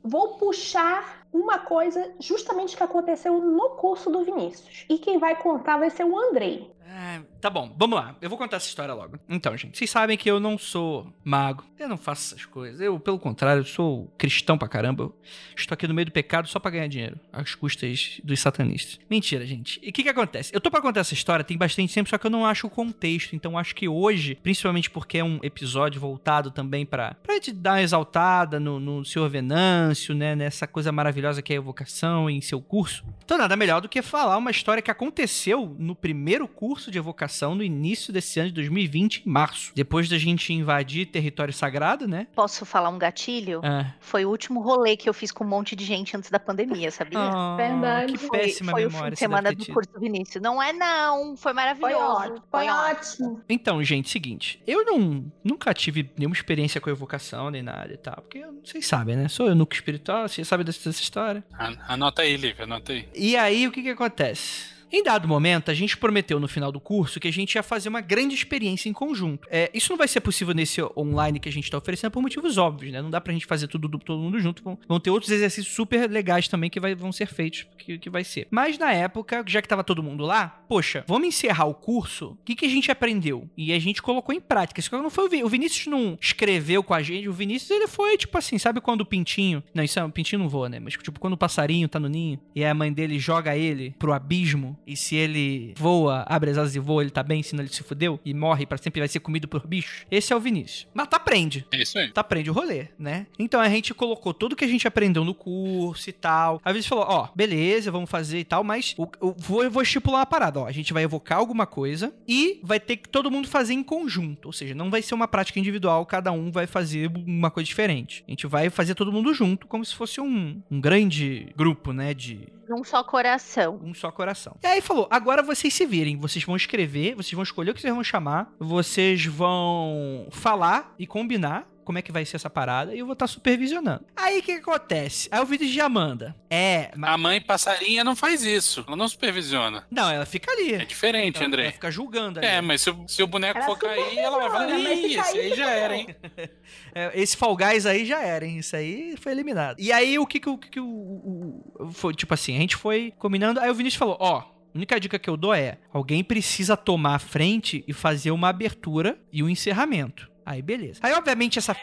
vou 0.05 0.37
puxar 0.37 1.25
uma 1.33 1.57
coisa 1.57 2.13
justamente 2.19 2.77
que 2.77 2.83
aconteceu 2.83 3.41
no 3.41 3.71
curso 3.71 4.09
do 4.11 4.23
Vinícius. 4.23 4.85
E 4.87 4.99
quem 4.99 5.17
vai 5.17 5.35
contar 5.35 5.77
vai 5.77 5.89
ser 5.89 6.03
o 6.03 6.17
Andrei. 6.17 6.71
Ah, 6.87 7.21
tá 7.41 7.49
bom, 7.49 7.73
vamos 7.77 7.97
lá. 7.97 8.15
Eu 8.21 8.29
vou 8.29 8.37
contar 8.37 8.57
essa 8.57 8.67
história 8.67 8.93
logo. 8.93 9.17
Então, 9.27 9.57
gente, 9.57 9.77
vocês 9.77 9.89
sabem 9.89 10.15
que 10.15 10.29
eu 10.29 10.39
não 10.39 10.57
sou 10.57 11.11
mago. 11.23 11.63
Eu 11.79 11.89
não 11.89 11.97
faço 11.97 12.35
essas 12.35 12.45
coisas. 12.45 12.79
Eu, 12.79 12.99
pelo 12.99 13.17
contrário, 13.17 13.65
sou 13.65 14.13
cristão 14.17 14.57
pra 14.57 14.67
caramba. 14.67 15.03
Eu 15.05 15.15
estou 15.57 15.73
aqui 15.73 15.87
no 15.87 15.93
meio 15.93 16.05
do 16.05 16.11
pecado 16.11 16.47
só 16.47 16.59
pra 16.59 16.69
ganhar 16.69 16.87
dinheiro. 16.87 17.19
Às 17.33 17.55
custas 17.55 18.21
dos 18.23 18.39
satanistas. 18.39 18.99
Mentira, 19.09 19.45
gente. 19.45 19.79
E 19.81 19.89
o 19.89 19.93
que 19.93 20.03
que 20.03 20.09
acontece? 20.09 20.53
Eu 20.53 20.61
tô 20.61 20.69
pra 20.69 20.81
contar 20.81 20.99
essa 20.99 21.13
história 21.13 21.43
tem 21.43 21.57
bastante 21.57 21.93
tempo, 21.93 22.09
só 22.09 22.17
que 22.19 22.27
eu 22.27 22.31
não 22.31 22.45
acho 22.45 22.67
o 22.67 22.69
contexto. 22.69 23.35
Então, 23.35 23.57
acho 23.57 23.73
que 23.73 23.87
hoje, 23.87 24.35
principalmente 24.35 24.89
porque 24.89 25.17
é 25.17 25.23
um 25.23 25.39
episódio 25.41 25.99
voltado 25.99 26.51
também 26.51 26.85
pra, 26.85 27.15
pra 27.15 27.39
te 27.39 27.51
dar 27.51 27.73
uma 27.73 27.81
exaltada 27.81 28.59
no, 28.59 28.79
no 28.79 29.03
Senhor 29.03 29.27
Venâncio, 29.27 30.13
né? 30.13 30.35
Nessa 30.35 30.67
coisa 30.67 30.91
maravilhosa 30.91 31.41
que 31.41 31.51
é 31.51 31.55
a 31.55 31.59
evocação 31.59 32.29
em 32.29 32.41
seu 32.41 32.61
curso. 32.61 33.03
Então, 33.23 33.39
nada 33.39 33.55
melhor 33.55 33.81
do 33.81 33.89
que 33.89 34.03
falar 34.03 34.37
uma 34.37 34.51
história 34.51 34.83
que 34.83 34.91
aconteceu 34.91 35.75
no 35.79 35.95
primeiro 35.95 36.47
curso 36.47 36.74
de 36.91 36.97
evocação 36.97 37.55
no 37.55 37.63
início 37.63 38.11
desse 38.13 38.39
ano 38.39 38.49
de 38.49 38.55
2020, 38.55 39.23
em 39.25 39.29
março. 39.29 39.71
Depois 39.75 40.07
da 40.09 40.17
gente 40.17 40.53
invadir 40.53 41.05
território 41.07 41.53
sagrado, 41.53 42.07
né? 42.07 42.27
Posso 42.35 42.65
falar 42.65 42.89
um 42.89 42.97
gatilho? 42.97 43.61
Ah. 43.63 43.93
Foi 43.99 44.25
o 44.25 44.29
último 44.29 44.61
rolê 44.61 44.95
que 44.97 45.07
eu 45.09 45.13
fiz 45.13 45.31
com 45.31 45.43
um 45.43 45.47
monte 45.47 45.75
de 45.75 45.85
gente 45.85 46.15
antes 46.15 46.29
da 46.29 46.39
pandemia, 46.39 46.91
sabia? 46.91 47.19
Ah, 47.19 47.55
Verdade. 47.57 48.13
Que 48.13 48.17
Foi, 48.19 48.39
péssima 48.39 48.71
foi 48.71 48.85
o 48.85 48.89
memória 48.91 49.09
fim 49.11 49.13
de 49.13 49.19
semana 49.19 49.51
do 49.53 49.63
tido. 49.63 49.73
curso 49.73 49.91
do 49.93 49.99
Vinícius. 49.99 50.41
Não 50.43 50.61
é 50.61 50.71
não, 50.73 51.35
foi 51.37 51.37
Foi 51.37 51.53
maravilhoso. 51.53 52.03
ótimo. 52.03 52.43
Foi 52.51 52.67
ótimo. 52.69 53.41
Então, 53.49 53.83
gente, 53.83 54.09
seguinte. 54.09 54.61
Eu 54.67 54.83
não 54.85 55.31
nunca 55.43 55.73
tive 55.73 56.09
nenhuma 56.17 56.35
experiência 56.35 56.81
com 56.81 56.89
evocação 56.89 57.49
nem 57.49 57.61
nada 57.63 57.93
e 57.93 57.97
tal. 57.97 58.15
Porque 58.17 58.43
vocês 58.63 58.85
sabem, 58.85 59.15
né? 59.15 59.27
Sou 59.27 59.47
eunuco 59.47 59.73
espiritual, 59.73 60.27
vocês 60.27 60.47
sabem 60.47 60.65
dessa, 60.65 60.89
dessa 60.89 61.01
história. 61.01 61.43
An- 61.59 61.77
Anota 61.87 62.21
aí, 62.23 62.35
Lívia, 62.37 62.63
anota 62.65 62.91
aí. 62.93 63.07
E 63.15 63.35
aí, 63.37 63.67
o 63.67 63.71
que 63.71 63.81
que 63.81 63.89
acontece? 63.89 64.74
Em 64.91 65.03
dado 65.03 65.27
momento, 65.27 65.69
a 65.69 65.73
gente 65.73 65.97
prometeu 65.97 66.39
no 66.39 66.47
final 66.47 66.71
do 66.71 66.79
curso 66.79 67.19
que 67.19 67.27
a 67.27 67.33
gente 67.33 67.55
ia 67.55 67.63
fazer 67.63 67.89
uma 67.89 68.01
grande 68.01 68.33
experiência 68.35 68.87
em 68.89 68.93
conjunto. 68.93 69.47
É, 69.51 69.69
isso 69.73 69.91
não 69.91 69.97
vai 69.97 70.07
ser 70.07 70.21
possível 70.21 70.53
nesse 70.53 70.81
online 70.95 71.39
que 71.39 71.49
a 71.49 71.51
gente 71.51 71.69
tá 71.69 71.77
oferecendo 71.77 72.11
por 72.11 72.21
motivos 72.21 72.57
óbvios, 72.57 72.91
né? 72.93 73.01
Não 73.01 73.09
dá 73.09 73.19
pra 73.19 73.33
gente 73.33 73.45
fazer 73.45 73.67
tudo 73.67 73.87
do- 73.87 73.99
todo 73.99 74.19
mundo 74.21 74.39
junto. 74.39 74.63
Vão, 74.63 74.77
vão 74.87 74.99
ter 74.99 75.09
outros 75.09 75.31
exercícios 75.31 75.73
super 75.75 76.09
legais 76.09 76.47
também 76.47 76.69
que 76.69 76.79
vai- 76.79 76.95
vão 76.95 77.11
ser 77.11 77.25
feitos, 77.27 77.65
que, 77.77 77.97
que 77.97 78.09
vai 78.09 78.23
ser. 78.23 78.47
Mas 78.51 78.77
na 78.77 78.93
época, 78.93 79.43
já 79.47 79.61
que 79.61 79.67
tava 79.67 79.83
todo 79.83 80.03
mundo 80.03 80.23
lá, 80.25 80.63
poxa, 80.69 81.03
vamos 81.07 81.27
encerrar 81.27 81.65
o 81.65 81.73
curso. 81.73 82.27
O 82.31 82.37
que, 82.45 82.55
que 82.55 82.65
a 82.65 82.69
gente 82.69 82.91
aprendeu? 82.91 83.49
E 83.57 83.73
a 83.73 83.79
gente 83.79 84.01
colocou 84.01 84.33
em 84.33 84.39
prática. 84.39 84.79
Isso 84.79 84.95
não 84.95 85.09
foi 85.09 85.25
o, 85.25 85.29
Vi- 85.29 85.43
o 85.43 85.49
Vinícius 85.49 85.87
não 85.87 86.17
escreveu 86.21 86.83
com 86.83 86.93
a 86.93 87.01
gente. 87.01 87.27
O 87.27 87.33
Vinícius, 87.33 87.71
ele 87.71 87.87
foi 87.87 88.17
tipo 88.17 88.37
assim, 88.37 88.57
sabe 88.57 88.79
quando 88.79 89.01
o 89.01 89.05
pintinho. 89.05 89.63
Não, 89.73 89.83
isso 89.83 89.99
é, 89.99 90.03
o 90.03 90.09
pintinho 90.09 90.39
não 90.41 90.49
voa, 90.49 90.69
né? 90.69 90.79
Mas 90.79 90.93
tipo, 90.93 91.19
quando 91.19 91.33
o 91.33 91.37
passarinho 91.37 91.87
tá 91.87 91.99
no 91.99 92.07
ninho 92.07 92.39
e 92.55 92.63
a 92.63 92.73
mãe 92.73 92.91
dele 92.93 93.19
joga 93.19 93.57
ele 93.57 93.95
pro 93.99 94.13
abismo. 94.13 94.74
E 94.85 94.95
se 94.95 95.15
ele 95.15 95.73
voa, 95.77 96.23
abre 96.27 96.51
as 96.51 96.57
asas 96.57 96.75
e 96.75 96.79
voa, 96.79 97.01
ele 97.03 97.11
tá 97.11 97.23
bem, 97.23 97.41
senão 97.43 97.63
ele 97.63 97.73
se 97.73 97.83
fudeu 97.83 98.19
e 98.25 98.33
morre 98.33 98.65
pra 98.65 98.77
sempre 98.77 98.99
vai 99.01 99.07
ser 99.07 99.19
comido 99.19 99.47
por 99.47 99.65
bichos. 99.67 100.05
Esse 100.09 100.31
é 100.33 100.35
o 100.35 100.39
Vinícius. 100.39 100.87
Mas 100.93 101.07
tá 101.07 101.17
aprende. 101.17 101.65
É 101.71 101.81
isso 101.81 101.97
aí. 101.97 102.11
Tá 102.11 102.21
aprende 102.21 102.49
o 102.49 102.53
rolê, 102.53 102.87
né? 102.97 103.27
Então 103.37 103.59
a 103.61 103.69
gente 103.69 103.93
colocou 103.93 104.33
tudo 104.33 104.55
que 104.55 104.65
a 104.65 104.67
gente 104.67 104.87
aprendeu 104.87 105.23
no 105.23 105.33
curso 105.33 106.09
e 106.09 106.13
tal. 106.13 106.61
Às 106.63 106.73
vezes 106.73 106.87
falou, 106.87 107.05
ó, 107.07 107.27
beleza, 107.35 107.91
vamos 107.91 108.09
fazer 108.09 108.39
e 108.39 108.43
tal, 108.43 108.63
mas 108.63 108.93
o- 108.97 109.07
eu 109.21 109.35
vou, 109.37 109.63
eu 109.63 109.71
vou 109.71 109.81
estipular 109.83 110.19
uma 110.19 110.25
parada, 110.25 110.59
ó. 110.61 110.65
A 110.67 110.71
gente 110.71 110.93
vai 110.93 111.03
evocar 111.03 111.37
alguma 111.37 111.65
coisa 111.65 112.13
e 112.27 112.59
vai 112.63 112.79
ter 112.79 112.97
que 112.97 113.09
todo 113.09 113.31
mundo 113.31 113.47
fazer 113.47 113.73
em 113.73 113.83
conjunto. 113.83 114.45
Ou 114.47 114.53
seja, 114.53 114.73
não 114.75 114.89
vai 114.89 115.01
ser 115.01 115.13
uma 115.15 115.27
prática 115.27 115.59
individual, 115.59 116.05
cada 116.05 116.31
um 116.31 116.51
vai 116.51 116.67
fazer 116.67 117.11
uma 117.25 117.49
coisa 117.51 117.65
diferente. 117.67 118.23
A 118.27 118.31
gente 118.31 118.47
vai 118.47 118.69
fazer 118.69 118.95
todo 118.95 119.11
mundo 119.11 119.33
junto, 119.33 119.67
como 119.67 119.83
se 119.85 119.95
fosse 119.95 120.19
um, 120.21 120.61
um 120.69 120.79
grande 120.81 121.47
grupo, 121.55 121.91
né? 121.93 122.13
De, 122.13 122.47
Num 122.67 122.83
só 122.83 123.03
coração. 123.03 123.79
um 123.83 123.93
só 123.93 124.11
coração. 124.11 124.57
E 124.63 124.67
aí 124.67 124.81
falou: 124.81 125.07
agora 125.09 125.41
vocês 125.43 125.73
se 125.73 125.85
virem, 125.85 126.17
vocês 126.17 126.43
vão 126.43 126.55
escrever, 126.55 127.15
vocês 127.15 127.33
vão 127.33 127.43
escolher 127.43 127.71
o 127.71 127.73
que 127.73 127.81
vocês 127.81 127.93
vão 127.93 128.03
chamar, 128.03 128.53
vocês 128.59 129.25
vão 129.25 130.27
falar 130.31 130.93
e 130.97 131.05
combinar. 131.05 131.67
Como 131.85 131.97
é 131.97 132.01
que 132.01 132.11
vai 132.11 132.25
ser 132.25 132.35
essa 132.35 132.49
parada? 132.49 132.93
E 132.93 132.99
eu 132.99 133.05
vou 133.05 133.13
estar 133.13 133.27
supervisionando. 133.27 134.03
Aí 134.15 134.39
o 134.39 134.43
que, 134.43 134.55
que 134.55 134.59
acontece? 134.69 135.29
Aí 135.31 135.39
o 135.39 135.45
vídeo 135.45 135.67
de 135.67 135.79
Amanda. 135.79 136.35
É, 136.49 136.91
mas. 136.97 137.11
A 137.13 137.17
mãe 137.17 137.39
passarinha 137.39 138.03
não 138.03 138.15
faz 138.15 138.43
isso. 138.43 138.83
Ela 138.87 138.97
não 138.97 139.07
supervisiona. 139.07 139.85
Não, 139.89 140.09
ela 140.11 140.25
fica 140.25 140.51
ali. 140.51 140.73
É 140.73 140.83
diferente, 140.85 141.37
Ela- 141.37 141.45
André. 141.47 141.63
Ela 141.63 141.71
fica 141.71 141.91
julgando 141.91 142.39
ali. 142.39 142.47
É, 142.47 142.59
mas 142.59 142.81
se 142.81 142.89
o, 142.89 143.07
se 143.07 143.23
o 143.23 143.27
boneco 143.27 143.59
Ela 143.59 143.67
for 143.67 143.77
cair, 143.77 144.17
ela 144.17 144.37
vai 144.39 144.49
falar, 144.49 144.69
ih, 144.79 145.05
esse 145.05 145.15
cair, 145.15 145.39
aí 145.39 145.55
já 145.55 145.69
era, 145.69 145.95
hein? 145.95 146.07
É, 146.97 147.11
esse 147.13 147.35
Fall 147.37 147.55
Guys 147.55 147.85
aí 147.85 148.05
já 148.05 148.21
era, 148.21 148.45
hein? 148.45 148.57
Isso 148.57 148.75
aí 148.75 149.15
foi 149.19 149.31
eliminado. 149.33 149.77
E 149.79 149.91
aí 149.91 150.17
o 150.17 150.25
que 150.25 150.39
que, 150.39 150.49
o, 150.49 150.57
que 150.57 150.69
que 150.69 150.79
o, 150.79 150.85
o- 150.87 151.73
o- 151.79 151.91
Foi 151.91 152.13
tipo 152.13 152.33
assim, 152.33 152.55
a 152.55 152.59
gente 152.59 152.75
foi 152.75 153.13
combinando. 153.19 153.59
Aí 153.59 153.69
o 153.69 153.75
Vinícius 153.75 153.99
falou: 153.99 154.17
Ó, 154.19 154.37
a 154.39 154.45
única 154.73 154.99
dica 154.99 155.19
que 155.19 155.29
eu 155.29 155.37
dou 155.37 155.53
é: 155.53 155.77
alguém 155.93 156.23
precisa 156.23 156.75
tomar 156.77 157.15
a 157.15 157.19
frente 157.19 157.83
e 157.87 157.93
fazer 157.93 158.31
uma 158.31 158.47
abertura 158.49 159.17
e 159.31 159.43
um 159.43 159.49
encerramento. 159.49 160.31
Aí 160.45 160.61
beleza. 160.61 160.99
Aí, 161.01 161.13
obviamente, 161.13 161.57
essa 161.57 161.75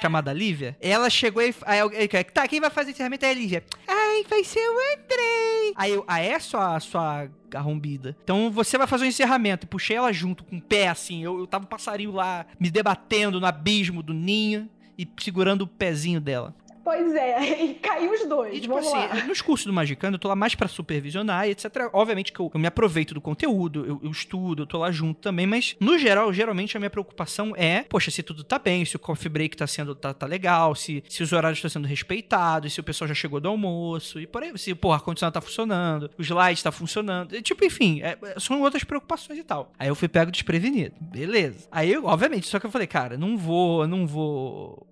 chamada 0.00 0.32
Lívia, 0.32 0.76
ela 0.80 1.08
chegou 1.08 1.42
e. 1.42 1.54
Aí, 1.64 2.24
tá, 2.24 2.46
quem 2.46 2.60
vai 2.60 2.70
fazer 2.70 2.90
o 2.90 2.92
encerramento 2.92 3.24
é 3.24 3.30
a 3.30 3.34
Lívia. 3.34 3.64
Ai, 3.86 4.24
vai 4.28 4.44
ser 4.44 4.60
o 4.60 4.72
Andrei. 4.72 5.72
Aí 5.76 5.92
eu, 5.92 6.04
ah, 6.06 6.20
é 6.20 6.38
sua, 6.38 6.78
sua 6.80 7.28
arrombida. 7.54 8.16
Então 8.22 8.50
você 8.50 8.76
vai 8.76 8.86
fazer 8.86 9.04
o 9.04 9.08
encerramento. 9.08 9.64
E 9.64 9.68
puxei 9.68 9.96
ela 9.96 10.12
junto, 10.12 10.44
com 10.44 10.56
o 10.56 10.62
pé 10.62 10.88
assim. 10.88 11.22
Eu, 11.22 11.38
eu 11.38 11.46
tava 11.46 11.64
um 11.64 11.68
passarinho 11.68 12.12
lá, 12.12 12.44
me 12.58 12.70
debatendo 12.70 13.40
no 13.40 13.46
abismo 13.46 14.02
do 14.02 14.12
ninho 14.12 14.68
e 14.98 15.08
segurando 15.18 15.62
o 15.62 15.66
pezinho 15.66 16.20
dela. 16.20 16.54
Pois 16.84 17.14
é, 17.14 17.62
e 17.64 17.74
caiu 17.74 18.12
os 18.12 18.28
dois. 18.28 18.56
E 18.56 18.60
tipo 18.60 18.76
assim, 18.76 18.96
lá. 18.96 19.24
nos 19.24 19.40
cursos 19.40 19.66
do 19.66 19.72
Magicano 19.72 20.16
eu 20.16 20.18
tô 20.18 20.28
lá 20.28 20.36
mais 20.36 20.54
pra 20.54 20.68
supervisionar 20.68 21.48
etc. 21.48 21.88
Obviamente 21.92 22.32
que 22.32 22.40
eu, 22.40 22.50
eu 22.52 22.60
me 22.60 22.66
aproveito 22.66 23.14
do 23.14 23.20
conteúdo, 23.20 23.84
eu, 23.86 24.00
eu 24.02 24.10
estudo, 24.10 24.62
eu 24.62 24.66
tô 24.66 24.78
lá 24.78 24.90
junto 24.90 25.20
também, 25.20 25.46
mas 25.46 25.76
no 25.80 25.98
geral, 25.98 26.32
geralmente 26.32 26.76
a 26.76 26.80
minha 26.80 26.90
preocupação 26.90 27.54
é, 27.56 27.82
poxa, 27.88 28.10
se 28.10 28.22
tudo 28.22 28.42
tá 28.42 28.58
bem, 28.58 28.84
se 28.84 28.96
o 28.96 28.98
coffee 28.98 29.28
break 29.28 29.56
tá 29.56 29.66
sendo 29.66 29.94
tá, 29.94 30.12
tá 30.12 30.26
legal, 30.26 30.74
se, 30.74 31.02
se 31.08 31.22
os 31.22 31.32
horários 31.32 31.58
estão 31.58 31.70
sendo 31.70 31.86
respeitados, 31.86 32.72
se 32.72 32.80
o 32.80 32.84
pessoal 32.84 33.08
já 33.08 33.14
chegou 33.14 33.40
do 33.40 33.48
almoço 33.48 34.18
e 34.20 34.26
por 34.26 34.42
aí, 34.42 34.56
se 34.58 34.74
pô, 34.74 34.88
o 34.88 34.92
ar-condicionado 34.92 35.34
tá 35.34 35.40
funcionando, 35.40 36.10
o 36.18 36.22
slide 36.22 36.62
tá 36.62 36.72
funcionando, 36.72 37.34
e, 37.36 37.42
tipo, 37.42 37.64
enfim, 37.64 38.00
é- 38.02 38.18
é- 38.22 38.40
são 38.40 38.60
outras 38.60 38.84
preocupações 38.84 39.38
e 39.38 39.44
tal. 39.44 39.72
Aí 39.78 39.88
eu 39.88 39.94
fui 39.94 40.08
pego 40.08 40.30
desprevenido, 40.30 40.94
beleza. 41.00 41.68
Aí, 41.70 41.92
eu, 41.92 42.04
obviamente, 42.06 42.46
só 42.48 42.58
que 42.58 42.66
eu 42.66 42.70
falei, 42.70 42.86
cara, 42.86 43.16
não 43.16 43.36
vou, 43.36 43.86
não 43.86 44.06
vou 44.06 44.86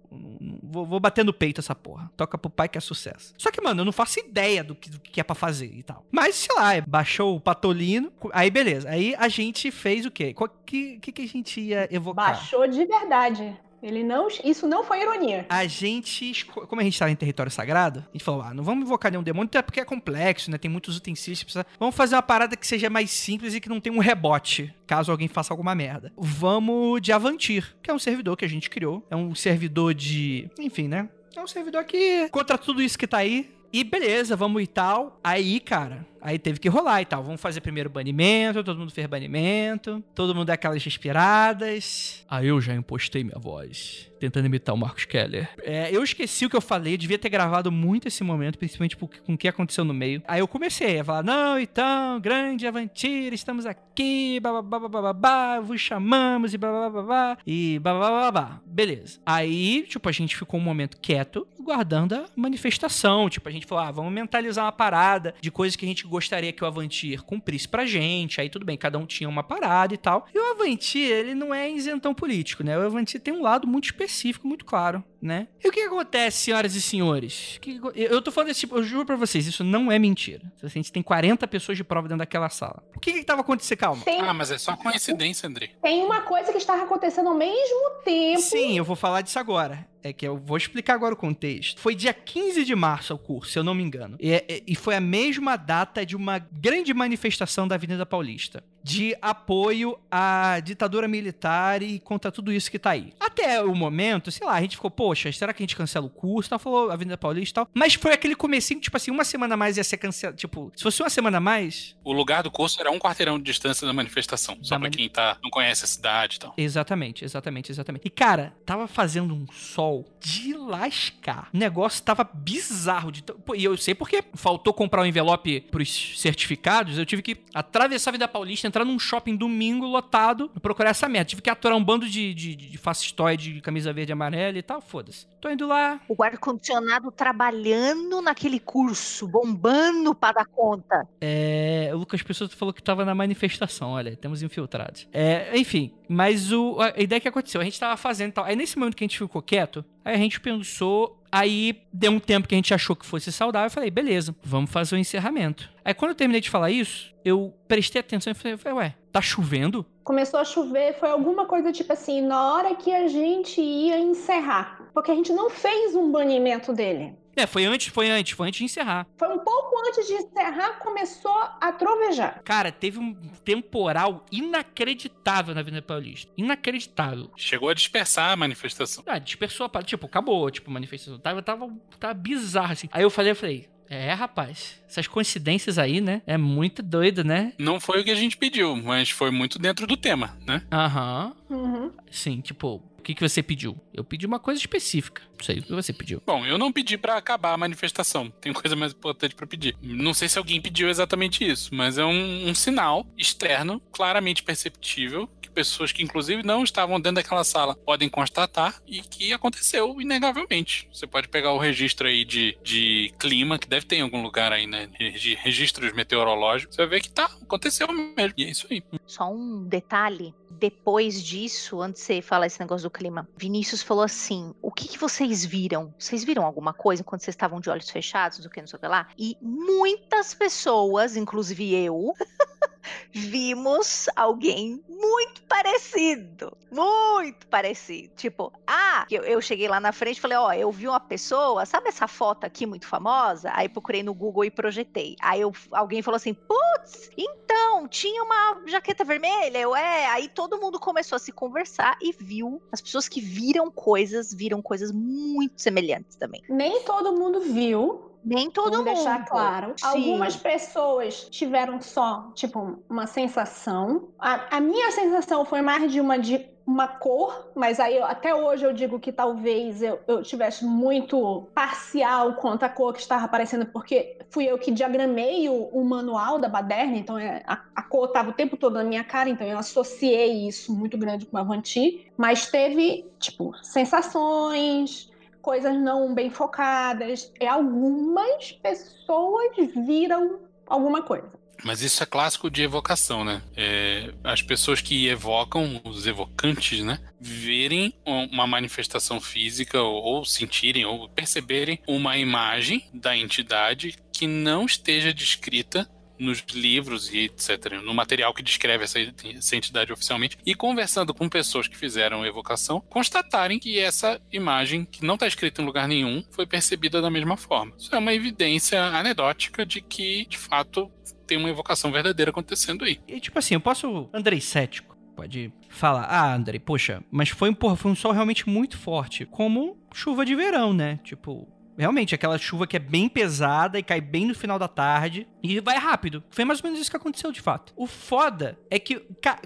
Vou, 0.63 0.85
vou 0.85 1.01
bater 1.01 1.25
no 1.25 1.33
peito 1.33 1.61
essa 1.61 1.75
porra. 1.75 2.11
Toca 2.17 2.37
pro 2.37 2.51
pai 2.51 2.69
que 2.69 2.79
é 2.79 2.81
sucesso. 2.81 3.33
Só 3.39 3.51
que, 3.51 3.61
mano, 3.61 3.81
eu 3.81 3.85
não 3.85 3.93
faço 3.93 4.19
ideia 4.21 4.65
do 4.65 4.75
que, 4.75 4.91
do 4.91 4.99
que 4.99 5.21
é 5.21 5.25
pra 5.25 5.35
fazer 5.35 5.73
e 5.73 5.83
tal. 5.83 6.05
Mas, 6.11 6.35
sei 6.37 6.55
lá, 6.55 6.81
baixou 6.87 7.37
o 7.37 7.41
patolino. 7.41 8.13
Aí, 8.33 8.51
beleza. 8.51 8.89
Aí 8.89 9.15
a 9.17 9.29
gente 9.29 9.71
fez 9.71 10.05
o 10.05 10.11
quê? 10.11 10.35
Qual 10.35 10.49
que, 10.67 10.99
que, 10.99 11.13
que 11.13 11.23
a 11.23 11.29
gente 11.29 11.61
ia 11.61 11.89
evocar? 11.95 12.33
Baixou 12.35 12.67
de 12.67 12.85
verdade. 12.85 13.57
Ele 13.83 14.05
não, 14.05 14.29
isso 14.45 14.67
não 14.67 14.85
foi 14.85 15.01
ironia. 15.03 15.47
A 15.49 15.67
gente, 15.67 16.45
como 16.45 16.81
a 16.81 16.85
gente 16.85 16.99
tava 16.99 17.11
em 17.11 17.17
território 17.17 17.51
sagrado, 17.51 18.01
a 18.01 18.13
gente 18.13 18.25
falou, 18.25 18.43
ah, 18.43 18.53
não 18.53 18.63
vamos 18.63 18.85
invocar 18.85 19.11
nenhum 19.11 19.23
demônio, 19.23 19.47
até 19.47 19.63
porque 19.63 19.81
é 19.81 19.85
complexo, 19.85 20.51
né? 20.51 20.59
Tem 20.59 20.71
muitos 20.71 20.97
utensílios, 20.97 21.43
precisa... 21.43 21.67
vamos 21.79 21.95
fazer 21.95 22.15
uma 22.15 22.23
parada 22.23 22.57
que 22.57 22.67
seja 22.67 22.91
mais 22.91 23.11
simples 23.11 23.55
e 23.55 23.61
que 23.61 23.69
não 23.69 23.81
tenha 23.81 23.95
um 23.95 24.01
rebote, 24.01 24.75
caso 24.87 25.11
alguém 25.11 25.29
faça 25.29 25.53
alguma 25.53 25.75
merda. 25.75 26.13
Vamos 26.17 27.01
de 27.01 27.13
Avantir, 27.13 27.77
que 27.83 27.91
é 27.91 27.95
um 27.95 27.99
servidor 27.99 28.37
que 28.37 28.45
a 28.45 28.49
gente 28.49 28.69
criou, 28.69 29.07
é 29.11 29.17
um 29.17 29.35
servidor 29.35 29.95
de, 29.95 30.51
enfim, 30.59 30.89
né? 30.89 31.09
É 31.35 31.41
um 31.43 31.47
servidor 31.47 31.85
que 31.85 32.29
contra 32.31 32.59
tudo 32.59 32.83
isso 32.83 32.99
que 32.99 33.07
tá 33.07 33.19
aí. 33.19 33.51
E 33.73 33.85
beleza, 33.85 34.35
vamos 34.35 34.63
e 34.63 34.67
tal. 34.67 35.21
Aí, 35.23 35.61
cara, 35.61 36.05
aí 36.21 36.39
teve 36.39 36.59
que 36.59 36.69
rolar 36.69 37.03
e 37.03 37.05
tal. 37.05 37.23
Vamos 37.23 37.41
fazer 37.41 37.61
primeiro 37.61 37.91
banimento, 37.91 38.63
todo 38.63 38.79
mundo 38.79 38.93
fez 38.93 39.07
banimento, 39.07 40.03
todo 40.15 40.35
mundo 40.35 40.47
dá 40.47 40.55
aquelas 40.55 40.83
respiradas. 40.83 42.25
Aí 42.29 42.49
eu 42.49 42.61
já 42.61 42.75
impostei 42.75 43.25
minha 43.25 43.39
voz, 43.39 44.11
tentando 44.19 44.47
imitar 44.47 44.75
o 44.75 44.79
Marcos 44.79 45.05
Keller. 45.05 45.49
É, 45.63 45.95
eu 45.95 46.03
esqueci 46.03 46.47
o 46.47 46.51
que 46.51 46.57
eu 46.57 46.61
falei, 46.61 46.97
devia 46.97 47.19
ter 47.19 47.29
gravado 47.29 47.73
muito 47.73 48.09
esse 48.09 48.23
momento, 48.23 48.59
principalmente 48.59 48.97
com 48.97 49.09
o 49.29 49.39
que 49.39 49.49
aconteceu 49.49 49.85
no 49.85 49.95
meio. 49.95 50.23
Aí 50.27 50.41
eu 50.41 50.49
comecei 50.49 51.01
a 51.01 51.05
falar: 51.05 51.23
não, 51.23 51.59
então, 51.59 52.21
grande 52.21 52.67
Avantir, 52.67 53.33
estamos 53.33 53.67
aqui, 53.67 54.39
babá, 54.41 55.61
vos 55.61 55.81
chamamos 55.81 56.55
e 56.55 56.59
babá, 56.59 57.37
e 57.47 57.79
babá. 57.79 58.61
Beleza. 58.65 59.19
Aí, 59.25 59.85
tipo, 59.89 60.09
a 60.09 60.13
gente 60.13 60.37
ficou 60.37 60.61
um 60.61 60.63
momento 60.63 60.99
quieto, 61.01 61.47
guardando 61.61 62.15
a 62.15 62.27
manifestação. 62.37 63.29
Tipo, 63.29 63.49
a 63.49 63.53
gente 63.53 63.67
falou: 63.67 63.85
ah, 63.85 63.91
vamos 63.91 64.13
mentalizar 64.13 64.65
uma 64.65 64.73
parada 64.73 65.35
de 65.41 65.51
coisas 65.51 65.77
que 65.77 65.85
a 65.85 65.89
gente 65.89 66.07
gostaria 66.11 66.53
que 66.53 66.63
o 66.63 66.67
Avantir 66.67 67.23
cumprisse 67.23 67.67
pra 67.67 67.87
gente. 67.87 68.41
Aí 68.41 68.51
tudo 68.51 68.67
bem, 68.67 68.77
cada 68.77 68.99
um 68.99 69.07
tinha 69.07 69.29
uma 69.29 69.43
parada 69.43 69.95
e 69.95 69.97
tal. 69.97 70.27
E 70.35 70.39
o 70.39 70.51
Avantir, 70.53 71.11
ele 71.11 71.35
não 71.35 71.55
é 71.55 71.71
isentão 71.71 72.13
político, 72.13 72.63
né? 72.63 72.77
O 72.77 72.85
Avantir 72.85 73.21
tem 73.21 73.33
um 73.33 73.43
lado 73.43 73.67
muito 73.67 73.85
específico, 73.85 74.47
muito 74.47 74.65
claro, 74.65 75.03
né? 75.21 75.49
E 75.63 75.69
o 75.69 75.73
que 75.73 75.81
acontece, 75.81 76.39
senhoras 76.45 76.75
e 76.75 76.81
senhores? 76.83 77.59
Que- 77.61 77.81
eu 77.95 78.21
tô 78.23 78.31
falando 78.31 78.49
desse 78.49 78.61
tipo, 78.61 78.77
eu 78.77 78.83
juro 78.83 79.05
pra 79.07 79.17
vocês, 79.17 79.47
isso 79.47 79.63
não 79.65 79.91
é 79.93 79.99
mentira. 79.99 80.51
A 80.63 80.67
gente 80.69 80.91
tem 80.93 81.03
40 81.03 81.47
pessoas 81.49 81.77
de 81.77 81.85
prova 81.85 82.09
dentro 82.09 82.19
daquela 82.19 82.49
sala. 82.49 82.83
O 82.95 83.01
que 83.01 83.13
que 83.13 83.25
tava 83.25 83.41
acontecendo? 83.43 83.79
Calma. 83.79 84.05
Tem, 84.05 84.21
Ah, 84.21 84.33
mas 84.35 84.51
é 84.51 84.59
só 84.59 84.77
coincidência, 84.77 85.49
André. 85.49 85.71
tem 85.83 86.03
uma 86.03 86.23
coisa 86.23 86.51
que 86.53 86.59
estava 86.59 86.83
acontecendo 86.85 87.29
ao 87.29 87.35
mesmo 87.35 87.91
tempo. 88.05 88.41
Sim, 88.41 88.77
eu 88.79 88.85
vou 88.85 88.97
falar 88.97 89.21
disso 89.23 89.39
agora. 89.39 89.89
É 90.03 90.15
que 90.15 90.27
eu 90.27 90.39
vou 90.39 90.57
explicar 90.57 90.95
agora 90.95 91.13
o 91.13 91.17
contexto. 91.17 91.79
Foi 91.79 91.95
dia 91.95 92.15
15 92.15 92.65
de 92.65 92.75
março 92.75 93.13
o 93.13 93.19
curso, 93.19 93.53
se 93.53 93.59
eu 93.59 93.63
não 93.63 93.75
me 93.75 93.83
engano. 93.83 94.17
E, 94.19 94.33
é- 94.33 94.63
e 94.67 94.75
foi 94.75 94.97
a 94.97 95.01
mesma 95.01 95.57
data 95.57 96.07
de 96.07 96.17
uma 96.17 96.39
grande 96.39 96.95
manifestação 96.95 97.69
da 97.69 97.75
Avenida 97.75 98.07
Paulista. 98.07 98.65
De 98.83 99.15
apoio 99.21 99.99
à 100.11 100.59
ditadura 100.65 101.07
militar 101.07 101.83
e 101.83 101.99
contra 102.01 102.33
tudo 102.33 102.51
isso 102.51 102.71
que 102.71 102.79
tá 102.79 102.91
aí. 102.93 103.13
Até 103.21 103.63
o 103.63 103.75
momento, 103.75 104.31
sei 104.31 104.47
lá, 104.47 104.55
a 104.55 104.61
gente 104.63 104.77
ficou, 104.77 104.91
poxa, 105.11 105.33
será 105.33 105.53
que 105.53 105.61
a 105.61 105.65
gente 105.65 105.75
cancela 105.75 106.07
o 106.07 106.11
curso? 106.11 106.51
Tal, 106.51 106.59
falou 106.59 106.91
Avenida 106.91 107.17
Paulista 107.19 107.51
e 107.51 107.55
tal. 107.65 107.69
Mas 107.75 107.95
foi 107.95 108.13
aquele 108.13 108.37
comecinho, 108.37 108.81
tipo 108.81 108.97
assim, 108.97 109.11
uma 109.11 109.25
semana 109.25 109.55
a 109.55 109.57
mais 109.57 109.77
ia 109.77 109.83
ser 109.83 109.97
cancelado. 109.97 110.37
Tipo, 110.39 110.71
se 110.77 110.83
fosse 110.85 111.03
uma 111.03 111.11
semana 111.11 111.39
a 111.39 111.41
mais, 111.41 111.97
O 112.05 112.13
lugar 112.13 112.43
do 112.45 112.51
curso 112.51 112.81
era 112.81 112.91
um 112.93 112.99
quarteirão 112.99 113.39
de 113.39 113.45
distância 113.45 113.85
da 113.87 113.93
manifestação. 113.93 114.57
Só 114.63 114.77
Da 114.77 114.77
pra 114.77 114.79
mani- 114.85 114.97
quem 114.97 115.09
tá, 115.09 115.37
não 115.43 115.51
conhece 115.51 115.85
a 115.85 115.89
cidade 115.89 116.37
e 116.37 116.39
tal. 116.39 116.55
Exatamente, 116.57 117.25
exatamente, 117.25 117.73
exatamente. 117.73 118.03
E 118.07 118.11
cara, 118.11 118.55
tava 118.65 118.87
fazendo 118.87 119.35
um 119.35 119.47
sol 119.53 120.07
de 120.21 120.55
lascar. 120.55 121.49
O 121.53 121.59
negócio 121.59 122.03
tava 122.03 122.23
bizarro. 122.23 123.11
De... 123.11 123.25
e 123.57 123.65
eu 123.65 123.77
sei 123.77 123.95
porque 123.95 124.23
faltou 124.35 124.73
comprar 124.73 125.03
o 125.03 125.07
envelope 125.07 125.61
pros 125.73 126.21
certificados. 126.21 126.99
Eu 126.99 127.05
tive 127.07 127.23
que 127.23 127.37
atravessar 127.55 128.11
a 128.11 128.13
Vida 128.13 128.29
Paulista, 128.29 128.67
entrar 128.67 128.85
num 128.85 128.99
shopping 128.99 129.35
domingo 129.37 129.87
lotado, 129.87 130.49
procurar 130.63 130.91
essa 130.91 131.09
merda. 131.09 131.31
Tive 131.31 131.43
que 131.43 131.51
aturar 131.51 131.77
um 131.77 131.83
bando 131.85 132.09
de, 132.09 132.33
de, 132.35 132.55
de 132.55 132.79
fascistoide 132.79 133.55
de 133.55 133.61
camisa 133.61 133.93
verde 133.93 134.13
e 134.13 134.15
amarela 134.15 134.59
e 134.59 134.63
tal. 134.63 134.81
Foda-se. 135.01 135.27
Tô 135.41 135.49
indo 135.49 135.67
lá. 135.67 135.99
O 136.07 136.23
ar-condicionado 136.23 137.11
trabalhando 137.11 138.21
naquele 138.21 138.61
curso, 138.61 139.27
bombando 139.27 140.15
pra 140.15 140.33
dar 140.33 140.45
conta. 140.47 141.09
É, 141.21 141.91
o 141.95 141.97
Lucas 141.97 142.23
Pessoa 142.23 142.51
falou 142.51 142.75
que 142.75 142.83
tava 142.83 143.05
na 143.05 143.15
manifestação, 143.15 143.93
olha, 143.93 144.15
temos 144.15 144.43
infiltrados. 144.43 145.09
É, 145.13 145.57
enfim, 145.57 145.95
mas 146.13 146.51
o, 146.51 146.77
a 146.81 147.01
ideia 147.01 147.21
que 147.21 147.29
aconteceu, 147.29 147.61
a 147.61 147.65
gente 147.65 147.79
tava 147.79 147.97
fazendo 147.97 148.33
tal. 148.33 148.45
Aí 148.45 148.57
nesse 148.57 148.77
momento 148.77 148.97
que 148.97 149.05
a 149.05 149.07
gente 149.07 149.17
ficou 149.17 149.41
quieto, 149.41 149.85
aí 150.05 150.17
a 150.17 150.19
gente 150.19 150.41
pensou, 150.41 151.23
aí 151.31 151.83
deu 151.93 152.11
um 152.11 152.19
tempo 152.19 152.49
que 152.49 152.55
a 152.57 152.59
gente 152.59 152.75
achou 152.75 152.97
que 152.97 153.07
fosse 153.07 153.31
saudável, 153.31 153.69
eu 153.69 153.71
falei, 153.71 153.93
beleza, 153.93 154.35
vamos 154.43 154.73
fazer 154.73 154.97
o 154.97 154.99
encerramento. 154.99 155.71
Aí 155.85 155.95
quando 155.95 156.11
eu 156.11 156.17
terminei 156.17 156.41
de 156.41 156.51
falar 156.51 156.69
isso, 156.73 157.15
eu 157.25 157.55
prestei 157.69 158.01
atenção 158.01 158.33
e 158.33 158.35
falei, 158.35 158.59
ué, 158.77 158.97
tá 159.13 159.21
chovendo? 159.21 159.87
Começou 160.03 160.41
a 160.41 160.45
chover, 160.45 160.99
foi 160.99 161.11
alguma 161.11 161.47
coisa 161.47 161.71
tipo 161.71 161.93
assim, 161.93 162.21
na 162.21 162.55
hora 162.55 162.75
que 162.75 162.93
a 162.93 163.07
gente 163.07 163.61
ia 163.61 164.01
encerrar. 164.01 164.81
Porque 164.93 165.13
a 165.13 165.15
gente 165.15 165.33
não 165.33 165.49
fez 165.49 165.95
um 165.95 166.11
banimento 166.11 166.73
dele. 166.73 167.15
É, 167.37 167.47
foi 167.47 167.65
antes, 167.65 167.89
foi 167.89 168.11
antes, 168.11 168.33
foi 168.33 168.49
antes 168.49 168.59
de 168.59 168.65
encerrar. 168.65 169.07
Foi 169.17 169.29
um 169.29 169.39
pouco 169.39 169.79
antes 169.89 170.07
de 170.07 170.15
encerrar, 170.15 170.79
começou 170.81 171.37
a 171.61 171.73
trovejar. 171.73 172.43
Cara, 172.45 172.71
teve 172.73 172.99
um 172.99 173.15
temporal 173.45 174.25
inacreditável 174.31 175.55
na 175.55 175.61
Avenida 175.61 175.83
Paulista. 175.83 176.31
Inacreditável. 176.37 177.31
Chegou 177.37 177.69
a 177.69 177.75
dispersar 177.75 178.31
a 178.33 178.37
manifestação. 178.37 179.05
Ah, 179.07 179.19
dispersou 179.19 179.67
a 179.67 179.69
parada. 179.69 179.89
Tipo, 179.89 180.07
acabou, 180.07 180.51
tipo, 180.51 180.71
a 180.71 180.73
manifestação. 180.75 181.19
Tava, 181.19 181.43
tava, 181.43 181.71
tava 181.99 182.15
bizarro, 182.15 182.73
assim. 182.73 182.89
Aí 182.93 183.03
eu 183.03 183.11
falei, 183.11 183.33
eu 183.33 183.37
falei, 183.37 183.69
é, 183.89 184.13
rapaz, 184.13 184.81
essas 184.89 185.09
coincidências 185.09 185.77
aí, 185.77 186.01
né? 186.01 186.23
É 186.25 186.37
muito 186.39 186.81
doido, 186.81 187.25
né? 187.25 187.53
Não 187.59 187.81
foi 187.81 188.01
o 188.01 188.05
que 188.05 188.11
a 188.13 188.15
gente 188.15 188.37
pediu, 188.37 188.77
mas 188.77 189.11
foi 189.11 189.33
muito 189.33 189.59
dentro 189.59 189.85
do 189.85 189.97
tema, 189.97 190.39
né? 190.47 190.63
Aham. 190.71 191.35
Uhum. 191.51 191.91
Sim, 192.09 192.41
tipo, 192.41 192.81
o 193.01 193.03
que, 193.03 193.15
que 193.15 193.27
você 193.27 193.43
pediu? 193.43 193.77
Eu 193.95 194.05
pedi 194.05 194.27
uma 194.27 194.39
coisa 194.39 194.61
específica. 194.61 195.23
Não 195.39 195.45
sei 195.45 195.59
o 195.59 195.63
que 195.63 195.73
você 195.73 195.93
pediu. 195.93 196.23
Bom, 196.27 196.45
eu 196.45 196.59
não 196.59 196.71
pedi 196.71 196.99
pra 196.99 197.17
acabar 197.17 197.55
a 197.55 197.57
manifestação. 197.57 198.31
Tem 198.41 198.53
coisa 198.53 198.77
mais 198.77 198.93
importante 198.93 199.35
pra 199.35 199.47
pedir. 199.47 199.75
Não 199.83 200.13
sei 200.13 200.29
se 200.29 200.39
alguém 200.39 200.61
pediu 200.61 200.89
exatamente 200.89 201.49
isso, 201.49 201.75
mas 201.75 201.97
é 201.97 202.05
um, 202.05 202.49
um 202.49 202.55
sinal 202.55 203.07
externo, 203.17 203.81
claramente 203.91 204.43
perceptível, 204.43 205.27
que 205.41 205.51
pessoas 205.51 205.93
que 205.93 206.03
inclusive 206.03 206.43
não 206.43 206.63
estavam 206.63 207.01
dentro 207.01 207.23
daquela 207.23 207.43
sala 207.43 207.75
podem 207.75 208.09
constatar 208.09 208.81
e 208.87 209.01
que 209.01 209.33
aconteceu 209.33 209.99
inegavelmente. 210.01 210.87
Você 210.93 211.07
pode 211.07 211.29
pegar 211.29 211.53
o 211.53 211.59
registro 211.59 212.07
aí 212.07 212.25
de, 212.25 212.57
de 212.63 213.13
clima, 213.19 213.59
que 213.59 213.67
deve 213.67 213.87
ter 213.87 213.97
em 213.97 214.03
algum 214.03 214.23
lugar 214.23 214.53
aí, 214.53 214.67
né? 214.67 214.89
De 214.99 215.35
registros 215.37 215.93
meteorológicos. 215.95 216.77
Você 216.77 216.83
vai 216.83 216.99
ver 216.99 217.01
que 217.01 217.11
tá, 217.11 217.31
aconteceu 217.43 217.89
mesmo. 217.91 218.35
E 218.37 218.45
é 218.45 218.51
isso 218.51 218.67
aí. 218.71 218.83
Só 219.07 219.33
um 219.33 219.67
detalhe. 219.67 220.35
Depois 220.51 221.23
disso, 221.23 221.81
antes 221.81 222.01
de 222.03 222.07
você 222.07 222.23
falar 222.23 222.47
esse 222.47 222.59
negócio 222.61 222.89
do 222.89 222.91
clima, 222.91 223.29
Vinícius 223.37 223.83
falou 223.83 224.03
assim: 224.03 224.53
o 224.61 224.71
que, 224.71 224.89
que 224.89 224.99
vocês 224.99 225.45
viram? 225.45 225.95
Vocês 225.99 226.25
viram 226.25 226.45
alguma 226.45 226.73
coisa 226.73 227.05
quando 227.05 227.23
vocês 227.23 227.35
estavam 227.35 227.61
de 227.61 227.71
olhos 227.71 227.89
fechados, 227.89 228.41
do 228.41 228.51
que 228.51 228.61
não 228.61 228.67
sei 228.67 228.77
o 228.77 228.81
que 228.81 228.89
lá? 228.89 229.09
E 229.17 229.37
muitas 229.41 230.35
pessoas, 230.35 231.17
inclusive 231.17 231.75
eu, 231.75 232.13
vimos 233.13 234.09
alguém 234.17 234.83
muito 234.89 235.43
parecido. 235.43 236.57
Muito 236.71 237.47
parecido. 237.49 238.13
Tipo, 238.17 238.53
ah, 238.67 239.07
eu, 239.11 239.23
eu 239.23 239.41
cheguei 239.41 239.69
lá 239.69 239.81
na 239.81 239.93
frente 239.93 240.19
e 240.19 240.21
falei: 240.21 240.39
ó, 240.39 240.53
eu 240.53 240.71
vi 240.71 240.89
uma 240.89 241.01
pessoa, 241.01 241.67
sabe 241.67 241.89
essa 241.89 242.07
foto 242.07 242.45
aqui 242.45 242.67
muito 242.67 242.87
famosa? 242.87 243.51
Aí 243.55 243.69
procurei 243.69 244.03
no 244.03 244.15
Google 244.15 244.45
e 244.45 244.51
projetei. 244.51 245.17
Aí 245.21 245.41
eu, 245.41 245.53
alguém 245.73 246.03
falou 246.03 246.17
assim: 246.17 246.35
putz, 246.35 247.11
então, 247.17 247.89
tinha 247.89 248.23
uma 248.23 248.63
jaqueta 248.67 249.05
vermelha. 249.05 249.59
Eu, 249.59 249.75
é. 249.75 250.07
Aí 250.07 250.29
todo 250.29 250.59
mundo 250.59 250.79
começou 250.79 251.17
a 251.17 251.19
se 251.19 251.33
conversar 251.33 251.97
e 252.01 252.13
viu. 252.13 252.63
As 252.73 252.81
pessoas 252.81 253.09
que 253.09 253.21
viram 253.21 253.71
coisas, 253.71 254.33
viram 254.33 254.63
coisas 254.63 254.93
muito 254.93 255.61
semelhantes 255.61 256.17
também. 256.17 256.43
Nem 256.49 256.83
todo 256.83 257.13
mundo 257.13 257.41
viu, 257.41 258.10
Nem 258.23 258.51
todo 258.51 258.71
Vamos 258.71 258.87
mundo. 258.87 258.95
deixar 258.95 259.25
claro. 259.25 259.73
Sim. 259.77 259.87
Algumas 259.87 260.37
pessoas 260.37 261.27
tiveram 261.31 261.81
só, 261.81 262.31
tipo, 262.35 262.79
uma 262.89 263.07
sensação. 263.07 264.09
A, 264.19 264.57
a 264.57 264.61
minha 264.61 264.91
sensação 264.91 265.45
foi 265.45 265.63
mais 265.63 265.91
de 265.91 266.01
uma, 266.01 266.19
de 266.19 266.49
uma 266.67 266.87
cor, 266.87 267.51
mas 267.55 267.81
aí 267.81 267.97
eu- 267.97 268.05
até 268.05 268.33
hoje 268.35 268.65
eu 268.65 268.73
digo 268.73 269.01
que 269.01 269.11
talvez 269.11 269.83
eu, 269.83 269.99
eu 270.07 270.23
tivesse 270.23 270.65
muito 270.65 271.49
parcial 271.55 272.35
quanto 272.35 272.63
à 272.63 272.69
cor 272.69 272.93
que 272.93 273.01
estava 273.01 273.25
aparecendo, 273.25 273.67
porque 273.67 274.19
fui 274.31 274.45
eu 274.45 274.57
que 274.59 274.71
diagramei 274.71 275.49
o, 275.49 275.65
o 275.73 275.85
manual 275.85 276.39
da 276.39 276.49
baderna, 276.49 276.97
então 276.97 277.19
é, 277.19 277.43
a, 277.47 277.61
a 277.75 277.83
cor 277.83 278.07
estava 278.09 278.31
o 278.31 278.35
tempo 278.35 278.57
todo 278.57 278.75
na 278.75 278.85
minha 278.85 279.03
cara, 279.03 279.29
então 279.29 279.45
eu 279.47 279.59
associei 279.59 280.47
isso 280.47 280.73
muito 280.73 280.97
grande 280.97 281.27
com 281.27 281.37
a 281.37 281.41
Avanti, 281.41 282.07
mas 282.17 282.49
teve, 282.51 283.11
tipo, 283.19 283.53
sensações, 283.63 285.10
coisas 285.43 285.75
não 285.79 286.15
bem 286.15 286.31
focadas. 286.31 287.33
E 287.41 287.47
algumas 287.47 288.53
pessoas 288.53 289.57
viram 289.87 290.41
alguma 290.67 291.03
coisa. 291.03 291.29
Mas 291.63 291.83
isso 291.83 292.03
é 292.03 292.07
clássico 292.07 292.51
de 292.51 292.63
evocação, 292.63 293.23
né? 293.23 293.43
É, 293.55 294.15
as 294.25 294.41
pessoas 294.41 294.81
que 294.81 295.07
evocam, 295.09 295.79
os 295.85 296.07
evocantes, 296.07 296.83
né? 296.83 296.99
Verem 297.21 297.93
um- 298.07 298.25
uma 298.33 298.47
manifestação 298.47 299.21
física, 299.21 299.83
ou, 299.83 300.03
ou 300.03 300.25
sentirem, 300.25 300.87
ou 300.87 301.07
perceberem 301.11 301.79
uma 301.87 302.17
imagem 302.17 302.89
da 302.95 303.15
entidade 303.15 303.95
que 304.11 304.27
não 304.27 304.65
esteja 304.65 305.13
descrita 305.13 305.87
nos 306.21 306.45
livros 306.53 307.13
e 307.13 307.25
etc., 307.25 307.81
no 307.83 307.95
material 307.95 308.35
que 308.35 308.43
descreve 308.43 308.85
essa, 308.85 308.99
essa 309.01 309.57
entidade 309.57 309.93
oficialmente, 309.93 310.39
e 310.45 310.55
conversando 310.55 311.15
com 311.15 311.29
pessoas 311.29 311.67
que 311.67 311.77
fizeram 311.77 312.25
evocação, 312.25 312.81
constatarem 312.89 313.59
que 313.59 313.79
essa 313.79 314.21
imagem, 314.31 314.85
que 314.85 315.05
não 315.05 315.15
está 315.15 315.27
escrita 315.27 315.63
em 315.63 315.65
lugar 315.65 315.89
nenhum, 315.89 316.23
foi 316.31 316.47
percebida 316.47 317.01
da 317.01 317.11
mesma 317.11 317.37
forma. 317.37 317.73
Isso 317.79 317.95
é 317.95 317.99
uma 317.99 318.15
evidência 318.15 318.83
anedótica 318.83 319.65
de 319.65 319.81
que, 319.81 320.27
de 320.27 320.37
fato, 320.37 320.91
tem 321.27 321.39
uma 321.39 321.49
evocação 321.49 321.91
verdadeira 321.91 322.31
acontecendo 322.31 322.85
aí. 322.85 323.01
E 323.09 323.21
tipo 323.21 323.39
assim, 323.39 323.55
eu 323.55 323.61
posso. 323.61 324.09
Andrei 324.13 324.41
cético. 324.41 324.91
Pode 325.17 325.53
falar, 325.69 326.05
ah, 326.05 326.35
Andrei, 326.35 326.59
poxa, 326.59 327.03
mas 327.11 327.29
foi, 327.29 327.55
porra, 327.55 327.77
foi 327.77 327.91
um 327.91 327.95
sol 327.95 328.13
realmente 328.13 328.49
muito 328.49 328.79
forte. 328.79 329.27
Como 329.27 329.77
chuva 329.93 330.25
de 330.25 330.35
verão, 330.35 330.73
né? 330.73 330.99
Tipo, 331.05 331.47
realmente, 331.77 332.15
aquela 332.15 332.39
chuva 332.39 332.67
que 332.67 332.77
é 332.77 332.81
bem 332.81 333.09
pesada 333.09 333.79
e 333.79 333.83
cai 333.83 334.01
bem 334.01 334.27
no 334.27 334.35
final 334.35 334.59
da 334.59 334.69
tarde 334.69 335.27
e 335.43 335.61
vai 335.61 335.79
rápido. 335.79 336.23
Foi 336.31 336.45
mais 336.45 336.61
ou 336.61 336.65
menos 336.65 336.81
isso 336.81 336.91
que 336.91 336.97
aconteceu 336.97 337.33
de 337.33 337.41
fato. 337.41 337.73
O 337.77 337.87
foda 337.87 338.59
é 338.71 338.79
que 338.79 339.03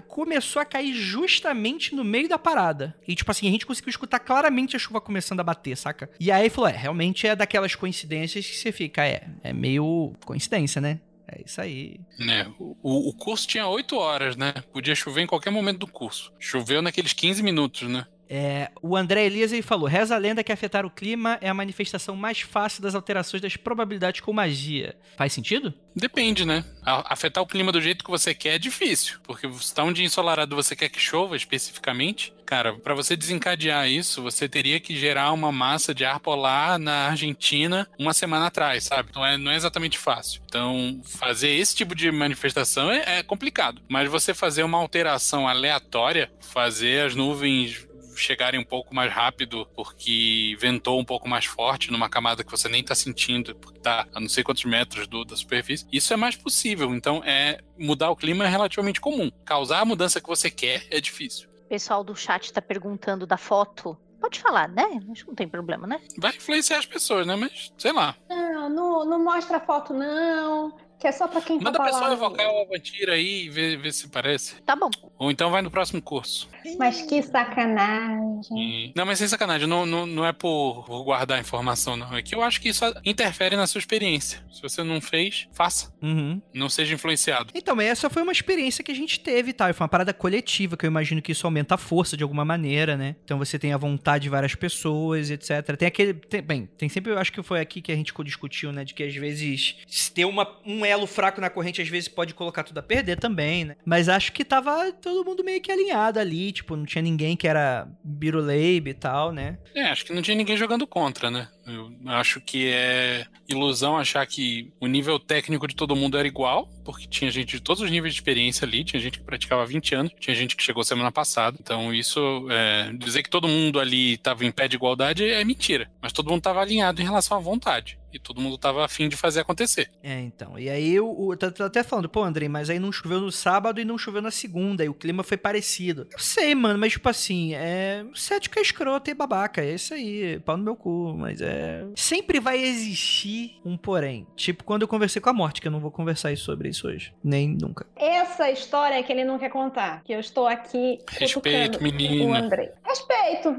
começou 0.07 0.61
a 0.61 0.65
cair 0.65 0.93
justamente 0.93 1.95
no 1.95 2.03
meio 2.03 2.27
da 2.27 2.37
parada. 2.37 2.95
E, 3.07 3.15
tipo 3.15 3.31
assim, 3.31 3.47
a 3.47 3.51
gente 3.51 3.65
conseguiu 3.65 3.89
escutar 3.89 4.19
claramente 4.19 4.75
a 4.75 4.79
chuva 4.79 5.01
começando 5.01 5.39
a 5.39 5.43
bater, 5.43 5.75
saca? 5.77 6.09
E 6.19 6.31
aí 6.31 6.49
falou: 6.49 6.69
é, 6.69 6.75
realmente 6.75 7.27
é 7.27 7.35
daquelas 7.35 7.75
coincidências 7.75 8.45
que 8.45 8.55
você 8.55 8.71
fica, 8.71 9.05
é, 9.05 9.27
é 9.43 9.53
meio 9.53 10.13
coincidência, 10.25 10.81
né? 10.81 10.99
É 11.27 11.41
isso 11.43 11.59
aí. 11.59 11.99
É, 12.19 12.47
o, 12.59 13.09
o 13.09 13.13
curso 13.13 13.47
tinha 13.47 13.67
8 13.67 13.95
horas, 13.97 14.35
né? 14.35 14.53
Podia 14.71 14.93
chover 14.93 15.21
em 15.21 15.27
qualquer 15.27 15.49
momento 15.49 15.79
do 15.79 15.87
curso. 15.87 16.31
Choveu 16.39 16.81
naqueles 16.81 17.13
15 17.13 17.41
minutos, 17.41 17.89
né? 17.89 18.05
É, 18.29 18.71
o 18.81 18.95
André 18.95 19.25
Elias 19.25 19.51
ele 19.51 19.61
falou: 19.61 19.87
reza 19.87 20.15
a 20.15 20.17
lenda 20.17 20.43
que 20.43 20.51
afetar 20.51 20.85
o 20.85 20.89
clima 20.89 21.37
é 21.41 21.49
a 21.49 21.53
manifestação 21.53 22.15
mais 22.15 22.41
fácil 22.41 22.81
das 22.81 22.95
alterações 22.95 23.41
das 23.41 23.55
probabilidades 23.55 24.21
com 24.21 24.33
magia. 24.33 24.95
Faz 25.17 25.33
sentido? 25.33 25.73
Depende, 25.95 26.45
né? 26.45 26.65
Afetar 26.83 27.41
o 27.41 27.47
clima 27.47 27.71
do 27.71 27.81
jeito 27.81 28.03
que 28.03 28.11
você 28.11 28.33
quer 28.33 28.55
é 28.55 28.59
difícil. 28.59 29.17
Porque 29.23 29.49
se 29.53 29.73
tá 29.73 29.83
um 29.83 29.93
dia 29.93 30.05
ensolarado 30.05 30.55
você 30.55 30.75
quer 30.75 30.89
que 30.89 30.99
chova 30.99 31.37
especificamente, 31.37 32.33
cara, 32.45 32.73
para 32.73 32.93
você 32.93 33.15
desencadear 33.15 33.87
isso, 33.87 34.21
você 34.21 34.49
teria 34.49 34.79
que 34.79 34.97
gerar 34.97 35.31
uma 35.31 35.51
massa 35.51 35.93
de 35.93 36.03
ar 36.03 36.19
polar 36.19 36.77
na 36.77 37.07
Argentina 37.07 37.87
uma 37.97 38.13
semana 38.13 38.47
atrás, 38.47 38.83
sabe? 38.85 39.09
Então 39.09 39.25
é, 39.25 39.37
não 39.37 39.51
é 39.51 39.55
exatamente 39.55 39.97
fácil. 39.97 40.41
Então, 40.45 40.99
fazer 41.05 41.49
esse 41.49 41.75
tipo 41.75 41.95
de 41.95 42.11
manifestação 42.11 42.91
é, 42.91 43.19
é 43.19 43.23
complicado. 43.23 43.81
Mas 43.87 44.09
você 44.09 44.33
fazer 44.33 44.63
uma 44.63 44.77
alteração 44.77 45.47
aleatória, 45.47 46.29
fazer 46.41 47.05
as 47.05 47.15
nuvens 47.15 47.85
chegarem 48.15 48.59
um 48.59 48.63
pouco 48.63 48.93
mais 48.93 49.11
rápido 49.11 49.67
porque 49.75 50.55
ventou 50.59 50.99
um 50.99 51.05
pouco 51.05 51.27
mais 51.27 51.45
forte 51.45 51.91
numa 51.91 52.09
camada 52.09 52.43
que 52.43 52.51
você 52.51 52.67
nem 52.69 52.81
está 52.81 52.95
sentindo, 52.95 53.55
porque 53.55 53.79
tá 53.79 54.07
a 54.13 54.19
não 54.19 54.29
sei 54.29 54.43
quantos 54.43 54.65
metros 54.65 55.07
do, 55.07 55.23
da 55.23 55.35
superfície, 55.35 55.85
isso 55.91 56.13
é 56.13 56.17
mais 56.17 56.35
possível. 56.35 56.93
Então, 56.93 57.21
é 57.25 57.59
mudar 57.77 58.09
o 58.09 58.15
clima 58.15 58.45
é 58.45 58.47
relativamente 58.47 59.01
comum. 59.01 59.31
Causar 59.43 59.81
a 59.81 59.85
mudança 59.85 60.21
que 60.21 60.27
você 60.27 60.49
quer 60.49 60.85
é 60.89 60.99
difícil. 60.99 61.49
O 61.65 61.69
pessoal 61.69 62.03
do 62.03 62.15
chat 62.15 62.45
está 62.45 62.61
perguntando 62.61 63.25
da 63.25 63.37
foto. 63.37 63.97
Pode 64.19 64.39
falar, 64.39 64.67
né? 64.67 64.83
Acho 65.11 65.23
que 65.23 65.29
não 65.29 65.35
tem 65.35 65.47
problema, 65.47 65.85
né? 65.85 66.01
Vai 66.17 66.35
influenciar 66.35 66.79
as 66.79 66.85
pessoas, 66.85 67.27
né? 67.27 67.35
Mas, 67.35 67.71
sei 67.77 67.91
lá. 67.91 68.15
Não, 68.29 68.69
não, 68.69 69.05
não 69.05 69.23
mostra 69.23 69.57
a 69.57 69.59
foto, 69.59 69.93
não. 69.93 70.75
Que 70.99 71.07
é 71.07 71.11
só 71.11 71.27
pra 71.27 71.41
quem 71.41 71.57
Manda 71.59 71.77
tá 71.77 71.83
a 71.83 71.87
pessoa 71.87 72.13
evocar 72.13 72.47
o 72.51 72.61
Avantira 72.61 73.13
aí 73.13 73.45
e 73.45 73.49
ver, 73.49 73.77
ver 73.77 73.91
se 73.91 74.07
parece. 74.07 74.55
Tá 74.63 74.75
bom. 74.75 74.89
Ou 75.19 75.29
então 75.29 75.51
vai 75.51 75.61
no 75.61 75.69
próximo 75.69 76.01
curso. 76.01 76.47
Mas 76.79 77.01
que 77.01 77.21
sacanagem. 77.21 78.41
E- 78.57 78.93
Não, 78.95 79.05
mas 79.05 79.19
sem 79.19 79.27
sacanagem, 79.27 79.67
não, 79.67 79.85
não, 79.85 80.05
não 80.05 80.25
é 80.25 80.31
por 80.31 80.83
por 80.85 81.03
guardar 81.03 81.39
informação, 81.39 81.95
não. 81.95 82.15
É 82.15 82.21
que 82.21 82.33
eu 82.35 82.41
acho 82.41 82.61
que 82.61 82.69
isso 82.69 82.83
interfere 83.03 83.55
na 83.55 83.67
sua 83.67 83.79
experiência. 83.79 84.43
Se 84.51 84.61
você 84.61 84.83
não 84.83 84.99
fez, 85.01 85.47
faça. 85.53 85.93
Uhum. 86.01 86.41
Não 86.53 86.69
seja 86.69 86.93
influenciado. 86.93 87.51
Então, 87.53 87.75
mas 87.75 87.87
essa 87.87 88.09
foi 88.09 88.21
uma 88.23 88.31
experiência 88.31 88.83
que 88.83 88.91
a 88.91 88.95
gente 88.95 89.19
teve, 89.19 89.53
tá? 89.53 89.73
Foi 89.73 89.83
uma 89.83 89.89
parada 89.89 90.13
coletiva, 90.13 90.77
que 90.77 90.85
eu 90.85 90.89
imagino 90.89 91.21
que 91.21 91.31
isso 91.31 91.45
aumenta 91.47 91.75
a 91.75 91.77
força 91.77 92.15
de 92.17 92.23
alguma 92.23 92.45
maneira, 92.45 92.95
né? 92.97 93.15
Então 93.23 93.37
você 93.37 93.57
tem 93.59 93.73
a 93.73 93.77
vontade 93.77 94.23
de 94.23 94.29
várias 94.29 94.55
pessoas, 94.55 95.29
etc. 95.29 95.75
Tem 95.77 95.87
aquele. 95.87 96.13
tem- 96.13 96.41
bem, 96.41 96.65
tem 96.77 96.87
sempre, 96.89 97.11
eu 97.11 97.17
acho 97.19 97.31
que 97.31 97.41
foi 97.43 97.59
aqui 97.59 97.81
que 97.81 97.91
a 97.91 97.95
gente 97.95 98.13
discutiu, 98.23 98.71
né? 98.71 98.83
De 98.83 98.93
que 98.93 99.03
às 99.03 99.13
vezes 99.15 99.75
se 99.87 100.11
ter 100.11 100.25
uma, 100.25 100.47
um 100.65 100.84
elo 100.85 101.07
fraco 101.07 101.41
na 101.41 101.49
corrente, 101.49 101.81
às 101.81 101.87
vezes 101.87 102.07
pode 102.07 102.33
colocar 102.33 102.63
tudo 102.63 102.77
a 102.77 102.83
perder 102.83 103.17
também, 103.17 103.65
né? 103.65 103.75
Mas 103.85 104.09
acho 104.09 104.31
que 104.31 104.45
tava 104.45 104.91
todo 104.93 105.25
mundo 105.25 105.43
meio 105.43 105.61
que 105.61 105.71
alinhado 105.71 106.19
ali, 106.19 106.51
tipo, 106.51 106.75
não 106.75 106.85
tinha 106.85 107.01
ninguém 107.01 107.35
que 107.35 107.47
era 107.47 107.87
Biruleibe 108.03 108.91
e 108.91 108.93
tal, 108.93 109.31
né? 109.31 109.57
É, 109.75 109.83
acho 109.85 110.05
que 110.05 110.13
não 110.13 110.21
tinha 110.21 110.35
ninguém 110.35 110.57
jogando 110.57 110.87
contra, 110.87 111.29
né? 111.29 111.47
Eu 111.65 111.91
acho 112.07 112.39
que 112.39 112.67
é 112.67 113.25
ilusão 113.47 113.97
achar 113.97 114.25
que 114.25 114.71
o 114.79 114.87
nível 114.87 115.19
técnico 115.19 115.67
de 115.67 115.75
todo 115.75 115.95
mundo 115.95 116.17
era 116.17 116.27
igual, 116.27 116.69
porque 116.83 117.07
tinha 117.07 117.29
gente 117.31 117.57
de 117.57 117.61
todos 117.61 117.81
os 117.81 117.89
níveis 117.89 118.13
de 118.13 118.19
experiência 118.19 118.65
ali, 118.65 118.83
tinha 118.83 118.99
gente 118.99 119.19
que 119.19 119.25
praticava 119.25 119.63
há 119.63 119.65
20 119.65 119.95
anos, 119.95 120.11
tinha 120.19 120.35
gente 120.35 120.55
que 120.55 120.63
chegou 120.63 120.83
semana 120.83 121.11
passada. 121.11 121.57
Então, 121.59 121.93
isso, 121.93 122.47
é, 122.49 122.91
dizer 122.93 123.23
que 123.23 123.29
todo 123.29 123.47
mundo 123.47 123.79
ali 123.79 124.13
estava 124.13 124.45
em 124.45 124.51
pé 124.51 124.67
de 124.67 124.75
igualdade 124.75 125.23
é 125.23 125.43
mentira. 125.43 125.89
Mas 126.01 126.13
todo 126.13 126.29
mundo 126.29 126.39
estava 126.39 126.61
alinhado 126.61 127.01
em 127.01 127.05
relação 127.05 127.37
à 127.37 127.39
vontade. 127.39 127.97
E 128.13 128.19
todo 128.19 128.39
mundo 128.39 128.55
estava 128.55 128.85
afim 128.85 129.09
de 129.09 129.17
fazer 129.17 129.41
acontecer. 129.41 129.91
É, 130.01 130.21
então. 130.21 130.57
E 130.57 130.69
aí 130.69 130.97
o 131.01 131.35
tá, 131.35 131.51
tá 131.51 131.65
até 131.65 131.83
falando, 131.83 132.07
pô, 132.07 132.23
Andrei, 132.23 132.47
mas 132.47 132.69
aí 132.69 132.79
não 132.79 132.89
choveu 132.89 133.19
no 133.19 133.29
sábado 133.29 133.81
e 133.81 133.83
não 133.83 133.97
choveu 133.97 134.21
na 134.21 134.31
segunda, 134.31 134.85
e 134.85 134.89
o 134.89 134.93
clima 134.93 135.21
foi 135.21 135.35
parecido. 135.35 136.07
Eu 136.09 136.19
sei, 136.19 136.55
mano, 136.55 136.79
mas 136.79 136.93
tipo 136.93 137.09
assim, 137.09 137.53
é. 137.55 138.05
Cético 138.13 138.57
é 138.57 138.61
escroto 138.61 139.09
e 139.09 139.13
babaca, 139.13 139.61
é 139.61 139.73
isso 139.73 139.93
aí, 139.93 140.39
pau 140.39 140.55
no 140.55 140.63
meu 140.63 140.77
cu, 140.77 141.13
mas 141.17 141.41
é. 141.41 141.54
Sempre 141.95 142.39
vai 142.39 142.59
existir 142.59 143.59
um 143.63 143.77
porém. 143.77 144.27
Tipo, 144.35 144.63
quando 144.63 144.81
eu 144.81 144.87
conversei 144.87 145.21
com 145.21 145.29
a 145.29 145.33
morte, 145.33 145.61
que 145.61 145.67
eu 145.67 145.71
não 145.71 145.79
vou 145.79 145.91
conversar 145.91 146.35
sobre 146.37 146.69
isso 146.69 146.87
hoje. 146.87 147.13
Nem 147.23 147.47
nunca. 147.49 147.85
Essa 147.95 148.49
história 148.51 148.95
é 148.95 149.03
que 149.03 149.11
ele 149.11 149.23
não 149.23 149.39
quer 149.39 149.49
contar. 149.49 150.03
Que 150.03 150.13
eu 150.13 150.19
estou 150.19 150.47
aqui. 150.47 150.99
Respeito, 151.07 151.81
menina. 151.81 152.25
O 152.25 152.33
Andrei. 152.33 152.71
Respeito. 152.83 153.49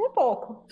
Um 0.00 0.10
pouco. 0.10 0.66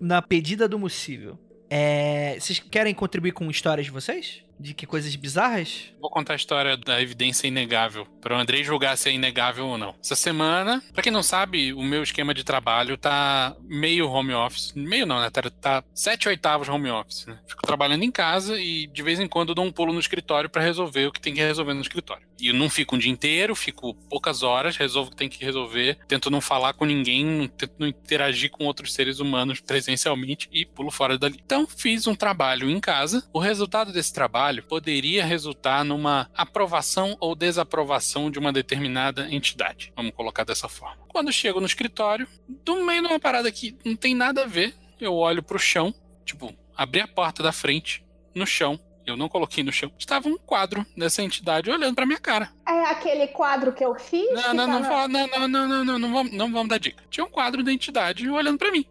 Na 0.00 0.20
pedida 0.20 0.68
do 0.68 0.78
possível. 0.78 1.38
É. 1.68 2.36
Vocês 2.38 2.58
querem 2.58 2.94
contribuir 2.94 3.32
com 3.32 3.50
histórias 3.50 3.86
de 3.86 3.92
vocês? 3.92 4.45
De 4.58 4.74
que 4.74 4.86
coisas 4.86 5.14
bizarras? 5.16 5.92
Vou 6.00 6.10
contar 6.10 6.32
a 6.32 6.36
história 6.36 6.76
da 6.76 7.00
evidência 7.00 7.46
inegável, 7.46 8.06
para 8.20 8.36
o 8.36 8.38
Andrei 8.38 8.64
julgar 8.64 8.96
se 8.96 9.08
é 9.08 9.12
inegável 9.12 9.66
ou 9.66 9.78
não. 9.78 9.94
Essa 10.02 10.16
semana, 10.16 10.82
para 10.92 11.02
quem 11.02 11.12
não 11.12 11.22
sabe, 11.22 11.72
o 11.72 11.82
meu 11.82 12.02
esquema 12.02 12.32
de 12.32 12.44
trabalho 12.44 12.96
tá 12.96 13.56
meio 13.62 14.08
home 14.08 14.32
office. 14.32 14.72
Meio 14.74 15.06
não, 15.06 15.20
né? 15.20 15.30
Tá, 15.30 15.42
tá 15.42 15.84
sete 15.94 16.28
oitavos 16.28 16.68
home 16.68 16.90
office, 16.90 17.26
né? 17.26 17.38
Fico 17.46 17.66
trabalhando 17.66 18.02
em 18.02 18.10
casa 18.10 18.58
e 18.58 18.86
de 18.86 19.02
vez 19.02 19.20
em 19.20 19.28
quando 19.28 19.54
dou 19.54 19.64
um 19.64 19.72
pulo 19.72 19.92
no 19.92 20.00
escritório 20.00 20.48
para 20.48 20.62
resolver 20.62 21.06
o 21.06 21.12
que 21.12 21.20
tem 21.20 21.34
que 21.34 21.40
resolver 21.40 21.74
no 21.74 21.82
escritório. 21.82 22.26
E 22.40 22.48
eu 22.48 22.54
não 22.54 22.68
fico 22.68 22.96
um 22.96 22.98
dia 22.98 23.10
inteiro, 23.10 23.54
fico 23.54 23.94
poucas 24.08 24.42
horas, 24.42 24.76
resolvo 24.76 25.08
o 25.08 25.10
que 25.10 25.16
tem 25.16 25.28
que 25.28 25.42
resolver, 25.42 25.98
tento 26.06 26.30
não 26.30 26.40
falar 26.40 26.74
com 26.74 26.84
ninguém, 26.84 27.48
tento 27.56 27.74
não 27.78 27.86
interagir 27.86 28.50
com 28.50 28.64
outros 28.64 28.92
seres 28.92 29.20
humanos 29.20 29.60
presencialmente 29.60 30.48
e 30.52 30.64
pulo 30.64 30.90
fora 30.90 31.18
dali. 31.18 31.40
Então, 31.44 31.66
fiz 31.66 32.06
um 32.06 32.14
trabalho 32.14 32.70
em 32.70 32.78
casa. 32.78 33.26
O 33.32 33.38
resultado 33.38 33.92
desse 33.92 34.12
trabalho 34.12 34.45
poderia 34.62 35.24
resultar 35.24 35.84
numa 35.84 36.30
aprovação 36.34 37.16
ou 37.20 37.34
desaprovação 37.34 38.30
de 38.30 38.38
uma 38.38 38.52
determinada 38.52 39.28
entidade. 39.30 39.92
Vamos 39.96 40.12
colocar 40.14 40.44
dessa 40.44 40.68
forma. 40.68 41.04
Quando 41.08 41.32
chego 41.32 41.60
no 41.60 41.66
escritório, 41.66 42.26
do 42.48 42.84
meio 42.84 43.02
de 43.02 43.08
uma 43.08 43.20
parada 43.20 43.50
que 43.50 43.76
não 43.84 43.96
tem 43.96 44.14
nada 44.14 44.44
a 44.44 44.46
ver, 44.46 44.74
eu 45.00 45.14
olho 45.14 45.42
pro 45.42 45.58
chão, 45.58 45.94
tipo, 46.24 46.54
abri 46.76 47.00
a 47.00 47.08
porta 47.08 47.42
da 47.42 47.52
frente, 47.52 48.04
no 48.34 48.46
chão, 48.46 48.78
eu 49.06 49.16
não 49.16 49.28
coloquei 49.28 49.62
no 49.62 49.72
chão, 49.72 49.90
estava 49.98 50.28
um 50.28 50.36
quadro 50.36 50.84
dessa 50.96 51.22
entidade 51.22 51.70
olhando 51.70 51.94
pra 51.94 52.06
minha 52.06 52.18
cara. 52.18 52.50
É 52.68 52.90
aquele 52.90 53.28
quadro 53.28 53.72
que 53.72 53.84
eu 53.84 53.94
fiz? 53.94 54.28
Não, 54.32 54.42
que 54.42 54.54
não, 54.54 54.66
tá 54.82 55.08
não, 55.08 55.08
não, 55.08 55.26
não, 55.28 55.48
não, 55.48 55.68
não, 55.68 55.84
não, 55.84 55.98
não 55.98 56.12
vamos, 56.12 56.32
não 56.32 56.50
vamos 56.52 56.68
dar 56.68 56.78
dica. 56.78 57.02
Tinha 57.08 57.24
um 57.24 57.30
quadro 57.30 57.62
da 57.62 57.72
entidade 57.72 58.28
olhando 58.28 58.58
pra 58.58 58.72
mim, 58.72 58.84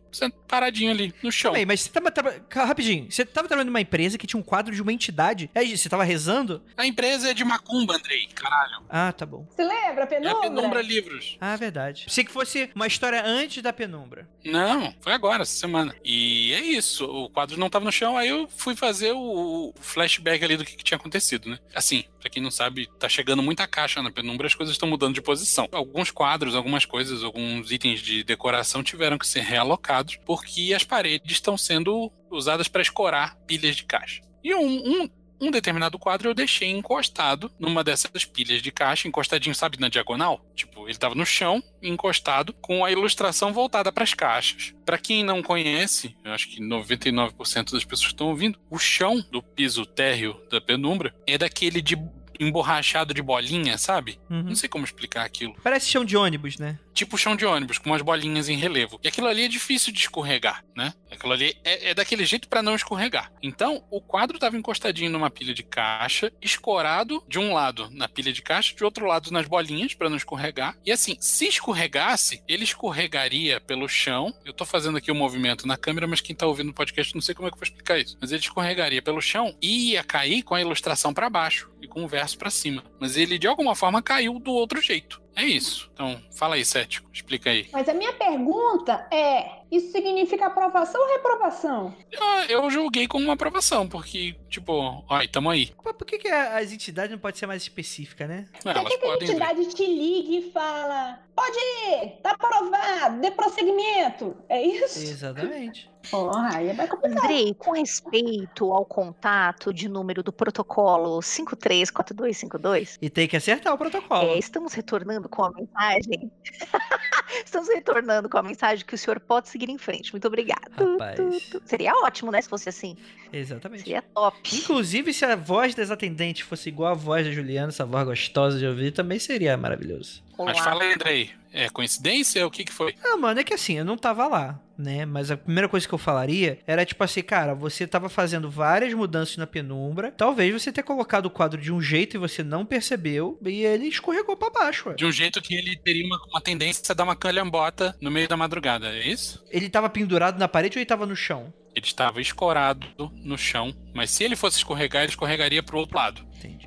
paradinho 0.48 0.92
ali 0.92 1.14
no 1.22 1.30
chão. 1.32 1.52
Calma 1.52 1.58
aí, 1.60 1.66
mas 1.66 1.82
você 1.82 1.90
tava. 1.90 2.32
Calma, 2.48 2.68
Rapidinho, 2.70 3.12
você 3.12 3.26
tava 3.26 3.48
trabalhando 3.48 3.68
numa 3.68 3.82
empresa 3.82 4.18
que 4.18 4.26
tinha 4.26 4.40
um 4.40 4.44
quadro 4.44 4.74
de 4.74 4.82
uma 4.82 4.94
entidade. 4.94 5.50
Aí 5.54 5.78
você 5.78 5.90
tava 5.90 6.04
rezando? 6.06 6.64
A 6.78 6.88
empresa 6.88 7.32
é 7.32 7.34
de 7.34 7.44
macumba, 7.44 7.96
Andrei, 7.98 8.28
caralho. 8.34 8.86
Ah, 8.90 9.12
tá 9.12 9.26
bom. 9.26 9.46
Se 9.56 9.62
lembra, 9.64 10.04
É 10.04 10.08
Penumbra? 10.08 10.32
a 10.32 10.42
Penumbra 10.42 10.82
Livros. 10.82 11.38
Ah, 11.42 11.56
verdade. 11.58 12.06
Pensei 12.06 12.24
que 12.24 12.32
fosse 12.32 12.70
uma 12.74 12.88
história 12.88 13.22
antes 13.26 13.62
da 13.62 13.74
penumbra. 13.74 14.28
Não, 14.46 14.94
foi 15.02 15.12
agora, 15.12 15.42
essa 15.44 15.58
semana. 15.58 15.94
E 16.04 16.54
é 16.54 16.62
isso, 16.62 17.06
o 17.06 17.30
quadro 17.30 17.60
não 17.60 17.70
tava 17.70 17.84
no 17.84 17.92
chão, 17.92 18.16
aí 18.18 18.30
eu 18.30 18.48
fui 18.48 18.76
fazer 18.76 19.12
o, 19.12 19.20
o 19.20 19.74
flashback 19.82 20.44
ali 20.44 20.56
do 20.56 20.64
que, 20.64 20.76
que 20.78 20.84
tinha 20.84 20.98
acontecido, 20.98 21.50
né? 21.50 21.60
Assim, 21.74 22.06
pra 22.26 22.30
quem 22.32 22.42
não 22.42 22.50
sabe, 22.50 22.90
tá 22.98 23.08
chegando 23.08 23.44
muita 23.44 23.68
caixa 23.68 24.02
na 24.02 24.10
penumbra, 24.10 24.48
as 24.48 24.56
coisas 24.56 24.74
estão 24.74 24.90
mudando 24.90 25.14
de 25.14 25.22
posição. 25.22 25.70
Alguns 25.72 26.10
quadros, 26.10 26.56
algumas 26.56 26.84
coisas, 26.84 27.24
alguns 27.24 27.72
itens 27.72 28.00
de 28.00 28.24
decoração 28.24 28.82
tiveram 28.82 29.20
que 29.20 29.28
ser 29.28 29.42
realocados, 29.42 30.18
porque 30.26 30.74
as 30.76 30.84
paredes 30.84 31.34
estão 31.34 31.56
sendo 31.56 32.12
usadas 32.32 32.68
para 32.68 32.82
escorar 32.82 33.38
pilhas 33.46 33.76
de 33.76 33.84
caixa. 33.84 34.24
E 34.44 34.56
um, 34.56 35.04
um, 35.04 35.10
um 35.40 35.52
determinado 35.52 36.00
quadro 36.00 36.30
eu 36.30 36.34
deixei 36.34 36.70
encostado 36.70 37.52
numa 37.60 37.84
dessas 37.84 38.26
pilhas 38.26 38.62
de 38.62 38.72
caixa, 38.72 39.08
encostadinho, 39.08 39.56
sabe, 39.56 39.80
na 39.80 39.90
diagonal? 39.90 40.46
Tipo, 40.56 40.88
ele 40.88 40.98
tava 40.98 41.16
no 41.16 41.26
chão, 41.26 41.64
encostado, 41.82 42.54
com 42.54 42.86
a 42.86 42.92
ilustração 42.92 43.54
voltada 43.54 43.92
para 43.92 44.04
as 44.04 44.14
caixas. 44.14 44.74
Para 44.86 44.98
quem 44.98 45.24
não 45.24 45.42
conhece, 45.42 46.16
eu 46.24 46.32
acho 46.32 46.50
que 46.50 46.62
99% 46.62 47.72
das 47.72 47.84
pessoas 47.84 48.08
que 48.08 48.14
estão 48.14 48.28
ouvindo, 48.28 48.60
o 48.70 48.78
chão 48.78 49.24
do 49.32 49.42
piso 49.42 49.86
térreo 49.86 50.40
da 50.50 50.62
penumbra 50.62 51.16
é 51.28 51.38
daquele 51.38 51.82
de 51.82 51.98
emborrachado 52.40 53.14
de 53.14 53.22
bolinha, 53.22 53.78
sabe? 53.78 54.20
Uhum. 54.30 54.44
Não 54.44 54.56
sei 54.56 54.68
como 54.68 54.86
explicar 54.86 55.26
aquilo. 55.26 55.56
Parece 55.64 55.90
chão 55.90 56.04
de 56.04 56.18
ônibus, 56.18 56.58
né? 56.58 56.80
Tipo 56.96 57.18
chão 57.18 57.36
de 57.36 57.46
ônibus, 57.46 57.78
com 57.78 57.90
umas 57.90 58.02
bolinhas 58.02 58.48
em 58.48 58.56
relevo. 58.56 58.98
E 59.04 59.10
aquilo 59.10 59.28
ali 59.28 59.44
é 59.44 59.48
difícil 59.50 59.92
de 59.92 60.00
escorregar, 60.00 60.64
né? 60.74 60.94
Aquilo 61.12 61.34
ali 61.34 61.54
é, 61.62 61.90
é 61.90 61.94
daquele 61.94 62.26
jeito 62.26 62.48
para 62.48 62.64
não 62.64 62.74
escorregar. 62.74 63.34
Então, 63.44 63.86
o 63.92 64.00
quadro 64.00 64.40
tava 64.40 64.56
encostadinho 64.56 65.12
numa 65.12 65.30
pilha 65.30 65.54
de 65.54 65.62
caixa, 65.62 66.32
escorado 66.42 67.22
de 67.28 67.38
um 67.38 67.54
lado 67.54 67.90
na 67.92 68.08
pilha 68.08 68.32
de 68.32 68.42
caixa, 68.42 68.74
de 68.74 68.86
outro 68.86 69.06
lado 69.06 69.30
nas 69.30 69.46
bolinhas 69.46 69.94
para 69.94 70.10
não 70.10 70.16
escorregar. 70.16 70.78
E 70.86 70.92
assim, 70.92 71.18
se 71.20 71.46
escorregasse, 71.48 72.42
ele 72.48 72.64
escorregaria 72.64 73.60
pelo 73.60 73.90
chão. 73.90 74.34
Eu 74.46 74.54
tô 74.54 74.64
fazendo 74.64 74.98
aqui 74.98 75.12
o 75.12 75.14
um 75.14 75.18
movimento 75.18 75.68
na 75.68 75.76
câmera, 75.76 76.08
mas 76.08 76.22
quem 76.22 76.34
tá 76.34 76.48
ouvindo 76.48 76.70
o 76.70 76.74
podcast 76.74 77.14
não 77.14 77.22
sei 77.22 77.36
como 77.36 77.50
é 77.50 77.52
que 77.52 77.56
eu 77.56 77.60
vou 77.60 77.68
explicar 77.68 78.00
isso. 78.00 78.18
Mas 78.22 78.32
ele 78.32 78.42
escorregaria 78.42 79.02
pelo 79.02 79.22
chão 79.22 79.54
e 79.62 79.92
ia 79.92 80.04
cair 80.04 80.44
com 80.44 80.56
a 80.56 80.62
ilustração 80.62 81.14
para 81.14 81.30
baixo 81.30 81.70
e 81.82 81.90
com 81.90 82.06
o 82.06 82.08
verso 82.08 82.38
para 82.38 82.50
cima. 82.50 82.86
Mas 83.02 83.18
ele 83.18 83.38
de 83.38 83.48
alguma 83.48 83.76
forma 83.76 84.02
caiu 84.02 84.40
do 84.40 84.52
outro 84.52 84.82
jeito. 84.82 85.25
É 85.36 85.44
isso. 85.44 85.90
Então, 85.94 86.22
fala 86.32 86.56
aí, 86.56 86.64
Cético. 86.64 87.10
Explica 87.14 87.50
aí. 87.50 87.68
Mas 87.72 87.90
a 87.90 87.94
minha 87.94 88.14
pergunta 88.14 89.06
é: 89.12 89.64
isso 89.72 89.92
significa 89.92 90.48
aprovação 90.48 91.02
ou 91.02 91.08
reprovação? 91.14 91.96
Ah, 92.20 92.46
eu 92.48 92.70
julguei 92.70 93.08
como 93.08 93.26
uma 93.26 93.34
aprovação, 93.34 93.88
porque, 93.88 94.36
tipo, 94.50 94.74
ó, 95.08 95.28
tamo 95.32 95.50
aí. 95.50 95.74
Pô, 95.84 95.94
Por 95.94 96.06
que, 96.06 96.18
que 96.18 96.30
as 96.30 96.72
entidades 96.72 97.12
não 97.12 97.20
podem 97.20 97.38
ser 97.38 97.48
mais 97.48 97.62
específicas, 97.62 98.28
né? 98.28 98.48
Por 98.64 98.74
que, 98.86 98.98
que 98.98 99.06
a 99.06 99.10
podem. 99.10 99.28
ver. 99.28 99.34
entidade 99.34 99.66
te 99.74 99.86
liga 99.86 100.48
e 100.48 100.52
fala: 100.52 101.20
pode 101.36 101.58
ir, 101.58 102.22
tá 102.22 102.32
aprovado, 102.32 103.20
dê 103.20 103.32
prosseguimento? 103.32 104.38
É 104.48 104.62
isso? 104.62 105.00
Exatamente. 105.00 105.90
Porra, 106.10 106.58
aí 106.58 106.70
é 106.70 106.74
bem 106.74 106.88
complicado. 106.88 107.24
Andrei, 107.24 107.54
com 107.54 107.72
respeito 107.72 108.72
ao 108.72 108.86
contato 108.86 109.74
de 109.74 109.88
número 109.90 110.22
do 110.24 110.32
protocolo 110.32 111.22
534252, 111.22 112.98
E 113.02 113.10
tem 113.10 113.28
que 113.28 113.36
acertar 113.38 113.74
o 113.74 113.78
protocolo. 113.78 114.30
é, 114.30 114.38
estamos 114.38 114.74
retornando 114.74 115.28
com 115.30 115.44
a 115.44 115.52
mensagem. 115.52 116.32
estamos 117.46 117.68
retornando 117.70 118.30
com 118.30 118.38
a 118.38 118.44
mensagem 118.44 118.86
que 118.86 118.96
o 118.96 118.98
senhor 118.98 119.20
pode 119.20 119.50
seguir 119.50 119.70
em 119.70 119.78
frente. 119.78 120.12
Muito 120.12 120.28
obrigado. 120.28 120.72
Rapaz. 120.78 121.20
Seria 121.66 121.94
ótimo, 122.04 122.32
né? 122.32 122.42
Se 122.42 122.50
fosse 122.50 122.70
assim. 122.70 122.96
Exatamente. 123.32 123.84
Seria 123.84 124.02
top. 124.02 124.38
Inclusive, 124.56 125.14
se 125.14 125.26
a 125.26 125.36
voz 125.36 125.76
das 125.76 125.92
atendentes 125.92 126.46
fosse 126.48 126.70
igual 126.70 126.92
a 126.92 126.96
voz 126.96 127.26
da 127.26 127.32
Juliana, 127.32 127.70
essa 127.70 127.86
voz 127.86 128.06
gostosa 128.06 128.58
de 128.58 128.66
ouvir, 128.66 128.92
também 128.92 129.20
seria 129.20 129.58
maravilhoso. 129.58 130.24
Mas 130.38 130.58
Olá. 130.58 130.64
fala 130.64 130.84
aí, 130.84 130.94
Andrei. 130.94 131.32
É 131.54 131.70
coincidência? 131.70 132.46
O 132.46 132.52
que 132.52 132.66
que 132.66 132.74
foi? 132.74 132.94
Ah, 133.02 133.16
mano, 133.16 133.40
é 133.40 133.44
que 133.44 133.54
assim, 133.54 133.78
eu 133.78 133.86
não 133.86 133.98
tava 133.98 134.28
lá, 134.28 134.60
né? 134.78 135.06
Mas 135.06 135.32
a 135.32 135.38
primeira 135.38 135.70
coisa 135.70 135.88
que 135.88 135.94
eu 135.94 135.98
falaria 135.98 136.60
era 136.68 136.86
tipo 136.86 137.02
assim, 137.02 137.22
cara, 137.22 137.56
você 137.56 137.88
tava 137.88 138.10
fazendo 138.10 138.50
várias 138.50 138.94
mudanças 138.94 139.38
na 139.38 139.48
penumbra. 139.48 140.12
Talvez 140.12 140.52
você 140.52 140.70
tenha 140.70 140.84
colocado 140.84 141.28
o 141.28 141.30
quadro 141.30 141.62
de 141.62 141.72
um 141.72 141.82
jeito 141.82 142.18
e 142.18 142.20
você 142.20 142.44
não 142.44 142.66
percebeu, 142.66 143.40
e 143.46 143.64
ele 143.64 143.88
escorregou 143.88 144.36
pra 144.36 144.50
baixo, 144.50 144.90
ué. 144.90 144.96
De 144.96 145.06
um 145.06 145.12
jeito 145.14 145.42
que 145.42 145.56
ele 145.56 145.78
teria 145.78 146.06
uma, 146.06 146.20
uma 146.28 146.42
tendência 146.42 146.84
a 146.90 146.94
dar 146.94 147.06
uma 147.06 147.16
calhambota 147.16 147.96
no 148.02 148.12
meio 148.12 148.28
da 148.28 148.36
madrugada, 148.36 148.90
é 148.90 149.08
isso? 149.08 149.42
Ele 149.50 149.70
tava 149.70 149.90
pendurado 149.90 150.38
na 150.38 150.50
parede 150.50 150.78
ou 150.78 150.82
ele 150.82 150.86
tava 150.86 151.06
no 151.06 151.16
chão? 151.16 151.54
Ele 151.74 151.86
estava 151.86 152.20
escorado 152.20 152.86
no 153.24 153.38
chão, 153.38 153.74
mas 153.94 154.12
se 154.12 154.24
ele 154.26 154.36
fosse 154.36 154.58
escorregar, 154.58 155.04
ele 155.04 155.12
escorregaria 155.12 155.64
pro 155.64 155.78
outro 155.78 155.96
lado. 155.96 156.22
Entendi. 156.38 156.65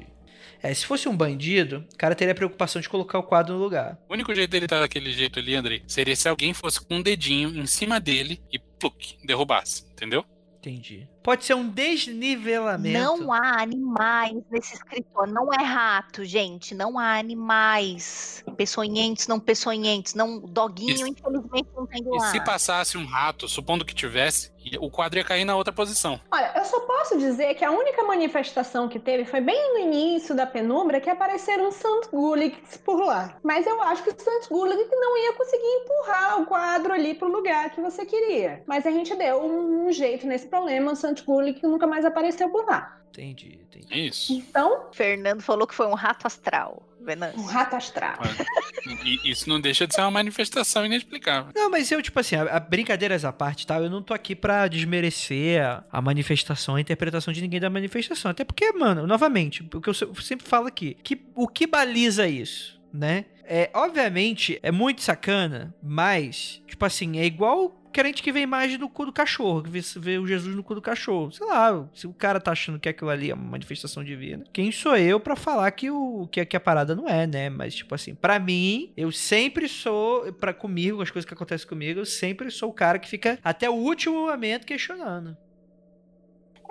É, 0.62 0.72
se 0.74 0.85
fosse 0.86 1.09
um 1.09 1.16
bandido, 1.16 1.85
o 1.93 1.97
cara 1.97 2.14
teria 2.14 2.32
a 2.32 2.35
preocupação 2.35 2.80
de 2.80 2.89
colocar 2.89 3.18
o 3.18 3.22
quadro 3.22 3.55
no 3.55 3.60
lugar. 3.60 3.98
O 4.09 4.14
único 4.14 4.35
jeito 4.35 4.51
dele 4.51 4.66
estar 4.66 4.80
daquele 4.80 5.12
jeito 5.12 5.39
ali, 5.39 5.55
Andrei, 5.55 5.82
seria 5.86 6.16
se 6.16 6.28
alguém 6.28 6.52
fosse 6.52 6.80
com 6.80 6.97
um 6.97 7.02
dedinho 7.02 7.51
em 7.51 7.66
cima 7.66 8.01
dele 8.01 8.40
e 8.52 8.59
pluk, 8.59 9.16
derrubasse, 9.24 9.85
entendeu? 9.93 10.24
Entendi. 10.59 11.06
Pode 11.23 11.45
ser 11.45 11.55
um 11.55 11.69
desnivelamento. 11.69 12.99
Não 12.99 13.32
há 13.32 13.61
animais 13.61 14.43
nesse 14.51 14.74
escritório. 14.74 15.32
Não 15.32 15.53
é 15.53 15.62
rato, 15.62 16.24
gente. 16.24 16.74
Não 16.74 16.99
há 16.99 17.19
animais. 17.19 18.45
Peçonhentos, 18.57 19.27
não 19.27 19.39
peçonhentos. 19.39 20.15
Não, 20.15 20.40
doguinho, 20.40 20.95
Isso. 20.95 21.07
infelizmente, 21.07 21.69
não 21.77 21.86
tem 21.86 22.03
do 22.03 22.16
E 22.16 22.20
se 22.31 22.40
passasse 22.45 22.97
um 22.97 23.05
rato, 23.05 23.49
supondo 23.49 23.85
que 23.85 23.95
tivesse, 23.95 24.51
o 24.81 24.90
quadro 24.90 25.19
ia 25.19 25.24
cair 25.24 25.45
na 25.45 25.57
outra 25.57 25.73
posição. 25.73 26.20
Olha, 26.31 26.53
eu 26.57 26.65
só 26.65 26.81
posso 26.81 27.19
dizer 27.19 27.55
que 27.55 27.65
a 27.65 27.70
única 27.70 28.03
manifestação 28.03 28.89
que 28.89 28.99
teve 28.99 29.24
foi 29.24 29.40
bem 29.40 29.74
no 29.74 29.78
início 29.78 30.35
da 30.35 30.47
penumbra 30.47 31.01
que 31.01 31.09
apareceram 31.09 31.70
Sant 31.70 32.09
Gulligs 32.11 32.77
por 32.78 33.01
lá. 33.05 33.36
Mas 33.43 33.66
eu 33.66 33.81
acho 33.82 34.03
que 34.03 34.11
o 34.11 34.15
Sant 34.19 34.49
Gullig 34.49 34.89
não 34.90 35.16
ia 35.19 35.32
conseguir 35.32 35.65
empurrar 35.65 36.40
o 36.40 36.47
quadro 36.47 36.93
ali 36.93 37.15
pro 37.15 37.31
lugar 37.31 37.70
que 37.70 37.81
você 37.81 38.05
queria. 38.05 38.62
Mas 38.66 38.86
a 38.86 38.90
gente 38.90 39.15
deu 39.15 39.43
um 39.45 39.90
jeito 39.90 40.27
nesse 40.27 40.47
problema, 40.47 40.93
o 40.93 40.97
Sant 41.09 41.24
Gullig 41.24 41.60
nunca 41.62 41.86
mais 41.86 42.05
apareceu 42.05 42.48
por 42.51 42.64
lá. 42.66 42.97
Entendi, 43.10 43.59
entendi. 43.62 43.86
É 43.90 43.98
isso. 43.98 44.32
Então, 44.32 44.86
Fernando 44.93 45.40
falou 45.40 45.66
que 45.66 45.74
foi 45.74 45.86
um 45.86 45.94
rato 45.94 46.26
astral. 46.26 46.86
um 47.01 47.05
Venâncio. 47.05 47.43
rato 47.47 47.74
astral. 47.74 48.18
E 49.05 49.30
isso 49.30 49.48
não 49.48 49.60
deixa 49.60 49.86
de 49.86 49.94
ser 49.94 50.02
uma 50.02 50.10
manifestação 50.10 50.85
inexplicável. 50.86 51.51
Não, 51.55 51.70
mas 51.70 51.90
eu, 51.90 52.01
tipo 52.02 52.20
assim, 52.20 52.36
a, 52.36 52.43
a 52.56 52.60
brincadeiras 52.60 53.24
à 53.24 53.32
parte, 53.32 53.66
tá? 53.66 53.78
Eu 53.80 53.90
não 53.90 54.02
tô 54.02 54.14
aqui 54.14 54.36
pra 54.36 54.68
desmerecer 54.68 55.64
a, 55.64 55.85
a 55.90 56.01
manifestação, 56.02 56.76
a 56.76 56.80
interpretação 56.80 57.32
de 57.32 57.40
ninguém 57.40 57.59
da 57.60 57.70
manifestação. 57.70 58.30
Até 58.30 58.44
porque, 58.44 58.70
mano, 58.72 59.06
novamente, 59.06 59.68
o 59.74 59.80
que 59.80 59.89
eu 59.89 59.94
se- 59.94 60.09
sempre 60.22 60.47
falo 60.47 60.66
aqui, 60.66 60.97
que, 61.02 61.20
o 61.35 61.48
que 61.48 61.66
baliza 61.66 62.28
isso, 62.28 62.80
né? 62.93 63.24
É, 63.51 63.70
obviamente, 63.74 64.59
é 64.62 64.70
muito 64.70 65.01
sacana, 65.02 65.74
mas, 65.82 66.62
tipo 66.66 66.85
assim, 66.85 67.18
é 67.18 67.24
igual 67.24 67.77
crente 67.89 68.23
que 68.23 68.32
vê 68.32 68.40
imagem 68.40 68.78
do 68.78 68.89
cu 68.89 69.06
do 69.06 69.12
cachorro, 69.12 69.62
que 69.62 69.70
vê, 69.70 69.81
vê 69.97 70.19
o 70.19 70.27
Jesus 70.27 70.55
no 70.55 70.62
cu 70.62 70.74
do 70.74 70.82
cachorro. 70.82 71.32
Sei 71.32 71.47
lá, 71.47 71.89
se 71.94 72.06
o 72.06 72.12
cara 72.12 72.40
tá 72.40 72.52
achando 72.52 72.78
que 72.78 72.89
aquilo 72.89 73.10
ali 73.10 73.31
é 73.31 73.35
uma 73.35 73.51
manifestação 73.51 74.05
divina, 74.05 74.44
quem 74.52 74.70
sou 74.70 74.97
eu 74.97 75.19
pra 75.19 75.36
falar 75.36 75.70
que, 75.73 75.90
o, 75.90 76.28
que, 76.31 76.44
que 76.44 76.56
a 76.56 76.60
parada 76.60 76.94
não 76.94 77.09
é, 77.09 77.27
né? 77.27 77.48
Mas, 77.51 77.74
tipo 77.74 77.94
assim, 77.94 78.15
pra 78.15 78.39
mim, 78.39 78.93
eu 78.97 79.10
sempre 79.10 79.69
sou, 79.69 80.32
pra 80.35 80.52
comigo, 80.52 81.02
as 81.02 81.10
coisas 81.10 81.27
que 81.27 81.35
acontecem 81.35 81.66
comigo, 81.66 82.01
eu 82.01 82.06
sempre 82.06 82.51
sou 82.51 82.70
o 82.70 82.74
cara 82.74 82.98
que 82.98 83.09
fica 83.09 83.39
até 83.43 83.69
o 83.69 83.74
último 83.74 84.27
momento 84.27 84.66
questionando. 84.66 85.36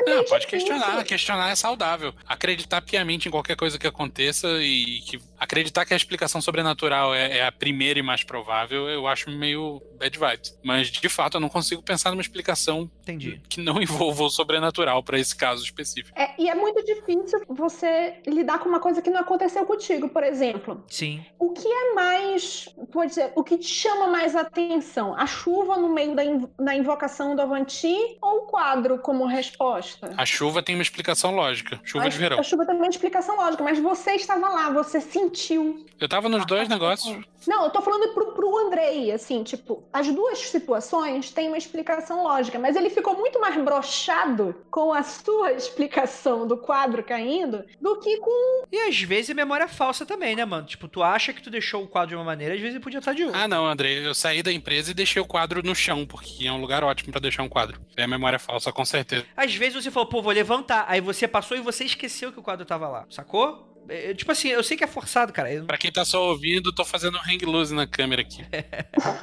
Não, 0.06 0.24
pode 0.24 0.45
difícil. 0.45 0.68
questionar. 0.69 1.03
Questionar 1.03 1.49
é 1.52 1.56
saudável. 1.56 2.14
Acreditar 2.28 2.82
piamente 2.82 3.28
em 3.28 3.32
qualquer 3.32 3.56
coisa 3.56 3.78
que 3.80 3.88
aconteça 3.88 4.48
e 4.61 5.02
que 5.02 5.19
acreditar 5.40 5.86
que 5.86 5.94
a 5.94 5.98
explicação 5.98 6.41
sobrenatural 6.41 7.14
é, 7.14 7.38
é 7.40 7.45
a 7.45 7.52
primeira 7.52 7.99
e 7.99 8.02
mais 8.02 8.24
provável, 8.24 8.88
eu 8.90 9.06
acho 9.07 9.30
meio 9.30 9.82
bad 9.99 10.18
vibes. 10.18 10.57
Mas, 10.64 10.90
de 10.90 11.10
fato, 11.10 11.38
eu 11.38 11.41
não 11.41 11.49
consigo 11.49 11.82
pensar 11.82 12.10
numa 12.11 12.22
explicação 12.22 12.90
Entendi. 13.03 13.41
que 13.49 13.61
não 13.61 13.80
envolva 13.82 14.24
o 14.24 14.30
sobrenatural 14.30 15.03
pra 15.03 15.19
esse 15.19 15.36
caso 15.36 15.64
específico. 15.64 16.18
É, 16.19 16.34
e 16.40 16.49
é 16.49 16.56
muito 16.56 16.84
difícil 16.84 17.40
você 17.49 18.22
lidar 18.26 18.60
com 18.60 18.69
uma 18.69 18.80
coisa 18.80 19.02
que 19.02 19.10
não 19.10 19.19
aconteceu 19.22 19.65
contigo, 19.65 20.10
por 20.10 20.24
exemplo. 20.24 20.84
Sim. 20.88 21.24
O 21.40 21.52
que 21.52 21.68
é 21.68 21.94
mais, 21.94 22.69
pode 22.91 23.10
dizer, 23.10 23.32
o 23.36 23.44
que 23.44 23.57
te 23.57 23.68
chama 23.68 24.07
mais 24.07 24.36
atenção? 24.36 25.15
A 25.18 25.26
chuva 25.26 25.78
no 25.78 25.90
meio 25.90 26.15
da, 26.15 26.24
inv- 26.24 26.49
da 26.60 26.76
invocação 26.76 27.36
do 27.36 27.41
Avanti 27.41 27.95
ou 28.22 28.38
o 28.40 28.41
quadro 28.48 28.99
como 28.99 29.26
resposta? 29.26 29.86
A 30.15 30.26
chuva 30.26 30.64
tem 30.64 30.76
uma 30.76 30.81
explicação 30.81 31.34
lógica. 31.35 31.80
Chuva 31.84 32.05
a, 32.05 32.09
de 32.09 32.18
verão. 32.18 32.39
A 32.39 32.43
chuva 32.43 32.65
tem 32.65 32.76
uma 32.76 32.88
explicação 32.88 33.35
lógica, 33.35 33.64
mas 33.64 33.80
você 33.80 34.11
estava 34.11 34.47
lá, 34.49 34.69
você 34.69 34.99
sentiu. 34.99 35.85
Eu 35.99 36.07
tava 36.07 36.30
nos 36.30 36.45
dois 36.45 36.68
negócios. 36.68 37.26
Não, 37.47 37.64
eu 37.64 37.69
tô 37.69 37.81
falando 37.81 38.14
pro, 38.14 38.34
pro 38.34 38.57
Andrei, 38.57 39.11
assim, 39.11 39.41
tipo, 39.41 39.88
as 39.93 40.07
duas 40.07 40.39
situações 40.39 41.31
têm 41.31 41.47
uma 41.47 41.57
explicação 41.57 42.22
lógica, 42.23 42.59
mas 42.59 42.76
ele 42.76 42.89
ficou 42.89 43.15
muito 43.15 43.39
mais 43.39 43.55
brochado 43.64 44.53
com 44.69 44.93
a 44.93 45.01
sua 45.01 45.53
explicação 45.55 46.45
do 46.45 46.57
quadro 46.57 47.01
caindo 47.03 47.64
do 47.81 47.99
que 47.99 48.18
com. 48.18 48.65
E 48.72 48.80
às 48.80 49.01
vezes 49.01 49.30
é 49.30 49.34
memória 49.34 49.68
falsa 49.68 50.05
também, 50.05 50.35
né, 50.35 50.43
mano? 50.43 50.68
Tipo, 50.68 50.88
tu 50.89 51.01
acha 51.01 51.31
que 51.31 51.41
tu 51.41 51.49
deixou 51.49 51.84
o 51.84 51.88
quadro 51.88 52.09
de 52.09 52.15
uma 52.15 52.26
maneira, 52.26 52.53
às 52.53 52.59
vezes 52.59 52.76
ele 52.76 52.84
podia 52.84 52.99
estar 52.99 53.14
de 53.14 53.23
outra. 53.23 53.41
Ah, 53.41 53.47
não, 53.47 53.65
André. 53.65 54.05
Eu 54.05 54.14
saí 54.14 54.43
da 54.43 54.51
empresa 54.51 54.91
e 54.91 54.93
deixei 54.93 55.22
o 55.22 55.26
quadro 55.26 55.64
no 55.64 55.73
chão, 55.73 56.05
porque 56.05 56.45
é 56.45 56.51
um 56.51 56.59
lugar 56.59 56.84
ótimo 56.84 57.11
pra 57.11 57.22
deixar 57.22 57.43
um 57.43 57.49
quadro. 57.49 57.80
É 57.95 58.03
a 58.03 58.07
memória 58.07 58.39
falsa, 58.39 58.72
com 58.72 58.84
certeza. 58.84 59.26
Às 59.35 59.55
vezes 59.55 59.76
você 59.81 59.91
falou, 59.91 60.07
pô, 60.07 60.21
vou 60.21 60.31
levantar. 60.31 60.85
Aí 60.87 61.01
você 61.01 61.27
passou 61.27 61.57
e 61.57 61.61
você 61.61 61.83
esqueceu 61.83 62.31
que 62.31 62.39
o 62.39 62.43
quadro 62.43 62.65
tava 62.65 62.87
lá, 62.87 63.05
sacou? 63.09 63.66
É, 63.89 64.14
tipo 64.14 64.31
assim, 64.31 64.49
eu 64.49 64.64
sei 64.64 64.76
que 64.77 64.84
é 64.84 64.88
forçado, 64.88 65.31
cara. 65.34 65.51
Eu- 65.51 65.65
Pra 65.65 65.77
quem 65.77 65.91
tá 65.91 66.03
só 66.05 66.30
ouvindo, 66.30 66.72
tô 66.73 66.84
fazendo 66.85 67.18
um 67.18 67.22
hang 67.22 67.45
loose 67.45 67.73
na 67.73 67.88
câmera 67.88 68.22
aqui. 68.22 68.43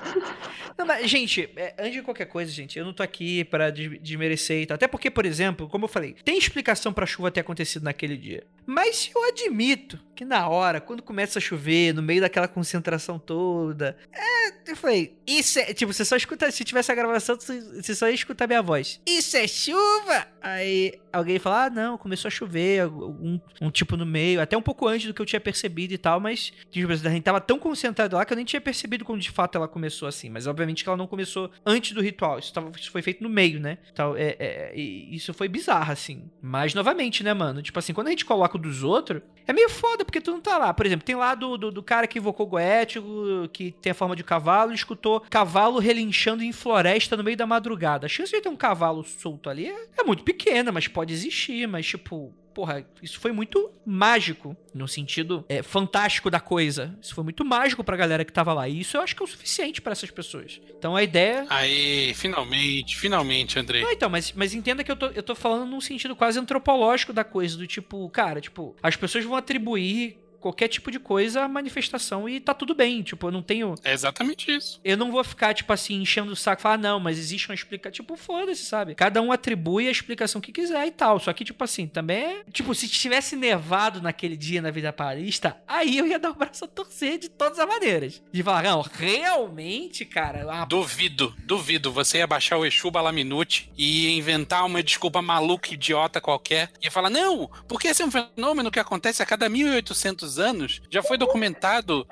Não, 0.77 0.85
mas, 0.87 1.09
gente, 1.09 1.49
é, 1.55 1.73
antes 1.79 1.93
de 1.93 2.03
qualquer 2.03 2.25
coisa, 2.27 2.51
gente, 2.51 2.77
eu 2.77 2.85
não 2.85 2.93
tô 2.93 3.03
aqui 3.03 3.45
pra 3.45 3.71
des- 3.71 4.01
desmerecer 4.03 4.63
e 4.63 4.67
tal. 4.67 4.75
Até 4.75 4.89
porque, 4.89 5.09
por 5.09 5.25
exemplo, 5.25 5.69
como 5.69 5.85
eu 5.85 5.89
falei, 5.89 6.17
tem 6.25 6.37
explicação 6.37 6.93
pra 6.93 7.07
chuva 7.07 7.31
ter 7.31 7.41
acontecido 7.41 7.85
naquele 7.85 8.17
dia. 8.17 8.45
Mas 8.67 9.09
eu 9.15 9.23
admito 9.29 10.01
que 10.17 10.25
na 10.25 10.49
hora, 10.49 10.81
quando 10.81 11.01
começa 11.03 11.39
a 11.39 11.43
chover, 11.43 11.95
no 11.95 12.03
meio 12.03 12.21
daquela 12.21 12.49
concentração 12.49 13.19
toda, 13.21 13.97
é, 14.13 14.71
eu 14.73 14.75
falei, 14.77 15.17
isso 15.27 15.59
é. 15.61 15.73
Tipo, 15.75 15.93
você 15.93 16.05
só 16.05 16.17
escuta. 16.17 16.51
Se 16.51 16.65
tivesse 16.65 16.91
a 16.91 16.95
gravação, 16.95 17.37
você 17.39 17.61
você 17.61 17.95
só 17.95 18.09
ia 18.09 18.15
escutar 18.15 18.47
minha 18.49 18.63
voz. 18.63 19.01
Isso 19.07 19.37
é 19.37 19.47
chuva! 19.47 20.27
Aí 20.43 20.95
alguém 21.13 21.39
fala, 21.39 21.67
ah, 21.67 21.71
não, 21.71 21.97
começou 21.99 22.29
a 22.29 22.33
chover, 22.33 22.87
um, 22.89 23.39
um 23.61 23.71
tipo 23.71 23.97
no 23.97 24.05
meio, 24.07 24.41
até 24.41 24.54
um 24.57 24.63
pouco 24.63 24.89
antes 24.89 25.07
do 25.07 25.15
que 25.15 25.21
eu 25.21 25.27
tinha 25.27 25.41
percebido 25.41 25.93
e 25.93 25.99
tal, 25.99 26.19
mas 26.19 26.53
tipo, 26.71 26.91
a 26.91 26.97
gente 26.97 27.23
tava 27.23 27.41
tão 27.41 27.59
concentrado 27.59 28.17
lá 28.17 28.25
que 28.25 28.33
eu 28.33 28.37
nem 28.37 28.45
tinha 28.45 28.61
percebido 28.61 29.05
quando 29.05 29.21
de 29.21 29.31
fato 29.31 29.57
ela 29.57 29.69
começou 29.69 30.09
assim. 30.09 30.31
Mas 30.31 30.47
obviamente 30.47 30.83
que 30.83 30.89
ela 30.89 30.97
não 30.97 31.07
começou 31.07 31.51
antes 31.67 31.93
do 31.93 32.01
ritual. 32.01 32.39
Isso, 32.39 32.53
tava, 32.53 32.73
isso 32.79 32.91
foi 32.91 33.03
feito 33.03 33.23
no 33.23 33.29
meio, 33.29 33.61
né? 33.61 33.79
Então, 33.93 34.17
é, 34.17 34.37
é, 34.39 34.73
e 34.75 35.15
isso 35.15 35.35
foi 35.35 35.49
bizarro, 35.49 35.93
assim. 35.93 36.31
Mas, 36.41 36.75
novamente, 36.75 37.23
né, 37.23 37.35
mano? 37.35 37.61
Tipo 37.63 37.79
assim, 37.79 37.93
quando 37.93 38.07
a 38.09 38.11
gente 38.11 38.25
coloca 38.25 38.55
saco 38.55 38.59
dos 38.59 38.83
outros, 38.83 39.21
é 39.47 39.53
meio 39.53 39.69
foda, 39.69 40.05
porque 40.05 40.21
tu 40.21 40.31
não 40.31 40.41
tá 40.41 40.57
lá. 40.57 40.73
Por 40.73 40.87
exemplo, 40.87 41.05
tem 41.05 41.15
lá 41.15 41.35
do, 41.35 41.59
do, 41.59 41.71
do 41.71 41.83
cara 41.83 42.07
que 42.07 42.19
invocou 42.19 42.47
Goético, 42.47 43.49
que 43.53 43.73
tem 43.73 43.91
a 43.91 43.95
forma 43.95 44.17
de 44.17 44.25
cavalo, 44.25 44.73
e 44.73 44.75
escutou 44.75 45.21
cavalo 45.29 45.79
relinchando 45.79 46.43
em 46.43 46.53
floresta 46.53 47.17
no 47.17 47.25
meio 47.25 47.37
da 47.37 47.47
madrugada. 47.47 48.07
A 48.07 48.09
chance 48.09 48.33
de 48.33 48.41
ter 48.41 48.49
um 48.49 48.57
cavalo 48.57 49.05
solto 49.05 49.51
ali 49.51 49.67
é, 49.67 49.87
é 49.99 50.03
muito 50.05 50.25
pequena, 50.25 50.73
mas 50.73 50.89
pode 50.89 51.13
existir. 51.13 51.67
Mas, 51.67 51.87
tipo, 51.87 52.33
porra, 52.55 52.87
isso 53.03 53.19
foi 53.19 53.33
muito 53.33 53.71
mágico, 53.85 54.57
no 54.73 54.87
sentido 54.87 55.45
é, 55.49 55.63
fantástico 55.63 56.31
da 56.31 56.41
coisa. 56.41 56.97
Isso 57.03 57.15
foi 57.15 57.25
muito 57.25 57.45
mágico 57.45 57.83
pra 57.83 57.97
galera 57.97 58.25
que 58.25 58.33
tava 58.33 58.53
lá. 58.55 58.69
E 58.69 58.81
isso 58.81 58.97
eu 58.97 59.01
acho 59.03 59.15
que 59.15 59.23
é 59.23 59.25
o 59.25 59.29
suficiente 59.29 59.83
para 59.83 59.93
essas 59.93 60.11
pessoas. 60.11 60.61
Então 60.79 60.97
a 60.97 61.03
ideia. 61.03 61.45
Aí, 61.51 62.15
finalmente, 62.15 62.97
finalmente, 62.97 63.59
Andrei. 63.59 63.83
Não, 63.83 63.91
então, 63.91 64.09
mas, 64.09 64.33
mas 64.33 64.55
entenda 64.55 64.85
que 64.85 64.91
eu 64.91 64.97
tô, 64.97 65.07
eu 65.09 65.23
tô 65.23 65.35
falando 65.35 65.67
num 65.69 65.81
sentido 65.81 66.15
quase 66.15 66.39
antropológico 66.39 67.13
da 67.13 67.25
coisa, 67.25 67.57
do 67.57 67.67
tipo, 67.67 68.09
cara, 68.11 68.41
tipo, 68.41 68.77
as 68.83 68.97
pessoas 68.97 69.25
vão 69.25 69.37
atribuir 69.37 70.24
qualquer 70.45 70.69
tipo 70.69 70.91
de 70.91 70.99
coisa, 70.99 71.49
manifestação 71.49 72.29
e 72.29 72.39
tá 72.39 72.53
tudo 72.53 72.75
bem. 72.75 73.03
Tipo, 73.03 73.29
eu 73.29 73.31
não 73.33 73.43
tenho. 73.43 73.75
É 73.83 73.95
exatamente 73.95 74.55
isso. 74.55 74.79
Eu 74.85 74.95
não 74.95 75.11
vou 75.11 75.25
ficar, 75.25 75.55
tipo 75.55 75.73
assim, 75.73 76.03
enchendo 76.03 76.33
o 76.33 76.37
saco 76.37 76.61
e 76.61 76.63
falar, 76.63 76.75
ah, 76.75 76.79
não, 76.79 77.01
mas 77.01 77.19
existe 77.19 77.49
uma 77.49 77.55
explicação. 77.55 77.93
Tipo, 77.93 78.15
foda-se, 78.15 78.63
sabe? 78.63 78.95
Cada 78.95 79.23
um 79.23 79.33
atribui 79.33 79.89
a 79.89 79.91
explicação 79.91 80.43
que 80.43 80.53
quiser 80.53 80.87
e 80.87 80.91
tal. 80.91 81.19
Só 81.19 81.33
que, 81.33 81.47
tipo 81.47 81.65
assim, 81.65 81.87
também 81.87 82.17
é. 82.19 82.45
Tipo, 82.53 82.75
se 82.75 82.87
tivesse 82.89 83.37
nevado 83.37 84.03
naquele 84.03 84.37
dia 84.37 84.61
na 84.61 84.71
vida 84.71 84.93
parista, 84.93 85.57
aí 85.67 85.97
eu 85.97 86.07
ia 86.07 86.19
dar 86.19 86.31
o 86.31 86.35
braço 86.35 86.67
a 86.67 86.69
torcer 86.69 87.19
de 87.19 87.31
todas 87.31 87.59
as 87.59 87.67
maneiras. 87.67 88.23
De 88.31 88.43
falar, 88.43 88.65
não, 88.65 88.83
realmente, 88.83 90.05
cara. 90.05 90.45
A... 90.53 90.67
Duvido, 90.67 91.35
duvido. 91.45 91.91
Você 91.91 92.19
ia 92.19 92.27
baixar 92.27 92.59
o 92.59 92.67
Exu 92.67 92.91
Balaminute 92.91 93.73
e 93.79 94.05
ia 94.05 94.11
inventar 94.19 94.67
uma 94.67 94.83
desculpa 94.83 95.23
maluca, 95.23 95.73
idiota 95.73 96.21
qualquer. 96.21 96.71
Ia 96.83 96.91
falar, 96.91 97.09
não, 97.09 97.51
porque 97.67 97.89
esse 97.89 98.03
é 98.03 98.05
um 98.05 98.11
fenômeno 98.11 98.71
que 98.71 98.79
acontece 98.79 99.23
a 99.23 99.27
cada 99.27 99.49
1800 99.49 100.34
anos, 100.39 100.81
já 100.91 101.03
foi 101.03 101.17
documentado 101.17 102.07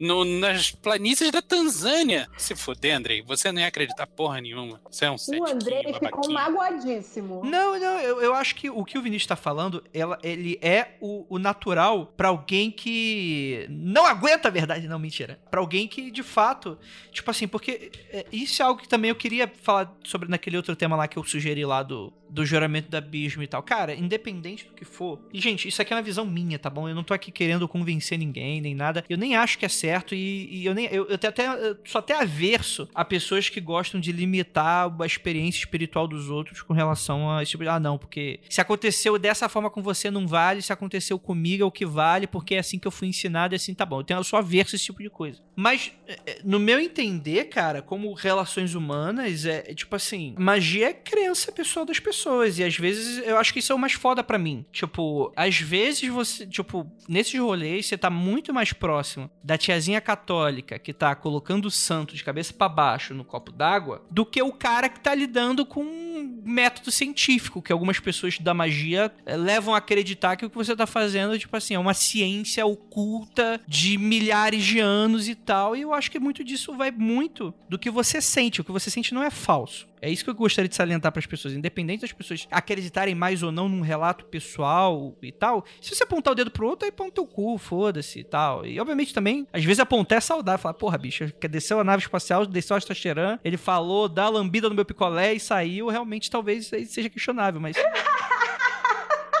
no, 0.00 0.24
nas 0.24 0.70
planícies 0.70 1.30
da 1.30 1.42
Tanzânia. 1.42 2.28
Se 2.36 2.54
fuder, 2.54 2.96
Andrei, 2.96 3.22
você 3.22 3.50
não 3.50 3.60
ia 3.60 3.66
acreditar 3.66 4.06
porra 4.06 4.40
nenhuma. 4.40 4.80
Você 4.90 5.04
é 5.04 5.10
um 5.10 5.16
O 5.16 5.46
Andrei 5.46 5.92
ficou 5.94 6.30
magoadíssimo. 6.32 7.42
Não, 7.44 7.78
não, 7.78 8.00
eu, 8.00 8.20
eu 8.20 8.34
acho 8.34 8.54
que 8.54 8.70
o 8.70 8.84
que 8.84 8.98
o 8.98 9.02
Vinícius 9.02 9.26
tá 9.26 9.36
falando, 9.36 9.82
ela, 9.92 10.18
ele 10.22 10.58
é 10.62 10.96
o, 11.00 11.26
o 11.28 11.38
natural 11.38 12.12
para 12.16 12.28
alguém 12.28 12.70
que 12.70 13.66
não 13.68 14.06
aguenta 14.06 14.48
a 14.48 14.50
verdade. 14.50 14.86
Não, 14.88 14.98
mentira. 14.98 15.38
para 15.50 15.60
alguém 15.60 15.88
que, 15.88 16.10
de 16.10 16.22
fato, 16.22 16.78
tipo 17.12 17.30
assim, 17.30 17.48
porque 17.48 17.90
é, 18.10 18.26
isso 18.32 18.62
é 18.62 18.64
algo 18.64 18.80
que 18.80 18.88
também 18.88 19.10
eu 19.10 19.16
queria 19.16 19.50
falar 19.62 19.94
sobre 20.04 20.28
naquele 20.28 20.56
outro 20.56 20.74
tema 20.76 20.96
lá 20.96 21.08
que 21.08 21.18
eu 21.18 21.24
sugeri 21.24 21.64
lá 21.64 21.82
do, 21.82 22.12
do 22.28 22.44
juramento 22.44 22.90
do 22.90 22.96
abismo 22.96 23.42
e 23.42 23.46
tal. 23.46 23.62
Cara, 23.62 23.94
independente 23.94 24.66
do 24.66 24.74
que 24.74 24.84
for. 24.84 25.20
E, 25.32 25.40
gente, 25.40 25.68
isso 25.68 25.82
aqui 25.82 25.92
é 25.92 25.96
uma 25.96 26.02
visão 26.02 26.24
minha, 26.24 26.58
tá 26.58 26.70
bom? 26.70 26.88
Eu 26.88 26.94
não 26.94 27.04
tô 27.04 27.14
aqui 27.14 27.30
querendo 27.30 27.66
convencer 27.68 28.18
ninguém, 28.18 28.60
nem 28.60 28.74
nada. 28.74 29.04
Eu 29.08 29.18
nem 29.18 29.36
acho 29.36 29.58
que 29.58 29.66
é 29.66 29.68
certo 29.68 29.87
e, 30.14 30.48
e 30.50 30.66
eu 30.66 30.74
nem. 30.74 30.86
Eu, 30.86 31.06
eu, 31.06 31.14
até, 31.14 31.46
eu 31.46 31.76
sou 31.84 31.98
até 31.98 32.14
averso 32.14 32.88
a 32.94 33.04
pessoas 33.04 33.48
que 33.48 33.60
gostam 33.60 34.00
de 34.00 34.12
limitar 34.12 34.92
a 35.00 35.06
experiência 35.06 35.58
espiritual 35.58 36.06
dos 36.06 36.30
outros 36.30 36.62
com 36.62 36.72
relação 36.72 37.30
a 37.30 37.42
esse 37.42 37.52
tipo 37.52 37.64
de. 37.64 37.68
Ah, 37.68 37.80
não, 37.80 37.98
porque 37.98 38.40
se 38.48 38.60
aconteceu 38.60 39.18
dessa 39.18 39.48
forma 39.48 39.70
com 39.70 39.82
você, 39.82 40.10
não 40.10 40.26
vale. 40.26 40.62
Se 40.62 40.72
aconteceu 40.72 41.18
comigo, 41.18 41.62
é 41.62 41.66
o 41.66 41.70
que 41.70 41.86
vale, 41.86 42.26
porque 42.26 42.54
é 42.54 42.58
assim 42.58 42.78
que 42.78 42.86
eu 42.86 42.92
fui 42.92 43.08
ensinado, 43.08 43.54
é 43.54 43.56
assim, 43.56 43.74
tá 43.74 43.84
bom. 43.84 44.00
Eu, 44.00 44.04
tenho, 44.04 44.20
eu 44.20 44.24
sou 44.24 44.38
averso 44.38 44.74
a 44.74 44.76
esse 44.76 44.84
tipo 44.84 45.02
de 45.02 45.10
coisa. 45.10 45.40
Mas, 45.54 45.92
é, 46.06 46.18
é, 46.26 46.38
no 46.44 46.58
meu 46.58 46.78
entender, 46.78 47.44
cara, 47.46 47.82
como 47.82 48.12
relações 48.14 48.74
humanas, 48.74 49.44
é, 49.44 49.64
é 49.66 49.74
tipo 49.74 49.94
assim: 49.96 50.34
magia 50.38 50.90
é 50.90 50.92
crença 50.92 51.50
pessoal 51.52 51.84
das 51.84 51.98
pessoas. 51.98 52.58
E 52.58 52.64
às 52.64 52.76
vezes 52.76 53.26
eu 53.26 53.36
acho 53.36 53.52
que 53.52 53.58
isso 53.58 53.72
é 53.72 53.74
o 53.74 53.78
mais 53.78 53.92
foda 53.92 54.22
para 54.22 54.38
mim. 54.38 54.64
Tipo, 54.72 55.32
às 55.36 55.58
vezes 55.58 56.08
você, 56.08 56.46
tipo, 56.46 56.90
nesses 57.08 57.38
rolês 57.38 57.86
você 57.86 57.98
tá 57.98 58.10
muito 58.10 58.52
mais 58.52 58.72
próximo 58.72 59.30
da 59.42 59.56
tiazinha 59.78 60.00
católica 60.00 60.78
que 60.78 60.92
tá 60.92 61.14
colocando 61.14 61.66
o 61.66 61.70
santo 61.70 62.14
de 62.14 62.24
cabeça 62.24 62.52
para 62.52 62.68
baixo 62.68 63.14
no 63.14 63.24
copo 63.24 63.52
d'água 63.52 64.04
do 64.10 64.26
que 64.26 64.42
o 64.42 64.52
cara 64.52 64.88
que 64.88 65.00
tá 65.00 65.14
lidando 65.14 65.64
com 65.64 65.82
um 65.82 66.42
método 66.44 66.90
científico 66.90 67.62
que 67.62 67.72
algumas 67.72 68.00
pessoas 68.00 68.38
da 68.38 68.52
magia 68.52 69.12
eh, 69.24 69.36
levam 69.36 69.74
a 69.74 69.78
acreditar 69.78 70.36
que 70.36 70.44
o 70.44 70.50
que 70.50 70.56
você 70.56 70.74
tá 70.74 70.86
fazendo, 70.86 71.38
tipo 71.38 71.56
assim, 71.56 71.74
é 71.74 71.78
uma 71.78 71.94
ciência 71.94 72.66
oculta 72.66 73.60
de 73.66 73.96
milhares 73.96 74.64
de 74.64 74.80
anos 74.80 75.28
e 75.28 75.34
tal. 75.34 75.76
E 75.76 75.82
eu 75.82 75.94
acho 75.94 76.10
que 76.10 76.18
muito 76.18 76.42
disso 76.42 76.76
vai 76.76 76.90
muito 76.90 77.54
do 77.68 77.78
que 77.78 77.90
você 77.90 78.20
sente. 78.20 78.60
O 78.60 78.64
que 78.64 78.72
você 78.72 78.90
sente 78.90 79.14
não 79.14 79.22
é 79.22 79.30
falso. 79.30 79.86
É 80.00 80.10
isso 80.10 80.24
que 80.24 80.30
eu 80.30 80.34
gostaria 80.34 80.68
de 80.68 80.74
salientar 80.74 81.12
para 81.12 81.20
as 81.20 81.26
pessoas, 81.26 81.54
independente 81.54 82.02
das 82.02 82.12
pessoas 82.12 82.46
acreditarem 82.50 83.14
mais 83.14 83.42
ou 83.42 83.52
não 83.52 83.68
num 83.68 83.80
relato 83.80 84.24
pessoal 84.26 85.16
e 85.22 85.32
tal. 85.32 85.64
Se 85.80 85.94
você 85.94 86.04
apontar 86.04 86.32
o 86.32 86.36
dedo 86.36 86.50
pro 86.50 86.66
outro, 86.66 86.86
aí 86.86 86.92
põe 86.92 87.08
o 87.08 87.12
teu 87.12 87.26
cu, 87.26 87.58
foda-se 87.58 88.20
e 88.20 88.24
tal. 88.24 88.64
E 88.66 88.78
obviamente 88.80 89.14
também, 89.14 89.46
às 89.52 89.64
vezes 89.64 89.80
apontar 89.80 90.18
é 90.18 90.20
saudável, 90.20 90.58
falar, 90.58 90.74
porra, 90.74 90.98
bicho, 90.98 91.32
desceu 91.50 91.80
a 91.80 91.84
nave 91.84 92.02
espacial, 92.02 92.44
desceu 92.46 92.74
a 92.74 92.78
Astacheran, 92.78 93.38
ele 93.44 93.56
falou, 93.56 94.08
dá 94.08 94.28
lambida 94.28 94.68
no 94.68 94.74
meu 94.74 94.84
picolé 94.84 95.34
e 95.34 95.40
saiu, 95.40 95.88
realmente 95.88 96.30
talvez 96.30 96.66
seja 96.66 97.08
questionável, 97.08 97.60
mas 97.60 97.76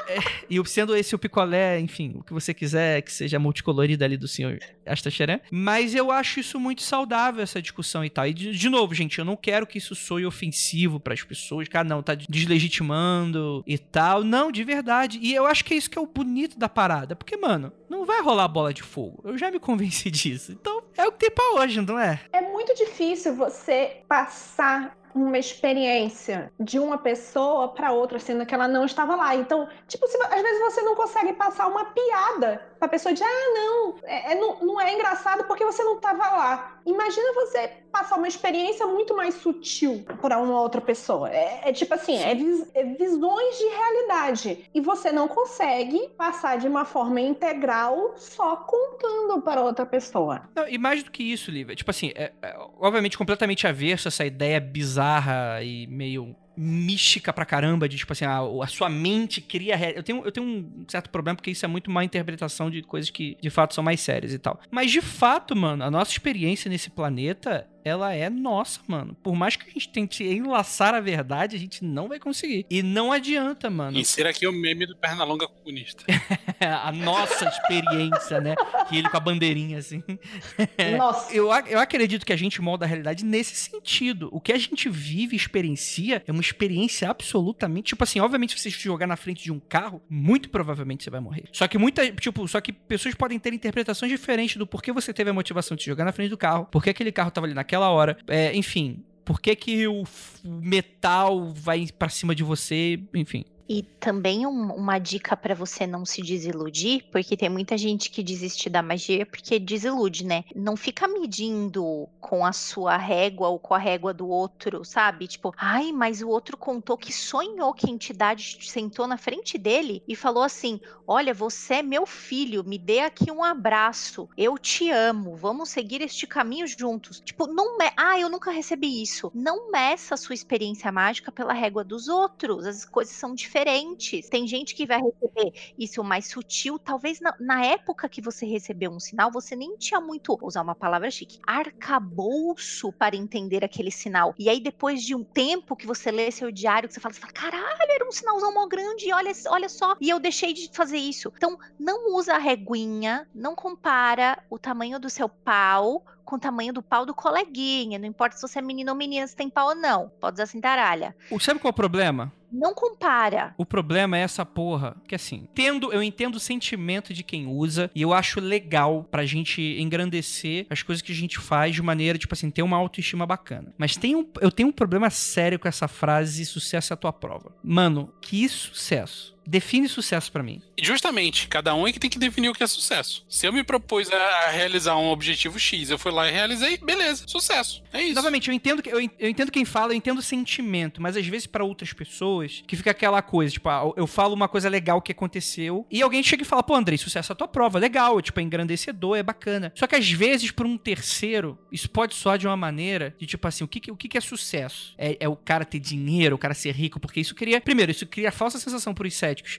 é, 0.08 0.18
e 0.48 0.58
sendo 0.66 0.96
esse 0.96 1.14
o 1.14 1.18
picolé, 1.18 1.78
enfim, 1.78 2.14
o 2.16 2.22
que 2.22 2.32
você 2.32 2.54
quiser 2.54 3.02
que 3.02 3.12
seja 3.12 3.38
multicolorido 3.38 4.04
ali 4.04 4.16
do 4.16 4.26
senhor 4.26 4.58
Astacheran. 4.86 5.40
Mas 5.50 5.94
eu 5.94 6.10
acho 6.10 6.40
isso 6.40 6.58
muito 6.58 6.82
saudável, 6.82 7.42
essa 7.42 7.60
discussão 7.60 8.04
e 8.04 8.10
tal. 8.10 8.26
E, 8.26 8.32
de, 8.32 8.52
de 8.52 8.68
novo, 8.68 8.94
gente, 8.94 9.18
eu 9.18 9.24
não 9.24 9.36
quero 9.36 9.66
que 9.66 9.78
isso 9.78 9.94
soe 9.94 10.24
ofensivo 10.24 10.98
para 10.98 11.14
as 11.14 11.22
pessoas. 11.22 11.68
Cara, 11.68 11.86
não, 11.86 12.02
tá 12.02 12.14
deslegitimando 12.14 13.62
e 13.66 13.76
tal. 13.76 14.24
Não, 14.24 14.50
de 14.50 14.64
verdade. 14.64 15.18
E 15.20 15.34
eu 15.34 15.46
acho 15.46 15.64
que 15.64 15.74
é 15.74 15.76
isso 15.76 15.90
que 15.90 15.98
é 15.98 16.00
o 16.00 16.06
bonito 16.06 16.58
da 16.58 16.68
parada. 16.68 17.14
Porque, 17.14 17.36
mano, 17.36 17.72
não 17.88 18.06
vai 18.06 18.22
rolar 18.22 18.48
bola 18.48 18.72
de 18.72 18.82
fogo. 18.82 19.22
Eu 19.24 19.36
já 19.36 19.50
me 19.50 19.60
convenci 19.60 20.10
disso. 20.10 20.52
Então, 20.52 20.82
é 20.96 21.06
o 21.06 21.12
que 21.12 21.18
tem 21.18 21.30
pra 21.30 21.60
hoje, 21.60 21.80
não 21.80 21.98
é? 21.98 22.20
É 22.32 22.40
muito 22.40 22.74
difícil 22.74 23.34
você 23.34 24.02
passar 24.08 24.96
uma 25.14 25.38
experiência 25.38 26.52
de 26.58 26.78
uma 26.78 26.98
pessoa 26.98 27.68
para 27.68 27.92
outra, 27.92 28.18
sendo 28.18 28.44
que 28.46 28.54
ela 28.54 28.68
não 28.68 28.84
estava 28.84 29.16
lá. 29.16 29.34
Então, 29.34 29.68
tipo, 29.86 30.06
se, 30.06 30.16
às 30.16 30.42
vezes 30.42 30.60
você 30.60 30.82
não 30.82 30.94
consegue 30.94 31.32
passar 31.32 31.66
uma 31.66 31.86
piada 31.86 32.62
a 32.80 32.88
pessoa 32.88 33.12
dizer, 33.12 33.26
ah, 33.26 33.54
não, 33.54 33.94
é, 34.04 34.32
é, 34.32 34.34
não, 34.34 34.58
não 34.60 34.80
é 34.80 34.94
engraçado 34.94 35.44
porque 35.44 35.64
você 35.64 35.82
não 35.82 35.96
estava 35.96 36.28
lá. 36.30 36.80
Imagina 36.86 37.32
você 37.34 37.68
passar 37.92 38.16
uma 38.16 38.28
experiência 38.28 38.86
muito 38.86 39.14
mais 39.16 39.34
sutil 39.34 40.04
para 40.20 40.38
uma 40.38 40.60
outra 40.60 40.80
pessoa. 40.80 41.30
É, 41.30 41.68
é 41.68 41.72
tipo 41.72 41.94
assim, 41.94 42.16
é, 42.16 42.34
vis, 42.34 42.66
é, 42.74 42.84
visões 42.84 43.58
de 43.58 43.64
realidade. 43.64 44.70
E 44.74 44.80
você 44.80 45.10
não 45.10 45.28
consegue 45.28 46.08
passar 46.16 46.58
de 46.58 46.66
uma 46.68 46.84
forma 46.84 47.20
integral 47.20 48.14
só 48.16 48.56
contando 48.56 49.40
para 49.42 49.60
outra 49.60 49.84
pessoa. 49.84 50.42
Não, 50.54 50.68
e 50.68 50.78
mais 50.78 51.02
do 51.02 51.10
que 51.10 51.22
isso, 51.22 51.50
Lívia, 51.50 51.74
tipo 51.74 51.90
assim, 51.90 52.12
é, 52.14 52.32
é 52.42 52.56
obviamente 52.78 53.18
completamente 53.18 53.66
avesso 53.66 54.08
essa 54.08 54.24
ideia 54.24 54.60
bizarra 54.60 55.62
e 55.62 55.86
meio 55.86 56.36
mística 56.60 57.32
pra 57.32 57.44
caramba, 57.44 57.88
de 57.88 57.96
tipo 57.96 58.12
assim, 58.12 58.24
a, 58.24 58.40
a 58.40 58.66
sua 58.66 58.88
mente 58.88 59.40
cria. 59.40 59.92
Eu 59.92 60.02
tenho, 60.02 60.24
eu 60.24 60.32
tenho 60.32 60.44
um 60.44 60.84
certo 60.88 61.08
problema 61.08 61.36
porque 61.36 61.52
isso 61.52 61.64
é 61.64 61.68
muito 61.68 61.88
má 61.90 62.02
interpretação 62.02 62.68
de 62.68 62.82
coisas 62.82 63.10
que 63.10 63.36
de 63.40 63.48
fato 63.48 63.74
são 63.74 63.84
mais 63.84 64.00
sérias 64.00 64.32
e 64.32 64.38
tal. 64.38 64.60
Mas 64.68 64.90
de 64.90 65.00
fato, 65.00 65.54
mano, 65.54 65.84
a 65.84 65.90
nossa 65.90 66.10
experiência 66.10 66.68
nesse 66.68 66.90
planeta 66.90 67.64
ela 67.84 68.12
é 68.14 68.28
nossa, 68.28 68.80
mano. 68.86 69.16
Por 69.22 69.34
mais 69.34 69.56
que 69.56 69.68
a 69.68 69.72
gente 69.72 69.88
tente 69.88 70.24
enlaçar 70.24 70.94
a 70.94 71.00
verdade, 71.00 71.56
a 71.56 71.58
gente 71.58 71.84
não 71.84 72.08
vai 72.08 72.18
conseguir. 72.18 72.66
E 72.70 72.82
não 72.82 73.12
adianta, 73.12 73.70
mano. 73.70 73.98
Insira 73.98 74.30
aqui 74.30 74.46
o 74.46 74.52
meme 74.52 74.86
do 74.86 74.96
Pernalonga 74.96 75.48
comunista. 75.48 76.04
a 76.60 76.92
nossa 76.92 77.48
experiência, 77.48 78.40
né? 78.40 78.54
Que 78.88 78.96
ele 78.98 79.08
com 79.08 79.16
a 79.16 79.20
bandeirinha, 79.20 79.78
assim. 79.78 80.02
Nossa. 80.96 81.32
Eu, 81.32 81.48
eu 81.66 81.78
acredito 81.78 82.26
que 82.26 82.32
a 82.32 82.36
gente 82.36 82.60
molda 82.60 82.84
a 82.84 82.88
realidade 82.88 83.24
nesse 83.24 83.54
sentido. 83.54 84.28
O 84.32 84.40
que 84.40 84.52
a 84.52 84.58
gente 84.58 84.88
vive 84.88 85.34
e 85.34 85.36
experiencia 85.36 86.22
é 86.26 86.32
uma 86.32 86.40
experiência 86.40 87.08
absolutamente. 87.08 87.88
Tipo 87.88 88.04
assim, 88.04 88.20
obviamente, 88.20 88.52
se 88.52 88.60
você 88.60 88.70
se 88.70 88.82
jogar 88.82 89.06
na 89.06 89.16
frente 89.16 89.42
de 89.42 89.52
um 89.52 89.60
carro, 89.60 90.02
muito 90.08 90.50
provavelmente 90.50 91.04
você 91.04 91.10
vai 91.10 91.20
morrer. 91.20 91.44
Só 91.52 91.66
que 91.66 91.78
muita. 91.78 92.10
Tipo, 92.12 92.46
só 92.46 92.60
que 92.60 92.72
pessoas 92.72 93.14
podem 93.14 93.38
ter 93.38 93.52
interpretações 93.52 94.10
diferentes 94.10 94.56
do 94.56 94.66
porquê 94.66 94.92
você 94.92 95.12
teve 95.12 95.30
a 95.30 95.32
motivação 95.32 95.76
de 95.76 95.84
se 95.84 95.88
jogar 95.88 96.04
na 96.04 96.12
frente 96.12 96.30
do 96.30 96.36
carro, 96.36 96.66
porque 96.70 96.90
aquele 96.90 97.12
carro 97.12 97.30
tava 97.30 97.46
ali 97.46 97.54
naquela 97.54 97.67
naquela 97.68 97.90
hora. 97.90 98.16
É, 98.26 98.56
enfim, 98.56 99.04
por 99.24 99.40
que, 99.40 99.54
que 99.54 99.86
o 99.86 100.04
metal 100.42 101.52
vai 101.52 101.86
para 101.96 102.08
cima 102.08 102.34
de 102.34 102.42
você? 102.42 102.98
Enfim. 103.14 103.44
E 103.68 103.82
também 103.82 104.46
um, 104.46 104.72
uma 104.72 104.98
dica 104.98 105.36
para 105.36 105.54
você 105.54 105.86
não 105.86 106.06
se 106.06 106.22
desiludir, 106.22 107.04
porque 107.12 107.36
tem 107.36 107.50
muita 107.50 107.76
gente 107.76 108.10
que 108.10 108.22
desiste 108.22 108.70
da 108.70 108.80
magia 108.80 109.26
porque 109.26 109.58
desilude, 109.58 110.24
né? 110.24 110.44
Não 110.56 110.74
fica 110.74 111.06
medindo 111.06 112.08
com 112.18 112.46
a 112.46 112.52
sua 112.52 112.96
régua 112.96 113.48
ou 113.48 113.58
com 113.58 113.74
a 113.74 113.78
régua 113.78 114.14
do 114.14 114.26
outro, 114.26 114.84
sabe? 114.86 115.26
Tipo, 115.26 115.52
ai, 115.58 115.92
mas 115.92 116.22
o 116.22 116.28
outro 116.28 116.56
contou 116.56 116.96
que 116.96 117.12
sonhou 117.12 117.74
que 117.74 117.90
a 117.90 117.92
entidade 117.92 118.56
sentou 118.62 119.06
na 119.06 119.18
frente 119.18 119.58
dele 119.58 120.02
e 120.08 120.16
falou 120.16 120.42
assim: 120.42 120.80
Olha, 121.06 121.34
você 121.34 121.74
é 121.74 121.82
meu 121.82 122.06
filho, 122.06 122.64
me 122.64 122.78
dê 122.78 123.00
aqui 123.00 123.30
um 123.30 123.44
abraço, 123.44 124.30
eu 124.34 124.56
te 124.56 124.90
amo, 124.90 125.36
vamos 125.36 125.68
seguir 125.68 126.00
este 126.00 126.26
caminho 126.26 126.66
juntos. 126.66 127.20
Tipo, 127.20 127.46
não 127.46 127.76
me... 127.76 127.90
ah, 127.96 128.18
eu 128.18 128.30
nunca 128.30 128.50
recebi 128.50 129.02
isso. 129.02 129.30
Não 129.34 129.70
meça 129.70 130.14
a 130.14 130.18
sua 130.18 130.34
experiência 130.34 130.90
mágica 130.90 131.30
pela 131.30 131.52
régua 131.52 131.84
dos 131.84 132.08
outros, 132.08 132.64
as 132.64 132.86
coisas 132.86 133.14
são 133.14 133.34
diferentes 133.34 133.57
diferentes. 133.58 134.28
Tem 134.28 134.46
gente 134.46 134.74
que 134.74 134.86
vai 134.86 135.00
receber 135.00 135.72
isso 135.78 136.02
mais 136.04 136.28
sutil. 136.28 136.78
Talvez 136.78 137.20
na, 137.20 137.34
na 137.40 137.64
época 137.64 138.08
que 138.08 138.20
você 138.20 138.46
recebeu 138.46 138.90
um 138.90 139.00
sinal, 139.00 139.30
você 139.30 139.56
nem 139.56 139.76
tinha 139.76 140.00
muito, 140.00 140.36
vou 140.36 140.48
usar 140.48 140.62
uma 140.62 140.74
palavra 140.74 141.10
chique, 141.10 141.38
arcabouço 141.46 142.92
para 142.92 143.16
entender 143.16 143.64
aquele 143.64 143.90
sinal. 143.90 144.34
E 144.38 144.48
aí, 144.48 144.60
depois 144.60 145.02
de 145.02 145.14
um 145.14 145.24
tempo 145.24 145.76
que 145.76 145.86
você 145.86 146.10
lê 146.10 146.30
seu 146.30 146.50
diário, 146.50 146.88
que 146.88 146.94
você 146.94 147.00
fala, 147.00 147.14
você 147.14 147.20
fala 147.20 147.32
caralho, 147.32 147.90
era 147.90 148.06
um 148.06 148.12
sinalzão 148.12 148.54
mó 148.54 148.66
grande, 148.66 149.12
olha, 149.12 149.32
olha 149.48 149.68
só. 149.68 149.96
E 150.00 150.08
eu 150.08 150.20
deixei 150.20 150.52
de 150.52 150.70
fazer 150.72 150.98
isso. 150.98 151.32
Então, 151.36 151.58
não 151.78 152.14
usa 152.14 152.34
a 152.34 152.38
reguinha, 152.38 153.28
não 153.34 153.54
compara 153.54 154.42
o 154.50 154.58
tamanho 154.58 154.98
do 154.98 155.10
seu 155.10 155.28
pau 155.28 156.04
com 156.28 156.36
o 156.36 156.38
tamanho 156.38 156.74
do 156.74 156.82
pau 156.82 157.06
do 157.06 157.14
coleguinha. 157.14 157.98
Não 157.98 158.06
importa 158.06 158.36
se 158.36 158.42
você 158.42 158.58
é 158.58 158.62
menino 158.62 158.92
ou 158.92 158.96
menina, 158.96 159.26
se 159.26 159.34
tem 159.34 159.48
pau 159.48 159.68
ou 159.68 159.74
não. 159.74 160.10
Pode 160.20 160.34
usar 160.34 160.44
cintaralha. 160.44 161.16
Sabe 161.40 161.58
qual 161.58 161.70
é 161.70 161.72
o 161.72 161.74
problema? 161.74 162.30
Não 162.52 162.74
compara. 162.74 163.54
O 163.56 163.64
problema 163.64 164.16
é 164.16 164.20
essa 164.20 164.44
porra. 164.44 164.94
Que 165.06 165.14
assim, 165.14 165.36
entendo, 165.36 165.90
eu 165.90 166.02
entendo 166.02 166.34
o 166.34 166.40
sentimento 166.40 167.14
de 167.14 167.22
quem 167.22 167.46
usa 167.46 167.90
e 167.94 168.02
eu 168.02 168.12
acho 168.12 168.40
legal 168.40 169.06
pra 169.10 169.24
gente 169.24 169.62
engrandecer 169.80 170.66
as 170.68 170.82
coisas 170.82 171.00
que 171.00 171.12
a 171.12 171.14
gente 171.14 171.38
faz 171.38 171.74
de 171.74 171.82
maneira, 171.82 172.18
tipo 172.18 172.34
assim, 172.34 172.50
ter 172.50 172.62
uma 172.62 172.76
autoestima 172.76 173.26
bacana. 173.26 173.72
Mas 173.78 173.96
tem 173.96 174.14
um, 174.14 174.26
eu 174.40 174.52
tenho 174.52 174.68
um 174.68 174.72
problema 174.72 175.08
sério 175.08 175.58
com 175.58 175.68
essa 175.68 175.88
frase: 175.88 176.44
sucesso 176.44 176.92
é 176.92 176.94
a 176.94 176.96
tua 176.96 177.12
prova. 177.12 177.52
Mano, 177.62 178.12
que 178.20 178.46
sucesso. 178.48 179.37
Define 179.48 179.88
sucesso 179.88 180.30
para 180.30 180.42
mim. 180.42 180.60
Justamente, 180.78 181.48
cada 181.48 181.74
um 181.74 181.88
é 181.88 181.92
que 181.92 181.98
tem 181.98 182.10
que 182.10 182.18
definir 182.18 182.50
o 182.50 182.52
que 182.52 182.62
é 182.62 182.66
sucesso. 182.66 183.24
Se 183.30 183.46
eu 183.46 183.52
me 183.52 183.64
propus 183.64 184.12
a 184.12 184.50
realizar 184.50 184.98
um 184.98 185.08
objetivo 185.08 185.58
X, 185.58 185.88
eu 185.88 185.98
fui 185.98 186.12
lá 186.12 186.28
e 186.28 186.30
realizei, 186.30 186.76
beleza, 186.76 187.24
sucesso. 187.26 187.82
É 187.90 188.02
isso. 188.02 188.14
Novamente, 188.14 188.48
eu 188.48 188.54
entendo, 188.54 188.82
eu, 188.84 189.00
eu 189.18 189.28
entendo 189.28 189.50
quem 189.50 189.64
fala, 189.64 189.92
eu 189.92 189.96
entendo 189.96 190.18
o 190.18 190.22
sentimento, 190.22 191.00
mas 191.00 191.16
às 191.16 191.26
vezes 191.26 191.46
para 191.46 191.64
outras 191.64 191.94
pessoas, 191.94 192.62
que 192.66 192.76
fica 192.76 192.90
aquela 192.90 193.22
coisa, 193.22 193.50
tipo, 193.50 193.70
ah, 193.70 193.90
eu 193.96 194.06
falo 194.06 194.34
uma 194.34 194.48
coisa 194.48 194.68
legal 194.68 195.00
que 195.00 195.12
aconteceu, 195.12 195.86
e 195.90 196.02
alguém 196.02 196.22
chega 196.22 196.42
e 196.42 196.46
fala, 196.46 196.62
pô, 196.62 196.74
Andrei, 196.74 196.98
sucesso 196.98 197.32
é 197.32 197.34
a 197.34 197.36
tua 197.36 197.48
prova, 197.48 197.78
legal, 197.78 198.20
tipo, 198.20 198.38
é 198.40 198.42
engrandecedor, 198.42 199.16
é 199.16 199.22
bacana. 199.22 199.72
Só 199.74 199.86
que 199.86 199.96
às 199.96 200.10
vezes, 200.10 200.50
para 200.50 200.66
um 200.66 200.76
terceiro, 200.76 201.58
isso 201.72 201.88
pode 201.88 202.14
soar 202.14 202.36
de 202.36 202.46
uma 202.46 202.56
maneira 202.56 203.16
de, 203.18 203.26
tipo 203.26 203.48
assim, 203.48 203.64
o 203.64 203.68
que, 203.68 203.90
o 203.90 203.96
que 203.96 204.18
é 204.18 204.20
sucesso? 204.20 204.94
É, 204.98 205.16
é 205.20 205.28
o 205.28 205.36
cara 205.36 205.64
ter 205.64 205.78
dinheiro, 205.78 206.36
o 206.36 206.38
cara 206.38 206.52
ser 206.52 206.72
rico, 206.72 207.00
porque 207.00 207.20
isso 207.20 207.34
cria, 207.34 207.60
primeiro, 207.62 207.90
isso 207.90 208.06
cria 208.06 208.28
a 208.28 208.32
falsa 208.32 208.58
sensação 208.58 208.92
por 208.92 209.06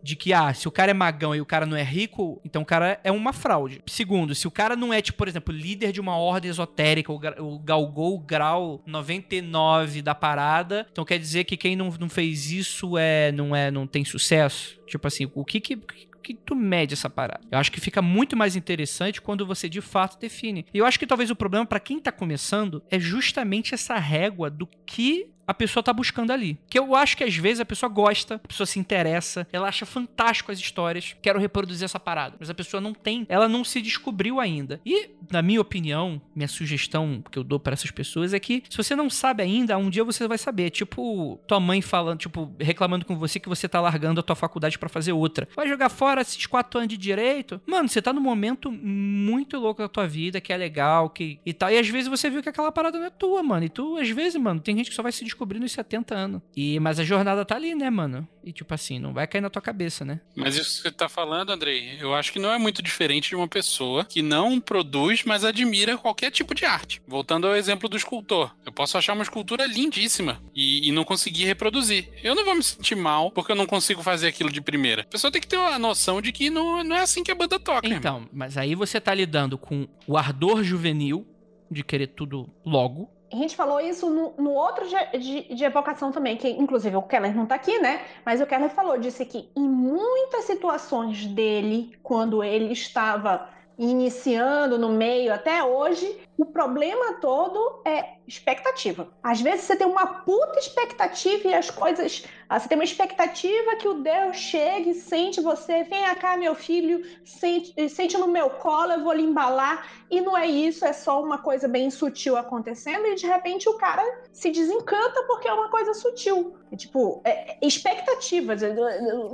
de 0.02 0.16
que, 0.16 0.34
ah, 0.34 0.54
se 0.54 0.68
o 0.68 0.72
cara 0.72 0.92
é 0.92 0.94
magão 0.94 1.36
e 1.36 1.42
o 1.42 1.46
cara 1.46 1.66
não 1.66 1.78
é 1.78 1.84
rico, 1.84 2.42
então 2.44 2.62
o 2.62 2.66
cara 2.66 3.00
é 3.04 3.12
uma 3.12 3.34
fraude. 3.34 3.82
Segundo, 3.88 4.34
se 4.36 4.48
o 4.48 4.52
cara 4.52 4.76
não 4.76 4.94
é, 4.94 5.02
tipo, 5.02 5.18
por 5.18 5.28
exemplo, 5.28 5.54
líder 5.54 5.92
de 5.92 6.00
uma 6.00 6.18
ordem 6.18 6.50
esotérica, 6.50 7.12
o 7.12 7.60
galgou 7.60 8.16
o 8.16 8.20
grau 8.20 8.82
99 8.86 10.02
da 10.02 10.16
parada, 10.16 10.88
então 10.92 11.06
quer 11.06 11.20
dizer 11.20 11.44
que 11.44 11.58
quem 11.58 11.76
não, 11.76 11.90
não 12.00 12.10
fez 12.10 12.52
isso 12.52 12.98
é 12.98 13.32
não 13.32 13.56
é 13.56 13.70
não 13.72 13.86
tem 13.86 14.04
sucesso? 14.04 14.80
Tipo 14.88 15.08
assim, 15.08 15.30
o 15.34 15.46
que 15.46 15.60
que 15.60 15.78
que 16.22 16.34
tu 16.36 16.56
mede 16.56 16.94
essa 16.94 17.10
parada? 17.10 17.42
Eu 17.50 17.58
acho 17.58 17.72
que 17.72 17.82
fica 17.82 18.02
muito 18.02 18.38
mais 18.38 18.56
interessante 18.56 19.22
quando 19.22 19.48
você 19.48 19.68
de 19.68 19.82
fato 19.82 20.20
define. 20.20 20.66
E 20.72 20.78
eu 20.78 20.86
acho 20.86 21.00
que 21.00 21.08
talvez 21.08 21.32
o 21.32 21.36
problema 21.36 21.66
para 21.66 21.80
quem 21.80 22.00
tá 22.00 22.12
começando 22.12 22.84
é 22.92 23.00
justamente 23.00 23.74
essa 23.74 23.98
régua 23.98 24.50
do 24.50 24.68
que 24.86 25.28
a 25.50 25.54
pessoa 25.54 25.82
tá 25.82 25.92
buscando 25.92 26.32
ali. 26.32 26.60
Que 26.70 26.78
eu 26.78 26.96
acho 26.96 27.18
que 27.18 27.24
às 27.24 27.36
vezes 27.36 27.60
a 27.60 27.66
pessoa 27.66 27.90
gosta, 27.90 28.36
a 28.36 28.48
pessoa 28.48 28.68
se 28.68 28.78
interessa, 28.78 29.48
ela 29.52 29.68
acha 29.68 29.84
fantástico 29.84 30.52
as 30.52 30.60
histórias, 30.60 31.16
quero 31.24 31.40
reproduzir 31.40 31.86
essa 31.86 32.00
parada. 32.00 32.36
Mas 32.40 32.52
a 32.52 32.54
pessoa 32.54 32.80
não 32.80 32.94
tem, 32.94 33.26
ela 33.28 33.50
não 33.50 33.64
se 33.64 33.82
descobriu 33.82 34.40
ainda. 34.40 34.80
E, 34.86 35.10
na 35.32 35.42
minha 35.42 35.60
opinião, 35.60 36.22
minha 36.36 36.48
sugestão 36.48 37.24
que 37.32 37.40
eu 37.40 37.44
dou 37.44 37.60
para 37.60 37.74
essas 37.74 37.90
pessoas 37.90 38.32
é 38.32 38.40
que 38.40 38.62
se 38.70 38.78
você 38.78 38.96
não 38.96 39.10
sabe 39.10 39.42
ainda, 39.42 39.76
um 39.76 39.90
dia 39.90 40.04
você 40.04 40.28
vai 40.28 40.38
saber. 40.38 40.70
Tipo, 40.70 41.40
tua 41.48 41.60
mãe 41.60 41.82
falando, 41.82 42.20
tipo, 42.20 42.54
reclamando 42.60 43.04
com 43.04 43.18
você 43.18 43.40
que 43.40 43.50
você 43.50 43.68
tá 43.68 43.82
largando 43.82 44.20
a 44.20 44.24
tua 44.24 44.36
faculdade 44.36 44.78
para 44.78 44.88
fazer 44.88 45.14
outra. 45.14 45.48
Vai 45.56 45.68
jogar 45.68 45.90
fora 45.90 46.22
esses 46.22 46.46
quatro 46.46 46.80
anos 46.80 46.90
de 46.90 46.98
direito? 46.98 47.60
Mano, 47.66 47.90
você 47.90 48.04
tá 48.04 48.14
num 48.14 48.22
momento 48.22 48.72
muito 48.72 49.58
louco 49.58 49.82
da 49.82 49.90
tua 49.90 50.08
vida, 50.08 50.40
que 50.40 50.54
é 50.54 50.58
legal, 50.58 51.10
que 51.10 51.40
e 51.44 51.54
tal. 51.54 51.72
E 51.72 51.80
às 51.80 51.90
vezes 51.90 52.08
você 52.08 52.30
viu 52.30 52.44
que 52.44 52.50
aquela 52.50 52.72
parada 52.72 53.00
não 53.00 53.08
é 53.08 53.10
tua, 53.10 53.42
mano. 53.42 53.66
E 53.66 53.70
tu, 53.70 53.98
às 53.98 54.10
vezes, 54.10 54.40
mano, 54.40 54.60
tem 54.60 54.78
gente 54.78 54.92
que 54.92 54.96
só 54.96 55.02
vai 55.02 55.12
se 55.12 55.24
descobrir 55.24 55.39
descobrir 55.40 55.60
nos 55.60 55.72
70 55.72 56.14
anos. 56.14 56.42
E, 56.56 56.80
mas 56.80 57.00
a 57.00 57.04
jornada 57.04 57.46
tá 57.46 57.56
ali, 57.56 57.74
né, 57.74 57.90
mano? 57.90 58.28
E 58.44 58.52
tipo 58.52 58.74
assim, 58.74 59.00
não 59.00 59.14
vai 59.14 59.26
cair 59.26 59.42
na 59.42 59.50
tua 59.50 59.62
cabeça, 59.62 60.04
né? 60.04 60.20
Mas 60.36 60.56
isso 60.56 60.78
que 60.78 60.82
você 60.90 60.92
tá 60.92 61.08
falando, 61.08 61.52
Andrei, 61.52 61.98
eu 62.00 62.14
acho 62.14 62.34
que 62.34 62.40
não 62.40 62.52
é 62.52 62.58
muito 62.58 62.82
diferente 62.82 63.30
de 63.30 63.36
uma 63.36 63.48
pessoa 63.48 64.04
que 64.04 64.22
não 64.22 64.60
produz, 64.60 65.24
mas 65.24 65.46
admira 65.46 65.98
qualquer 65.98 66.30
tipo 66.32 66.54
de 66.54 66.66
arte. 66.66 67.02
Voltando 67.08 67.48
ao 67.48 67.56
exemplo 67.56 67.88
do 67.88 67.96
escultor. 67.96 68.54
Eu 68.66 68.72
posso 68.72 68.98
achar 68.98 69.14
uma 69.14 69.24
escultura 69.24 69.66
lindíssima 69.66 70.42
e, 70.54 70.90
e 70.90 70.92
não 70.92 71.06
conseguir 71.06 71.46
reproduzir. 71.46 72.10
Eu 72.22 72.36
não 72.36 72.44
vou 72.44 72.56
me 72.56 72.64
sentir 72.64 72.96
mal 72.96 73.32
porque 73.32 73.52
eu 73.52 73.56
não 73.56 73.66
consigo 73.66 74.04
fazer 74.04 74.28
aquilo 74.28 74.52
de 74.52 74.60
primeira. 74.60 75.04
A 75.04 75.06
pessoa 75.06 75.32
tem 75.32 75.42
que 75.42 75.48
ter 75.48 75.58
a 75.58 75.80
noção 75.80 76.22
de 76.22 76.34
que 76.34 76.50
não, 76.50 76.84
não 76.84 76.98
é 76.98 77.02
assim 77.02 77.24
que 77.24 77.32
a 77.32 77.36
banda 77.36 77.60
toca. 77.60 77.88
Então, 77.88 78.28
mas 78.34 78.58
aí 78.58 78.76
você 78.76 79.00
tá 79.00 79.14
lidando 79.14 79.58
com 79.58 79.88
o 80.06 80.18
ardor 80.18 80.64
juvenil 80.64 81.26
de 81.72 81.84
querer 81.84 82.08
tudo 82.08 82.50
logo, 82.66 83.10
a 83.32 83.36
gente 83.36 83.56
falou 83.56 83.80
isso 83.80 84.10
no, 84.10 84.34
no 84.38 84.52
outro 84.52 84.88
de, 84.88 85.18
de, 85.20 85.56
de, 85.56 85.64
evocação 85.64 86.12
também, 86.12 86.36
que 86.36 86.50
inclusive 86.50 86.96
o 86.96 87.02
Keller 87.02 87.36
não 87.36 87.44
está 87.44 87.56
aqui, 87.56 87.78
né? 87.80 88.02
Mas 88.26 88.42
o 88.42 88.46
Keller 88.46 88.70
falou, 88.70 88.98
disse 88.98 89.26
que 89.26 89.50
em 89.56 89.70
muitas 89.70 90.46
situações 90.46 91.26
dele, 91.26 91.98
quando 92.02 92.44
ele 92.44 92.72
estava 92.72 93.50
iniciando 93.78 94.78
no 94.78 94.90
meio 94.90 95.34
até 95.34 95.64
hoje, 95.64 96.20
o 96.38 96.46
problema 96.46 97.14
todo 97.22 97.82
é 97.86 98.19
expectativa. 98.30 99.08
Às 99.24 99.42
vezes 99.42 99.66
você 99.66 99.76
tem 99.76 99.88
uma 99.88 100.06
puta 100.06 100.60
expectativa 100.60 101.48
e 101.48 101.54
as 101.54 101.72
coisas. 101.72 102.24
Ah, 102.48 102.60
você 102.60 102.68
tem 102.68 102.78
uma 102.78 102.84
expectativa 102.84 103.76
que 103.76 103.88
o 103.88 103.96
Deus 103.96 104.38
chegue, 104.38 104.94
sente 104.94 105.42
você, 105.42 105.84
venha 105.84 106.16
cá, 106.16 106.38
meu 106.38 106.54
filho, 106.54 107.04
sente, 107.26 107.90
sente 107.90 108.18
no 108.18 108.28
meu 108.28 108.50
colo, 108.52 108.94
eu 108.94 109.04
vou 109.04 109.14
lhe 109.14 109.24
embalar. 109.24 109.88
E 110.12 110.22
não 110.22 110.38
é 110.38 110.46
isso, 110.46 110.86
é 110.86 110.94
só 110.94 111.22
uma 111.22 111.40
coisa 111.40 111.68
bem 111.68 111.90
sutil 111.90 112.38
acontecendo, 112.38 113.06
e 113.08 113.16
de 113.16 113.28
repente 113.28 113.68
o 113.68 113.74
cara 113.74 114.04
se 114.32 114.52
desencanta 114.52 115.24
porque 115.24 115.48
é 115.48 115.54
uma 115.54 115.70
coisa 115.70 115.94
sutil. 115.94 116.56
É, 116.72 116.76
tipo, 116.76 117.22
é, 117.24 117.58
expectativas. 117.62 118.62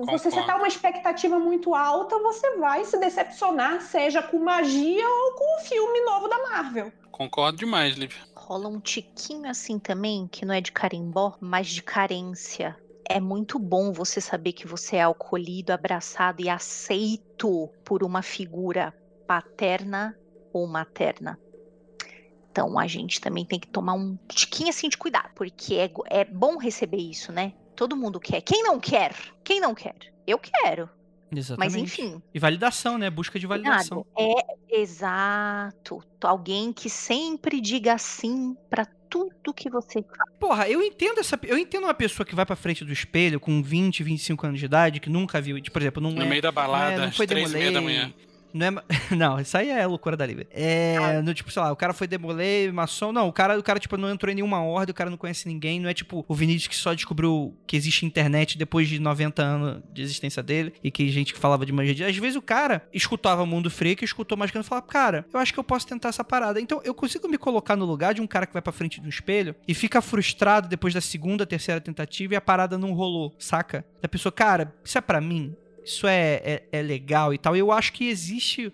Você 0.06 0.32
setar 0.32 0.58
uma 0.58 0.68
expectativa 0.68 1.38
muito 1.38 1.76
alta, 1.76 2.18
você 2.20 2.58
vai 2.58 2.86
se 2.86 2.98
decepcionar, 2.98 3.82
seja 3.82 4.22
com 4.22 4.40
magia 4.40 5.08
ou 5.08 5.34
com 5.34 5.58
o 5.58 5.60
filme 5.66 6.02
novo 6.02 6.28
da 6.30 6.38
Marvel. 6.50 6.92
Concordo 7.12 7.58
demais, 7.58 7.96
Lívia. 7.96 8.20
Rola 8.46 8.70
um 8.70 8.80
tiquinho 8.80 9.50
assim 9.50 9.80
também, 9.80 10.28
que 10.28 10.46
não 10.46 10.54
é 10.54 10.62
de 10.62 10.72
carimbó, 10.72 11.36
mas 11.42 11.66
de 11.66 11.82
carência. 11.82 12.78
É 13.10 13.20
muito 13.20 13.58
bom 13.58 13.92
você 13.92 14.22
saber 14.22 14.54
que 14.54 14.68
você 14.68 14.98
é 14.98 15.04
acolhido, 15.04 15.74
abraçado 15.74 16.44
e 16.44 16.48
aceito 16.48 17.68
por 17.84 18.04
uma 18.04 18.22
figura 18.22 18.94
paterna 19.26 20.16
ou 20.54 20.68
materna. 20.68 21.40
Então 22.52 22.78
a 22.78 22.86
gente 22.86 23.20
também 23.20 23.48
tem 23.48 23.60
que 23.60 23.68
tomar 23.68 23.94
um 23.94 24.16
tiquinho 24.28 24.70
assim 24.70 24.90
de 24.90 24.98
cuidado, 24.98 25.32
porque 25.34 25.74
é, 25.78 25.92
é 26.12 26.24
bom 26.24 26.58
receber 26.58 26.98
isso, 26.98 27.32
né? 27.32 27.52
Todo 27.76 27.98
mundo 27.98 28.20
quer. 28.20 28.42
Quem 28.42 28.62
não 28.62 28.80
quer? 28.80 29.16
Quem 29.44 29.60
não 29.60 29.74
quer? 29.74 29.98
Eu 30.28 30.38
quero. 30.38 30.88
Exatamente. 31.40 31.74
Mas 31.74 31.82
enfim. 31.82 32.22
E 32.34 32.40
validação, 32.40 32.98
né? 32.98 33.10
Busca 33.10 33.40
de 33.40 33.48
validação. 33.48 34.06
É 34.18 34.82
exato. 34.82 36.04
Alguém 36.22 36.74
que 36.74 36.90
sempre 36.90 37.62
diga 37.62 37.98
sim 37.98 38.56
para 38.70 38.86
tudo 39.10 39.54
que 39.54 39.70
você 39.70 40.04
Porra, 40.40 40.68
eu 40.68 40.82
entendo 40.82 41.20
essa, 41.20 41.40
eu 41.44 41.58
entendo 41.58 41.86
uma 41.86 41.94
pessoa 41.94 42.26
que 42.26 42.36
vai 42.36 42.46
para 42.46 42.56
frente 42.56 42.84
do 42.84 42.92
espelho 42.92 43.40
com 43.40 43.62
20, 43.62 44.04
25 44.04 44.48
anos 44.48 44.60
de 44.60 44.66
idade 44.66 45.00
que 45.00 45.10
nunca 45.10 45.40
viu, 45.40 45.58
por 45.72 45.82
exemplo, 45.82 46.02
não 46.04 46.12
no 46.12 46.22
é, 46.22 46.26
meio 46.26 46.42
da 46.42 46.52
balada, 46.52 46.98
não, 46.98 47.04
é, 47.04 47.06
não 47.06 47.14
foi 47.14 47.26
três 47.26 47.52
da 47.52 47.82
manhã. 47.82 48.14
Não, 48.56 48.68
é, 48.68 48.72
não, 49.14 49.38
isso 49.38 49.58
aí 49.58 49.70
é 49.70 49.86
loucura 49.86 50.16
da 50.16 50.26
Lívia. 50.26 50.48
É, 50.50 50.96
ah. 50.98 51.22
no, 51.22 51.34
tipo, 51.34 51.52
sei 51.52 51.62
lá, 51.62 51.74
o 51.74 51.76
cara 51.76 51.94
foi 51.94 52.08
demoler, 52.08 52.74
maçom. 52.74 53.12
Não, 53.12 53.28
o 53.28 53.34
cara, 53.34 53.60
o 53.60 53.64
cara, 53.64 53.80
tipo, 53.80 53.98
não 53.98 54.10
entrou 54.10 54.32
em 54.32 54.36
nenhuma 54.36 54.64
ordem, 54.64 54.92
o 54.92 54.96
cara 54.96 55.10
não 55.10 55.18
conhece 55.18 55.46
ninguém. 55.46 55.78
Não 55.82 55.90
é 55.90 55.94
tipo 55.94 56.24
o 56.26 56.34
Vinícius 56.34 56.68
que 56.68 56.76
só 56.76 56.94
descobriu 56.94 57.54
que 57.68 57.76
existe 57.76 58.06
internet 58.06 58.58
depois 58.58 58.88
de 58.88 58.98
90 58.98 59.44
anos 59.44 59.84
de 59.92 60.02
existência 60.02 60.42
dele 60.42 60.74
e 60.82 60.90
que 60.90 61.10
gente 61.10 61.34
que 61.34 61.40
falava 61.40 61.66
de 61.66 61.74
magia. 61.74 62.08
Às 62.08 62.16
vezes 62.16 62.38
o 62.38 62.42
cara 62.42 62.88
escutava 62.94 63.46
Mundo 63.46 63.70
Freak, 63.70 64.06
escutou 64.06 64.38
mais 64.38 64.52
e 64.56 64.64
falava, 64.64 64.88
cara, 64.88 65.26
eu 65.34 65.40
acho 65.40 65.54
que 65.54 65.60
eu 65.60 65.64
posso 65.64 65.86
tentar 65.86 66.10
essa 66.10 66.24
parada. 66.24 66.62
Então 66.62 66.80
eu 66.86 66.94
consigo 66.94 67.28
me 67.28 67.38
colocar 67.38 67.76
no 67.76 67.84
lugar 67.84 68.14
de 68.14 68.22
um 68.22 68.28
cara 68.28 68.46
que 68.46 68.54
vai 68.54 68.62
pra 68.62 68.72
frente 68.72 69.02
do 69.02 69.10
espelho 69.10 69.54
e 69.68 69.74
fica 69.74 70.02
frustrado 70.02 70.70
depois 70.70 70.94
da 70.94 71.02
segunda, 71.02 71.46
terceira 71.46 71.82
tentativa 71.82 72.34
e 72.34 72.38
a 72.38 72.42
parada 72.42 72.78
não 72.78 72.94
rolou, 72.94 73.36
saca? 73.38 73.86
Da 74.02 74.08
pessoa, 74.08 74.32
cara, 74.32 74.74
isso 74.84 74.98
é 74.98 75.02
para 75.02 75.20
mim? 75.20 75.54
Isso 75.86 76.08
é, 76.08 76.42
é, 76.44 76.64
é, 76.72 76.82
legal 76.82 77.34
e 77.34 77.38
tal. 77.38 77.56
Eu 77.56 77.72
acho 77.72 77.94
que 77.94 78.10
existe. 78.10 78.74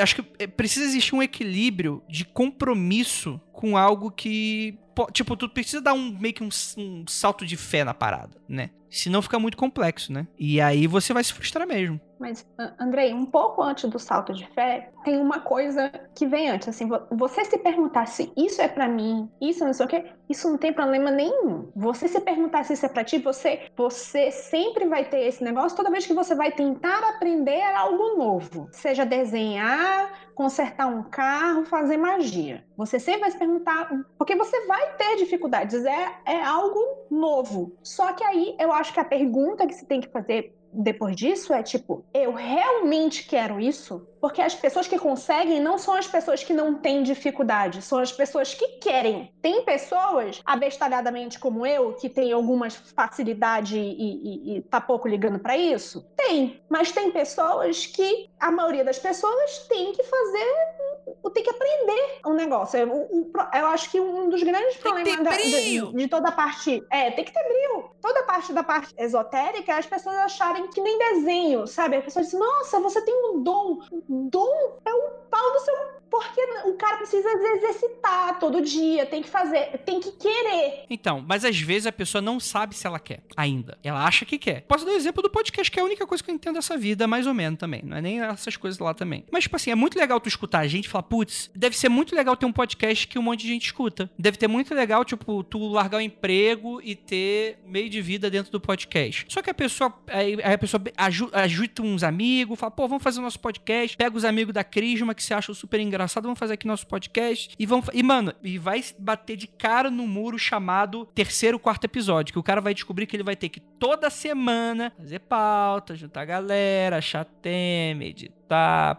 Acho 0.00 0.16
que 0.16 0.46
precisa 0.48 0.86
existir 0.86 1.14
um 1.14 1.22
equilíbrio 1.22 2.02
de 2.08 2.24
compromisso 2.24 3.40
com 3.60 3.76
algo 3.76 4.10
que. 4.10 4.78
po- 4.94 5.10
Tipo, 5.12 5.36
tu 5.36 5.48
precisa 5.48 5.80
dar 5.82 5.92
um 5.92 6.10
meio 6.18 6.34
que 6.34 6.42
um, 6.42 6.48
um 6.78 7.04
salto 7.06 7.44
de 7.44 7.56
fé 7.56 7.84
na 7.84 7.92
parada, 7.94 8.36
né? 8.48 8.70
Senão 8.92 9.22
fica 9.22 9.38
muito 9.38 9.56
complexo, 9.56 10.12
né? 10.12 10.26
E 10.36 10.60
aí 10.60 10.88
você 10.88 11.12
vai 11.12 11.22
se 11.22 11.32
frustrar 11.32 11.64
mesmo. 11.64 12.00
Mas, 12.18 12.44
Andrei, 12.78 13.14
um 13.14 13.24
pouco 13.24 13.62
antes 13.62 13.88
do 13.88 13.98
salto 14.00 14.34
de 14.34 14.44
fé, 14.48 14.90
tem 15.04 15.16
uma 15.16 15.38
coisa 15.40 15.90
que 16.14 16.26
vem 16.26 16.50
antes. 16.50 16.68
Assim, 16.68 16.88
vo- 16.88 17.00
você 17.12 17.44
se 17.44 17.56
perguntar 17.58 18.06
se 18.06 18.32
isso 18.36 18.60
é 18.60 18.66
pra 18.66 18.88
mim, 18.88 19.30
isso 19.40 19.64
não 19.64 19.72
sei 19.72 19.86
o 19.86 19.88
quê, 19.88 20.04
isso 20.28 20.50
não 20.50 20.58
tem 20.58 20.72
problema 20.72 21.08
nenhum. 21.10 21.70
Você 21.76 22.08
se 22.08 22.20
perguntar 22.20 22.64
se 22.64 22.72
isso 22.72 22.84
é 22.84 22.88
pra 22.88 23.04
ti, 23.04 23.18
você, 23.18 23.60
você 23.76 24.30
sempre 24.32 24.86
vai 24.86 25.04
ter 25.08 25.20
esse 25.20 25.42
negócio 25.44 25.76
toda 25.76 25.88
vez 25.90 26.04
que 26.04 26.12
você 26.12 26.34
vai 26.34 26.50
tentar 26.50 26.98
aprender 27.10 27.62
algo 27.76 28.16
novo. 28.18 28.68
Seja 28.72 29.06
desenhar, 29.06 30.29
consertar 30.40 30.86
um 30.86 31.02
carro, 31.02 31.66
fazer 31.66 31.98
magia. 31.98 32.64
Você 32.74 32.98
sempre 32.98 33.20
vai 33.20 33.30
se 33.30 33.36
perguntar, 33.36 33.90
porque 34.16 34.34
você 34.34 34.66
vai 34.66 34.96
ter 34.96 35.16
dificuldades, 35.16 35.84
é, 35.84 36.14
é 36.24 36.42
algo 36.42 36.80
novo. 37.10 37.76
Só 37.82 38.14
que 38.14 38.24
aí 38.24 38.56
eu 38.58 38.72
acho 38.72 38.94
que 38.94 39.00
a 39.00 39.04
pergunta 39.04 39.66
que 39.66 39.74
se 39.74 39.84
tem 39.84 40.00
que 40.00 40.08
fazer 40.08 40.58
depois 40.72 41.16
disso 41.16 41.52
é 41.52 41.62
tipo, 41.62 42.04
eu 42.12 42.32
realmente 42.32 43.24
quero 43.24 43.60
isso? 43.60 44.06
Porque 44.20 44.42
as 44.42 44.54
pessoas 44.54 44.86
que 44.86 44.98
conseguem 44.98 45.60
não 45.60 45.78
são 45.78 45.94
as 45.94 46.06
pessoas 46.06 46.44
que 46.44 46.52
não 46.52 46.74
têm 46.74 47.02
dificuldade, 47.02 47.82
são 47.82 47.98
as 47.98 48.12
pessoas 48.12 48.54
que 48.54 48.78
querem. 48.78 49.32
Tem 49.40 49.64
pessoas, 49.64 50.40
abestalhadamente 50.44 51.38
como 51.38 51.66
eu, 51.66 51.94
que 51.94 52.08
tem 52.08 52.32
algumas 52.32 52.74
facilidade 52.76 53.78
e, 53.78 54.54
e, 54.54 54.56
e 54.56 54.62
tá 54.62 54.80
pouco 54.80 55.08
ligando 55.08 55.38
pra 55.38 55.56
isso? 55.56 56.06
Tem. 56.16 56.60
Mas 56.68 56.92
tem 56.92 57.10
pessoas 57.10 57.86
que, 57.86 58.28
a 58.38 58.50
maioria 58.50 58.84
das 58.84 58.98
pessoas, 58.98 59.66
tem 59.68 59.92
que 59.92 60.02
fazer 60.02 60.89
tem 61.32 61.42
que 61.42 61.50
aprender 61.50 62.18
um 62.26 62.32
negócio. 62.34 62.78
Eu, 62.78 62.88
o- 62.92 63.20
o 63.20 63.24
pro- 63.26 63.48
eu 63.54 63.66
acho 63.66 63.90
que 63.90 64.00
um 64.00 64.28
dos 64.28 64.42
grandes 64.42 64.76
ter 64.76 64.82
problemas 64.82 65.24
da- 65.24 65.30
de, 65.36 65.96
de 65.96 66.08
toda 66.08 66.28
a 66.28 66.32
parte. 66.32 66.82
É, 66.90 67.10
tem 67.10 67.24
que 67.24 67.32
ter 67.32 67.42
brilho. 67.44 67.90
Toda 68.00 68.20
a 68.20 68.22
parte 68.24 68.52
da 68.52 68.62
parte 68.62 68.94
esotérica 68.98 69.72
é 69.72 69.78
as 69.78 69.86
pessoas 69.86 70.16
acharem 70.16 70.68
que 70.68 70.80
nem 70.80 70.98
desenho, 70.98 71.66
sabe? 71.66 71.96
As 71.96 72.04
pessoas 72.04 72.26
dizem, 72.26 72.40
nossa, 72.40 72.80
você 72.80 73.00
tem 73.02 73.14
um 73.30 73.42
dom. 73.42 73.78
Dom 74.08 74.78
é 74.84 74.92
o 74.94 75.10
pau 75.30 75.52
do 75.52 75.60
seu. 75.60 75.74
Porque 76.10 76.40
o 76.66 76.74
cara 76.74 76.96
precisa 76.96 77.28
exercitar 77.56 78.38
todo 78.38 78.60
dia, 78.60 79.06
tem 79.06 79.22
que 79.22 79.28
fazer, 79.28 79.78
tem 79.84 80.00
que 80.00 80.10
querer. 80.12 80.84
Então, 80.90 81.24
mas 81.26 81.44
às 81.44 81.58
vezes 81.58 81.86
a 81.86 81.92
pessoa 81.92 82.20
não 82.20 82.40
sabe 82.40 82.74
se 82.74 82.86
ela 82.86 82.98
quer 82.98 83.20
ainda. 83.36 83.78
Ela 83.82 84.04
acha 84.04 84.24
que 84.24 84.36
quer. 84.38 84.62
Posso 84.62 84.84
dar 84.84 84.92
o 84.92 84.96
exemplo 84.96 85.22
do 85.22 85.30
podcast, 85.30 85.70
que 85.70 85.78
é 85.78 85.82
a 85.82 85.84
única 85.84 86.06
coisa 86.06 86.22
que 86.22 86.30
eu 86.30 86.34
entendo 86.34 86.54
dessa 86.56 86.76
vida, 86.76 87.06
mais 87.06 87.26
ou 87.26 87.34
menos 87.34 87.58
também. 87.58 87.82
Não 87.84 87.96
é 87.96 88.00
nem 88.00 88.20
essas 88.22 88.56
coisas 88.56 88.78
lá 88.80 88.92
também. 88.92 89.24
Mas, 89.30 89.44
tipo 89.44 89.56
assim, 89.56 89.70
é 89.70 89.74
muito 89.74 89.98
legal 89.98 90.18
tu 90.20 90.28
escutar 90.28 90.60
a 90.60 90.66
gente 90.66 90.86
e 90.86 90.88
falar, 90.88 91.04
putz, 91.04 91.50
deve 91.54 91.76
ser 91.76 91.88
muito 91.88 92.14
legal 92.14 92.36
ter 92.36 92.46
um 92.46 92.52
podcast 92.52 93.06
que 93.06 93.18
um 93.18 93.22
monte 93.22 93.42
de 93.42 93.48
gente 93.48 93.66
escuta. 93.66 94.10
Deve 94.18 94.36
ter 94.36 94.48
muito 94.48 94.74
legal, 94.74 95.04
tipo, 95.04 95.44
tu 95.44 95.68
largar 95.68 95.98
o 95.98 96.00
emprego 96.00 96.80
e 96.82 96.96
ter 96.96 97.58
meio 97.66 97.88
de 97.88 98.02
vida 98.02 98.28
dentro 98.28 98.50
do 98.50 98.60
podcast. 98.60 99.26
Só 99.28 99.40
que 99.42 99.50
a 99.50 99.54
pessoa, 99.54 99.92
aí 100.08 100.36
a 100.42 100.58
pessoa 100.58 100.82
aju- 100.96 101.30
ajuda 101.32 101.82
uns 101.82 102.02
amigos, 102.02 102.58
fala, 102.58 102.70
pô, 102.70 102.88
vamos 102.88 103.02
fazer 103.04 103.20
o 103.20 103.22
nosso 103.22 103.38
podcast. 103.38 103.96
Pega 103.96 104.16
os 104.16 104.24
amigos 104.24 104.52
da 104.52 104.64
Crisma 104.64 105.14
que 105.14 105.22
se 105.22 105.32
acham 105.32 105.54
super 105.54 105.78
engraçado, 106.00 106.24
vamos 106.24 106.38
fazer 106.38 106.54
aqui 106.54 106.66
nosso 106.66 106.86
podcast. 106.86 107.54
E 107.58 107.66
vamos. 107.66 107.86
E, 107.92 108.02
mano, 108.02 108.32
e 108.42 108.58
vai 108.58 108.82
bater 108.98 109.36
de 109.36 109.46
cara 109.46 109.90
no 109.90 110.06
muro 110.06 110.38
chamado 110.38 111.06
terceiro, 111.14 111.58
quarto 111.58 111.84
episódio. 111.84 112.32
Que 112.32 112.38
o 112.38 112.42
cara 112.42 112.60
vai 112.60 112.72
descobrir 112.72 113.06
que 113.06 113.16
ele 113.16 113.22
vai 113.22 113.36
ter 113.36 113.50
que 113.50 113.60
toda 113.60 114.08
semana 114.08 114.92
fazer 114.96 115.18
pauta, 115.20 115.94
juntar 115.94 116.22
a 116.22 116.24
galera, 116.24 116.96
achar 116.96 117.24
tema, 117.24 118.04
editar, 118.04 118.39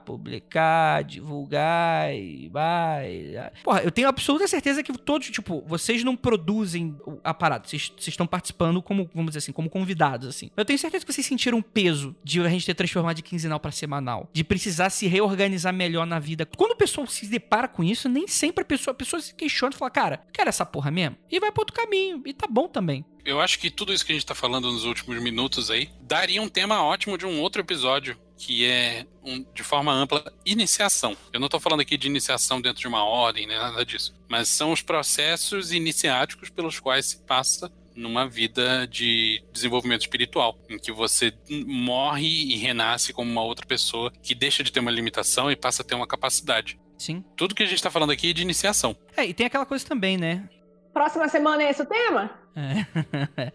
publicar, 0.06 1.04
divulgar 1.04 2.14
e 2.16 2.50
vai. 2.50 3.52
Porra, 3.64 3.82
eu 3.82 3.92
tenho 3.92 4.08
absoluta 4.08 4.48
certeza 4.48 4.84
que 4.84 4.92
todos, 4.98 5.30
tipo, 5.30 5.64
vocês 5.68 6.04
não 6.04 6.16
produzem 6.16 6.96
o- 7.06 7.20
a 7.24 7.34
parada. 7.34 7.68
Vocês 7.68 7.92
vocês 7.98 8.08
estão 8.10 8.28
participando 8.28 8.82
como, 8.82 9.10
vamos 9.14 9.32
dizer 9.32 9.40
assim, 9.40 9.52
como 9.52 9.70
convidados, 9.70 10.28
assim. 10.28 10.50
Eu 10.56 10.66
tenho 10.66 10.78
certeza 10.80 11.06
que 11.06 11.12
vocês 11.14 11.26
sentiram 11.26 11.58
um 11.58 11.62
peso 11.62 12.16
de 12.24 12.40
a 12.42 12.50
gente 12.50 12.66
ter 12.66 12.74
transformado 12.74 13.16
de 13.16 13.22
quinzenal 13.24 13.60
pra 13.60 13.72
semanal. 13.72 14.30
De 14.34 14.44
precisar 14.44 14.90
se 14.90 15.08
reorganizar 15.08 15.74
melhor 15.74 16.06
na 16.06 16.20
vida. 16.20 16.46
Quando 16.46 16.72
o 16.72 16.76
pessoal 16.76 17.06
se 17.08 17.26
depara 17.28 17.68
com 17.68 17.84
isso, 17.84 18.08
nem 18.10 18.28
sempre 18.28 18.62
a 18.64 18.66
pessoa, 18.66 18.92
a 18.92 18.96
pessoa 18.96 19.22
se 19.22 19.34
questiona 19.36 19.74
e 19.74 19.78
fala, 19.78 19.92
cara, 19.92 20.22
quero 20.34 20.50
essa 20.50 20.66
porra 20.66 20.92
mesmo? 20.92 21.16
E 21.30 21.40
vai 21.40 21.52
pra 21.52 21.62
outro 21.62 21.76
caminho. 21.76 22.22
E 22.26 22.34
tá 22.34 22.48
bom 22.50 22.68
também. 22.68 23.06
Eu 23.24 23.40
acho 23.40 23.60
que 23.60 23.70
tudo 23.70 23.94
isso 23.94 24.04
que 24.06 24.12
a 24.12 24.16
gente 24.16 24.26
tá 24.26 24.34
falando 24.34 24.72
nos 24.72 24.84
últimos 24.84 25.22
minutos 25.22 25.70
aí 25.70 25.90
daria 26.02 26.42
um 26.42 26.50
tema 26.50 26.82
ótimo 26.84 27.18
de 27.20 27.26
um 27.26 27.40
outro 27.40 27.62
episódio, 27.62 28.18
que 28.44 28.66
é, 28.66 29.06
um- 29.24 29.46
de 29.54 29.62
forma 29.64 29.94
ampla, 29.94 30.34
iniciação. 30.44 31.16
Eu 31.32 31.40
não 31.40 31.48
tô 31.48 31.60
falando 31.60 31.82
aqui 31.82 31.96
de 31.96 32.08
iniciação 32.08 32.60
dentro 32.60 32.82
de 32.82 32.88
uma 32.88 33.04
ordem, 33.06 33.46
nem 33.46 33.56
nada 33.58 33.86
disso. 33.86 34.14
Mas 34.28 34.50
são 34.50 34.72
os 34.72 34.82
processos 34.82 35.72
iniciáticos 35.72 36.50
pelos 36.50 36.80
quais 36.80 37.06
se 37.06 37.18
passa 37.24 37.72
numa 37.96 38.28
vida 38.28 38.88
de 38.88 39.44
desenvolvimento 39.54 40.02
espiritual, 40.02 40.58
em 40.70 40.80
que 40.80 40.92
você 40.92 41.32
morre 41.68 42.26
e 42.28 42.56
renasce 42.56 43.14
como 43.14 43.30
uma 43.30 43.44
outra 43.44 43.66
pessoa 43.66 44.12
que 44.24 44.34
deixa 44.34 44.64
de 44.64 44.72
ter 44.72 44.80
uma 44.80 44.90
limitação 44.90 45.52
e 45.52 45.56
passa 45.56 45.84
a 45.84 45.86
ter 45.86 45.94
uma 45.94 46.08
capacidade. 46.08 46.80
Sim. 46.98 47.24
Tudo 47.38 47.54
que 47.54 47.62
a 47.62 47.66
gente 47.68 47.84
tá 47.84 47.92
falando 47.92 48.12
aqui 48.12 48.32
é 48.32 48.34
de 48.34 48.42
iniciação. 48.42 48.96
É, 49.16 49.24
e 49.26 49.34
tem 49.36 49.46
aquela 49.46 49.66
coisa 49.68 49.86
também, 49.86 50.18
né? 50.18 50.50
Próxima 50.94 51.28
semana 51.30 51.62
é 51.64 51.70
esse 51.70 51.82
o 51.82 51.86
tema? 51.86 52.41
É. 52.56 53.52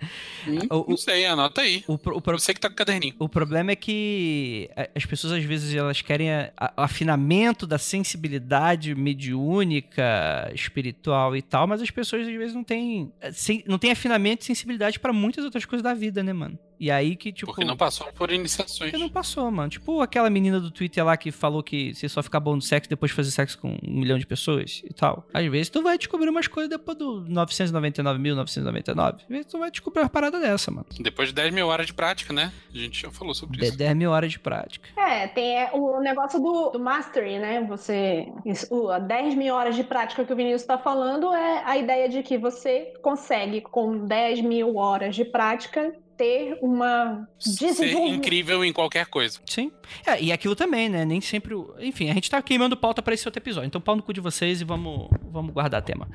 Hum, 0.49 0.59
O- 0.71 0.87
não 0.91 0.97
sei, 0.97 1.27
anota 1.27 1.61
aí. 1.61 1.85
O, 1.87 1.95
o 1.95 2.21
pro- 2.21 2.39
Você 2.39 2.55
que 2.55 2.61
tá 2.61 2.69
com 2.69 2.75
o 2.75 2.77
caderninho. 2.77 3.15
O 3.19 3.29
problema 3.29 3.73
é 3.73 3.77
que 3.77 4.71
a- 4.77 4.89
as 4.95 5.05
pessoas 5.05 5.35
às 5.35 5.45
vezes 5.45 5.75
elas 5.75 6.01
querem 6.01 6.31
a- 6.33 6.53
a- 6.57 6.73
o 6.79 6.81
afinamento 6.83 7.67
da 7.67 7.79
sensibilidade 7.79 8.95
mediúnica, 8.95 10.51
espiritual 10.55 11.37
e 11.37 11.43
tal, 11.43 11.67
mas 11.67 11.83
as 11.83 11.91
pessoas 11.91 12.27
às 12.27 12.35
vezes 12.35 12.55
não 12.55 12.65
têm, 12.65 13.13
eh, 13.21 13.33
sen- 13.33 13.63
não 13.67 13.79
têm 13.79 13.91
afinamento 13.91 14.43
e 14.43 14.47
sensibilidade 14.47 14.99
pra 14.99 15.13
muitas 15.13 15.45
outras 15.45 15.65
coisas 15.65 15.83
da 15.83 15.95
vida, 15.95 16.23
né, 16.23 16.33
mano? 16.33 16.59
E 16.79 16.91
aí 16.91 17.17
que, 17.17 17.33
tipo. 17.33 17.47
Porque 17.53 17.65
não 17.65 17.77
passou 17.77 18.07
por 18.13 18.31
iniciações. 18.31 18.91
porque 18.91 19.03
não 19.03 19.11
passou, 19.11 19.51
mano. 19.51 19.69
Tipo 19.69 20.01
aquela 20.01 20.29
menina 20.31 20.61
do 20.61 20.71
Twitter 20.71 21.05
lá 21.05 21.17
que 21.17 21.31
falou 21.31 21.63
que 21.63 21.95
você 21.95 22.09
só 22.09 22.23
fica 22.23 22.39
bom 22.39 22.57
no 22.57 22.63
sexo 22.63 22.89
depois 22.89 23.11
de 23.11 23.17
fazer 23.17 23.31
sexo 23.31 23.59
com 23.59 23.77
um 23.83 24.01
milhão 24.01 24.19
de 24.19 24.27
pessoas 24.27 24.83
e 24.85 24.93
tal. 24.93 25.27
Às 25.33 25.47
vezes 25.47 25.69
tu 25.71 25.83
vai 25.83 25.97
descobrir 25.99 26.29
umas 26.29 26.47
coisas 26.47 26.71
depois 26.71 26.97
do 26.99 27.25
999.999. 27.29 29.15
Às 29.23 29.29
vezes 29.29 29.47
tu 29.47 29.59
vai 29.59 29.71
descobrir 29.71 30.03
uma 30.03 30.09
parada 30.09 30.39
dessa, 30.39 30.71
mano. 30.71 30.87
Depois 30.99 31.29
de 31.29 31.35
10 31.35 31.55
mil 31.55 31.67
horas 31.67 31.87
de 31.87 31.95
prática, 31.95 32.33
né? 32.33 32.53
A 32.75 32.79
gente 32.79 33.01
já 33.01 33.11
falou 33.11 33.35
sobre 33.35 33.59
De 33.59 33.67
isso. 33.67 33.79
10 33.79 33.97
mil 33.97 34.11
horas 34.11 34.31
de 34.31 34.39
prática. 34.39 34.89
É, 34.97 35.27
tem 35.29 35.59
é, 35.59 35.71
o 35.73 36.01
negócio 36.01 36.41
do, 36.41 36.71
do 36.71 36.81
mastery, 36.81 37.39
né? 37.39 37.65
Você. 37.69 38.27
Isso, 38.45 38.91
a 38.91 38.99
10 38.99 39.35
mil 39.35 39.55
horas 39.55 39.75
de 39.75 39.85
prática 39.85 40.25
que 40.25 40.33
o 40.33 40.37
Vinícius 40.37 40.63
está 40.63 40.79
falando 40.79 41.33
é 41.33 41.63
a 41.65 41.77
ideia 41.77 42.09
de 42.09 42.23
que 42.23 42.37
você 42.39 42.93
consegue, 43.03 43.61
com 43.61 44.07
10 44.07 44.41
mil 44.43 44.77
horas 44.77 45.15
de 45.15 45.25
prática, 45.25 45.95
ter 46.17 46.59
uma 46.63 47.29
Ser 47.39 47.93
incrível 48.09 48.65
em 48.65 48.73
qualquer 48.73 49.07
coisa. 49.07 49.39
Sim. 49.47 49.71
É, 50.07 50.21
e 50.23 50.33
aquilo 50.33 50.57
também, 50.57 50.89
né? 50.89 51.05
Nem 51.05 51.21
sempre. 51.21 51.55
o- 51.55 51.75
Enfim, 51.79 52.11
a 52.11 52.15
gente 52.15 52.31
tá 52.31 52.41
queimando 52.43 52.77
pauta 52.77 53.03
pra 53.03 53.15
esse 53.15 53.27
outro 53.29 53.39
episódio. 53.41 53.67
Então, 53.67 53.81
pau 53.81 53.97
no 53.97 54.03
cu 54.03 54.13
de 54.13 54.21
vocês 54.21 54.61
e 54.61 54.65
vamos, 54.65 55.09
vamos 55.31 55.53
guardar 55.53 55.83
tema. 55.83 56.09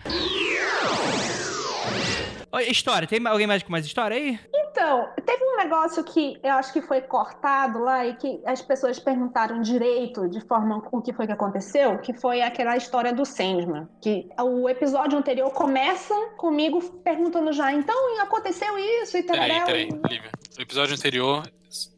Oi, 2.53 2.63
história. 2.69 3.07
Tem 3.07 3.25
alguém 3.27 3.47
mais 3.47 3.63
com 3.63 3.71
mais 3.71 3.85
história 3.85 4.17
aí? 4.17 4.37
Então, 4.53 5.07
teve 5.25 5.43
um 5.43 5.57
negócio 5.57 6.03
que 6.03 6.37
eu 6.43 6.53
acho 6.53 6.73
que 6.73 6.81
foi 6.81 6.99
cortado 7.01 7.79
lá 7.79 8.05
e 8.05 8.15
que 8.15 8.41
as 8.45 8.61
pessoas 8.61 8.99
perguntaram 8.99 9.61
direito 9.61 10.27
de 10.27 10.41
forma 10.41 10.83
o 10.91 11.01
que 11.01 11.13
foi 11.13 11.25
que 11.27 11.31
aconteceu, 11.31 11.97
que 11.99 12.13
foi 12.13 12.41
aquela 12.41 12.75
história 12.75 13.13
do 13.13 13.25
Sandman. 13.25 13.87
Que 14.01 14.29
o 14.39 14.67
episódio 14.67 15.17
anterior 15.17 15.49
começa 15.51 16.13
comigo 16.37 16.81
perguntando 17.03 17.53
já, 17.53 17.71
então 17.71 18.21
aconteceu 18.21 18.77
isso 19.03 19.17
e 19.17 19.23
Peraí, 19.23 19.51
tal. 19.57 19.65
peraí, 19.65 19.89
Lívia. 20.09 20.31
O 20.57 20.61
episódio 20.61 20.93
anterior, 20.95 21.43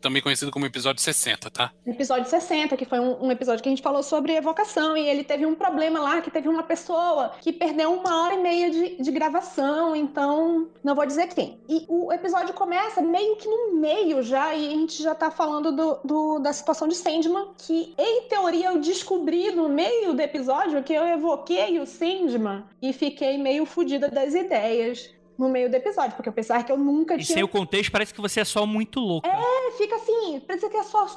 também 0.02 0.22
conhecido 0.22 0.52
como 0.52 0.66
episódio 0.66 1.02
60, 1.02 1.50
tá? 1.50 1.72
episódio 1.86 2.30
60, 2.30 2.76
que 2.78 2.86
foi 2.86 3.00
um, 3.00 3.26
um 3.26 3.32
episódio 3.32 3.62
que 3.64 3.70
a 3.70 3.72
gente 3.72 3.82
falou 3.82 4.04
sobre 4.04 4.34
evocação, 4.36 4.96
e 4.96 5.08
ele 5.08 5.24
teve 5.24 5.46
um 5.46 5.56
problema 5.56 6.00
lá, 6.00 6.22
que 6.22 6.30
teve 6.32 6.48
uma 6.48 6.64
pessoa 6.64 7.32
que 7.42 7.52
perdeu 7.52 7.94
uma 7.94 8.24
hora 8.24 8.36
e 8.36 8.38
meia 8.42 8.70
de, 8.70 9.02
de 9.02 9.12
gravação, 9.12 9.96
então 9.96 10.68
não 10.84 10.96
vou 10.96 11.06
dizer 11.06 11.28
quem. 11.28 11.60
E 11.68 11.86
o 11.88 12.12
episódio 12.12 12.54
começa 12.54 13.02
meio 13.02 13.36
que 13.38 13.48
no 13.48 13.74
meio 13.76 14.22
já, 14.22 14.54
e 14.54 14.68
a 14.68 14.72
gente 14.72 15.02
já 15.02 15.16
tá 15.16 15.32
falando 15.32 15.72
do, 15.72 16.00
do- 16.04 16.40
da 16.40 16.54
situação 16.54 16.88
de 16.88 16.96
Sandman, 16.96 17.48
que 17.58 17.94
em 17.98 18.28
teoria 18.28 18.68
eu 18.68 18.80
descobri 18.80 19.52
no 19.52 19.70
meio 19.70 20.14
do 20.14 20.22
episódio 20.22 20.84
que 20.84 20.94
eu 20.94 21.06
evoquei 21.08 21.80
o 21.80 21.86
Sandman 21.86 22.64
e 22.82 22.94
fiquei 22.94 23.38
meio 23.38 23.66
fodida 23.66 24.08
das 24.10 24.34
ideias. 24.34 25.10
No 25.38 25.50
meio 25.50 25.70
do 25.70 25.76
episódio, 25.76 26.16
porque 26.16 26.30
eu 26.30 26.34
pensava 26.34 26.64
que 26.64 26.72
eu 26.72 26.78
nunca 26.78 27.16
E 27.16 27.18
tinha 27.24 27.36
sem 27.36 27.44
o 27.44 27.48
contexto, 27.48 27.92
parece 27.92 28.14
que 28.14 28.22
você 28.22 28.42
é 28.42 28.46
só 28.46 28.66
muito 28.68 29.00
louca. 29.00 29.30
fica 29.78 29.96
assim, 29.96 30.40
parece 30.46 30.70
que, 30.70 30.78
é 30.78 30.84
só, 30.84 31.08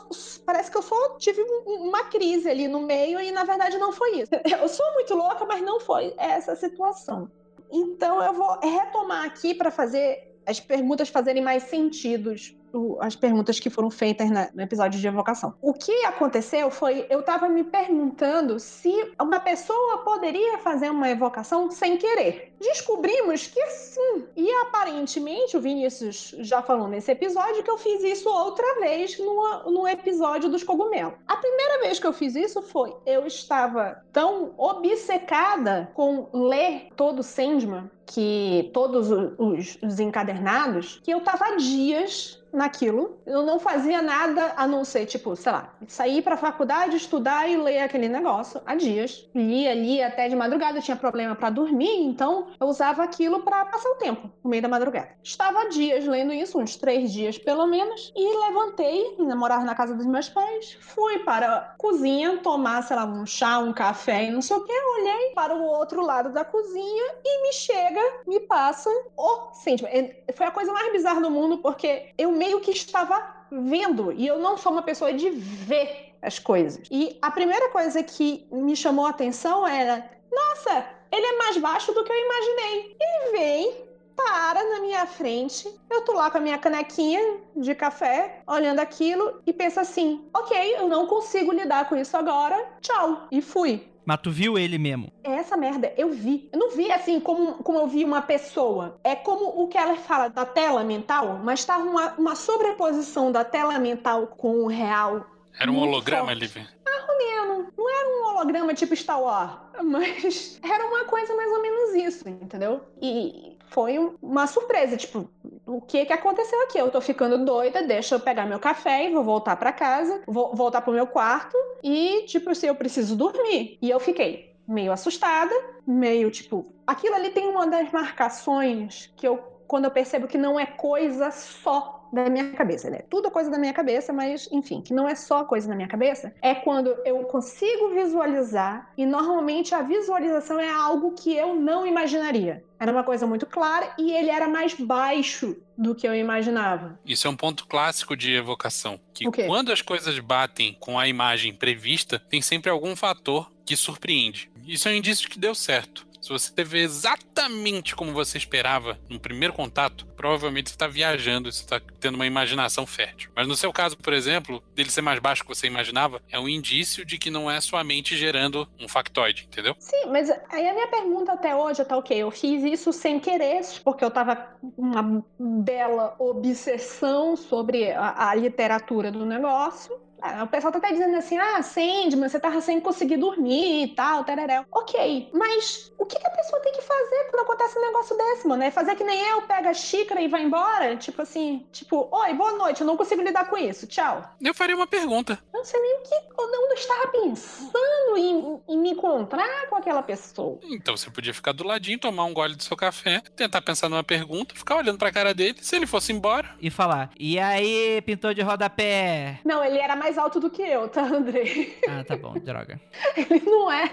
parece 0.47 0.71
que 0.71 0.79
eu 0.79 0.83
só 0.83 1.17
tive 1.19 1.43
um- 1.43 1.89
uma 1.89 2.05
crise 2.05 2.49
ali 2.49 2.67
no 2.67 2.81
meio 2.81 3.21
e 3.21 3.31
na 3.31 3.45
verdade 3.45 3.77
não 3.77 3.93
foi 3.93 4.21
isso. 4.21 4.31
Eu 4.65 4.69
sou 4.69 4.91
muito 4.95 5.15
louca, 5.15 5.45
mas 5.45 5.61
não 5.63 5.79
foi 5.81 6.15
essa 6.17 6.57
situação. 6.57 7.31
Então 7.71 8.23
eu 8.23 8.33
vou 8.33 8.59
retomar 8.61 9.25
aqui 9.27 9.53
para 9.55 9.71
fazer 9.71 10.35
as 10.47 10.59
perguntas 10.61 11.09
fazerem 11.09 11.43
mais 11.43 11.65
sentidos 11.65 12.57
as 13.01 13.17
perguntas 13.17 13.59
que 13.61 13.71
foram 13.71 13.91
feitas 13.91 14.29
no 14.55 14.63
episódio 14.63 15.01
de 15.01 15.07
evocação. 15.07 15.55
O 15.63 15.73
que 15.73 16.05
aconteceu 16.05 16.71
foi, 16.71 17.07
eu 17.09 17.23
tava 17.23 17.49
me 17.49 17.65
perguntando 17.65 18.59
se 18.61 18.93
uma 19.21 19.41
pessoa 19.41 19.99
poderia 19.99 20.59
fazer 20.59 20.91
uma 20.91 21.09
evocação 21.09 21.71
sem 21.71 21.97
querer. 21.97 22.53
Descobrimos 22.61 23.47
que 23.47 23.67
sim. 23.69 24.25
E 24.37 24.51
aparentemente, 24.63 25.57
o 25.57 25.61
Vinícius 25.61 26.35
já 26.41 26.63
falou 26.63 26.89
nesse 26.89 27.11
episódio 27.11 27.63
que 27.63 27.71
eu 27.71 27.79
fiz 27.79 28.03
isso 28.03 28.29
outra 28.29 28.81
vez 28.81 29.19
no, 29.19 29.71
no 29.71 29.89
episódio 29.89 30.49
dos 30.51 30.63
cogumelos. 30.63 31.15
A 31.27 31.37
primeira 31.37 31.81
vez 31.81 31.99
que 31.99 32.07
eu 32.07 32.13
fiz 32.13 32.35
isso 32.35 32.63
foi, 32.63 32.95
eu 33.07 33.27
estava 33.27 34.03
tão 34.13 34.55
obcecada 34.57 35.91
com 35.95 36.29
ler 36.33 36.89
todo 36.97 37.23
Sandman, 37.23 37.91
que 38.07 38.71
todos 38.73 39.11
o- 39.11 39.35
os, 39.39 39.79
os 39.83 39.99
encadernados, 40.01 41.01
que 41.03 41.11
eu 41.11 41.21
tava 41.21 41.45
há 41.47 41.57
dias 41.57 42.43
naquilo. 42.57 43.21
Eu 43.27 43.43
não 43.43 43.59
fazia 43.59 44.01
nada 44.03 44.53
a 44.57 44.67
não 44.67 44.85
ser, 44.85 45.07
tipo, 45.07 45.37
sei 45.37 45.53
lá, 45.53 45.75
sair 45.87 46.23
pra 46.23 46.37
faculdade, 46.37 46.97
estudar 46.97 47.49
e 47.49 47.57
ler 47.57 47.81
aquele 47.81 48.09
negócio 48.09 48.61
há 48.65 48.75
dias. 48.75 49.29
Lia, 49.35 49.75
lia 49.75 50.07
até 50.09 50.29
de 50.29 50.35
madrugada, 50.37 50.79
eu 50.79 50.83
tinha 50.83 50.97
problema 50.97 51.35
pra 51.35 51.51
dormir, 51.51 52.01
então 52.03 52.49
eu 52.61 52.67
usava 52.67 53.03
aquilo 53.03 53.41
pra 53.43 53.65
passar 53.67 53.89
o 53.91 53.97
tempo, 53.97 54.31
no 54.43 54.51
meio 54.51 54.63
da 54.63 54.69
madrugada. 54.69 55.11
Estava 55.23 55.61
há 55.63 55.69
dias 55.69 56.07
lendo 56.07 56.33
isso, 56.33 56.59
uns 56.59 56.77
três 56.77 57.13
dias 57.13 57.39
pelo 57.39 57.67
menos, 57.67 58.13
e 58.17 58.37
levantei, 58.49 59.17
morava 59.37 59.65
na 59.65 59.75
casa 59.75 59.95
dos 59.95 60.07
meus 60.07 60.29
pais, 60.29 60.77
fui 60.81 61.19
para 61.21 61.57
a 61.57 61.61
cozinha 61.77 62.39
tomar, 62.39 62.83
sei 62.83 62.97
lá, 62.97 63.05
um 63.05 63.27
chá, 63.27 63.59
um 63.59 63.73
café 63.73 64.25
e 64.25 64.31
não 64.31 64.41
sei 64.43 64.57
o 64.57 64.65
que, 64.65 64.73
olhei 64.73 65.33
para 65.35 65.55
o 65.55 65.63
outro 65.63 66.03
lado 66.03 66.33
da 66.33 66.45
cozinha 66.45 67.05
e 67.25 67.43
me 67.43 67.53
chega, 67.53 68.01
me 68.27 68.41
passa 68.41 68.89
o 69.17 69.53
Sandman. 69.53 69.91
É- 69.93 70.33
Foi 70.33 70.47
a 70.47 70.51
coisa 70.51 70.73
mais 70.73 70.91
bizarra 70.93 71.21
do 71.21 71.31
mundo, 71.31 71.59
porque 71.59 72.13
eu 72.19 72.31
meio 72.47 72.61
que 72.61 72.71
estava 72.71 73.21
vendo, 73.51 74.13
e 74.13 74.27
eu 74.27 74.39
não 74.39 74.57
sou 74.57 74.73
uma 74.73 74.83
pessoa 74.83 75.13
de 75.13 75.31
ver 75.31 76.15
as 76.23 76.39
coisas. 76.39 76.87
E 76.91 77.19
a 77.21 77.31
primeira 77.31 77.69
coisa 77.71 78.03
que 78.03 78.47
me 78.51 78.77
chamou 78.77 79.07
a 79.07 79.11
atenção 79.11 79.67
era: 79.67 80.09
nossa, 80.31 80.87
ele 81.11 81.27
é 81.27 81.39
mais 81.39 81.57
baixo 81.59 81.93
do 81.93 82.05
que 82.05 82.13
eu 82.13 82.17
imaginei. 82.17 82.97
Ele 83.01 83.31
vem, 83.33 83.87
para 84.15 84.65
na 84.65 84.81
minha 84.81 85.07
frente, 85.07 85.69
eu 85.91 86.03
tô 86.03 86.13
lá 86.13 86.31
com 86.31 86.39
a 86.39 86.41
minha 86.41 86.59
canequinha 86.59 87.21
de 87.57 87.75
café, 87.75 88.43
olhando 88.47 88.79
aquilo 88.79 89.43
e 89.45 89.53
penso 89.53 89.81
assim: 89.81 90.29
ok, 90.33 90.77
eu 90.77 90.89
não 90.89 91.07
consigo 91.07 91.53
lidar 91.53 91.89
com 91.89 91.97
isso 91.97 92.17
agora, 92.17 92.57
tchau. 92.81 93.27
E 93.31 93.43
fui. 93.43 93.96
Mas 94.07 94.21
tu 94.21 94.31
viu 94.31 94.57
ele 94.57 94.79
mesmo. 94.79 95.13
É 95.25 95.33
essa 95.33 95.57
merda, 95.57 95.93
eu 95.97 96.11
vi. 96.11 96.49
Eu 96.53 96.61
não 96.61 96.71
vi 96.71 96.93
assim 96.93 97.19
como, 97.19 97.55
como 97.55 97.79
eu 97.81 97.89
vi 97.89 98.05
uma 98.05 98.23
pessoa. 98.23 99.01
É 99.03 99.17
como 99.17 99.63
o 99.63 99.67
que 99.67 99.77
ela 99.77 99.97
fala 99.97 100.29
da 100.29 100.47
tela 100.47 100.85
mental, 100.85 101.41
mas 101.43 101.65
tá 101.65 101.77
uma, 101.77 102.13
uma 102.13 102.37
sobreposição 102.37 103.33
da 103.33 103.45
tela 103.45 103.77
mental 103.81 104.29
com 104.29 104.63
o 104.63 104.69
real. 104.69 105.27
Era 105.59 105.71
um 105.73 105.79
holograma. 105.79 106.33
Lívia. 106.33 106.69
Não, 106.87 107.69
não 107.77 107.91
era 107.91 108.09
um 108.09 108.31
holograma 108.31 108.75
tipo 108.75 108.95
Star 108.95 109.21
Wars, 109.21 109.53
mas 109.83 110.61
era 110.63 110.87
uma 110.87 111.05
coisa 111.05 111.35
mais 111.35 111.51
ou 111.51 111.63
menos 111.63 111.95
isso, 111.95 112.29
entendeu? 112.29 112.81
E 113.01 113.56
foi 113.69 113.99
um- 113.99 114.15
uma 114.23 114.47
surpresa, 114.47 114.97
tipo, 114.97 115.29
o 115.67 115.81
que 115.81 116.05
que 116.07 116.13
aconteceu 116.13 116.61
aqui? 116.63 116.79
Eu 116.79 116.91
tô 116.91 117.01
ficando 117.01 117.45
doida, 117.45 117.83
deixa 117.83 118.15
eu 118.15 118.21
pegar 118.21 118.47
meu 118.47 118.59
café 118.59 119.09
e 119.09 119.13
vou 119.13 119.25
voltar 119.25 119.57
pra 119.57 119.73
casa, 119.73 120.23
vou 120.27 120.55
voltar 120.55 120.81
pro 120.81 120.93
meu 120.93 121.07
quarto 121.07 121.57
e, 121.83 122.23
tipo, 122.27 122.55
se 122.55 122.67
eu 122.67 122.75
preciso 122.75 123.17
dormir. 123.17 123.79
E 123.83 123.91
eu 123.91 124.01
fiquei 124.01 124.55
meio 124.67 124.93
assustada, 124.93 125.55
meio 125.87 126.31
tipo, 126.31 126.67
aquilo 126.87 127.15
ali 127.15 127.31
tem 127.31 127.47
uma 127.49 127.67
das 127.67 127.91
marcações 127.93 129.13
que 129.17 129.27
eu 129.27 129.39
quando 129.67 129.87
eu 129.87 129.91
percebo 129.91 130.29
que 130.29 130.39
não 130.39 130.61
é 130.61 130.65
coisa 130.65 131.33
só 131.33 131.96
da 132.13 132.29
minha 132.29 132.53
cabeça, 132.53 132.91
né? 132.91 133.01
Tudo 133.11 133.29
é 133.29 133.31
coisa 133.31 133.51
da 133.51 133.59
minha 133.59 133.73
cabeça, 133.73 134.13
mas 134.13 134.49
enfim, 134.53 134.81
que 134.81 134.95
não 134.95 135.09
é 135.09 135.15
só 135.15 135.45
coisa 135.45 135.69
da 135.69 135.75
minha 135.75 135.89
cabeça, 135.89 136.35
é 136.41 136.55
quando 136.55 136.97
eu 137.05 137.25
consigo 137.25 137.91
visualizar 137.91 138.91
e 138.97 139.05
normalmente 139.05 139.75
a 139.75 139.83
visualização 139.83 140.59
é 140.59 140.71
algo 140.71 141.13
que 141.13 141.35
eu 141.35 141.55
não 141.55 141.87
imaginaria. 141.87 142.65
Era 142.79 142.93
uma 142.93 143.05
coisa 143.05 143.27
muito 143.27 143.47
clara 143.47 143.95
e 143.99 144.13
ele 144.13 144.29
era 144.29 144.49
mais 144.49 144.75
baixo 144.75 145.57
do 145.79 145.95
que 145.95 146.07
eu 146.07 146.15
imaginava. 146.15 146.99
Isso 147.05 147.27
é 147.27 147.31
um 147.31 147.37
ponto 147.37 147.67
clássico 147.67 148.17
de 148.17 148.33
evocação. 148.35 149.01
Que 149.15 149.25
quando 149.47 149.73
as 149.73 149.81
coisas 149.81 150.19
batem 150.19 150.77
com 150.79 150.99
a 150.99 151.09
imagem 151.09 151.55
prevista, 151.55 152.19
tem 152.19 152.43
sempre 152.43 152.71
algum 152.71 152.95
fator 152.95 153.51
que 153.65 153.77
surpreende. 153.77 154.51
Isso 154.67 154.89
é 154.89 154.93
um 154.93 154.95
indício 154.95 155.29
que 155.29 155.39
deu 155.39 155.55
certo. 155.55 156.06
Se 156.27 156.33
você 156.33 156.65
vê 156.65 156.81
exatamente 156.81 157.95
como 157.95 158.13
você 158.13 158.37
esperava 158.37 158.99
no 159.09 159.21
primeiro 159.21 159.55
contato, 159.55 160.05
provavelmente 160.17 160.71
você 160.71 160.75
está 160.75 160.89
viajando, 160.89 161.53
você 161.53 161.63
está 161.63 161.81
tendo 162.01 162.17
uma 162.17 162.27
imaginação 162.27 162.85
fértil. 162.85 163.31
Mas 163.33 163.47
no 163.47 163.55
seu 163.55 163.73
caso, 163.73 163.97
por 163.97 164.13
exemplo, 164.13 164.61
dele 164.75 164.91
ser 164.91 165.03
mais 165.03 165.21
baixo 165.21 165.43
que 165.43 165.49
você 165.49 165.69
imaginava, 165.69 166.21
é 166.29 166.37
um 166.37 166.49
indício 166.49 167.05
de 167.05 167.17
que 167.17 167.31
não 167.31 167.49
é 167.49 167.61
sua 167.61 167.85
mente 167.85 168.17
gerando 168.17 168.69
um 168.81 168.89
factoide, 168.89 169.47
entendeu? 169.47 169.77
Sim, 169.79 170.07
mas 170.11 170.29
aí 170.51 170.69
a 170.69 170.75
minha 170.75 170.89
pergunta 170.89 171.31
até 171.31 171.55
hoje 171.55 171.85
tá 171.85 171.97
ok. 171.97 172.17
Eu 172.17 172.33
fiz 172.33 172.65
isso 172.65 172.93
sem 172.93 173.21
querer, 173.21 173.61
porque 173.85 174.05
eu 174.05 174.11
tava 174.11 174.49
uma 174.77 175.25
bela 175.39 176.17
obsessão 176.19 177.37
sobre 177.37 177.93
a, 177.93 178.31
a 178.31 178.35
literatura 178.35 179.13
do 179.13 179.25
negócio. 179.25 180.06
Ah, 180.39 180.45
O 180.45 180.49
pessoal 180.49 180.73
tá 180.73 180.79
até 180.79 180.93
dizendo 180.93 181.17
assim, 181.17 181.39
ah, 181.39 181.63
Sandman, 181.63 182.29
você 182.29 182.39
tava 182.41 182.61
sem 182.61 182.81
conseguir 182.81 183.17
dormir 183.17 183.85
e 183.85 183.89
tal, 183.95 184.25
tereréu. 184.25 184.65
Ok, 184.73 185.31
mas 185.33 185.93
o 185.99 186.05
que, 186.07 186.19
que 186.19 186.27
a 186.27 186.31
pessoa 186.31 186.61
tem 186.63 186.73
que 186.73 186.83
fazer 186.83 187.29
quando 187.31 187.43
acontece 187.45 187.79
um 187.79 187.83
negócio 187.83 188.17
desse, 188.17 188.47
mano? 188.49 188.63
É 188.63 188.71
fazer 188.71 188.95
que 188.97 189.05
nem 189.05 189.21
eu, 189.29 189.43
pega 189.43 189.71
a 189.71 189.75
xícara 189.75 190.21
e 190.21 190.29
vai 190.29 190.43
embora? 190.43 190.97
Tipo 190.97 191.23
assim, 191.23 191.67
tipo, 191.73 192.09
oi, 192.11 192.35
boa 192.35 192.53
noite, 192.53 192.81
eu 192.81 192.87
não 192.87 192.97
consigo 192.97 193.23
lidar 193.23 193.49
com 193.49 193.57
isso, 193.57 193.87
tchau. 193.87 194.23
Eu 194.41 194.55
faria 194.55 194.77
uma 194.77 194.87
pergunta. 194.87 195.39
Eu 195.53 195.59
não 195.61 195.65
sei 195.65 195.81
nem 195.81 195.99
o 195.99 196.03
que 196.03 196.15
eu 196.41 196.51
não 196.51 196.73
estava 196.75 197.09
pensando 197.09 198.17
em, 198.17 198.61
em 198.69 198.79
me 198.79 198.91
encontrar 198.91 199.67
com 199.69 199.77
aquela 199.77 200.03
pessoa. 200.03 200.59
Então 200.65 200.97
você 200.97 201.11
podia 201.11 201.33
ficar 201.35 201.53
do 201.53 201.65
ladinho, 201.67 201.99
tomar 201.99 202.25
um 202.25 202.35
gole 202.35 202.55
do 202.55 202.63
seu 202.63 202.77
café, 202.77 203.23
tentar 203.35 203.63
pensar 203.63 203.89
numa 203.89 204.05
pergunta, 204.05 204.55
ficar 204.55 204.77
olhando 204.77 204.99
pra 204.99 205.13
cara 205.13 205.33
dele. 205.35 205.59
Se 205.61 205.77
ele 205.77 205.87
fosse 205.87 206.13
embora, 206.13 206.51
E 206.61 206.71
falar, 206.71 207.11
e 207.19 207.39
aí, 207.39 208.01
pintor 208.03 208.35
de 208.35 208.43
rodapé? 208.43 209.41
Não, 209.45 209.63
ele 209.65 209.79
era 209.79 209.97
mais 209.97 210.16
alto 210.19 210.41
do 210.41 210.51
que 210.51 210.63
eu, 210.63 210.89
tá, 210.89 211.03
Andrei? 211.03 211.79
Ah, 211.89 212.03
tá 212.05 212.17
bom, 212.17 212.35
droga. 212.35 212.81
Ele 213.17 213.41
não 213.45 213.71
é 213.71 213.91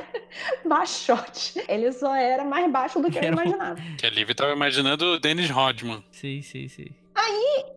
baixote. 0.65 1.61
Ele 1.67 1.91
só 1.91 2.15
era 2.15 2.43
mais 2.43 2.71
baixo 2.71 2.99
do 3.01 3.09
que 3.11 3.17
eu 3.19 3.23
um- 3.23 3.27
imaginava. 3.33 3.79
que 3.97 4.05
a 4.05 4.09
Lívia 4.09 4.35
tava 4.35 4.51
imaginando 4.53 5.05
o 5.05 5.19
Dennis 5.19 5.49
Rodman. 5.49 6.03
Sim, 6.11 6.41
sim, 6.41 6.67
sim. 6.67 6.87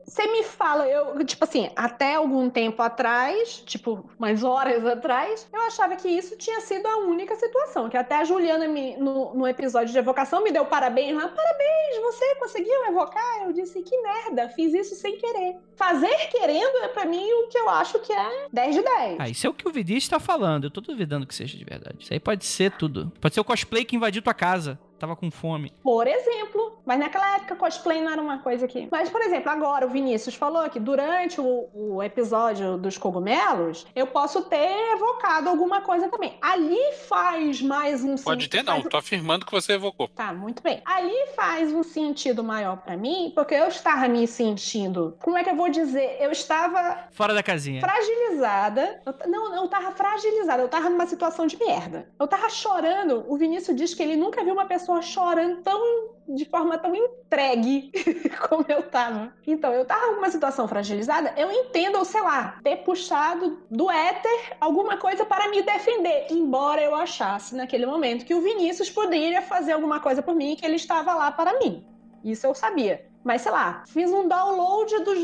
Você 0.06 0.24
me 0.28 0.44
fala, 0.44 0.86
eu, 0.86 1.24
tipo 1.24 1.42
assim, 1.42 1.68
até 1.74 2.14
algum 2.14 2.48
tempo 2.48 2.80
atrás, 2.80 3.60
tipo, 3.66 4.08
umas 4.16 4.44
horas 4.44 4.86
atrás, 4.86 5.48
eu 5.52 5.60
achava 5.62 5.96
que 5.96 6.08
isso 6.08 6.36
tinha 6.36 6.60
sido 6.60 6.86
a 6.86 6.98
única 6.98 7.34
situação. 7.34 7.88
Que 7.88 7.96
até 7.96 8.14
a 8.16 8.24
Juliana, 8.24 8.68
me, 8.68 8.96
no, 8.96 9.34
no 9.34 9.48
episódio 9.48 9.92
de 9.92 9.98
evocação, 9.98 10.44
me 10.44 10.52
deu 10.52 10.64
parabéns 10.64 11.14
lá. 11.14 11.26
Parabéns, 11.26 12.02
você 12.02 12.34
conseguiu 12.36 12.84
evocar? 12.88 13.42
Eu 13.44 13.52
disse, 13.52 13.82
que 13.82 14.00
merda, 14.00 14.48
fiz 14.50 14.72
isso 14.72 14.94
sem 14.94 15.18
querer. 15.18 15.56
Fazer 15.74 16.16
querendo 16.30 16.76
é 16.84 16.88
pra 16.88 17.04
mim 17.04 17.28
o 17.32 17.48
que 17.48 17.58
eu 17.58 17.68
acho 17.68 17.98
que 17.98 18.12
é 18.12 18.46
10 18.52 18.74
de 18.76 18.82
10. 18.82 19.16
Ah, 19.18 19.28
isso 19.28 19.46
é 19.46 19.50
o 19.50 19.54
que 19.54 19.68
o 19.68 19.72
Vinícius 19.72 20.08
tá 20.08 20.20
falando. 20.20 20.64
Eu 20.64 20.70
tô 20.70 20.80
duvidando 20.80 21.26
que 21.26 21.34
seja 21.34 21.58
de 21.58 21.64
verdade. 21.64 21.96
Isso 22.00 22.12
aí 22.12 22.20
pode 22.20 22.44
ser 22.44 22.70
tudo. 22.72 23.12
Pode 23.20 23.34
ser 23.34 23.40
o 23.40 23.44
cosplay 23.44 23.84
que 23.84 23.96
invadiu 23.96 24.22
tua 24.22 24.34
casa. 24.34 24.78
Tava 24.98 25.14
com 25.16 25.30
fome. 25.30 25.72
Por 25.82 26.06
exemplo, 26.06 26.78
mas 26.84 26.98
naquela 26.98 27.36
época 27.36 27.56
cosplay 27.56 28.00
não 28.02 28.12
era 28.12 28.22
uma 28.22 28.38
coisa 28.38 28.66
que. 28.66 28.88
Mas, 28.90 29.08
por 29.10 29.20
exemplo, 29.20 29.50
agora 29.50 29.86
o 29.86 29.90
Vinícius 29.90 30.34
falou 30.34 30.68
que 30.70 30.80
durante 30.80 31.40
o, 31.40 31.68
o 31.74 32.02
episódio 32.02 32.76
dos 32.78 32.96
cogumelos, 32.98 33.86
eu 33.94 34.06
posso 34.06 34.42
ter 34.42 34.92
evocado 34.94 35.48
alguma 35.48 35.80
coisa 35.82 36.08
também. 36.08 36.38
Ali 36.40 36.78
faz 37.08 37.60
mais 37.60 38.02
um 38.04 38.16
Pode 38.16 38.48
ter, 38.48 38.62
não. 38.62 38.74
faz- 38.76 38.88
Tô 38.88 38.96
afirmando 38.96 39.44
que 39.44 39.52
você 39.52 39.74
evocou. 39.74 40.08
Tá, 40.08 40.32
muito 40.32 40.62
bem. 40.62 40.80
Ali 40.84 41.14
faz 41.34 41.72
um 41.72 41.82
sentido 41.82 42.42
maior 42.42 42.78
pra 42.78 42.96
mim, 42.96 43.32
porque 43.34 43.54
eu 43.54 43.68
estava 43.68 44.08
me 44.08 44.26
sentindo. 44.26 45.16
Como 45.22 45.36
é 45.36 45.44
que 45.44 45.50
eu 45.50 45.56
vou 45.56 45.68
dizer? 45.68 46.16
Eu 46.20 46.30
estava 46.32 47.08
Fora 47.12 47.34
da 47.34 47.42
casinha. 47.42 47.80
fragilizada. 47.80 49.00
Eu 49.04 49.12
t- 49.12 49.28
não, 49.28 49.54
eu 49.56 49.68
tava 49.68 49.92
fragilizada. 49.92 50.62
Eu 50.62 50.68
tava 50.68 50.88
numa 50.88 51.06
situação 51.06 51.46
de 51.46 51.58
merda. 51.58 52.08
Eu 52.18 52.26
tava 52.26 52.48
chorando. 52.48 53.24
O 53.28 53.36
Vinícius 53.36 53.76
diz 53.76 53.94
que 53.94 54.02
ele 54.02 54.16
nunca 54.16 54.42
viu 54.42 54.52
uma 54.54 54.64
pessoa 54.66 54.85
chorando 55.02 55.62
tão 55.62 56.16
de 56.28 56.44
forma 56.44 56.76
tão 56.78 56.94
entregue 56.94 57.92
como 58.48 58.64
eu 58.68 58.82
tava. 58.82 59.32
Então, 59.46 59.72
eu 59.72 59.84
tava 59.84 60.12
numa 60.12 60.28
situação 60.30 60.66
fragilizada. 60.66 61.32
Eu 61.36 61.50
entendo, 61.52 62.04
sei 62.04 62.20
lá, 62.20 62.58
ter 62.62 62.78
puxado 62.78 63.62
do 63.70 63.90
éter 63.90 64.56
alguma 64.60 64.96
coisa 64.96 65.24
para 65.24 65.48
me 65.50 65.62
defender, 65.62 66.26
embora 66.30 66.82
eu 66.82 66.94
achasse 66.94 67.54
naquele 67.54 67.86
momento 67.86 68.24
que 68.24 68.34
o 68.34 68.40
Vinícius 68.40 68.90
poderia 68.90 69.42
fazer 69.42 69.72
alguma 69.72 70.00
coisa 70.00 70.22
por 70.22 70.34
mim 70.34 70.56
que 70.56 70.64
ele 70.64 70.76
estava 70.76 71.14
lá 71.14 71.30
para 71.30 71.58
mim. 71.58 71.86
Isso 72.24 72.46
eu 72.46 72.54
sabia. 72.54 73.06
Mas, 73.26 73.42
sei 73.42 73.50
lá, 73.50 73.82
fiz 73.88 74.08
um 74.12 74.28
download 74.28 75.04
dos 75.04 75.18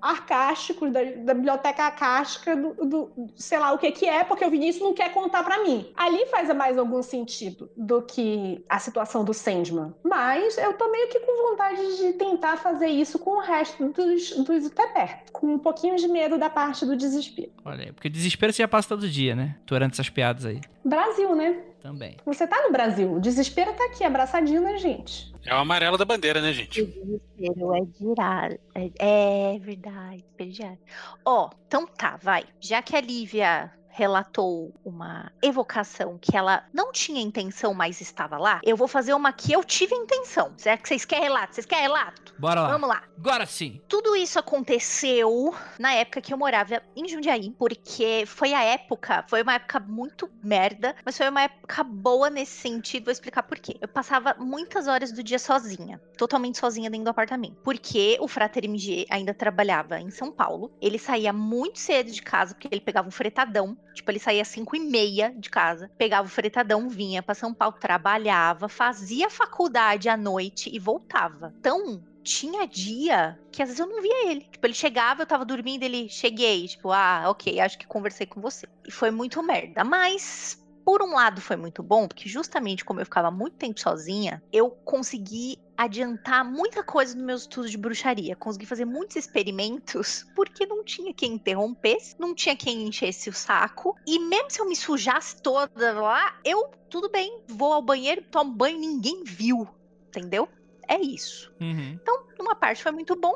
arcásticos, 0.00 0.92
da, 0.92 1.02
da 1.02 1.34
biblioteca 1.34 1.82
arcástica, 1.86 2.54
do, 2.54 2.72
do, 2.86 3.10
sei 3.34 3.58
lá 3.58 3.72
o 3.72 3.78
que 3.78 3.90
que 3.90 4.06
é, 4.06 4.22
porque 4.22 4.44
o 4.44 4.50
Vinícius 4.50 4.84
não 4.84 4.94
quer 4.94 5.12
contar 5.12 5.42
para 5.42 5.64
mim. 5.64 5.92
Ali 5.96 6.24
faz 6.26 6.54
mais 6.54 6.78
algum 6.78 7.02
sentido 7.02 7.68
do 7.76 8.00
que 8.00 8.64
a 8.68 8.78
situação 8.78 9.24
do 9.24 9.34
Sandman. 9.34 9.92
Mas 10.04 10.56
eu 10.56 10.72
tô 10.74 10.88
meio 10.88 11.08
que 11.08 11.18
com 11.18 11.50
vontade 11.50 11.96
de 11.96 12.12
tentar 12.12 12.58
fazer 12.58 12.86
isso 12.86 13.18
com 13.18 13.38
o 13.38 13.40
resto 13.40 13.88
dos, 13.88 14.30
dos 14.30 14.68
perto, 14.94 15.32
com 15.32 15.54
um 15.54 15.58
pouquinho 15.58 15.96
de 15.96 16.06
medo 16.06 16.38
da 16.38 16.48
parte 16.48 16.86
do 16.86 16.96
desespero. 16.96 17.50
Olha 17.64 17.86
aí, 17.86 17.92
porque 17.92 18.08
desespero 18.08 18.52
você 18.52 18.62
já 18.62 18.68
passa 18.68 18.88
todo 18.88 19.08
dia, 19.08 19.34
né? 19.34 19.56
Torando 19.66 19.92
essas 19.92 20.08
piadas 20.08 20.46
aí. 20.46 20.60
Brasil, 20.84 21.34
né? 21.34 21.60
Também. 21.80 22.16
Você 22.24 22.46
tá 22.46 22.62
no 22.62 22.72
Brasil, 22.72 23.14
o 23.14 23.20
desespero 23.20 23.72
tá 23.72 23.84
aqui, 23.84 24.04
abraçadinho 24.04 24.60
na 24.60 24.76
gente. 24.76 25.32
É 25.48 25.54
o 25.54 25.58
amarelo 25.58 25.96
da 25.96 26.04
bandeira, 26.04 26.42
né, 26.42 26.52
gente? 26.52 26.82
O 26.82 27.74
é 27.74 27.80
diário. 27.98 28.60
É, 28.74 29.54
é 29.54 29.58
verdade. 29.58 30.22
Ó, 31.24 31.48
então 31.66 31.86
tá, 31.86 32.18
vai. 32.22 32.44
Já 32.60 32.82
que 32.82 32.94
a 32.94 33.00
Lívia 33.00 33.72
relatou 33.98 34.72
uma 34.84 35.32
evocação 35.42 36.16
que 36.20 36.36
ela 36.36 36.64
não 36.72 36.92
tinha 36.92 37.20
intenção, 37.20 37.74
mas 37.74 38.00
estava 38.00 38.38
lá, 38.38 38.60
eu 38.62 38.76
vou 38.76 38.86
fazer 38.86 39.12
uma 39.12 39.32
que 39.32 39.52
eu 39.52 39.64
tive 39.64 39.92
intenção. 39.92 40.52
Será 40.56 40.76
que 40.76 40.86
vocês 40.86 41.04
querem 41.04 41.24
relato? 41.24 41.56
Vocês 41.56 41.66
querem 41.66 41.82
relato? 41.82 42.32
Bora 42.38 42.60
lá. 42.60 42.68
Vamos 42.68 42.88
lá. 42.88 43.02
Agora 43.18 43.44
sim. 43.44 43.80
Tudo 43.88 44.14
isso 44.14 44.38
aconteceu 44.38 45.52
na 45.80 45.92
época 45.94 46.20
que 46.20 46.32
eu 46.32 46.38
morava 46.38 46.80
em 46.94 47.08
Jundiaí, 47.08 47.50
porque 47.58 48.22
foi 48.24 48.54
a 48.54 48.62
época, 48.62 49.24
foi 49.28 49.42
uma 49.42 49.54
época 49.54 49.80
muito 49.80 50.30
merda, 50.44 50.94
mas 51.04 51.16
foi 51.16 51.28
uma 51.28 51.42
época 51.42 51.82
boa 51.82 52.30
nesse 52.30 52.52
sentido, 52.60 53.06
vou 53.06 53.12
explicar 53.12 53.42
por 53.42 53.58
quê. 53.58 53.76
Eu 53.80 53.88
passava 53.88 54.36
muitas 54.38 54.86
horas 54.86 55.10
do 55.10 55.24
dia 55.24 55.40
sozinha, 55.40 56.00
totalmente 56.16 56.58
sozinha 56.58 56.88
dentro 56.88 57.06
do 57.06 57.10
apartamento, 57.10 57.56
porque 57.64 58.16
o 58.20 58.28
Frater 58.28 58.64
MG 58.64 59.06
ainda 59.10 59.34
trabalhava 59.34 59.98
em 59.98 60.10
São 60.10 60.30
Paulo, 60.30 60.70
ele 60.80 60.98
saía 61.00 61.32
muito 61.32 61.80
cedo 61.80 62.12
de 62.12 62.22
casa, 62.22 62.54
porque 62.54 62.68
ele 62.70 62.80
pegava 62.80 63.08
um 63.08 63.10
fretadão, 63.10 63.76
tipo, 63.98 64.10
ele 64.10 64.18
saía 64.18 64.42
às 64.42 64.48
5 64.48 64.76
e 64.76 64.80
meia 64.80 65.32
de 65.36 65.50
casa, 65.50 65.90
pegava 65.98 66.26
o 66.26 66.30
fretadão, 66.30 66.88
vinha 66.88 67.22
para 67.22 67.34
São 67.34 67.52
Paulo, 67.52 67.76
trabalhava, 67.78 68.68
fazia 68.68 69.28
faculdade 69.28 70.08
à 70.08 70.16
noite 70.16 70.70
e 70.72 70.78
voltava. 70.78 71.54
Então, 71.58 72.02
tinha 72.22 72.66
dia 72.66 73.38
que 73.50 73.62
às 73.62 73.68
vezes 73.68 73.80
eu 73.80 73.86
não 73.86 74.02
via 74.02 74.30
ele. 74.30 74.40
Tipo, 74.42 74.66
ele 74.66 74.74
chegava, 74.74 75.22
eu 75.22 75.26
tava 75.26 75.44
dormindo, 75.44 75.82
ele 75.82 76.08
cheguei, 76.08 76.66
tipo, 76.66 76.90
ah, 76.92 77.24
ok, 77.28 77.60
acho 77.60 77.78
que 77.78 77.86
conversei 77.86 78.26
com 78.26 78.40
você. 78.40 78.66
E 78.86 78.90
foi 78.90 79.10
muito 79.10 79.42
merda. 79.42 79.82
Mas 79.84 80.58
por 80.88 81.02
um 81.02 81.12
lado 81.12 81.38
foi 81.38 81.54
muito 81.54 81.82
bom, 81.82 82.08
porque 82.08 82.26
justamente 82.26 82.82
como 82.82 82.98
eu 82.98 83.04
ficava 83.04 83.30
muito 83.30 83.58
tempo 83.58 83.78
sozinha, 83.78 84.42
eu 84.50 84.70
consegui 84.70 85.58
adiantar 85.76 86.42
muita 86.42 86.82
coisa 86.82 87.14
no 87.14 87.26
meu 87.26 87.36
estudo 87.36 87.68
de 87.68 87.76
bruxaria. 87.76 88.34
Consegui 88.34 88.64
fazer 88.64 88.86
muitos 88.86 89.16
experimentos 89.16 90.24
porque 90.34 90.64
não 90.64 90.82
tinha 90.82 91.12
quem 91.12 91.34
interrompesse, 91.34 92.16
não 92.18 92.34
tinha 92.34 92.56
quem 92.56 92.88
enchesse 92.88 93.28
o 93.28 93.34
saco. 93.34 93.94
E 94.06 94.18
mesmo 94.18 94.50
se 94.50 94.62
eu 94.62 94.66
me 94.66 94.74
sujasse 94.74 95.42
toda 95.42 95.92
lá, 95.92 96.34
eu, 96.42 96.70
tudo 96.88 97.10
bem, 97.10 97.42
vou 97.46 97.74
ao 97.74 97.82
banheiro, 97.82 98.22
tomo 98.22 98.50
banho, 98.50 98.78
ninguém 98.78 99.22
viu. 99.24 99.68
Entendeu? 100.08 100.48
É 100.88 100.98
isso. 100.98 101.52
Uhum. 101.60 101.98
Então, 102.00 102.28
numa 102.38 102.54
parte 102.54 102.82
foi 102.82 102.92
muito 102.92 103.14
bom, 103.14 103.34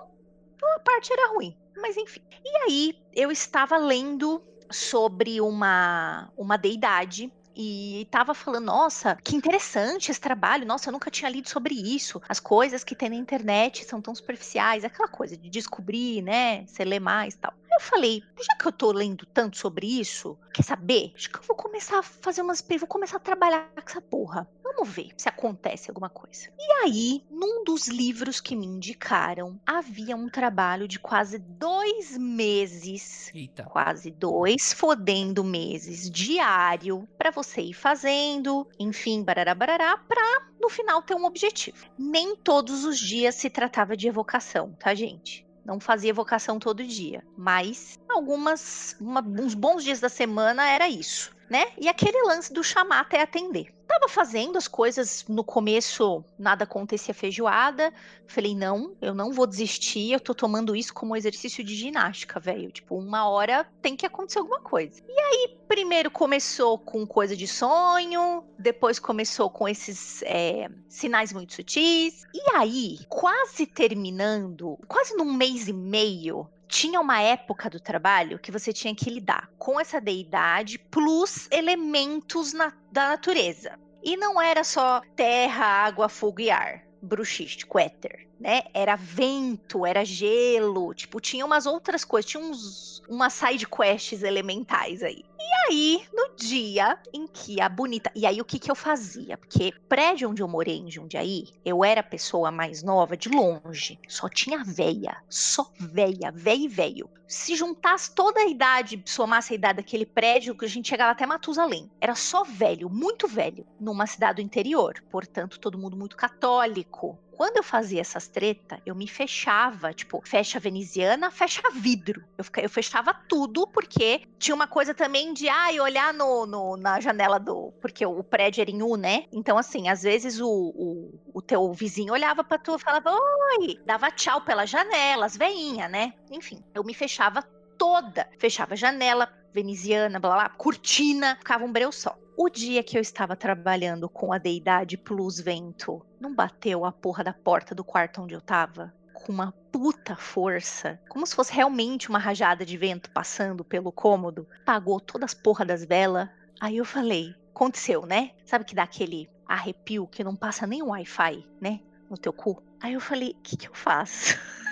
numa 0.58 0.78
parte 0.78 1.12
era 1.12 1.34
ruim. 1.34 1.54
Mas 1.76 1.98
enfim. 1.98 2.22
E 2.42 2.56
aí, 2.64 2.94
eu 3.12 3.30
estava 3.30 3.76
lendo 3.76 4.42
sobre 4.70 5.38
uma, 5.38 6.32
uma 6.34 6.56
deidade 6.56 7.30
e 7.56 8.06
tava 8.10 8.34
falando, 8.34 8.66
nossa, 8.66 9.16
que 9.22 9.36
interessante 9.36 10.10
esse 10.10 10.20
trabalho, 10.20 10.66
nossa, 10.66 10.88
eu 10.88 10.92
nunca 10.92 11.10
tinha 11.10 11.30
lido 11.30 11.48
sobre 11.48 11.74
isso. 11.74 12.20
As 12.28 12.40
coisas 12.40 12.84
que 12.84 12.94
tem 12.94 13.10
na 13.10 13.16
internet 13.16 13.84
são 13.84 14.00
tão 14.00 14.14
superficiais, 14.14 14.84
aquela 14.84 15.08
coisa 15.08 15.36
de 15.36 15.48
descobrir, 15.50 16.22
né? 16.22 16.64
Você 16.66 16.84
lê 16.84 16.98
mais 17.00 17.36
tal. 17.36 17.52
Eu 17.72 17.80
falei, 17.80 18.22
já 18.38 18.56
que 18.56 18.66
eu 18.66 18.72
tô 18.72 18.92
lendo 18.92 19.24
tanto 19.26 19.56
sobre 19.56 19.86
isso, 19.86 20.38
quer 20.52 20.62
saber? 20.62 21.12
Acho 21.14 21.30
que 21.30 21.38
eu 21.38 21.42
vou 21.42 21.56
começar 21.56 21.98
a 21.98 22.02
fazer 22.02 22.42
umas. 22.42 22.62
Vou 22.78 22.86
começar 22.86 23.16
a 23.16 23.20
trabalhar 23.20 23.70
com 23.74 23.90
essa 23.90 24.00
porra. 24.00 24.48
Vamos 24.62 24.88
ver 24.88 25.10
se 25.16 25.28
acontece 25.28 25.90
alguma 25.90 26.08
coisa. 26.08 26.48
E 26.58 26.72
aí, 26.84 27.24
num 27.30 27.64
dos 27.64 27.88
livros 27.88 28.40
que 28.40 28.56
me 28.56 28.66
indicaram, 28.66 29.60
havia 29.66 30.16
um 30.16 30.28
trabalho 30.28 30.86
de 30.86 30.98
quase 30.98 31.38
dois 31.38 32.16
meses. 32.16 33.30
Eita. 33.34 33.64
Quase 33.64 34.10
dois 34.10 34.72
fodendo 34.72 35.42
meses 35.42 36.10
diário 36.10 37.08
para 37.16 37.30
você 37.30 37.60
ir 37.60 37.74
fazendo, 37.74 38.66
enfim, 38.78 39.22
barará, 39.22 39.54
barará, 39.54 39.96
pra 39.96 40.46
no 40.60 40.68
final 40.68 41.02
ter 41.02 41.14
um 41.14 41.24
objetivo. 41.24 41.86
Nem 41.98 42.36
todos 42.36 42.84
os 42.84 42.98
dias 42.98 43.34
se 43.34 43.50
tratava 43.50 43.96
de 43.96 44.08
evocação, 44.08 44.72
tá, 44.78 44.94
gente? 44.94 45.46
Não 45.64 45.78
fazia 45.78 46.10
evocação 46.10 46.58
todo 46.58 46.84
dia, 46.84 47.24
mas 47.36 47.98
algumas, 48.08 48.96
uma, 49.00 49.20
uns 49.20 49.54
bons 49.54 49.84
dias 49.84 50.00
da 50.00 50.08
semana 50.08 50.68
era 50.68 50.88
isso, 50.88 51.34
né? 51.48 51.66
E 51.78 51.88
aquele 51.88 52.20
lance 52.22 52.52
do 52.52 52.64
chamar 52.64 53.00
até 53.00 53.22
atender. 53.22 53.72
Tava 53.92 54.08
fazendo 54.08 54.56
as 54.56 54.66
coisas 54.66 55.22
no 55.28 55.44
começo, 55.44 56.24
nada 56.38 56.64
acontecia 56.64 57.12
feijoada. 57.12 57.92
Falei, 58.26 58.54
não, 58.54 58.96
eu 59.02 59.14
não 59.14 59.32
vou 59.32 59.46
desistir, 59.46 60.12
eu 60.12 60.18
tô 60.18 60.34
tomando 60.34 60.74
isso 60.74 60.94
como 60.94 61.14
exercício 61.14 61.62
de 61.62 61.74
ginástica, 61.74 62.40
velho. 62.40 62.72
Tipo, 62.72 62.96
uma 62.96 63.28
hora 63.28 63.70
tem 63.82 63.94
que 63.94 64.06
acontecer 64.06 64.38
alguma 64.38 64.62
coisa. 64.62 65.02
E 65.06 65.20
aí, 65.20 65.58
primeiro 65.68 66.10
começou 66.10 66.78
com 66.78 67.06
coisa 67.06 67.36
de 67.36 67.46
sonho, 67.46 68.42
depois 68.58 68.98
começou 68.98 69.50
com 69.50 69.68
esses 69.68 70.22
é, 70.22 70.70
sinais 70.88 71.30
muito 71.30 71.52
sutis. 71.52 72.22
E 72.32 72.56
aí, 72.56 72.98
quase 73.10 73.66
terminando, 73.66 74.78
quase 74.88 75.14
num 75.14 75.34
mês 75.34 75.68
e 75.68 75.72
meio, 75.74 76.48
tinha 76.72 76.98
uma 76.98 77.20
época 77.20 77.68
do 77.68 77.78
trabalho 77.78 78.38
que 78.38 78.50
você 78.50 78.72
tinha 78.72 78.94
que 78.94 79.10
lidar 79.10 79.50
com 79.58 79.78
essa 79.78 80.00
deidade 80.00 80.78
plus 80.78 81.46
elementos 81.50 82.54
na, 82.54 82.72
da 82.90 83.10
natureza. 83.10 83.78
E 84.02 84.16
não 84.16 84.40
era 84.40 84.64
só 84.64 85.02
terra, 85.14 85.66
água, 85.66 86.08
fogo 86.08 86.40
e 86.40 86.50
ar, 86.50 86.82
bruxístico, 87.02 87.78
éter, 87.78 88.26
né? 88.40 88.62
Era 88.72 88.96
vento, 88.96 89.84
era 89.84 90.02
gelo, 90.02 90.94
tipo, 90.94 91.20
tinha 91.20 91.44
umas 91.44 91.66
outras 91.66 92.06
coisas, 92.06 92.30
tinha 92.30 92.42
uns, 92.42 93.02
umas 93.06 93.34
side 93.34 93.66
quests 93.68 94.22
elementais 94.22 95.02
aí. 95.02 95.22
E 95.44 95.54
aí, 95.66 96.06
no 96.12 96.36
dia 96.36 96.96
em 97.12 97.26
que 97.26 97.60
a 97.60 97.68
bonita. 97.68 98.12
E 98.14 98.24
aí, 98.24 98.40
o 98.40 98.44
que 98.44 98.60
que 98.60 98.70
eu 98.70 98.76
fazia? 98.76 99.36
Porque 99.36 99.72
prédio 99.88 100.30
onde 100.30 100.40
eu 100.40 100.46
morei 100.46 100.78
em 100.78 100.90
Jundiaí, 100.90 101.48
eu 101.64 101.84
era 101.84 102.00
a 102.00 102.04
pessoa 102.04 102.52
mais 102.52 102.82
nova 102.82 103.16
de 103.16 103.28
longe. 103.28 103.98
Só 104.06 104.28
tinha 104.28 104.62
véia. 104.62 105.16
Só 105.28 105.68
véia, 105.78 106.30
véia 106.32 106.64
e 106.64 106.68
velho. 106.68 107.10
Se 107.26 107.56
juntasse 107.56 108.14
toda 108.14 108.40
a 108.40 108.46
idade, 108.46 109.02
somasse 109.04 109.52
a 109.52 109.56
idade 109.56 109.78
daquele 109.78 110.06
prédio, 110.06 110.54
que 110.54 110.64
a 110.64 110.68
gente 110.68 110.88
chegava 110.88 111.10
até 111.10 111.26
Matusalém. 111.26 111.90
Era 112.00 112.14
só 112.14 112.44
velho, 112.44 112.88
muito 112.88 113.26
velho, 113.26 113.66
numa 113.80 114.06
cidade 114.06 114.36
do 114.36 114.46
interior. 114.46 115.02
Portanto, 115.10 115.58
todo 115.58 115.78
mundo 115.78 115.96
muito 115.96 116.16
católico. 116.16 117.18
Quando 117.36 117.56
eu 117.56 117.62
fazia 117.62 118.00
essas 118.00 118.28
treta, 118.28 118.80
eu 118.86 118.94
me 118.94 119.08
fechava, 119.08 119.92
tipo, 119.92 120.20
fecha 120.24 120.60
veneziana, 120.60 121.30
fecha 121.30 121.62
vidro. 121.74 122.22
Eu, 122.38 122.44
eu 122.62 122.68
fechava 122.68 123.12
tudo, 123.28 123.66
porque 123.66 124.22
tinha 124.38 124.54
uma 124.54 124.66
coisa 124.66 124.94
também 124.94 125.32
de, 125.32 125.48
ai, 125.48 125.80
olhar 125.80 126.12
no, 126.12 126.46
no- 126.46 126.76
na 126.76 127.00
janela 127.00 127.38
do. 127.38 127.72
Porque 127.80 128.04
o 128.04 128.22
prédio 128.22 128.60
era 128.60 128.70
em 128.70 128.82
U, 128.82 128.96
né? 128.96 129.24
Então, 129.32 129.56
assim, 129.58 129.88
às 129.88 130.02
vezes 130.02 130.40
o, 130.40 130.48
o, 130.48 131.20
o 131.34 131.42
teu 131.42 131.72
vizinho 131.72 132.12
olhava 132.12 132.44
pra 132.44 132.58
tu 132.58 132.74
e 132.74 132.78
falava, 132.78 133.10
oi, 133.10 133.78
dava 133.84 134.10
tchau 134.10 134.40
pela 134.42 134.66
janela, 134.66 135.26
as 135.26 135.36
veinhas, 135.36 135.90
né? 135.90 136.12
Enfim, 136.30 136.62
eu 136.74 136.84
me 136.84 136.94
fechava 136.94 137.42
toda. 137.78 138.28
Fechava 138.38 138.76
janela, 138.76 139.28
veneziana, 139.52 140.20
blá 140.20 140.34
blá, 140.34 140.48
cortina, 140.50 141.36
ficava 141.36 141.64
um 141.64 141.72
breu 141.72 141.90
só. 141.92 142.16
O 142.34 142.48
dia 142.48 142.82
que 142.82 142.96
eu 142.96 143.02
estava 143.02 143.36
trabalhando 143.36 144.08
com 144.08 144.32
a 144.32 144.38
deidade 144.38 144.96
plus 144.96 145.38
vento, 145.38 146.04
não 146.18 146.34
bateu 146.34 146.84
a 146.84 146.90
porra 146.90 147.22
da 147.22 147.32
porta 147.32 147.74
do 147.74 147.84
quarto 147.84 148.22
onde 148.22 148.34
eu 148.34 148.40
tava? 148.40 148.92
Com 149.12 149.32
uma 149.32 149.52
puta 149.70 150.16
força, 150.16 150.98
como 151.10 151.26
se 151.26 151.34
fosse 151.34 151.52
realmente 151.52 152.08
uma 152.08 152.18
rajada 152.18 152.64
de 152.64 152.76
vento 152.76 153.10
passando 153.10 153.62
pelo 153.62 153.92
cômodo, 153.92 154.48
apagou 154.62 154.98
todas 154.98 155.32
as 155.32 155.34
porra 155.34 155.64
das 155.64 155.84
velas. 155.84 156.28
Aí 156.58 156.78
eu 156.78 156.86
falei, 156.86 157.34
aconteceu, 157.50 158.06
né? 158.06 158.30
Sabe 158.46 158.64
que 158.64 158.74
dá 158.74 158.84
aquele 158.84 159.28
arrepio 159.46 160.06
que 160.06 160.24
não 160.24 160.34
passa 160.34 160.66
nem 160.66 160.82
o 160.82 160.88
Wi-Fi, 160.88 161.46
né? 161.60 161.80
No 162.08 162.16
teu 162.16 162.32
cu. 162.32 162.62
Aí 162.80 162.94
eu 162.94 163.00
falei, 163.00 163.36
o 163.38 163.42
que 163.42 163.58
que 163.58 163.68
eu 163.68 163.74
faço? 163.74 164.36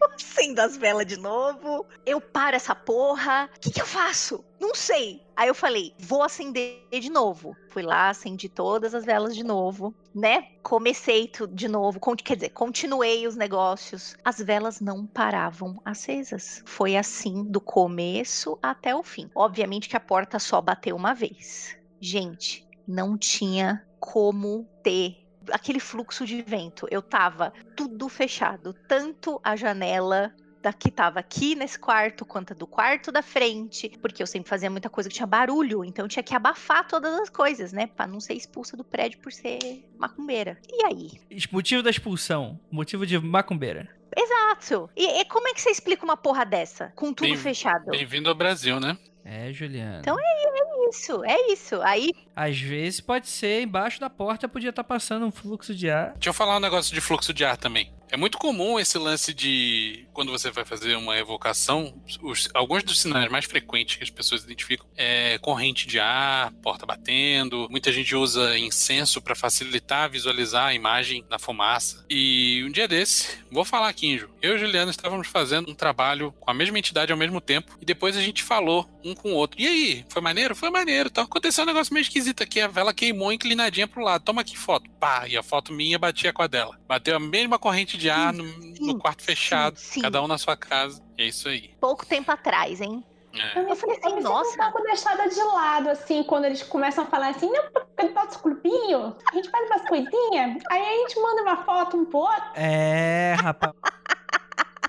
Acendo 0.14 0.60
as 0.60 0.76
velas 0.76 1.06
de 1.06 1.18
novo. 1.18 1.86
Eu 2.04 2.20
paro 2.20 2.56
essa 2.56 2.74
porra. 2.74 3.50
O 3.56 3.60
que, 3.60 3.70
que 3.70 3.80
eu 3.80 3.86
faço? 3.86 4.44
Não 4.60 4.74
sei. 4.74 5.22
Aí 5.36 5.48
eu 5.48 5.54
falei, 5.54 5.94
vou 5.98 6.22
acender 6.22 6.86
de 6.90 7.10
novo. 7.10 7.54
Fui 7.68 7.82
lá, 7.82 8.08
acendi 8.08 8.48
todas 8.48 8.94
as 8.94 9.04
velas 9.04 9.34
de 9.34 9.44
novo, 9.44 9.94
né? 10.14 10.48
Comecei 10.62 11.28
tudo 11.28 11.54
de 11.54 11.68
novo. 11.68 12.00
Quer 12.16 12.36
dizer, 12.36 12.50
continuei 12.50 13.26
os 13.26 13.36
negócios. 13.36 14.16
As 14.24 14.38
velas 14.38 14.80
não 14.80 15.06
paravam 15.06 15.80
acesas. 15.84 16.62
Foi 16.64 16.96
assim 16.96 17.44
do 17.44 17.60
começo 17.60 18.58
até 18.62 18.94
o 18.94 19.02
fim. 19.02 19.30
Obviamente 19.34 19.88
que 19.88 19.96
a 19.96 20.00
porta 20.00 20.38
só 20.38 20.60
bateu 20.60 20.96
uma 20.96 21.14
vez. 21.14 21.76
Gente, 22.00 22.66
não 22.86 23.16
tinha 23.18 23.84
como 24.00 24.68
ter 24.82 25.25
aquele 25.52 25.80
fluxo 25.80 26.24
de 26.26 26.42
vento. 26.42 26.86
Eu 26.90 27.02
tava 27.02 27.52
tudo 27.76 28.08
fechado, 28.08 28.72
tanto 28.88 29.40
a 29.42 29.56
janela 29.56 30.34
da 30.62 30.72
que 30.72 30.90
tava 30.90 31.20
aqui 31.20 31.54
nesse 31.54 31.78
quarto, 31.78 32.24
quanto 32.24 32.52
a 32.52 32.56
do 32.56 32.66
quarto 32.66 33.12
da 33.12 33.22
frente, 33.22 33.88
porque 34.02 34.20
eu 34.20 34.26
sempre 34.26 34.48
fazia 34.48 34.68
muita 34.68 34.90
coisa 34.90 35.08
que 35.08 35.14
tinha 35.14 35.26
barulho, 35.26 35.84
então 35.84 36.04
eu 36.04 36.08
tinha 36.08 36.22
que 36.24 36.34
abafar 36.34 36.88
todas 36.88 37.14
as 37.20 37.30
coisas, 37.30 37.72
né, 37.72 37.86
Pra 37.86 38.06
não 38.06 38.18
ser 38.18 38.34
expulsa 38.34 38.76
do 38.76 38.82
prédio 38.82 39.20
por 39.20 39.32
ser 39.32 39.84
macumbeira. 39.96 40.58
E 40.68 40.84
aí? 40.84 41.10
Motivo 41.52 41.82
da 41.84 41.90
expulsão, 41.90 42.58
motivo 42.70 43.06
de 43.06 43.16
macumbeira. 43.18 43.88
Exato. 44.16 44.90
E, 44.96 45.20
e 45.20 45.24
como 45.26 45.46
é 45.46 45.54
que 45.54 45.60
você 45.60 45.70
explica 45.70 46.04
uma 46.04 46.16
porra 46.16 46.44
dessa, 46.44 46.92
com 46.96 47.12
tudo 47.12 47.28
Bem- 47.28 47.36
fechado? 47.36 47.90
Bem-vindo 47.90 48.28
ao 48.28 48.34
Brasil, 48.34 48.80
né? 48.80 48.98
É, 49.24 49.52
Juliana. 49.52 49.98
Então 50.00 50.16
é 50.18 50.88
isso, 50.88 51.24
é 51.24 51.52
isso. 51.52 51.80
Aí 51.82 52.10
Às 52.36 52.58
vezes 52.60 53.00
pode 53.00 53.28
ser 53.28 53.62
embaixo 53.62 53.98
da 53.98 54.10
porta, 54.10 54.46
podia 54.46 54.68
estar 54.70 54.84
passando 54.84 55.24
um 55.26 55.32
fluxo 55.32 55.74
de 55.74 55.88
ar. 55.90 56.12
Deixa 56.12 56.28
eu 56.28 56.34
falar 56.34 56.58
um 56.58 56.60
negócio 56.60 56.94
de 56.94 57.00
fluxo 57.00 57.32
de 57.32 57.44
ar 57.44 57.56
também. 57.56 57.90
É 58.08 58.16
muito 58.16 58.38
comum 58.38 58.78
esse 58.78 58.96
lance 58.98 59.34
de 59.34 60.06
quando 60.12 60.30
você 60.30 60.48
vai 60.52 60.64
fazer 60.64 60.94
uma 60.94 61.18
evocação, 61.18 61.92
os- 62.22 62.48
alguns 62.54 62.84
dos 62.84 63.00
sinais 63.00 63.28
mais 63.28 63.46
frequentes 63.46 63.96
que 63.96 64.04
as 64.04 64.10
pessoas 64.10 64.44
identificam 64.44 64.86
é 64.96 65.38
corrente 65.38 65.88
de 65.88 65.98
ar, 65.98 66.52
porta 66.62 66.86
batendo. 66.86 67.66
Muita 67.68 67.90
gente 67.90 68.14
usa 68.14 68.56
incenso 68.56 69.20
para 69.20 69.34
facilitar 69.34 70.08
visualizar 70.08 70.66
a 70.66 70.74
imagem 70.74 71.24
na 71.28 71.36
fumaça. 71.36 72.04
E 72.08 72.62
um 72.64 72.70
dia 72.70 72.86
desse, 72.86 73.38
vou 73.50 73.64
falar 73.64 73.88
aqui, 73.88 74.06
Injo. 74.06 74.30
Eu 74.40 74.54
e 74.54 74.58
Juliana 74.58 74.90
estávamos 74.92 75.26
fazendo 75.26 75.68
um 75.68 75.74
trabalho 75.74 76.32
com 76.38 76.48
a 76.48 76.54
mesma 76.54 76.78
entidade 76.78 77.10
ao 77.10 77.18
mesmo 77.18 77.40
tempo 77.40 77.76
e 77.80 77.84
depois 77.84 78.16
a 78.16 78.20
gente 78.22 78.40
falou 78.40 78.88
um 79.04 79.14
com 79.16 79.32
o 79.32 79.34
outro. 79.34 79.60
E 79.60 79.66
aí, 79.66 80.04
foi 80.08 80.22
maneiro? 80.22 80.54
Foi 80.54 80.70
maneiro. 80.70 81.08
Então 81.10 81.24
aconteceu 81.24 81.64
um 81.64 81.66
negócio 81.66 81.92
meio 81.92 82.02
esquisito 82.02 82.25
aqui. 82.42 82.60
A 82.60 82.68
vela 82.68 82.94
queimou 82.94 83.32
inclinadinha 83.32 83.86
pro 83.86 84.02
lado. 84.02 84.22
Toma 84.22 84.40
aqui 84.40 84.56
foto. 84.56 84.88
Pá, 85.00 85.26
e 85.26 85.36
a 85.36 85.42
foto 85.42 85.72
minha 85.72 85.98
batia 85.98 86.32
com 86.32 86.42
a 86.42 86.46
dela. 86.46 86.78
Bateu 86.86 87.16
a 87.16 87.20
mesma 87.20 87.58
corrente 87.58 87.96
de 87.96 88.10
ar 88.10 88.32
no, 88.32 88.44
no 88.80 88.98
quarto 88.98 89.20
sim, 89.20 89.26
fechado, 89.26 89.78
sim. 89.78 90.00
cada 90.00 90.22
um 90.22 90.26
na 90.26 90.38
sua 90.38 90.56
casa. 90.56 91.02
E 91.16 91.22
é 91.22 91.26
isso 91.26 91.48
aí. 91.48 91.74
pouco 91.80 92.04
tempo 92.06 92.30
atrás, 92.30 92.80
hein? 92.80 93.04
É. 93.38 93.58
Eu, 93.58 93.68
me, 93.68 93.76
falei 93.76 93.96
assim, 93.98 94.08
eu 94.08 94.16
me 94.16 94.22
nossa. 94.22 94.54
um 94.54 94.72
pouco 94.72 94.82
deixada 94.82 95.28
de 95.28 95.42
lado, 95.42 95.90
assim, 95.90 96.22
quando 96.22 96.46
eles 96.46 96.62
começam 96.62 97.04
a 97.04 97.06
falar 97.06 97.28
assim, 97.28 97.50
não, 97.50 97.70
porque 97.70 97.86
eu 97.98 98.12
faço 98.12 98.42
grupinho, 98.42 99.14
a 99.30 99.34
gente 99.34 99.50
faz 99.50 99.66
umas 99.66 99.82
coisinhas, 99.82 100.62
aí 100.70 100.82
a 100.82 101.08
gente 101.08 101.20
manda 101.20 101.42
uma 101.42 101.64
foto 101.64 101.96
um 101.98 102.04
pro 102.04 102.20
outro. 102.20 102.50
É, 102.54 103.36
rapaz. 103.38 103.74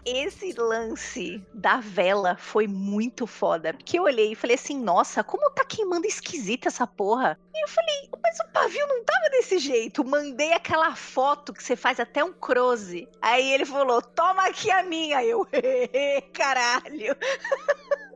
Esse 0.10 0.54
lance 0.54 1.46
da 1.54 1.82
vela 1.82 2.38
foi 2.38 2.66
muito 2.66 3.28
foda. 3.28 3.74
Porque 3.74 4.00
eu 4.00 4.04
olhei 4.04 4.32
e 4.32 4.36
falei 4.36 4.56
assim, 4.56 4.80
nossa, 4.80 5.22
como 5.22 5.52
tá 5.52 5.66
queimando 5.66 6.08
esquisita 6.08 6.70
essa 6.70 6.88
porra. 6.88 7.38
E 7.54 7.62
eu 7.62 7.68
falei, 7.68 8.10
mas 8.24 8.40
o 8.40 8.48
pavio 8.54 8.88
não 8.88 9.04
tava 9.04 9.30
desse 9.32 9.60
jeito. 9.60 10.06
Mandei 10.06 10.54
aquela 10.54 10.96
foto 10.96 11.52
que 11.52 11.62
você 11.62 11.76
faz 11.76 12.00
até 12.00 12.24
um 12.24 12.32
close. 12.32 13.06
Aí 13.22 13.52
ele 13.52 13.66
falou, 13.66 14.02
toma 14.02 14.48
aqui 14.48 14.72
a 14.72 14.82
minha. 14.82 15.22
Eu, 15.26 15.46
caralho. 16.32 17.14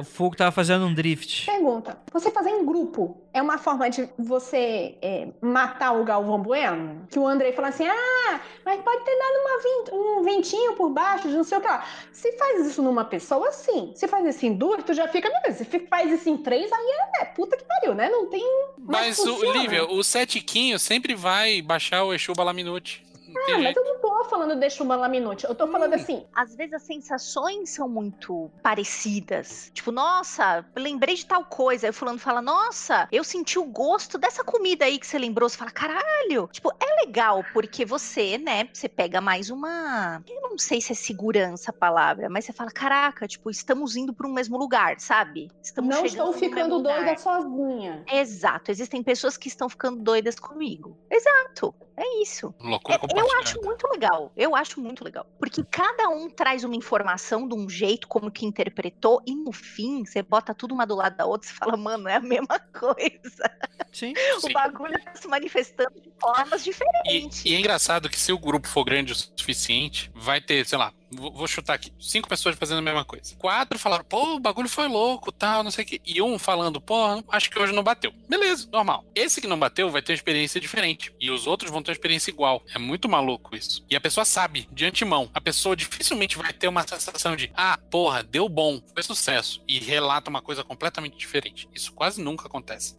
O 0.00 0.04
fogo 0.04 0.36
tava 0.36 0.50
fazendo 0.52 0.86
um 0.86 0.94
drift. 0.94 1.46
Pergunta, 1.46 1.98
você 2.12 2.30
fazer 2.30 2.50
em 2.50 2.64
grupo 2.64 3.16
é 3.32 3.42
uma 3.42 3.58
forma 3.58 3.88
de 3.90 4.08
você 4.18 4.96
é, 5.02 5.28
matar 5.40 5.92
o 5.92 6.04
Galvão 6.04 6.40
Bueno? 6.40 7.06
Que 7.10 7.18
o 7.18 7.26
Andrei 7.26 7.52
falou 7.52 7.68
assim, 7.68 7.86
ah, 7.86 8.40
mas 8.64 8.80
pode 8.82 9.04
ter 9.04 9.16
dado 9.16 9.34
uma 9.40 9.62
vent- 9.62 9.92
um 9.92 10.22
ventinho 10.22 10.72
por 10.74 10.90
baixo, 10.90 11.28
de 11.28 11.34
não 11.34 11.44
sei 11.44 11.58
o 11.58 11.60
que 11.60 11.66
lá. 11.68 11.84
Se 12.12 12.32
faz 12.38 12.66
isso 12.66 12.82
numa 12.82 13.04
pessoa, 13.04 13.50
sim. 13.52 13.92
Se 13.94 14.08
faz 14.08 14.24
isso 14.26 14.46
em 14.46 14.54
duas, 14.54 14.82
tu 14.84 14.92
já 14.94 15.06
fica, 15.08 15.30
beleza. 15.30 15.64
Se 15.64 15.78
faz 15.80 16.10
isso 16.10 16.28
em 16.28 16.36
três, 16.38 16.70
aí 16.72 16.86
é, 17.18 17.22
é 17.22 17.24
puta 17.26 17.56
que 17.56 17.64
pariu, 17.64 17.94
né? 17.94 18.08
Não 18.08 18.26
tem... 18.26 18.42
Mas, 18.78 19.18
o, 19.18 19.26
funciona. 19.34 19.58
Lívia, 19.58 19.84
o 19.84 20.02
setiquinho 20.02 20.78
sempre 20.78 21.14
vai 21.14 21.60
baixar 21.62 22.04
o 22.04 22.12
Exu 22.14 22.32
Balaminute. 22.34 23.04
Ah, 23.36 23.58
mas 23.58 23.76
eu 23.76 23.84
não 23.84 24.00
tô 24.00 24.24
falando 24.24 24.56
de 24.58 24.70
Chuba 24.70 24.96
Laminute. 24.96 25.44
Eu 25.46 25.54
tô 25.54 25.66
falando 25.68 25.94
assim, 25.94 26.26
Às 26.34 26.54
vezes 26.54 26.72
as 26.74 26.82
sensações 26.82 27.70
são 27.70 27.88
muito 27.88 28.50
parecidas. 28.62 29.70
Tipo, 29.74 29.90
nossa, 29.92 30.64
lembrei 30.76 31.14
de 31.14 31.26
tal 31.26 31.44
coisa. 31.44 31.86
Aí 31.86 31.90
o 31.90 31.94
fulano 31.94 32.18
fala, 32.18 32.40
nossa, 32.42 33.08
eu 33.12 33.22
senti 33.24 33.58
o 33.58 33.64
gosto 33.64 34.18
dessa 34.18 34.42
comida 34.44 34.84
aí 34.84 34.98
que 34.98 35.06
você 35.06 35.18
lembrou. 35.18 35.48
Você 35.48 35.56
fala, 35.56 35.70
caralho. 35.70 36.48
Tipo, 36.52 36.70
é 36.80 37.06
legal, 37.06 37.44
porque 37.52 37.84
você, 37.84 38.38
né, 38.38 38.68
você 38.72 38.88
pega 38.88 39.20
mais 39.20 39.50
uma. 39.50 40.22
Eu 40.28 40.40
não 40.42 40.58
sei 40.58 40.80
se 40.80 40.92
é 40.92 40.94
segurança 40.94 41.70
a 41.70 41.74
palavra, 41.74 42.28
mas 42.28 42.44
você 42.44 42.52
fala, 42.52 42.70
caraca, 42.70 43.26
tipo, 43.26 43.50
estamos 43.50 43.96
indo 43.96 44.12
para 44.12 44.26
um 44.26 44.32
mesmo 44.32 44.56
lugar, 44.58 44.98
sabe? 44.98 45.48
Estamos 45.62 45.94
não 45.94 46.02
chegando 46.06 46.10
estou 46.10 46.26
no 46.26 46.32
ficando 46.32 46.54
mesmo 46.56 46.74
lugar. 46.76 47.04
doida 47.04 47.18
sozinha. 47.18 48.04
Exato, 48.10 48.70
existem 48.70 49.02
pessoas 49.02 49.36
que 49.36 49.48
estão 49.48 49.68
ficando 49.68 50.02
doidas 50.02 50.38
comigo. 50.38 50.96
Exato, 51.10 51.74
é 51.98 52.22
isso. 52.22 52.54
Loucura 52.60 52.98
É, 53.02 53.20
eu 53.20 53.38
acho 53.40 53.60
muito 53.62 53.88
legal. 53.88 54.32
Eu 54.36 54.54
acho 54.56 54.80
muito 54.80 55.04
legal. 55.04 55.26
Porque 55.38 55.64
cada 55.64 56.08
um 56.08 56.30
traz 56.30 56.64
uma 56.64 56.76
informação 56.76 57.48
de 57.48 57.54
um 57.54 57.68
jeito, 57.68 58.06
como 58.08 58.30
que 58.30 58.46
interpretou, 58.46 59.22
e 59.26 59.34
no 59.34 59.52
fim, 59.52 60.04
você 60.04 60.22
bota 60.22 60.54
tudo 60.54 60.74
uma 60.74 60.86
do 60.86 60.94
lado 60.94 61.16
da 61.16 61.26
outra 61.26 61.50
e 61.50 61.52
fala, 61.52 61.76
mano, 61.76 62.08
é 62.08 62.16
a 62.16 62.20
mesma 62.20 62.58
coisa. 62.72 63.50
Sim. 63.92 64.12
Sim. 64.40 64.50
O 64.50 64.52
bagulho 64.52 65.02
tá 65.04 65.14
se 65.14 65.26
manifestando 65.28 66.00
de 66.00 66.10
formas 66.20 66.62
E, 66.62 66.64
diferentes. 66.70 67.44
e 67.44 67.54
é 67.54 67.58
engraçado 67.58 68.08
que 68.08 68.18
se 68.18 68.32
o 68.32 68.38
grupo 68.38 68.68
for 68.68 68.84
grande 68.84 69.12
o 69.12 69.16
suficiente, 69.16 70.10
vai 70.14 70.40
ter, 70.40 70.64
sei 70.66 70.78
lá, 70.78 70.92
vou, 71.10 71.46
chutar 71.46 71.74
aqui, 71.74 71.92
cinco 71.98 72.28
pessoas 72.28 72.56
fazendo 72.56 72.78
a 72.78 72.82
mesma 72.82 73.04
coisa. 73.04 73.34
Quatro 73.36 73.78
falaram, 73.78 74.04
pô, 74.04 74.36
o 74.36 74.40
bagulho 74.40 74.68
foi 74.68 74.88
louco, 74.88 75.32
tal, 75.32 75.62
não 75.62 75.70
sei 75.70 75.84
o 75.84 75.86
quê. 75.86 76.00
E 76.04 76.20
um 76.20 76.38
falando, 76.38 76.80
pô, 76.80 76.96
acho 77.30 77.50
que 77.50 77.58
hoje 77.58 77.72
não 77.72 77.82
bateu. 77.82 78.12
Beleza, 78.28 78.68
normal. 78.72 79.04
Esse 79.14 79.40
que 79.40 79.46
não 79.46 79.58
bateu 79.58 79.90
vai 79.90 80.02
ter 80.02 80.12
uma 80.12 80.16
experiência 80.16 80.60
diferente. 80.60 81.12
E 81.20 81.30
os 81.30 81.46
outros 81.46 81.70
vão 81.70 81.82
ter 81.82 81.90
uma 81.90 81.94
experiência 81.94 82.30
igual. 82.30 82.62
É 82.74 82.78
muito 82.78 83.08
maluco 83.08 83.56
isso. 83.56 83.84
E 83.88 83.96
a 83.96 84.00
pessoa 84.00 84.24
sabe, 84.24 84.68
de 84.70 84.84
antemão. 84.84 85.30
A 85.32 85.40
pessoa 85.40 85.76
dificilmente 85.76 86.36
vai 86.36 86.52
ter 86.52 86.68
uma 86.68 86.86
sensação 86.86 87.36
de, 87.36 87.50
ah, 87.54 87.78
porra, 87.90 88.22
deu 88.22 88.48
bom, 88.48 88.80
foi 88.92 89.02
sucesso. 89.02 89.62
E 89.66 89.78
relata 89.78 90.30
uma 90.30 90.42
coisa 90.42 90.62
completamente 90.62 91.16
diferente. 91.16 91.68
Isso 91.74 91.92
quase 91.92 92.22
nunca 92.22 92.46
acontece. 92.46 92.96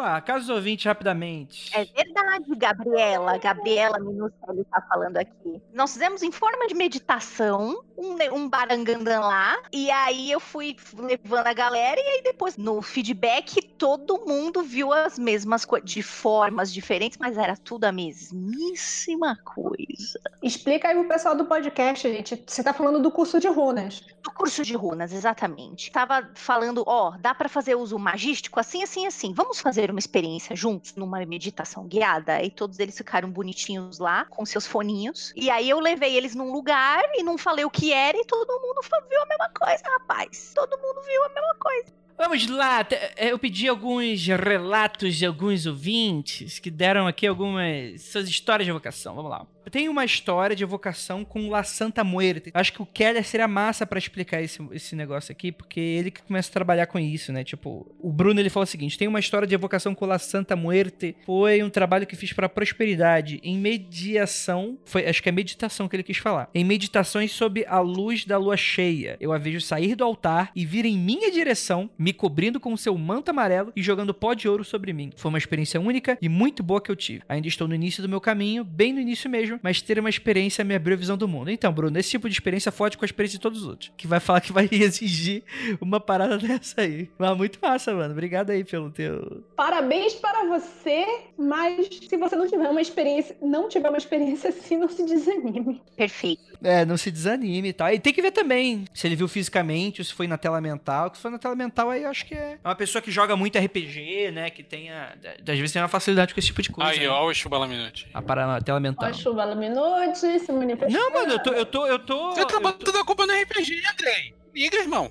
Vamos 0.00 0.14
lá, 0.14 0.20
casos 0.22 0.48
ouvintes 0.48 0.86
rapidamente. 0.86 1.70
É 1.76 1.84
verdade, 1.84 2.56
Gabriela. 2.56 3.36
Gabriela 3.36 3.98
Minucelli 3.98 4.64
tá 4.64 4.80
falando 4.80 5.18
aqui. 5.18 5.60
Nós 5.74 5.92
fizemos 5.92 6.22
em 6.22 6.32
forma 6.32 6.66
de 6.66 6.74
meditação 6.74 7.84
um, 7.98 8.16
um 8.34 8.48
barangandã 8.48 9.20
lá. 9.20 9.58
E 9.70 9.90
aí 9.90 10.30
eu 10.30 10.40
fui 10.40 10.74
levando 10.96 11.48
a 11.48 11.52
galera. 11.52 12.00
E 12.00 12.02
aí 12.02 12.22
depois, 12.22 12.56
no 12.56 12.80
feedback, 12.80 13.60
todo 13.76 14.24
mundo 14.26 14.62
viu 14.62 14.90
as 14.90 15.18
mesmas 15.18 15.66
coisas. 15.66 15.90
De 15.90 16.02
formas 16.02 16.72
diferentes, 16.72 17.18
mas 17.18 17.36
era 17.36 17.54
tudo 17.54 17.84
a 17.84 17.92
mesmíssima 17.92 19.36
coisa. 19.44 20.18
Explica 20.42 20.88
aí 20.88 20.94
pro 20.94 21.08
pessoal 21.08 21.36
do 21.36 21.44
podcast, 21.44 22.10
gente. 22.10 22.42
Você 22.46 22.62
tá 22.62 22.72
falando 22.72 23.02
do 23.02 23.10
curso 23.10 23.38
de 23.38 23.48
runas. 23.48 24.00
Do 24.22 24.30
curso 24.30 24.62
de 24.64 24.74
runas, 24.74 25.12
exatamente. 25.12 25.92
Tava 25.92 26.30
falando, 26.34 26.84
ó, 26.86 27.18
dá 27.18 27.34
pra 27.34 27.50
fazer 27.50 27.74
uso 27.74 27.98
magístico 27.98 28.58
assim, 28.58 28.82
assim, 28.82 29.06
assim. 29.06 29.34
Vamos 29.34 29.60
fazer 29.60 29.89
uma 29.92 29.98
experiência 29.98 30.54
juntos 30.56 30.94
numa 30.94 31.24
meditação 31.24 31.86
guiada? 31.86 32.42
E 32.42 32.50
todos 32.50 32.78
eles 32.78 32.96
ficaram 32.96 33.30
bonitinhos 33.30 33.98
lá, 33.98 34.24
com 34.26 34.44
seus 34.44 34.66
foninhos. 34.66 35.32
E 35.36 35.50
aí 35.50 35.68
eu 35.68 35.80
levei 35.80 36.16
eles 36.16 36.34
num 36.34 36.52
lugar 36.52 37.02
e 37.14 37.22
não 37.22 37.36
falei 37.36 37.64
o 37.64 37.70
que 37.70 37.92
era 37.92 38.16
e 38.16 38.24
todo 38.24 38.60
mundo 38.60 38.80
viu 39.08 39.22
a 39.22 39.26
mesma 39.26 39.48
coisa, 39.50 39.82
rapaz. 39.84 40.52
Todo 40.54 40.76
mundo 40.78 41.00
viu 41.02 41.24
a 41.24 41.28
mesma 41.28 41.54
coisa. 41.58 42.00
Vamos 42.20 42.46
lá, 42.48 42.86
é, 43.16 43.32
eu 43.32 43.38
pedi 43.38 43.66
alguns 43.66 44.26
relatos 44.26 45.16
de 45.16 45.24
alguns 45.24 45.64
ouvintes 45.64 46.58
que 46.58 46.70
deram 46.70 47.06
aqui 47.06 47.26
algumas 47.26 48.02
suas 48.02 48.28
histórias 48.28 48.66
de 48.66 48.70
evocação. 48.70 49.14
Vamos 49.14 49.30
lá. 49.30 49.46
Tenho 49.70 49.90
uma 49.90 50.04
história 50.04 50.54
de 50.54 50.62
evocação 50.62 51.24
com 51.24 51.48
La 51.48 51.62
Santa 51.62 52.02
Muerte. 52.04 52.50
Acho 52.54 52.72
que 52.72 52.82
o 52.82 52.86
Keller 52.86 53.24
seria 53.24 53.48
massa 53.48 53.86
pra 53.86 53.98
explicar 53.98 54.42
esse, 54.42 54.60
esse 54.72 54.96
negócio 54.96 55.32
aqui, 55.32 55.52
porque 55.52 55.80
ele 55.80 56.10
que 56.10 56.22
começa 56.22 56.48
a 56.48 56.52
trabalhar 56.52 56.86
com 56.86 56.98
isso, 56.98 57.32
né? 57.32 57.44
Tipo, 57.44 57.94
o 57.98 58.12
Bruno 58.12 58.40
ele 58.40 58.50
falou 58.50 58.64
o 58.64 58.66
seguinte: 58.66 58.98
tem 58.98 59.08
uma 59.08 59.20
história 59.20 59.46
de 59.46 59.54
evocação 59.54 59.94
com 59.94 60.06
La 60.06 60.18
Santa 60.18 60.56
Muerte. 60.56 61.16
Foi 61.24 61.62
um 61.62 61.70
trabalho 61.70 62.06
que 62.06 62.16
fiz 62.16 62.32
pra 62.32 62.48
prosperidade 62.48 63.40
em 63.42 63.58
mediação. 63.58 64.78
Foi, 64.84 65.06
acho 65.06 65.22
que 65.22 65.28
é 65.28 65.32
meditação 65.32 65.88
que 65.88 65.96
ele 65.96 66.02
quis 66.02 66.18
falar. 66.18 66.48
Em 66.54 66.64
meditações 66.64 67.32
sob 67.32 67.64
a 67.66 67.80
luz 67.80 68.24
da 68.24 68.38
lua 68.38 68.56
cheia. 68.56 69.16
Eu 69.20 69.32
a 69.32 69.38
vejo 69.38 69.60
sair 69.60 69.94
do 69.94 70.04
altar 70.04 70.50
e 70.54 70.64
vir 70.64 70.84
em 70.84 70.98
minha 70.98 71.30
direção, 71.30 71.90
me 71.98 72.12
cobrindo 72.12 72.60
com 72.60 72.72
o 72.72 72.78
seu 72.78 72.96
manto 72.96 73.30
amarelo 73.30 73.72
e 73.74 73.82
jogando 73.82 74.14
pó 74.14 74.34
de 74.34 74.48
ouro 74.48 74.64
sobre 74.64 74.92
mim. 74.92 75.10
Foi 75.16 75.28
uma 75.28 75.38
experiência 75.38 75.80
única 75.80 76.18
e 76.20 76.28
muito 76.28 76.62
boa 76.62 76.80
que 76.80 76.90
eu 76.90 76.96
tive. 76.96 77.22
Ainda 77.28 77.48
estou 77.48 77.68
no 77.68 77.74
início 77.74 78.02
do 78.02 78.08
meu 78.08 78.20
caminho, 78.20 78.64
bem 78.64 78.92
no 78.92 79.00
início 79.00 79.30
mesmo, 79.30 79.49
mesmo, 79.50 79.60
mas 79.62 79.82
ter 79.82 79.98
uma 79.98 80.08
experiência 80.08 80.64
me 80.64 80.74
abriu 80.74 80.94
a 80.94 80.98
visão 80.98 81.16
do 81.16 81.28
mundo. 81.28 81.50
Então, 81.50 81.72
Bruno, 81.72 81.98
esse 81.98 82.10
tipo 82.10 82.28
de 82.28 82.34
experiência 82.34 82.70
fode 82.70 82.96
com 82.96 83.04
a 83.04 83.06
experiência 83.06 83.38
de 83.38 83.42
todos 83.42 83.62
os 83.62 83.68
outros. 83.68 83.92
Que 83.96 84.06
vai 84.06 84.20
falar 84.20 84.40
que 84.40 84.52
vai 84.52 84.68
exigir 84.72 85.42
uma 85.80 86.00
parada 86.00 86.38
dessa 86.38 86.82
aí. 86.82 87.08
Mas 87.18 87.36
muito 87.36 87.58
massa, 87.60 87.92
mano. 87.94 88.12
Obrigado 88.12 88.50
aí 88.50 88.64
pelo 88.64 88.90
teu. 88.90 89.44
Parabéns 89.56 90.14
para 90.14 90.46
você, 90.46 91.04
mas 91.38 91.88
se 92.08 92.16
você 92.16 92.36
não 92.36 92.48
tiver 92.48 92.68
uma 92.68 92.80
experiência, 92.80 93.36
não 93.42 93.68
tiver 93.68 93.88
uma 93.88 93.98
experiência 93.98 94.50
assim, 94.50 94.76
não 94.76 94.88
se 94.88 95.04
desanime. 95.04 95.80
Perfeito. 95.96 96.42
É, 96.62 96.84
não 96.84 96.96
se 96.96 97.10
desanime 97.10 97.68
e 97.68 97.72
tal. 97.72 97.92
E 97.92 97.98
tem 97.98 98.12
que 98.12 98.20
ver 98.20 98.32
também 98.32 98.84
se 98.92 99.06
ele 99.06 99.16
viu 99.16 99.28
fisicamente, 99.28 100.00
ou 100.00 100.04
se 100.04 100.12
foi 100.12 100.26
na 100.26 100.36
tela 100.36 100.60
mental. 100.60 101.12
Se 101.14 101.20
foi 101.20 101.30
na 101.30 101.38
tela 101.38 101.54
mental, 101.54 101.90
aí 101.90 102.02
eu 102.02 102.10
acho 102.10 102.26
que 102.26 102.34
é 102.34 102.58
uma 102.64 102.74
pessoa 102.74 103.00
que 103.00 103.10
joga 103.10 103.34
muito 103.36 103.58
RPG, 103.58 104.30
né? 104.32 104.50
Que 104.50 104.62
tenha. 104.62 105.14
Às 105.40 105.58
vezes 105.58 105.72
tem 105.72 105.80
uma 105.80 105.88
facilidade 105.88 106.34
com 106.34 106.40
esse 106.40 106.48
tipo 106.48 106.62
de 106.62 106.70
coisa. 106.70 106.90
Aí, 106.90 107.00
né? 107.00 107.08
ó, 107.08 107.26
o 107.26 107.34
Chubalaminute. 107.34 108.08
A 108.12 108.20
parada 108.20 108.52
na 108.52 108.60
tela 108.60 108.80
mental. 108.80 109.08
Ó, 109.08 109.12
chuva 109.40 109.44
Laminute, 109.44 110.38
se 110.40 110.52
manifestando. 110.52 110.92
Não, 110.92 111.10
mano, 111.12 111.32
eu 111.32 111.42
tô. 111.42 111.52
Eu 111.52 111.66
tô. 111.66 111.86
Eu 111.86 111.98
tô. 111.98 112.30
Você 112.30 112.44
tá 112.46 112.54
eu 112.54 112.60
tô- 112.60 112.60
botando 112.60 112.96
a 112.96 113.04
culpa 113.04 113.26
no 113.26 113.32
RPG, 113.32 113.82
Andrei. 113.92 114.34
Liga, 114.54 114.76
irmão. 114.78 115.10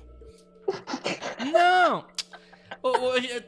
Não! 1.52 2.04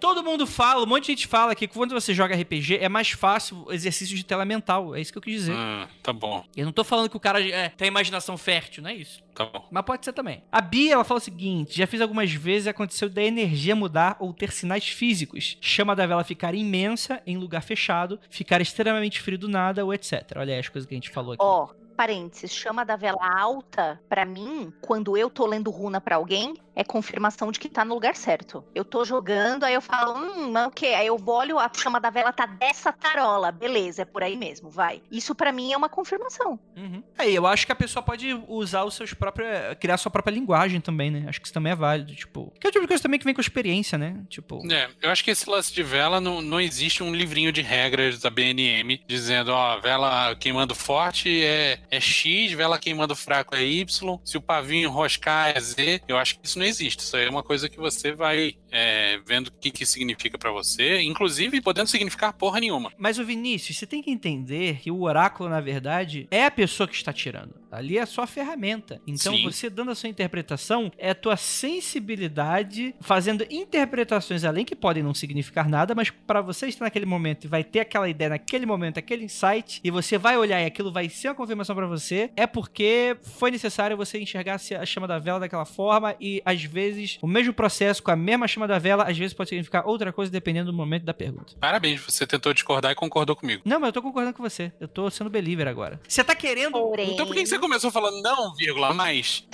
Todo 0.01 0.23
mundo 0.23 0.47
fala, 0.47 0.83
um 0.83 0.87
monte 0.87 1.07
de 1.07 1.13
gente 1.13 1.27
fala 1.27 1.55
que 1.55 1.67
quando 1.67 1.93
você 1.93 2.13
joga 2.15 2.35
RPG 2.37 2.79
é 2.79 2.89
mais 2.89 3.11
fácil 3.11 3.65
o 3.67 3.73
exercício 3.73 4.17
de 4.17 4.25
tela 4.25 4.45
mental. 4.45 4.95
É 4.95 5.01
isso 5.01 5.13
que 5.13 5.19
eu 5.19 5.23
quis 5.23 5.35
dizer. 5.35 5.55
Ah, 5.57 5.89
tá 6.03 6.13
bom, 6.13 6.45
Eu 6.57 6.65
não 6.65 6.73
tô 6.73 6.85
falando 6.85 7.09
que 7.09 7.17
o 7.17 7.21
cara 7.21 7.43
é, 7.43 7.69
tem 7.71 7.89
imaginação 7.89 8.37
fértil, 8.37 8.83
não 8.83 8.91
é 8.91 8.95
isso. 8.95 9.23
tá 9.35 9.45
bom. 9.47 9.67
Mas 9.71 9.85
pode 9.85 10.05
ser 10.05 10.13
também. 10.13 10.43
A 10.51 10.61
Bia, 10.61 10.95
ela 10.95 11.05
fala 11.05 11.19
o 11.19 11.23
seguinte: 11.23 11.77
já 11.77 11.87
fiz 11.87 12.01
algumas 12.01 12.33
vezes 12.33 12.67
e 12.67 12.71
aconteceu 12.71 13.09
da 13.09 13.23
energia 13.23 13.75
mudar 13.75 14.17
ou 14.19 14.33
ter 14.33 14.53
sinais 14.53 14.89
físicos. 14.89 15.57
Chama 15.61 15.95
da 15.97 16.07
vela 16.07 16.25
ficar 16.25 16.55
imensa 16.55 17.23
em 17.27 17.37
lugar 17.37 17.63
fechado, 17.63 18.19
ficar 18.29 18.61
extremamente 18.61 19.21
frio 19.21 19.39
do 19.39 19.49
nada 19.49 19.85
ou 19.85 19.93
etc. 19.95 20.23
Olha 20.37 20.55
aí 20.55 20.61
as 20.61 20.69
coisas 20.69 20.89
que 20.89 20.95
a 20.95 20.97
gente 20.97 21.11
falou 21.11 21.33
aqui. 21.33 21.43
Ó, 21.43 21.69
parênteses, 21.97 22.53
chama 22.53 22.85
da 22.85 22.97
vela 22.97 23.41
alta, 23.41 24.01
pra 24.09 24.25
mim, 24.25 24.73
quando 24.81 25.17
eu 25.17 25.31
tô 25.31 25.47
lendo 25.47 25.71
runa 25.71 26.01
pra 26.01 26.17
alguém, 26.17 26.55
é 26.75 26.85
confirmação 26.85 27.51
de 27.53 27.59
que 27.59 27.69
tá 27.69 27.85
no 27.85 27.95
lugar 27.95 28.17
certo. 28.17 28.65
Eu 28.75 28.85
tô 28.85 29.05
jogando, 29.05 29.65
aí 29.65 29.75
eu 29.75 29.83
falo, 29.83 30.15
hum, 30.19 30.51
mas 30.51 30.67
o 30.67 30.71
quê? 30.71 30.87
Aí 30.87 31.07
eu 31.07 31.23
olho, 31.27 31.59
a 31.59 31.71
chama 31.75 32.01
da 32.01 32.11
vela 32.11 32.33
tá 32.33 32.47
dessa 32.47 32.93
tarola. 32.93 33.51
Beleza, 33.51 34.03
é 34.03 34.05
por 34.05 34.23
aí 34.23 34.37
mesmo, 34.37 34.71
vai. 34.71 35.03
Isso 35.11 35.35
pra 35.35 35.53
mim 35.53 35.73
é 35.73 35.77
uma 35.77 35.89
confirmação. 35.89 36.59
Uhum. 36.77 37.03
Aí, 37.19 37.35
eu 37.35 37.47
acho 37.47 37.67
que 37.67 37.73
a 37.73 37.77
pessoa 37.77 38.03
pode 38.03 38.33
usar 38.49 38.85
os 38.85 38.95
seus 38.95 39.13
próprios. 39.15 39.49
criar 39.81 39.97
sua 39.97 40.11
própria 40.11 40.33
linguagem 40.33 40.81
também, 40.81 41.11
né? 41.11 41.25
Acho 41.29 41.41
que 41.41 41.47
isso 41.47 41.55
também 41.55 41.73
é 41.73 41.77
válido. 41.77 42.15
Tipo. 42.15 42.53
Que 42.59 42.67
é 42.67 42.69
o 42.69 42.73
tipo 42.73 42.83
de 42.83 42.89
coisa 42.89 43.03
também 43.03 43.19
que 43.19 43.25
vem 43.25 43.35
com 43.35 43.41
experiência, 43.41 43.99
né? 43.99 44.23
Tipo. 44.29 44.63
É, 44.71 44.89
eu 45.01 45.11
acho 45.11 45.25
que 45.25 45.31
esse 45.31 45.49
lance 45.49 45.73
de 45.73 45.83
vela 45.83 46.21
não, 46.21 46.41
não 46.41 46.61
existe 46.61 47.03
um 47.03 47.15
livrinho 47.15 47.53
de 47.53 47.63
regras 47.63 48.21
da 48.21 48.31
BNM 48.31 49.03
dizendo, 49.07 49.53
ó, 49.53 49.79
vela 49.81 50.35
queimando 50.37 50.75
forte 50.75 51.43
é, 51.43 51.81
é 51.91 52.01
X, 52.01 52.53
vela 52.53 52.79
queimando 52.79 53.17
fraco 53.17 53.55
é 53.55 53.63
Y, 53.65 54.19
se 54.25 54.37
o 54.37 54.41
pavinho 54.41 54.89
enroscar 54.89 55.57
é 55.57 55.61
Z. 55.61 56.03
Eu 56.07 56.17
acho 56.17 56.39
que 56.39 56.47
isso 56.47 56.59
não 56.59 56.62
existe. 56.65 57.01
Isso 57.01 57.17
aí 57.17 57.27
é 57.27 57.31
uma 57.31 57.43
coisa 57.43 57.69
que 57.69 57.79
você 57.79 58.13
vai 58.13 58.55
é, 58.71 59.19
vendo 59.27 59.49
o 59.49 59.53
que, 59.53 59.71
que 59.71 59.87
significa 59.87 60.39
pra 60.39 60.51
você, 60.51 61.01
inclusive 61.01 61.61
podendo 61.61 61.89
significar 61.89 62.33
porra 62.33 62.61
nenhuma. 62.61 62.93
Mas 62.99 63.19
o 63.19 63.25
Vinícius, 63.25 63.79
você 63.79 63.87
tem 63.87 64.03
que 64.03 64.11
entender 64.11 64.81
que 64.81 64.91
o 64.91 65.03
oráculo, 65.03 65.49
na 65.49 65.61
verdade, 65.61 66.27
é 66.31 66.45
a 66.45 66.51
pessoa 66.51 66.89
que 66.89 66.95
está 66.95 67.13
tirando. 67.13 67.62
Ali 67.73 67.99
é 67.99 68.05
só 68.07 68.23
a 68.23 68.27
ferramenta. 68.27 69.01
Então, 69.07 69.35
Sim. 69.35 69.45
você 69.45 69.71
dando 69.71 69.91
a 69.91 69.95
sua 69.95 70.09
interpretação, 70.09 70.93
é 70.99 71.11
a 71.11 71.15
tua 71.15 71.37
sensibilidade 71.37 72.95
fazendo 73.01 73.47
interpretações 73.51 74.45
além 74.45 74.65
que 74.65 74.77
podem 74.77 75.03
não 75.03 75.15
significar 75.15 75.69
nada, 75.69 75.95
mas 75.95 76.11
para 76.11 76.41
você 76.41 76.67
estar 76.67 76.85
naquele 76.85 77.07
momento 77.07 77.45
e 77.45 77.49
vai 77.49 77.65
ter 77.65 77.81
aquela 77.81 78.09
ideia 78.09 78.31
naquele 78.31 78.67
momento, 78.67 78.99
aquele 78.99 79.25
insight, 79.25 79.81
e 79.83 79.91
você 79.91 80.19
vai 80.19 80.37
olhar 80.37 80.61
e 80.61 80.67
aquilo 80.67 80.93
vai 80.93 81.09
ser 81.09 81.29
uma 81.29 81.35
confirmação 81.35 81.75
para 81.75 81.87
você, 81.87 82.31
é 82.37 82.47
porque 82.47 83.17
foi 83.23 83.51
necessário 83.51 83.97
você 83.97 84.19
enxergar 84.21 84.57
a 84.57 84.87
chama 84.87 85.07
da 85.07 85.19
vela 85.19 85.41
daquela 85.41 85.65
forma 85.65 86.15
e 86.21 86.43
às 86.45 86.63
vezes 86.63 87.19
o 87.23 87.27
mesmo 87.27 87.53
processo 87.53 88.03
com 88.03 88.11
a 88.11 88.17
mesma 88.17 88.47
chama 88.47 88.69
da 88.69 88.79
vela, 88.79 89.05
às 89.05 89.17
vezes 89.17 89.33
pode 89.33 89.49
significar 89.49 89.87
outra 89.87 90.13
coisa 90.13 90.31
dependendo 90.31 90.71
do 90.71 90.77
momento 90.77 91.05
da 91.05 91.15
pergunta. 91.15 91.55
Parabéns, 91.59 92.01
você 92.01 92.27
tentou 92.27 92.53
discordar 92.53 92.93
e 92.93 92.95
concordou 92.95 93.35
comigo. 93.35 93.63
Não, 93.65 93.81
mas 93.81 93.89
eu 93.89 93.93
tô 93.93 94.03
concordando 94.03 94.37
com 94.37 94.43
você. 94.43 94.73
Eu 94.81 94.89
tô 94.89 95.09
sendo 95.11 95.31
believer 95.31 95.67
agora. 95.67 96.01
Você 96.07 96.23
tá 96.23 96.35
querendo. 96.35 96.73
Porém, 96.73 97.13
Então 97.13 97.27
por 97.27 97.35
que 97.35 97.43
que 97.43 97.49
você 97.49 97.59
começou 97.63 97.93
falando 97.93 98.21
não, 98.21 98.53
vírgula, 98.55 98.93
mas? 98.93 99.47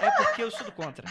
É 0.00 0.10
porque 0.12 0.42
eu 0.42 0.50
sou 0.50 0.64
do 0.64 0.72
contra. 0.72 1.06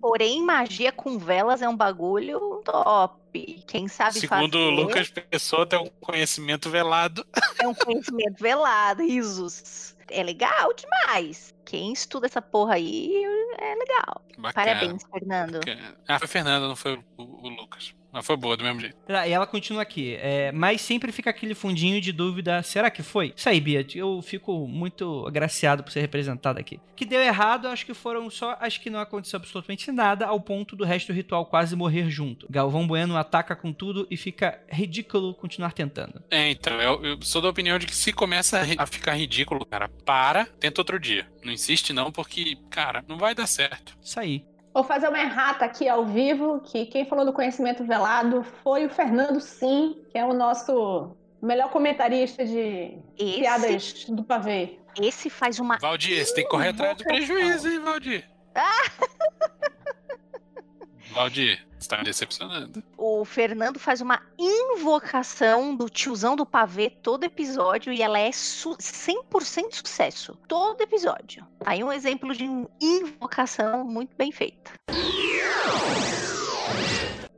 porém, 0.00 0.42
magia 0.42 0.90
com 0.90 1.18
velas 1.18 1.60
é 1.60 1.68
um 1.68 1.76
bagulho 1.76 2.62
top. 2.64 3.62
Quem 3.66 3.86
sabe 3.86 4.18
Segundo 4.18 4.58
fazer 4.58 4.70
Lucas 4.70 5.10
Pessoa, 5.10 5.66
tem 5.66 5.78
um 5.78 5.90
conhecimento 6.00 6.70
velado. 6.70 7.26
é 7.60 7.68
um 7.68 7.74
conhecimento 7.74 8.42
velado, 8.42 9.02
risos. 9.02 9.94
É 10.10 10.22
legal 10.22 10.72
demais. 10.72 11.54
Quem 11.66 11.92
estuda 11.92 12.24
essa 12.24 12.40
porra 12.40 12.74
aí 12.74 13.12
é 13.58 13.74
legal. 13.74 14.24
Bacana. 14.38 14.52
Parabéns, 14.54 15.02
Fernando. 15.12 15.60
bacana. 15.60 15.98
Ah, 16.08 16.18
foi 16.18 16.28
Fernanda, 16.28 16.66
não 16.66 16.76
foi 16.76 16.94
o, 17.18 17.22
o 17.22 17.48
Lucas. 17.50 17.94
Mas 18.12 18.24
foi 18.24 18.36
boa 18.36 18.56
do 18.56 18.64
mesmo 18.64 18.80
jeito. 18.80 18.96
Tá, 19.06 19.26
E 19.26 19.32
ela 19.32 19.46
continua 19.46 19.82
aqui. 19.82 20.16
É, 20.20 20.50
mas 20.52 20.80
sempre 20.80 21.12
fica 21.12 21.30
aquele 21.30 21.54
fundinho 21.54 22.00
de 22.00 22.12
dúvida: 22.12 22.62
será 22.62 22.90
que 22.90 23.02
foi? 23.02 23.32
Isso 23.36 23.48
aí, 23.48 23.60
Bia. 23.60 23.86
Eu 23.94 24.22
fico 24.22 24.66
muito 24.66 25.26
agraciado 25.26 25.82
por 25.82 25.92
ser 25.92 26.00
representado 26.00 26.58
aqui. 26.58 26.80
Que 26.96 27.04
deu 27.04 27.20
errado, 27.20 27.68
acho 27.68 27.84
que 27.84 27.94
foram 27.94 28.28
só 28.30 28.56
as 28.60 28.78
que 28.78 28.90
não 28.90 29.00
aconteceu 29.00 29.36
absolutamente 29.36 29.92
nada, 29.92 30.26
ao 30.26 30.40
ponto 30.40 30.74
do 30.74 30.84
resto 30.84 31.08
do 31.08 31.16
ritual 31.16 31.46
quase 31.46 31.76
morrer 31.76 32.10
junto. 32.10 32.46
Galvão 32.50 32.86
Bueno 32.86 33.16
ataca 33.16 33.54
com 33.54 33.72
tudo 33.72 34.06
e 34.10 34.16
fica 34.16 34.58
ridículo 34.70 35.34
continuar 35.34 35.72
tentando. 35.72 36.22
É, 36.30 36.50
então, 36.50 36.80
eu, 36.80 37.04
eu 37.04 37.18
sou 37.22 37.42
da 37.42 37.48
opinião 37.48 37.78
de 37.78 37.86
que 37.86 37.94
se 37.94 38.12
começa 38.12 38.60
a 38.60 38.78
a 38.78 38.86
ficar 38.86 39.14
ridículo, 39.14 39.66
cara, 39.66 39.88
para, 40.04 40.46
tenta 40.60 40.80
outro 40.80 41.00
dia. 41.00 41.26
Não 41.44 41.52
insiste 41.52 41.92
não, 41.92 42.12
porque, 42.12 42.56
cara, 42.70 43.04
não 43.08 43.18
vai 43.18 43.34
dar 43.34 43.46
certo. 43.46 43.96
Isso 44.02 44.18
aí. 44.20 44.44
Vou 44.78 44.84
fazer 44.84 45.08
uma 45.08 45.18
errata 45.18 45.64
aqui 45.64 45.88
ao 45.88 46.06
vivo, 46.06 46.60
que 46.60 46.86
quem 46.86 47.04
falou 47.04 47.24
do 47.24 47.32
conhecimento 47.32 47.82
velado 47.82 48.44
foi 48.62 48.86
o 48.86 48.88
Fernando 48.88 49.40
Sim, 49.40 50.04
que 50.08 50.16
é 50.16 50.24
o 50.24 50.32
nosso 50.32 51.16
melhor 51.42 51.68
comentarista 51.70 52.44
de 52.44 52.96
Esse, 53.18 53.40
piadas 53.40 54.04
do 54.08 54.22
pavê. 54.22 54.78
esse 55.00 55.28
faz 55.28 55.58
uma 55.58 55.78
Valdir, 55.78 56.24
você 56.24 56.32
tem 56.32 56.44
que 56.44 56.50
correr 56.50 56.68
atrás 56.68 56.96
do 56.96 57.02
prejuízo, 57.02 57.68
hein, 57.68 57.80
Valdir? 57.80 58.24
Valdir, 61.10 61.64
você 61.78 61.88
tá 61.88 61.98
me 61.98 62.04
decepcionando. 62.04 62.82
o 62.96 63.24
Fernando 63.24 63.78
faz 63.78 64.00
uma 64.00 64.20
invocação 64.38 65.74
do 65.74 65.88
tiozão 65.88 66.36
do 66.36 66.44
pavê 66.44 66.90
todo 66.90 67.24
episódio 67.24 67.92
e 67.92 68.02
ela 68.02 68.18
é 68.18 68.30
su 68.32 68.76
100% 68.76 69.74
sucesso. 69.74 70.38
Todo 70.46 70.80
episódio. 70.80 71.46
Aí 71.64 71.82
um 71.82 71.92
exemplo 71.92 72.34
de 72.34 72.44
invocação 72.80 73.84
muito 73.84 74.16
bem 74.16 74.32
feita. 74.32 74.72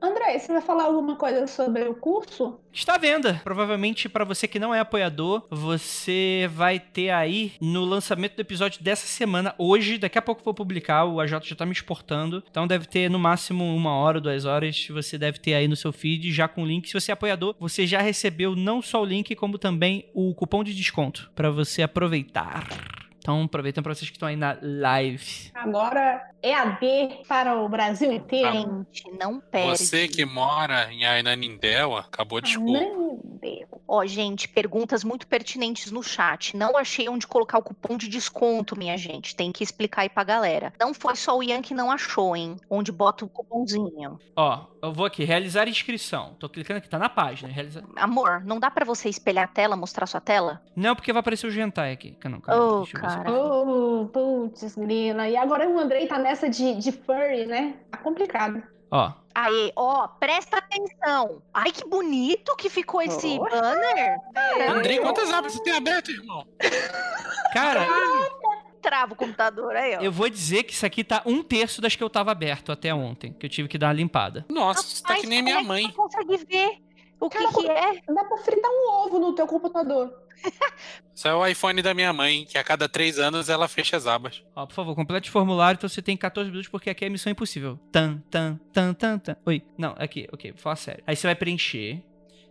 André, 0.03 0.39
você 0.39 0.53
vai 0.53 0.63
falar 0.63 0.85
alguma 0.85 1.15
coisa 1.17 1.47
sobre 1.47 1.85
o 1.85 1.95
curso? 1.95 2.59
Está 2.73 2.95
à 2.95 2.99
venda. 2.99 3.41
Provavelmente 3.45 4.09
para 4.09 4.25
você 4.25 4.49
que 4.49 4.59
não 4.59 4.75
é 4.75 4.81
apoiador, 4.81 5.47
você 5.51 6.49
vai 6.55 6.81
ter 6.81 7.11
aí 7.11 7.53
no 7.61 7.85
lançamento 7.85 8.35
do 8.35 8.41
episódio 8.41 8.83
dessa 8.83 9.07
semana, 9.07 9.55
hoje, 9.59 9.99
daqui 9.99 10.17
a 10.17 10.23
pouco 10.23 10.43
vou 10.43 10.55
publicar, 10.55 11.05
o 11.05 11.21
AJ 11.21 11.41
já 11.43 11.57
tá 11.57 11.67
me 11.67 11.73
exportando. 11.73 12.43
Então 12.51 12.67
deve 12.67 12.87
ter 12.87 13.11
no 13.11 13.19
máximo 13.19 13.65
uma 13.77 13.93
hora, 13.95 14.21
duas 14.21 14.45
horas, 14.47 14.89
você 14.89 15.19
deve 15.19 15.39
ter 15.39 15.55
aí 15.55 15.69
no 15.69 15.77
seu 15.77 15.93
feed 15.93 16.33
já 16.33 16.49
com 16.49 16.63
o 16.63 16.67
link. 16.67 16.89
Se 16.89 16.95
você 16.95 17.13
é 17.13 17.15
apoiador, 17.15 17.55
você 17.59 17.87
já 17.87 18.01
recebeu 18.01 18.57
não 18.57 18.81
só 18.81 19.03
o 19.03 19.05
link, 19.05 19.35
como 19.35 19.59
também 19.59 20.09
o 20.15 20.35
cupom 20.35 20.65
de 20.65 20.75
desconto 20.75 21.31
para 21.35 21.51
você 21.51 21.83
aproveitar. 21.83 23.00
Então 23.21 23.43
aproveitando 23.45 23.85
para 23.85 23.95
vocês 23.95 24.11
que 24.11 24.17
estão 24.17 24.29
aí 24.29 24.37
na 24.37 24.57
live. 24.61 25.51
Agora 25.55 26.31
EAD 26.43 27.23
para 27.29 27.55
o 27.55 27.69
Brasil 27.69 28.11
inteiro. 28.11 28.87
Gente, 28.91 29.11
não 29.19 29.39
perde. 29.41 29.69
Você 29.69 30.09
que 30.09 30.25
mora 30.25 30.93
em 30.93 31.05
Ainanindéua, 31.05 32.01
acabou 32.01 32.41
de 32.41 32.49
desculpa. 32.49 32.81
Ó, 33.87 34.05
gente, 34.07 34.49
perguntas 34.49 35.05
muito 35.05 35.27
pertinentes 35.27 35.91
no 35.91 36.03
chat. 36.03 36.57
Não 36.57 36.77
achei 36.77 37.09
onde 37.09 37.27
colocar 37.27 37.59
o 37.59 37.63
cupom 37.63 37.97
de 37.97 38.09
desconto, 38.09 38.79
minha 38.79 38.97
gente. 38.97 39.35
Tem 39.35 39.51
que 39.51 39.65
explicar 39.65 40.03
aí 40.03 40.09
pra 40.09 40.25
galera. 40.25 40.73
Não 40.79 40.95
foi 40.95 41.17
só 41.17 41.37
o 41.37 41.43
Ian 41.43 41.63
que 41.63 41.75
não 41.75 41.91
achou, 41.91 42.37
hein? 42.37 42.57
Onde 42.69 42.93
bota 42.93 43.25
o 43.25 43.29
cupomzinho. 43.29 44.19
Ó, 44.37 44.67
eu 44.83 44.93
vou 44.93 45.05
aqui, 45.07 45.25
realizar 45.25 45.69
inscrição. 45.69 46.37
Tô 46.39 46.49
clicando 46.49 46.79
aqui, 46.79 46.89
tá 46.89 46.99
na 46.99 47.09
página. 47.09 47.53
Realizar... 47.53 47.83
Amor, 47.97 48.43
não 48.45 48.59
dá 48.59 48.71
pra 48.71 48.85
você 48.85 49.09
espelhar 49.09 49.45
a 49.45 49.49
tela, 49.49 49.77
mostrar 49.77 50.07
sua 50.07 50.21
tela? 50.21 50.63
Não, 50.75 50.95
porque 50.95 51.13
vai 51.13 51.21
aparecer 51.21 51.47
o 51.47 51.51
Gentai 51.51 51.93
aqui. 51.93 52.17
Não, 52.25 52.41
calma, 52.41 52.85
eu 52.85 53.01
cara. 53.01 53.33
Oh, 53.33 54.07
putz, 54.07 54.75
grila. 54.77 55.29
E 55.29 55.37
agora 55.37 55.69
o 55.69 55.79
Andrei 55.79 56.07
tá 56.07 56.19
nessa 56.19 56.49
de, 56.49 56.75
de 56.77 56.93
furry, 56.93 57.47
né? 57.47 57.77
Tá 57.91 57.99
complicado. 57.99 58.63
Ó, 58.91 59.13
Aí, 59.33 59.73
ó, 59.77 60.09
presta 60.09 60.59
atenção. 60.59 61.41
Ai, 61.55 61.71
que 61.71 61.87
bonito 61.89 62.55
que 62.57 62.69
ficou 62.69 63.01
esse 63.01 63.39
Oh. 63.39 63.45
banner. 63.49 64.19
Andrei, 64.71 64.99
quantas 64.99 65.33
abas 65.33 65.53
você 65.53 65.63
tem 65.63 65.73
aberto, 65.73 66.11
irmão? 66.11 66.45
cara, 67.55 67.87
Trava 68.83 69.13
o 69.13 69.17
computador 69.17 69.77
aí, 69.77 69.97
ó. 69.97 70.01
eu 70.01 70.11
vou 70.11 70.29
dizer 70.29 70.63
que 70.65 70.73
isso 70.73 70.85
aqui 70.87 71.05
tá 71.05 71.23
um 71.27 71.43
terço 71.43 71.81
das 71.83 71.95
que 71.95 72.03
eu 72.03 72.09
tava 72.11 72.33
aberto 72.33 72.73
até 72.73 72.93
ontem, 72.95 73.33
que 73.35 73.45
eu 73.47 73.51
tive 73.51 73.69
que 73.69 73.77
dar 73.79 73.89
uma 73.89 73.93
limpada. 73.93 74.45
Nossa, 74.49 75.03
tá 75.03 75.11
Mas 75.13 75.21
que 75.21 75.27
nem 75.27 75.41
como 75.45 75.45
minha 75.45 75.59
é 75.59 75.63
que 75.63 75.69
mãe. 75.69 75.83
você 75.87 75.93
consegue 75.93 76.37
ver? 76.47 76.79
O 77.21 77.29
que 77.29 77.39
que 77.53 77.69
é? 77.71 78.01
Dá 78.09 78.25
pra 78.25 78.39
fritar 78.39 78.71
um 78.71 78.91
ovo 79.05 79.19
no 79.19 79.35
teu 79.35 79.47
computador. 79.47 80.11
Isso 81.15 81.29
é 81.29 81.35
o 81.35 81.47
iPhone 81.47 81.83
da 81.83 81.93
minha 81.93 82.13
mãe, 82.15 82.47
que 82.47 82.57
a 82.57 82.65
cada 82.65 82.89
três 82.89 83.19
anos 83.19 83.51
ela 83.51 83.69
fecha 83.69 83.97
as 83.97 84.07
abas. 84.07 84.43
Ó, 84.57 84.65
por 84.67 84.73
favor, 84.75 84.95
complete 84.95 85.29
o 85.29 85.33
formulário, 85.33 85.77
então 85.77 85.89
você 85.89 86.01
tem 86.01 86.17
14 86.17 86.49
minutos, 86.51 86.71
porque 86.71 86.89
aqui 86.89 87.05
é 87.05 87.09
missão 87.11 87.31
impossível. 87.31 87.79
Tan, 87.93 88.23
tan, 88.31 88.59
tan, 88.73 88.95
tan, 88.95 89.19
tan. 89.19 89.37
Oi. 89.45 89.63
Não, 89.77 89.95
aqui, 89.99 90.27
ok, 90.33 90.53
vou 90.53 90.61
falar 90.61 90.77
sério. 90.77 91.05
Aí 91.07 91.15
você 91.15 91.27
vai 91.27 91.35
preencher. 91.35 92.03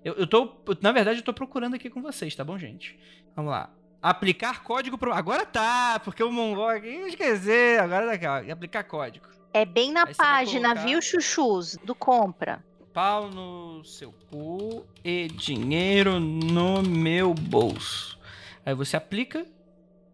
Eu, 0.06 0.14
eu 0.14 0.28
tô. 0.28 0.54
na 0.82 0.92
verdade, 0.92 1.20
eu 1.20 1.26
tô 1.26 1.34
procurando 1.34 1.76
aqui 1.76 1.90
com 1.90 2.02
vocês, 2.02 2.36
tá 2.36 2.44
bom, 2.44 2.58
gente? 2.58 2.98
Vamos 3.36 3.52
lá. 3.52 3.72
Aplicar 4.02 4.64
código 4.64 4.98
pro. 4.98 5.12
Agora 5.12 5.46
tá, 5.46 6.00
porque 6.06 6.24
o 6.24 6.32
Mongol 6.32 6.70
aqui. 6.70 6.88
Esquecer, 6.88 7.80
agora 7.82 8.06
tá 8.06 8.12
aqui, 8.14 8.28
ó. 8.28 8.54
Aplicar 8.54 8.84
código. 8.84 9.28
É 9.52 9.66
bem 9.66 9.92
na 9.92 10.06
página, 10.06 10.70
colocar- 10.70 10.86
viu, 10.86 11.02
chuchus? 11.02 11.76
Do 11.84 11.96
compra. 11.96 12.64
Pau 12.94 13.30
no 13.30 13.84
seu 13.84 14.12
cu 14.32 14.86
e 15.04 15.28
dinheiro 15.28 16.20
no 16.20 16.82
meu 16.82 17.34
bolso. 17.34 18.18
Aí 18.66 18.74
você 18.74 18.98
aplica. 18.98 19.46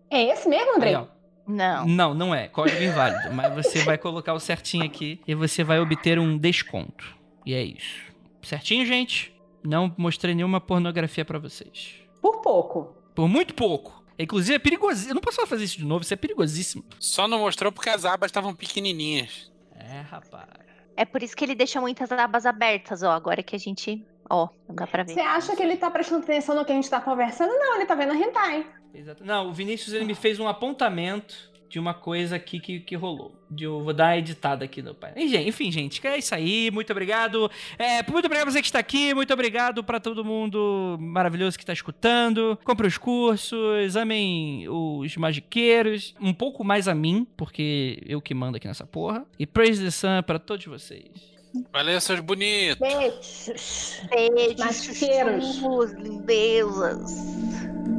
É 0.09 0.21
esse 0.23 0.47
mesmo, 0.47 0.75
André? 0.75 0.95
Aí. 0.95 1.05
Não. 1.47 1.85
Não, 1.87 2.13
não 2.13 2.35
é. 2.35 2.47
Código 2.47 2.81
inválido. 2.83 3.33
mas 3.33 3.53
você 3.53 3.83
vai 3.83 3.97
colocar 3.97 4.33
o 4.33 4.39
certinho 4.39 4.83
aqui 4.85 5.21
e 5.27 5.33
você 5.33 5.63
vai 5.63 5.79
obter 5.79 6.19
um 6.19 6.37
desconto. 6.37 7.15
E 7.45 7.53
é 7.53 7.63
isso. 7.63 8.13
Certinho, 8.41 8.85
gente? 8.85 9.33
Não 9.63 9.93
mostrei 9.97 10.35
nenhuma 10.35 10.59
pornografia 10.59 11.23
pra 11.23 11.39
vocês. 11.39 11.95
Por 12.21 12.41
pouco. 12.41 12.95
Por 13.13 13.27
muito 13.27 13.53
pouco. 13.53 14.03
Inclusive 14.17 14.55
é 14.55 14.59
perigosíssimo. 14.59 15.11
Eu 15.11 15.15
não 15.15 15.21
posso 15.21 15.45
fazer 15.45 15.63
isso 15.63 15.77
de 15.77 15.85
novo, 15.85 16.03
isso 16.03 16.13
é 16.13 16.17
perigosíssimo. 16.17 16.83
Só 16.99 17.27
não 17.27 17.39
mostrou 17.39 17.71
porque 17.71 17.89
as 17.89 18.05
abas 18.05 18.29
estavam 18.29 18.53
pequenininhas. 18.53 19.51
É, 19.75 20.01
rapaz. 20.01 20.64
É 20.97 21.05
por 21.05 21.21
isso 21.21 21.35
que 21.35 21.43
ele 21.43 21.55
deixa 21.55 21.81
muitas 21.81 22.11
abas 22.11 22.45
abertas, 22.45 23.03
ó. 23.03 23.11
Agora 23.11 23.43
que 23.43 23.55
a 23.55 23.59
gente. 23.59 24.05
Ó, 24.29 24.47
não 24.67 24.75
dá 24.75 24.87
pra 24.87 25.03
ver. 25.03 25.13
Você 25.13 25.19
acha 25.19 25.55
que 25.55 25.61
ele 25.61 25.77
tá 25.77 25.91
prestando 25.91 26.23
atenção 26.23 26.55
no 26.55 26.65
que 26.65 26.71
a 26.71 26.75
gente 26.75 26.89
tá 26.89 26.99
conversando? 26.99 27.51
Não, 27.51 27.75
ele 27.75 27.85
tá 27.85 27.93
vendo 27.95 28.11
a 28.11 28.15
hentai. 28.15 28.65
Exato. 28.93 29.23
Não, 29.23 29.49
o 29.49 29.53
Vinícius 29.53 29.93
ele 29.93 30.05
me 30.05 30.15
fez 30.15 30.39
um 30.39 30.47
apontamento 30.47 31.51
de 31.75 31.79
uma 31.79 31.93
coisa 31.93 32.37
aqui 32.37 32.57
que, 32.57 32.79
que 32.79 32.95
rolou. 32.95 33.35
De, 33.51 33.65
eu 33.65 33.83
vou 33.83 33.93
dar 33.93 34.05
uma 34.05 34.17
editada 34.17 34.63
aqui 34.63 34.81
no 34.81 34.95
pai. 34.95 35.11
Enfim, 35.45 35.69
gente, 35.69 35.99
é 36.07 36.17
isso 36.17 36.33
aí. 36.33 36.71
Muito 36.71 36.89
obrigado. 36.89 37.51
É, 37.77 38.01
muito 38.09 38.23
obrigado 38.23 38.45
pra 38.45 38.53
você 38.53 38.61
que 38.61 38.67
está 38.67 38.79
aqui. 38.79 39.13
Muito 39.13 39.33
obrigado 39.33 39.83
pra 39.83 39.99
todo 39.99 40.23
mundo 40.23 40.95
maravilhoso 41.01 41.59
que 41.59 41.65
tá 41.65 41.73
escutando. 41.73 42.57
Compre 42.63 42.87
os 42.87 42.97
cursos, 42.97 43.97
amem 43.97 44.69
os 44.69 45.17
magiqueiros. 45.17 46.15
Um 46.21 46.33
pouco 46.33 46.63
mais 46.63 46.87
a 46.87 46.95
mim, 46.95 47.27
porque 47.35 48.01
eu 48.05 48.21
que 48.21 48.33
mando 48.33 48.55
aqui 48.55 48.69
nessa 48.69 48.85
porra. 48.85 49.25
E 49.37 49.45
praise 49.45 49.83
the 49.83 49.91
sun 49.91 50.23
pra 50.25 50.39
todos 50.39 50.65
vocês. 50.65 51.35
Valeu, 51.73 51.99
seus 51.99 52.21
bonitos. 52.21 52.79
Beijos. 52.79 53.99
Beijos, 54.09 54.81
chuchus, 54.81 55.91
lindezas. 55.91 57.94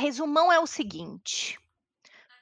Resumão 0.00 0.50
é 0.52 0.58
o 0.58 0.66
seguinte. 0.66 1.58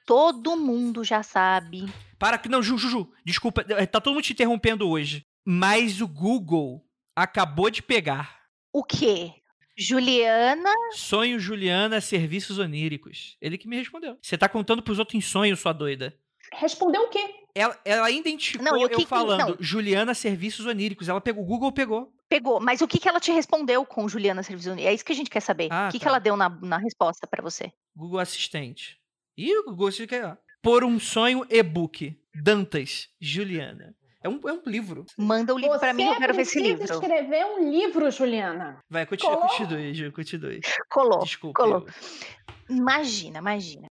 Todo 0.07 0.57
mundo 0.57 1.05
já 1.05 1.23
sabe. 1.23 1.87
Para 2.19 2.39
que. 2.39 2.49
Não, 2.49 2.63
Ju, 2.63 2.79
Ju, 2.79 2.89
Ju, 2.89 3.13
desculpa. 3.25 3.65
eh, 3.69 3.87
Tá 3.87 4.01
todo 4.01 4.15
mundo 4.15 4.23
te 4.25 4.33
interrompendo 4.33 4.89
hoje. 4.89 5.25
Mas 5.45 6.01
o 6.01 6.09
Google 6.09 6.83
acabou 7.17 7.69
de 7.71 7.83
pegar. 7.83 8.39
O 8.73 8.83
quê? 8.85 9.33
Juliana. 9.77 10.71
Sonho 10.95 11.39
Juliana 11.39 12.01
Serviços 12.01 12.59
Oníricos. 12.59 13.37
Ele 13.41 13.57
que 13.59 13.69
me 13.69 13.77
respondeu. 13.77 14.19
Você 14.21 14.37
tá 14.37 14.49
contando 14.49 14.83
pros 14.83 14.99
outros 14.99 15.15
em 15.15 15.21
sonho, 15.21 15.57
sua 15.57 15.73
doida. 15.73 16.17
Respondeu 16.53 17.03
o 17.03 17.09
quê? 17.09 17.23
Ela, 17.59 17.79
ela 17.85 18.11
identificou 18.11 18.65
Não, 18.65 18.81
eu 18.81 18.89
que 18.89 18.97
que- 18.97 19.07
falando 19.07 19.51
não. 19.51 19.57
Juliana 19.59 20.15
Serviços 20.15 20.65
Oníricos. 20.67 21.09
Ela 21.09 21.21
pegou, 21.21 21.43
o 21.43 21.47
Google 21.47 21.73
pegou. 21.73 22.13
Pegou, 22.29 22.61
mas 22.61 22.81
o 22.83 22.87
que, 22.87 22.99
que 22.99 23.09
ela 23.09 23.19
te 23.21 23.33
respondeu 23.33 23.85
com 23.87 24.09
Juliana 24.09 24.43
Serviço 24.43 24.71
Unido? 24.71 24.87
É 24.87 24.93
isso 24.95 25.05
que 25.05 25.13
a 25.13 25.15
gente 25.17 25.31
quer 25.31 25.41
saber. 25.41 25.69
Ah, 25.71 25.89
o 25.89 25.93
que, 25.93 25.99
que 25.99 26.05
tá. 26.05 26.11
ela 26.11 26.19
deu 26.19 26.37
na, 26.37 26.49
na 26.49 26.77
resposta 26.79 27.27
pra 27.27 27.43
você? 27.43 27.73
Google 27.97 28.19
Assistente. 28.21 28.99
E 29.37 29.57
o 29.59 29.65
Google 29.65 29.89
Assistente 29.89 30.15
ó. 30.25 30.37
Por 30.63 30.85
um 30.85 30.99
sonho 31.01 31.47
e-book. 31.49 32.15
Dantas, 32.35 33.09
Juliana. 33.21 33.95
É 34.23 34.29
um, 34.29 34.41
é 34.47 34.53
um 34.53 34.63
livro. 34.67 35.07
Manda 35.17 35.55
o 35.55 35.59
livro 35.59 35.79
pra 35.79 35.93
mim, 35.95 36.05
eu 36.05 36.17
quero 36.17 36.35
ver 36.35 36.43
esse 36.43 36.61
livro. 36.61 36.85
escrever 36.85 37.45
um 37.47 37.71
livro, 37.71 38.11
Juliana. 38.11 38.79
Vai, 38.91 39.07
continua, 39.07 39.37
Colou. 39.37 39.49
continue, 39.49 39.95
Ju, 39.95 40.13
continue. 40.13 40.61
Colou. 40.91 41.21
Desculpa. 41.21 41.63
colou. 41.63 41.87
eu- 41.87 42.77
Imagina, 42.77 43.39
imagina. 43.39 43.87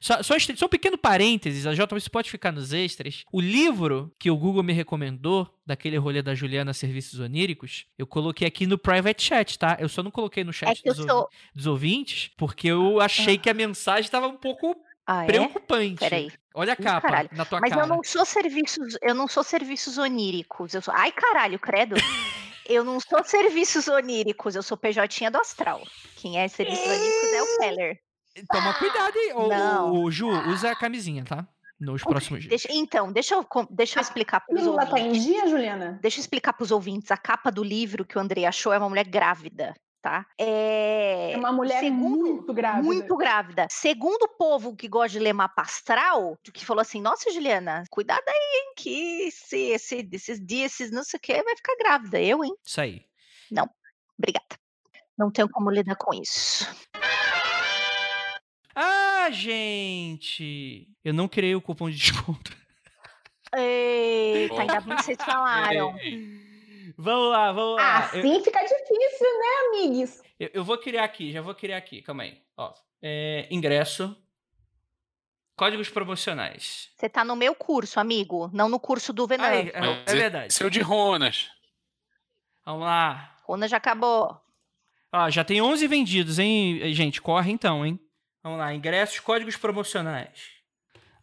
Só, 0.00 0.22
só, 0.22 0.34
só 0.38 0.64
um 0.64 0.68
pequeno 0.68 0.96
parênteses, 0.96 1.66
a 1.66 1.74
JBC 1.74 2.08
pode 2.08 2.30
ficar 2.30 2.50
nos 2.50 2.72
extras. 2.72 3.22
O 3.30 3.38
livro 3.40 4.10
que 4.18 4.30
o 4.30 4.36
Google 4.36 4.62
me 4.62 4.72
recomendou, 4.72 5.46
daquele 5.66 5.98
rolê 5.98 6.22
da 6.22 6.34
Juliana 6.34 6.72
Serviços 6.72 7.20
Oníricos, 7.20 7.84
eu 7.98 8.06
coloquei 8.06 8.48
aqui 8.48 8.66
no 8.66 8.78
private 8.78 9.22
chat, 9.22 9.58
tá? 9.58 9.76
Eu 9.78 9.88
só 9.90 10.02
não 10.02 10.10
coloquei 10.10 10.42
no 10.42 10.50
É 10.50 10.54
chat 10.54 10.80
eu 10.84 10.94
dos, 10.94 11.04
sou. 11.04 11.28
dos 11.54 11.66
ouvintes, 11.66 12.30
porque 12.36 12.68
eu 12.68 12.98
achei 13.00 13.36
que 13.36 13.50
a 13.50 13.54
mensagem 13.54 14.04
estava 14.06 14.26
um 14.26 14.36
pouco 14.38 14.74
Ah, 15.06 15.24
é? 15.24 15.26
preocupante. 15.26 15.98
Peraí. 16.00 16.32
Olha 16.54 16.72
a 16.72 16.76
capa 16.76 17.02
caralho. 17.06 17.28
na 17.32 17.44
tua 17.44 17.60
Mas 17.60 17.70
cara. 17.70 17.82
eu 17.82 17.86
não 17.86 18.02
sou 18.02 18.24
serviços, 18.24 18.96
eu 19.02 19.14
não 19.14 19.28
sou 19.28 19.44
serviços 19.44 19.98
oníricos. 19.98 20.72
Eu 20.72 20.80
sou. 20.82 20.94
Ai, 20.96 21.12
caralho, 21.12 21.58
credo. 21.58 21.94
eu 22.66 22.82
não 22.84 22.98
sou 23.00 23.22
serviços 23.22 23.86
oníricos, 23.86 24.54
eu 24.56 24.62
sou 24.62 24.76
PJ 24.78 25.28
do 25.30 25.38
Astral. 25.38 25.86
Quem 26.16 26.38
é 26.38 26.48
serviços 26.48 26.86
oníricos 26.86 27.32
é 27.34 27.42
o 27.42 27.58
Keller. 27.58 28.00
Toma 28.50 28.74
cuidado 28.74 29.16
aí. 29.18 29.32
Ô, 29.34 29.48
Não. 29.48 29.92
ô, 30.04 30.10
Ju, 30.10 30.28
usa 30.50 30.70
a 30.70 30.76
camisinha, 30.76 31.24
tá? 31.24 31.46
Nos 31.78 32.02
próximos 32.02 32.40
dias. 32.40 32.50
Deixa- 32.50 32.68
então, 32.72 33.10
deixa 33.10 33.34
eu, 33.34 33.46
deixa 33.70 33.98
eu 33.98 34.02
explicar 34.02 34.40
para 34.40 34.54
os 34.54 34.60
Pílula 34.60 34.84
tá 34.86 34.98
em 34.98 35.06
ouvintes. 35.08 35.24
dia, 35.26 35.48
Juliana? 35.48 35.98
Deixa 36.02 36.18
eu 36.18 36.20
explicar 36.20 36.52
para 36.52 36.64
os 36.64 36.70
ouvintes. 36.70 37.10
A 37.10 37.16
capa 37.16 37.50
do 37.50 37.64
livro 37.64 38.04
que 38.04 38.18
o 38.18 38.20
André 38.20 38.44
achou 38.44 38.70
é 38.72 38.78
uma 38.78 38.88
mulher 38.90 39.06
grávida, 39.08 39.74
tá? 40.02 40.26
É, 40.38 41.32
É 41.32 41.36
uma 41.38 41.50
mulher 41.50 41.80
segundo- 41.80 42.18
muito 42.34 42.52
grávida. 42.52 42.82
Muito 42.84 43.16
grávida. 43.16 43.66
Segundo 43.70 44.24
o 44.24 44.36
povo 44.36 44.76
que 44.76 44.88
gosta 44.88 45.08
de 45.18 45.20
ler 45.20 45.32
mapa 45.32 45.62
astral, 45.62 46.36
que 46.52 46.66
falou 46.66 46.82
assim: 46.82 47.00
Nossa, 47.00 47.30
Juliana, 47.32 47.84
cuidado 47.90 48.24
aí, 48.28 48.34
hein? 48.60 48.72
Que 48.76 49.22
esse, 49.28 49.56
esse, 49.70 50.08
esses 50.12 50.38
dias, 50.38 50.72
esses 50.72 50.90
não 50.90 51.02
sei 51.02 51.16
o 51.16 51.20
que, 51.22 51.42
vai 51.42 51.56
ficar 51.56 51.76
grávida. 51.78 52.20
Eu, 52.20 52.44
hein? 52.44 52.54
Isso 52.62 52.80
aí. 52.80 53.02
Obrigada. 54.18 54.46
Não 55.16 55.30
tenho 55.30 55.48
como 55.48 55.70
lidar 55.70 55.96
com 55.96 56.12
isso. 56.12 56.66
Ah, 59.30 59.32
gente! 59.32 60.88
Eu 61.04 61.14
não 61.14 61.28
criei 61.28 61.54
o 61.54 61.60
cupom 61.60 61.88
de 61.88 61.96
desconto. 61.98 62.50
Eita, 63.56 64.60
ainda 64.60 64.80
bem 64.80 64.96
que 64.96 65.02
vocês 65.04 65.18
falaram. 65.24 65.96
Vamos 66.98 67.30
lá, 67.30 67.50
vamos 67.52 67.76
lá. 67.76 68.10
Eu- 68.12 68.20
Assim 68.20 68.44
fica 68.44 68.60
difícil, 68.60 69.38
né, 69.38 69.46
amigos? 69.68 70.20
Eu, 70.38 70.50
eu 70.52 70.64
vou 70.64 70.76
criar 70.76 71.04
aqui, 71.04 71.32
já 71.32 71.40
vou 71.40 71.54
criar 71.54 71.78
aqui, 71.78 72.02
calma 72.02 72.24
aí. 72.24 72.38
Ó, 72.58 72.74
é, 73.00 73.46
ingresso. 73.50 74.14
Códigos 75.56 75.88
promocionais. 75.88 76.90
Você 76.96 77.08
tá 77.08 77.24
no 77.24 77.34
meu 77.36 77.54
curso, 77.54 77.98
amigo, 77.98 78.50
não 78.52 78.68
no 78.68 78.78
curso 78.78 79.12
do 79.14 79.26
Venan. 79.26 79.46
Aí, 79.46 79.68
é, 79.72 80.02
é 80.06 80.14
verdade. 80.14 80.52
Seu 80.52 80.68
de 80.68 80.80
Ronas. 80.80 81.48
Vamos 82.66 82.82
lá. 82.82 83.34
Rona 83.44 83.66
já 83.66 83.78
acabou. 83.78 84.38
Ó, 85.12 85.30
já 85.30 85.42
tem 85.44 85.62
11 85.62 85.86
vendidos, 85.86 86.38
hein, 86.38 86.92
gente? 86.92 87.22
Corre 87.22 87.50
então, 87.50 87.86
hein? 87.86 87.98
Vamos 88.42 88.58
lá, 88.58 88.74
ingressos, 88.74 89.20
códigos 89.20 89.56
promocionais. 89.56 90.50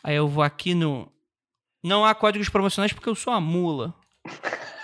Aí 0.03 0.15
eu 0.15 0.27
vou 0.27 0.43
aqui 0.43 0.73
no. 0.73 1.11
Não 1.83 2.05
há 2.05 2.13
códigos 2.13 2.49
promocionais 2.49 2.93
porque 2.93 3.09
eu 3.09 3.15
sou 3.15 3.33
a 3.33 3.41
mula. 3.41 3.93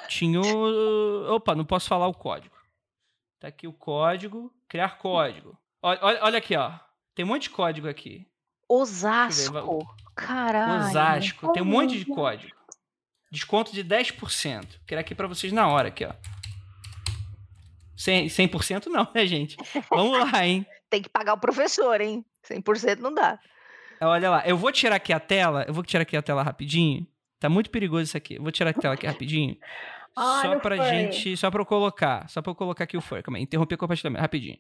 Tinha 0.08 0.42
o. 0.42 1.36
Opa, 1.36 1.56
não 1.56 1.66
posso 1.66 1.88
falar 1.88 2.08
o 2.08 2.14
código. 2.14 2.56
Tá 3.40 3.48
aqui 3.48 3.68
o 3.68 3.74
código. 3.74 4.54
Criar 4.68 4.98
código. 4.98 5.58
Olha, 5.82 6.00
olha, 6.02 6.20
olha 6.24 6.38
aqui, 6.38 6.56
ó. 6.56 6.72
Tem 7.14 7.26
um 7.26 7.28
monte 7.28 7.44
de 7.44 7.50
código 7.52 7.88
aqui. 7.88 8.28
Osasco. 8.68 9.86
Caralho. 10.16 10.90
Osasco. 10.90 11.52
Tem 11.52 11.62
um 11.62 11.66
monte 11.66 11.98
de 11.98 12.06
código. 12.06 12.56
Desconto 13.32 13.74
de 13.74 13.84
10%. 13.84 14.62
Vou 14.62 14.80
criar 14.86 15.02
aqui 15.02 15.14
pra 15.14 15.28
vocês 15.28 15.52
na 15.52 15.68
hora, 15.68 15.90
aqui, 15.90 16.06
ó. 16.06 16.14
100%, 17.98 18.28
100% 18.50 18.86
não, 18.88 19.08
né, 19.14 19.26
gente? 19.26 19.58
Vamos 19.90 20.32
lá, 20.32 20.46
hein? 20.46 20.66
Tem 20.94 21.02
que 21.02 21.10
pagar 21.10 21.34
o 21.34 21.40
professor, 21.40 22.00
hein? 22.00 22.24
100% 22.48 23.00
não 23.00 23.12
dá. 23.12 23.40
Olha 24.00 24.30
lá, 24.30 24.44
eu 24.46 24.56
vou 24.56 24.72
tirar 24.72 24.98
aqui 24.98 25.12
a 25.12 25.20
tela, 25.20 25.66
eu 25.68 25.74
vou 25.74 25.84
tirar 25.84 26.04
aqui 26.04 26.16
a 26.16 26.22
tela 26.22 26.44
rapidinho, 26.44 27.08
Tá 27.40 27.50
muito 27.50 27.72
perigoso 27.72 28.04
isso 28.04 28.16
aqui. 28.16 28.38
Vou 28.38 28.52
tirar 28.52 28.70
a 28.70 28.74
tela 28.74 28.94
aqui 28.94 29.08
rapidinho. 29.08 29.58
Olha 30.16 30.54
só 30.54 30.60
pra 30.60 30.78
gente. 30.78 31.36
Só 31.36 31.50
pra 31.50 31.62
eu 31.62 31.66
colocar. 31.66 32.30
Só 32.30 32.44
pra 32.44 32.52
eu 32.52 32.56
colocar 32.56 32.84
aqui 32.84 32.96
o 32.96 33.02
fur. 33.02 33.24
Calma 33.24 33.40
aí. 33.40 33.44
Interromper 33.44 33.74
o 33.74 33.78
compartilhamento 33.80 34.22
rapidinho. 34.22 34.60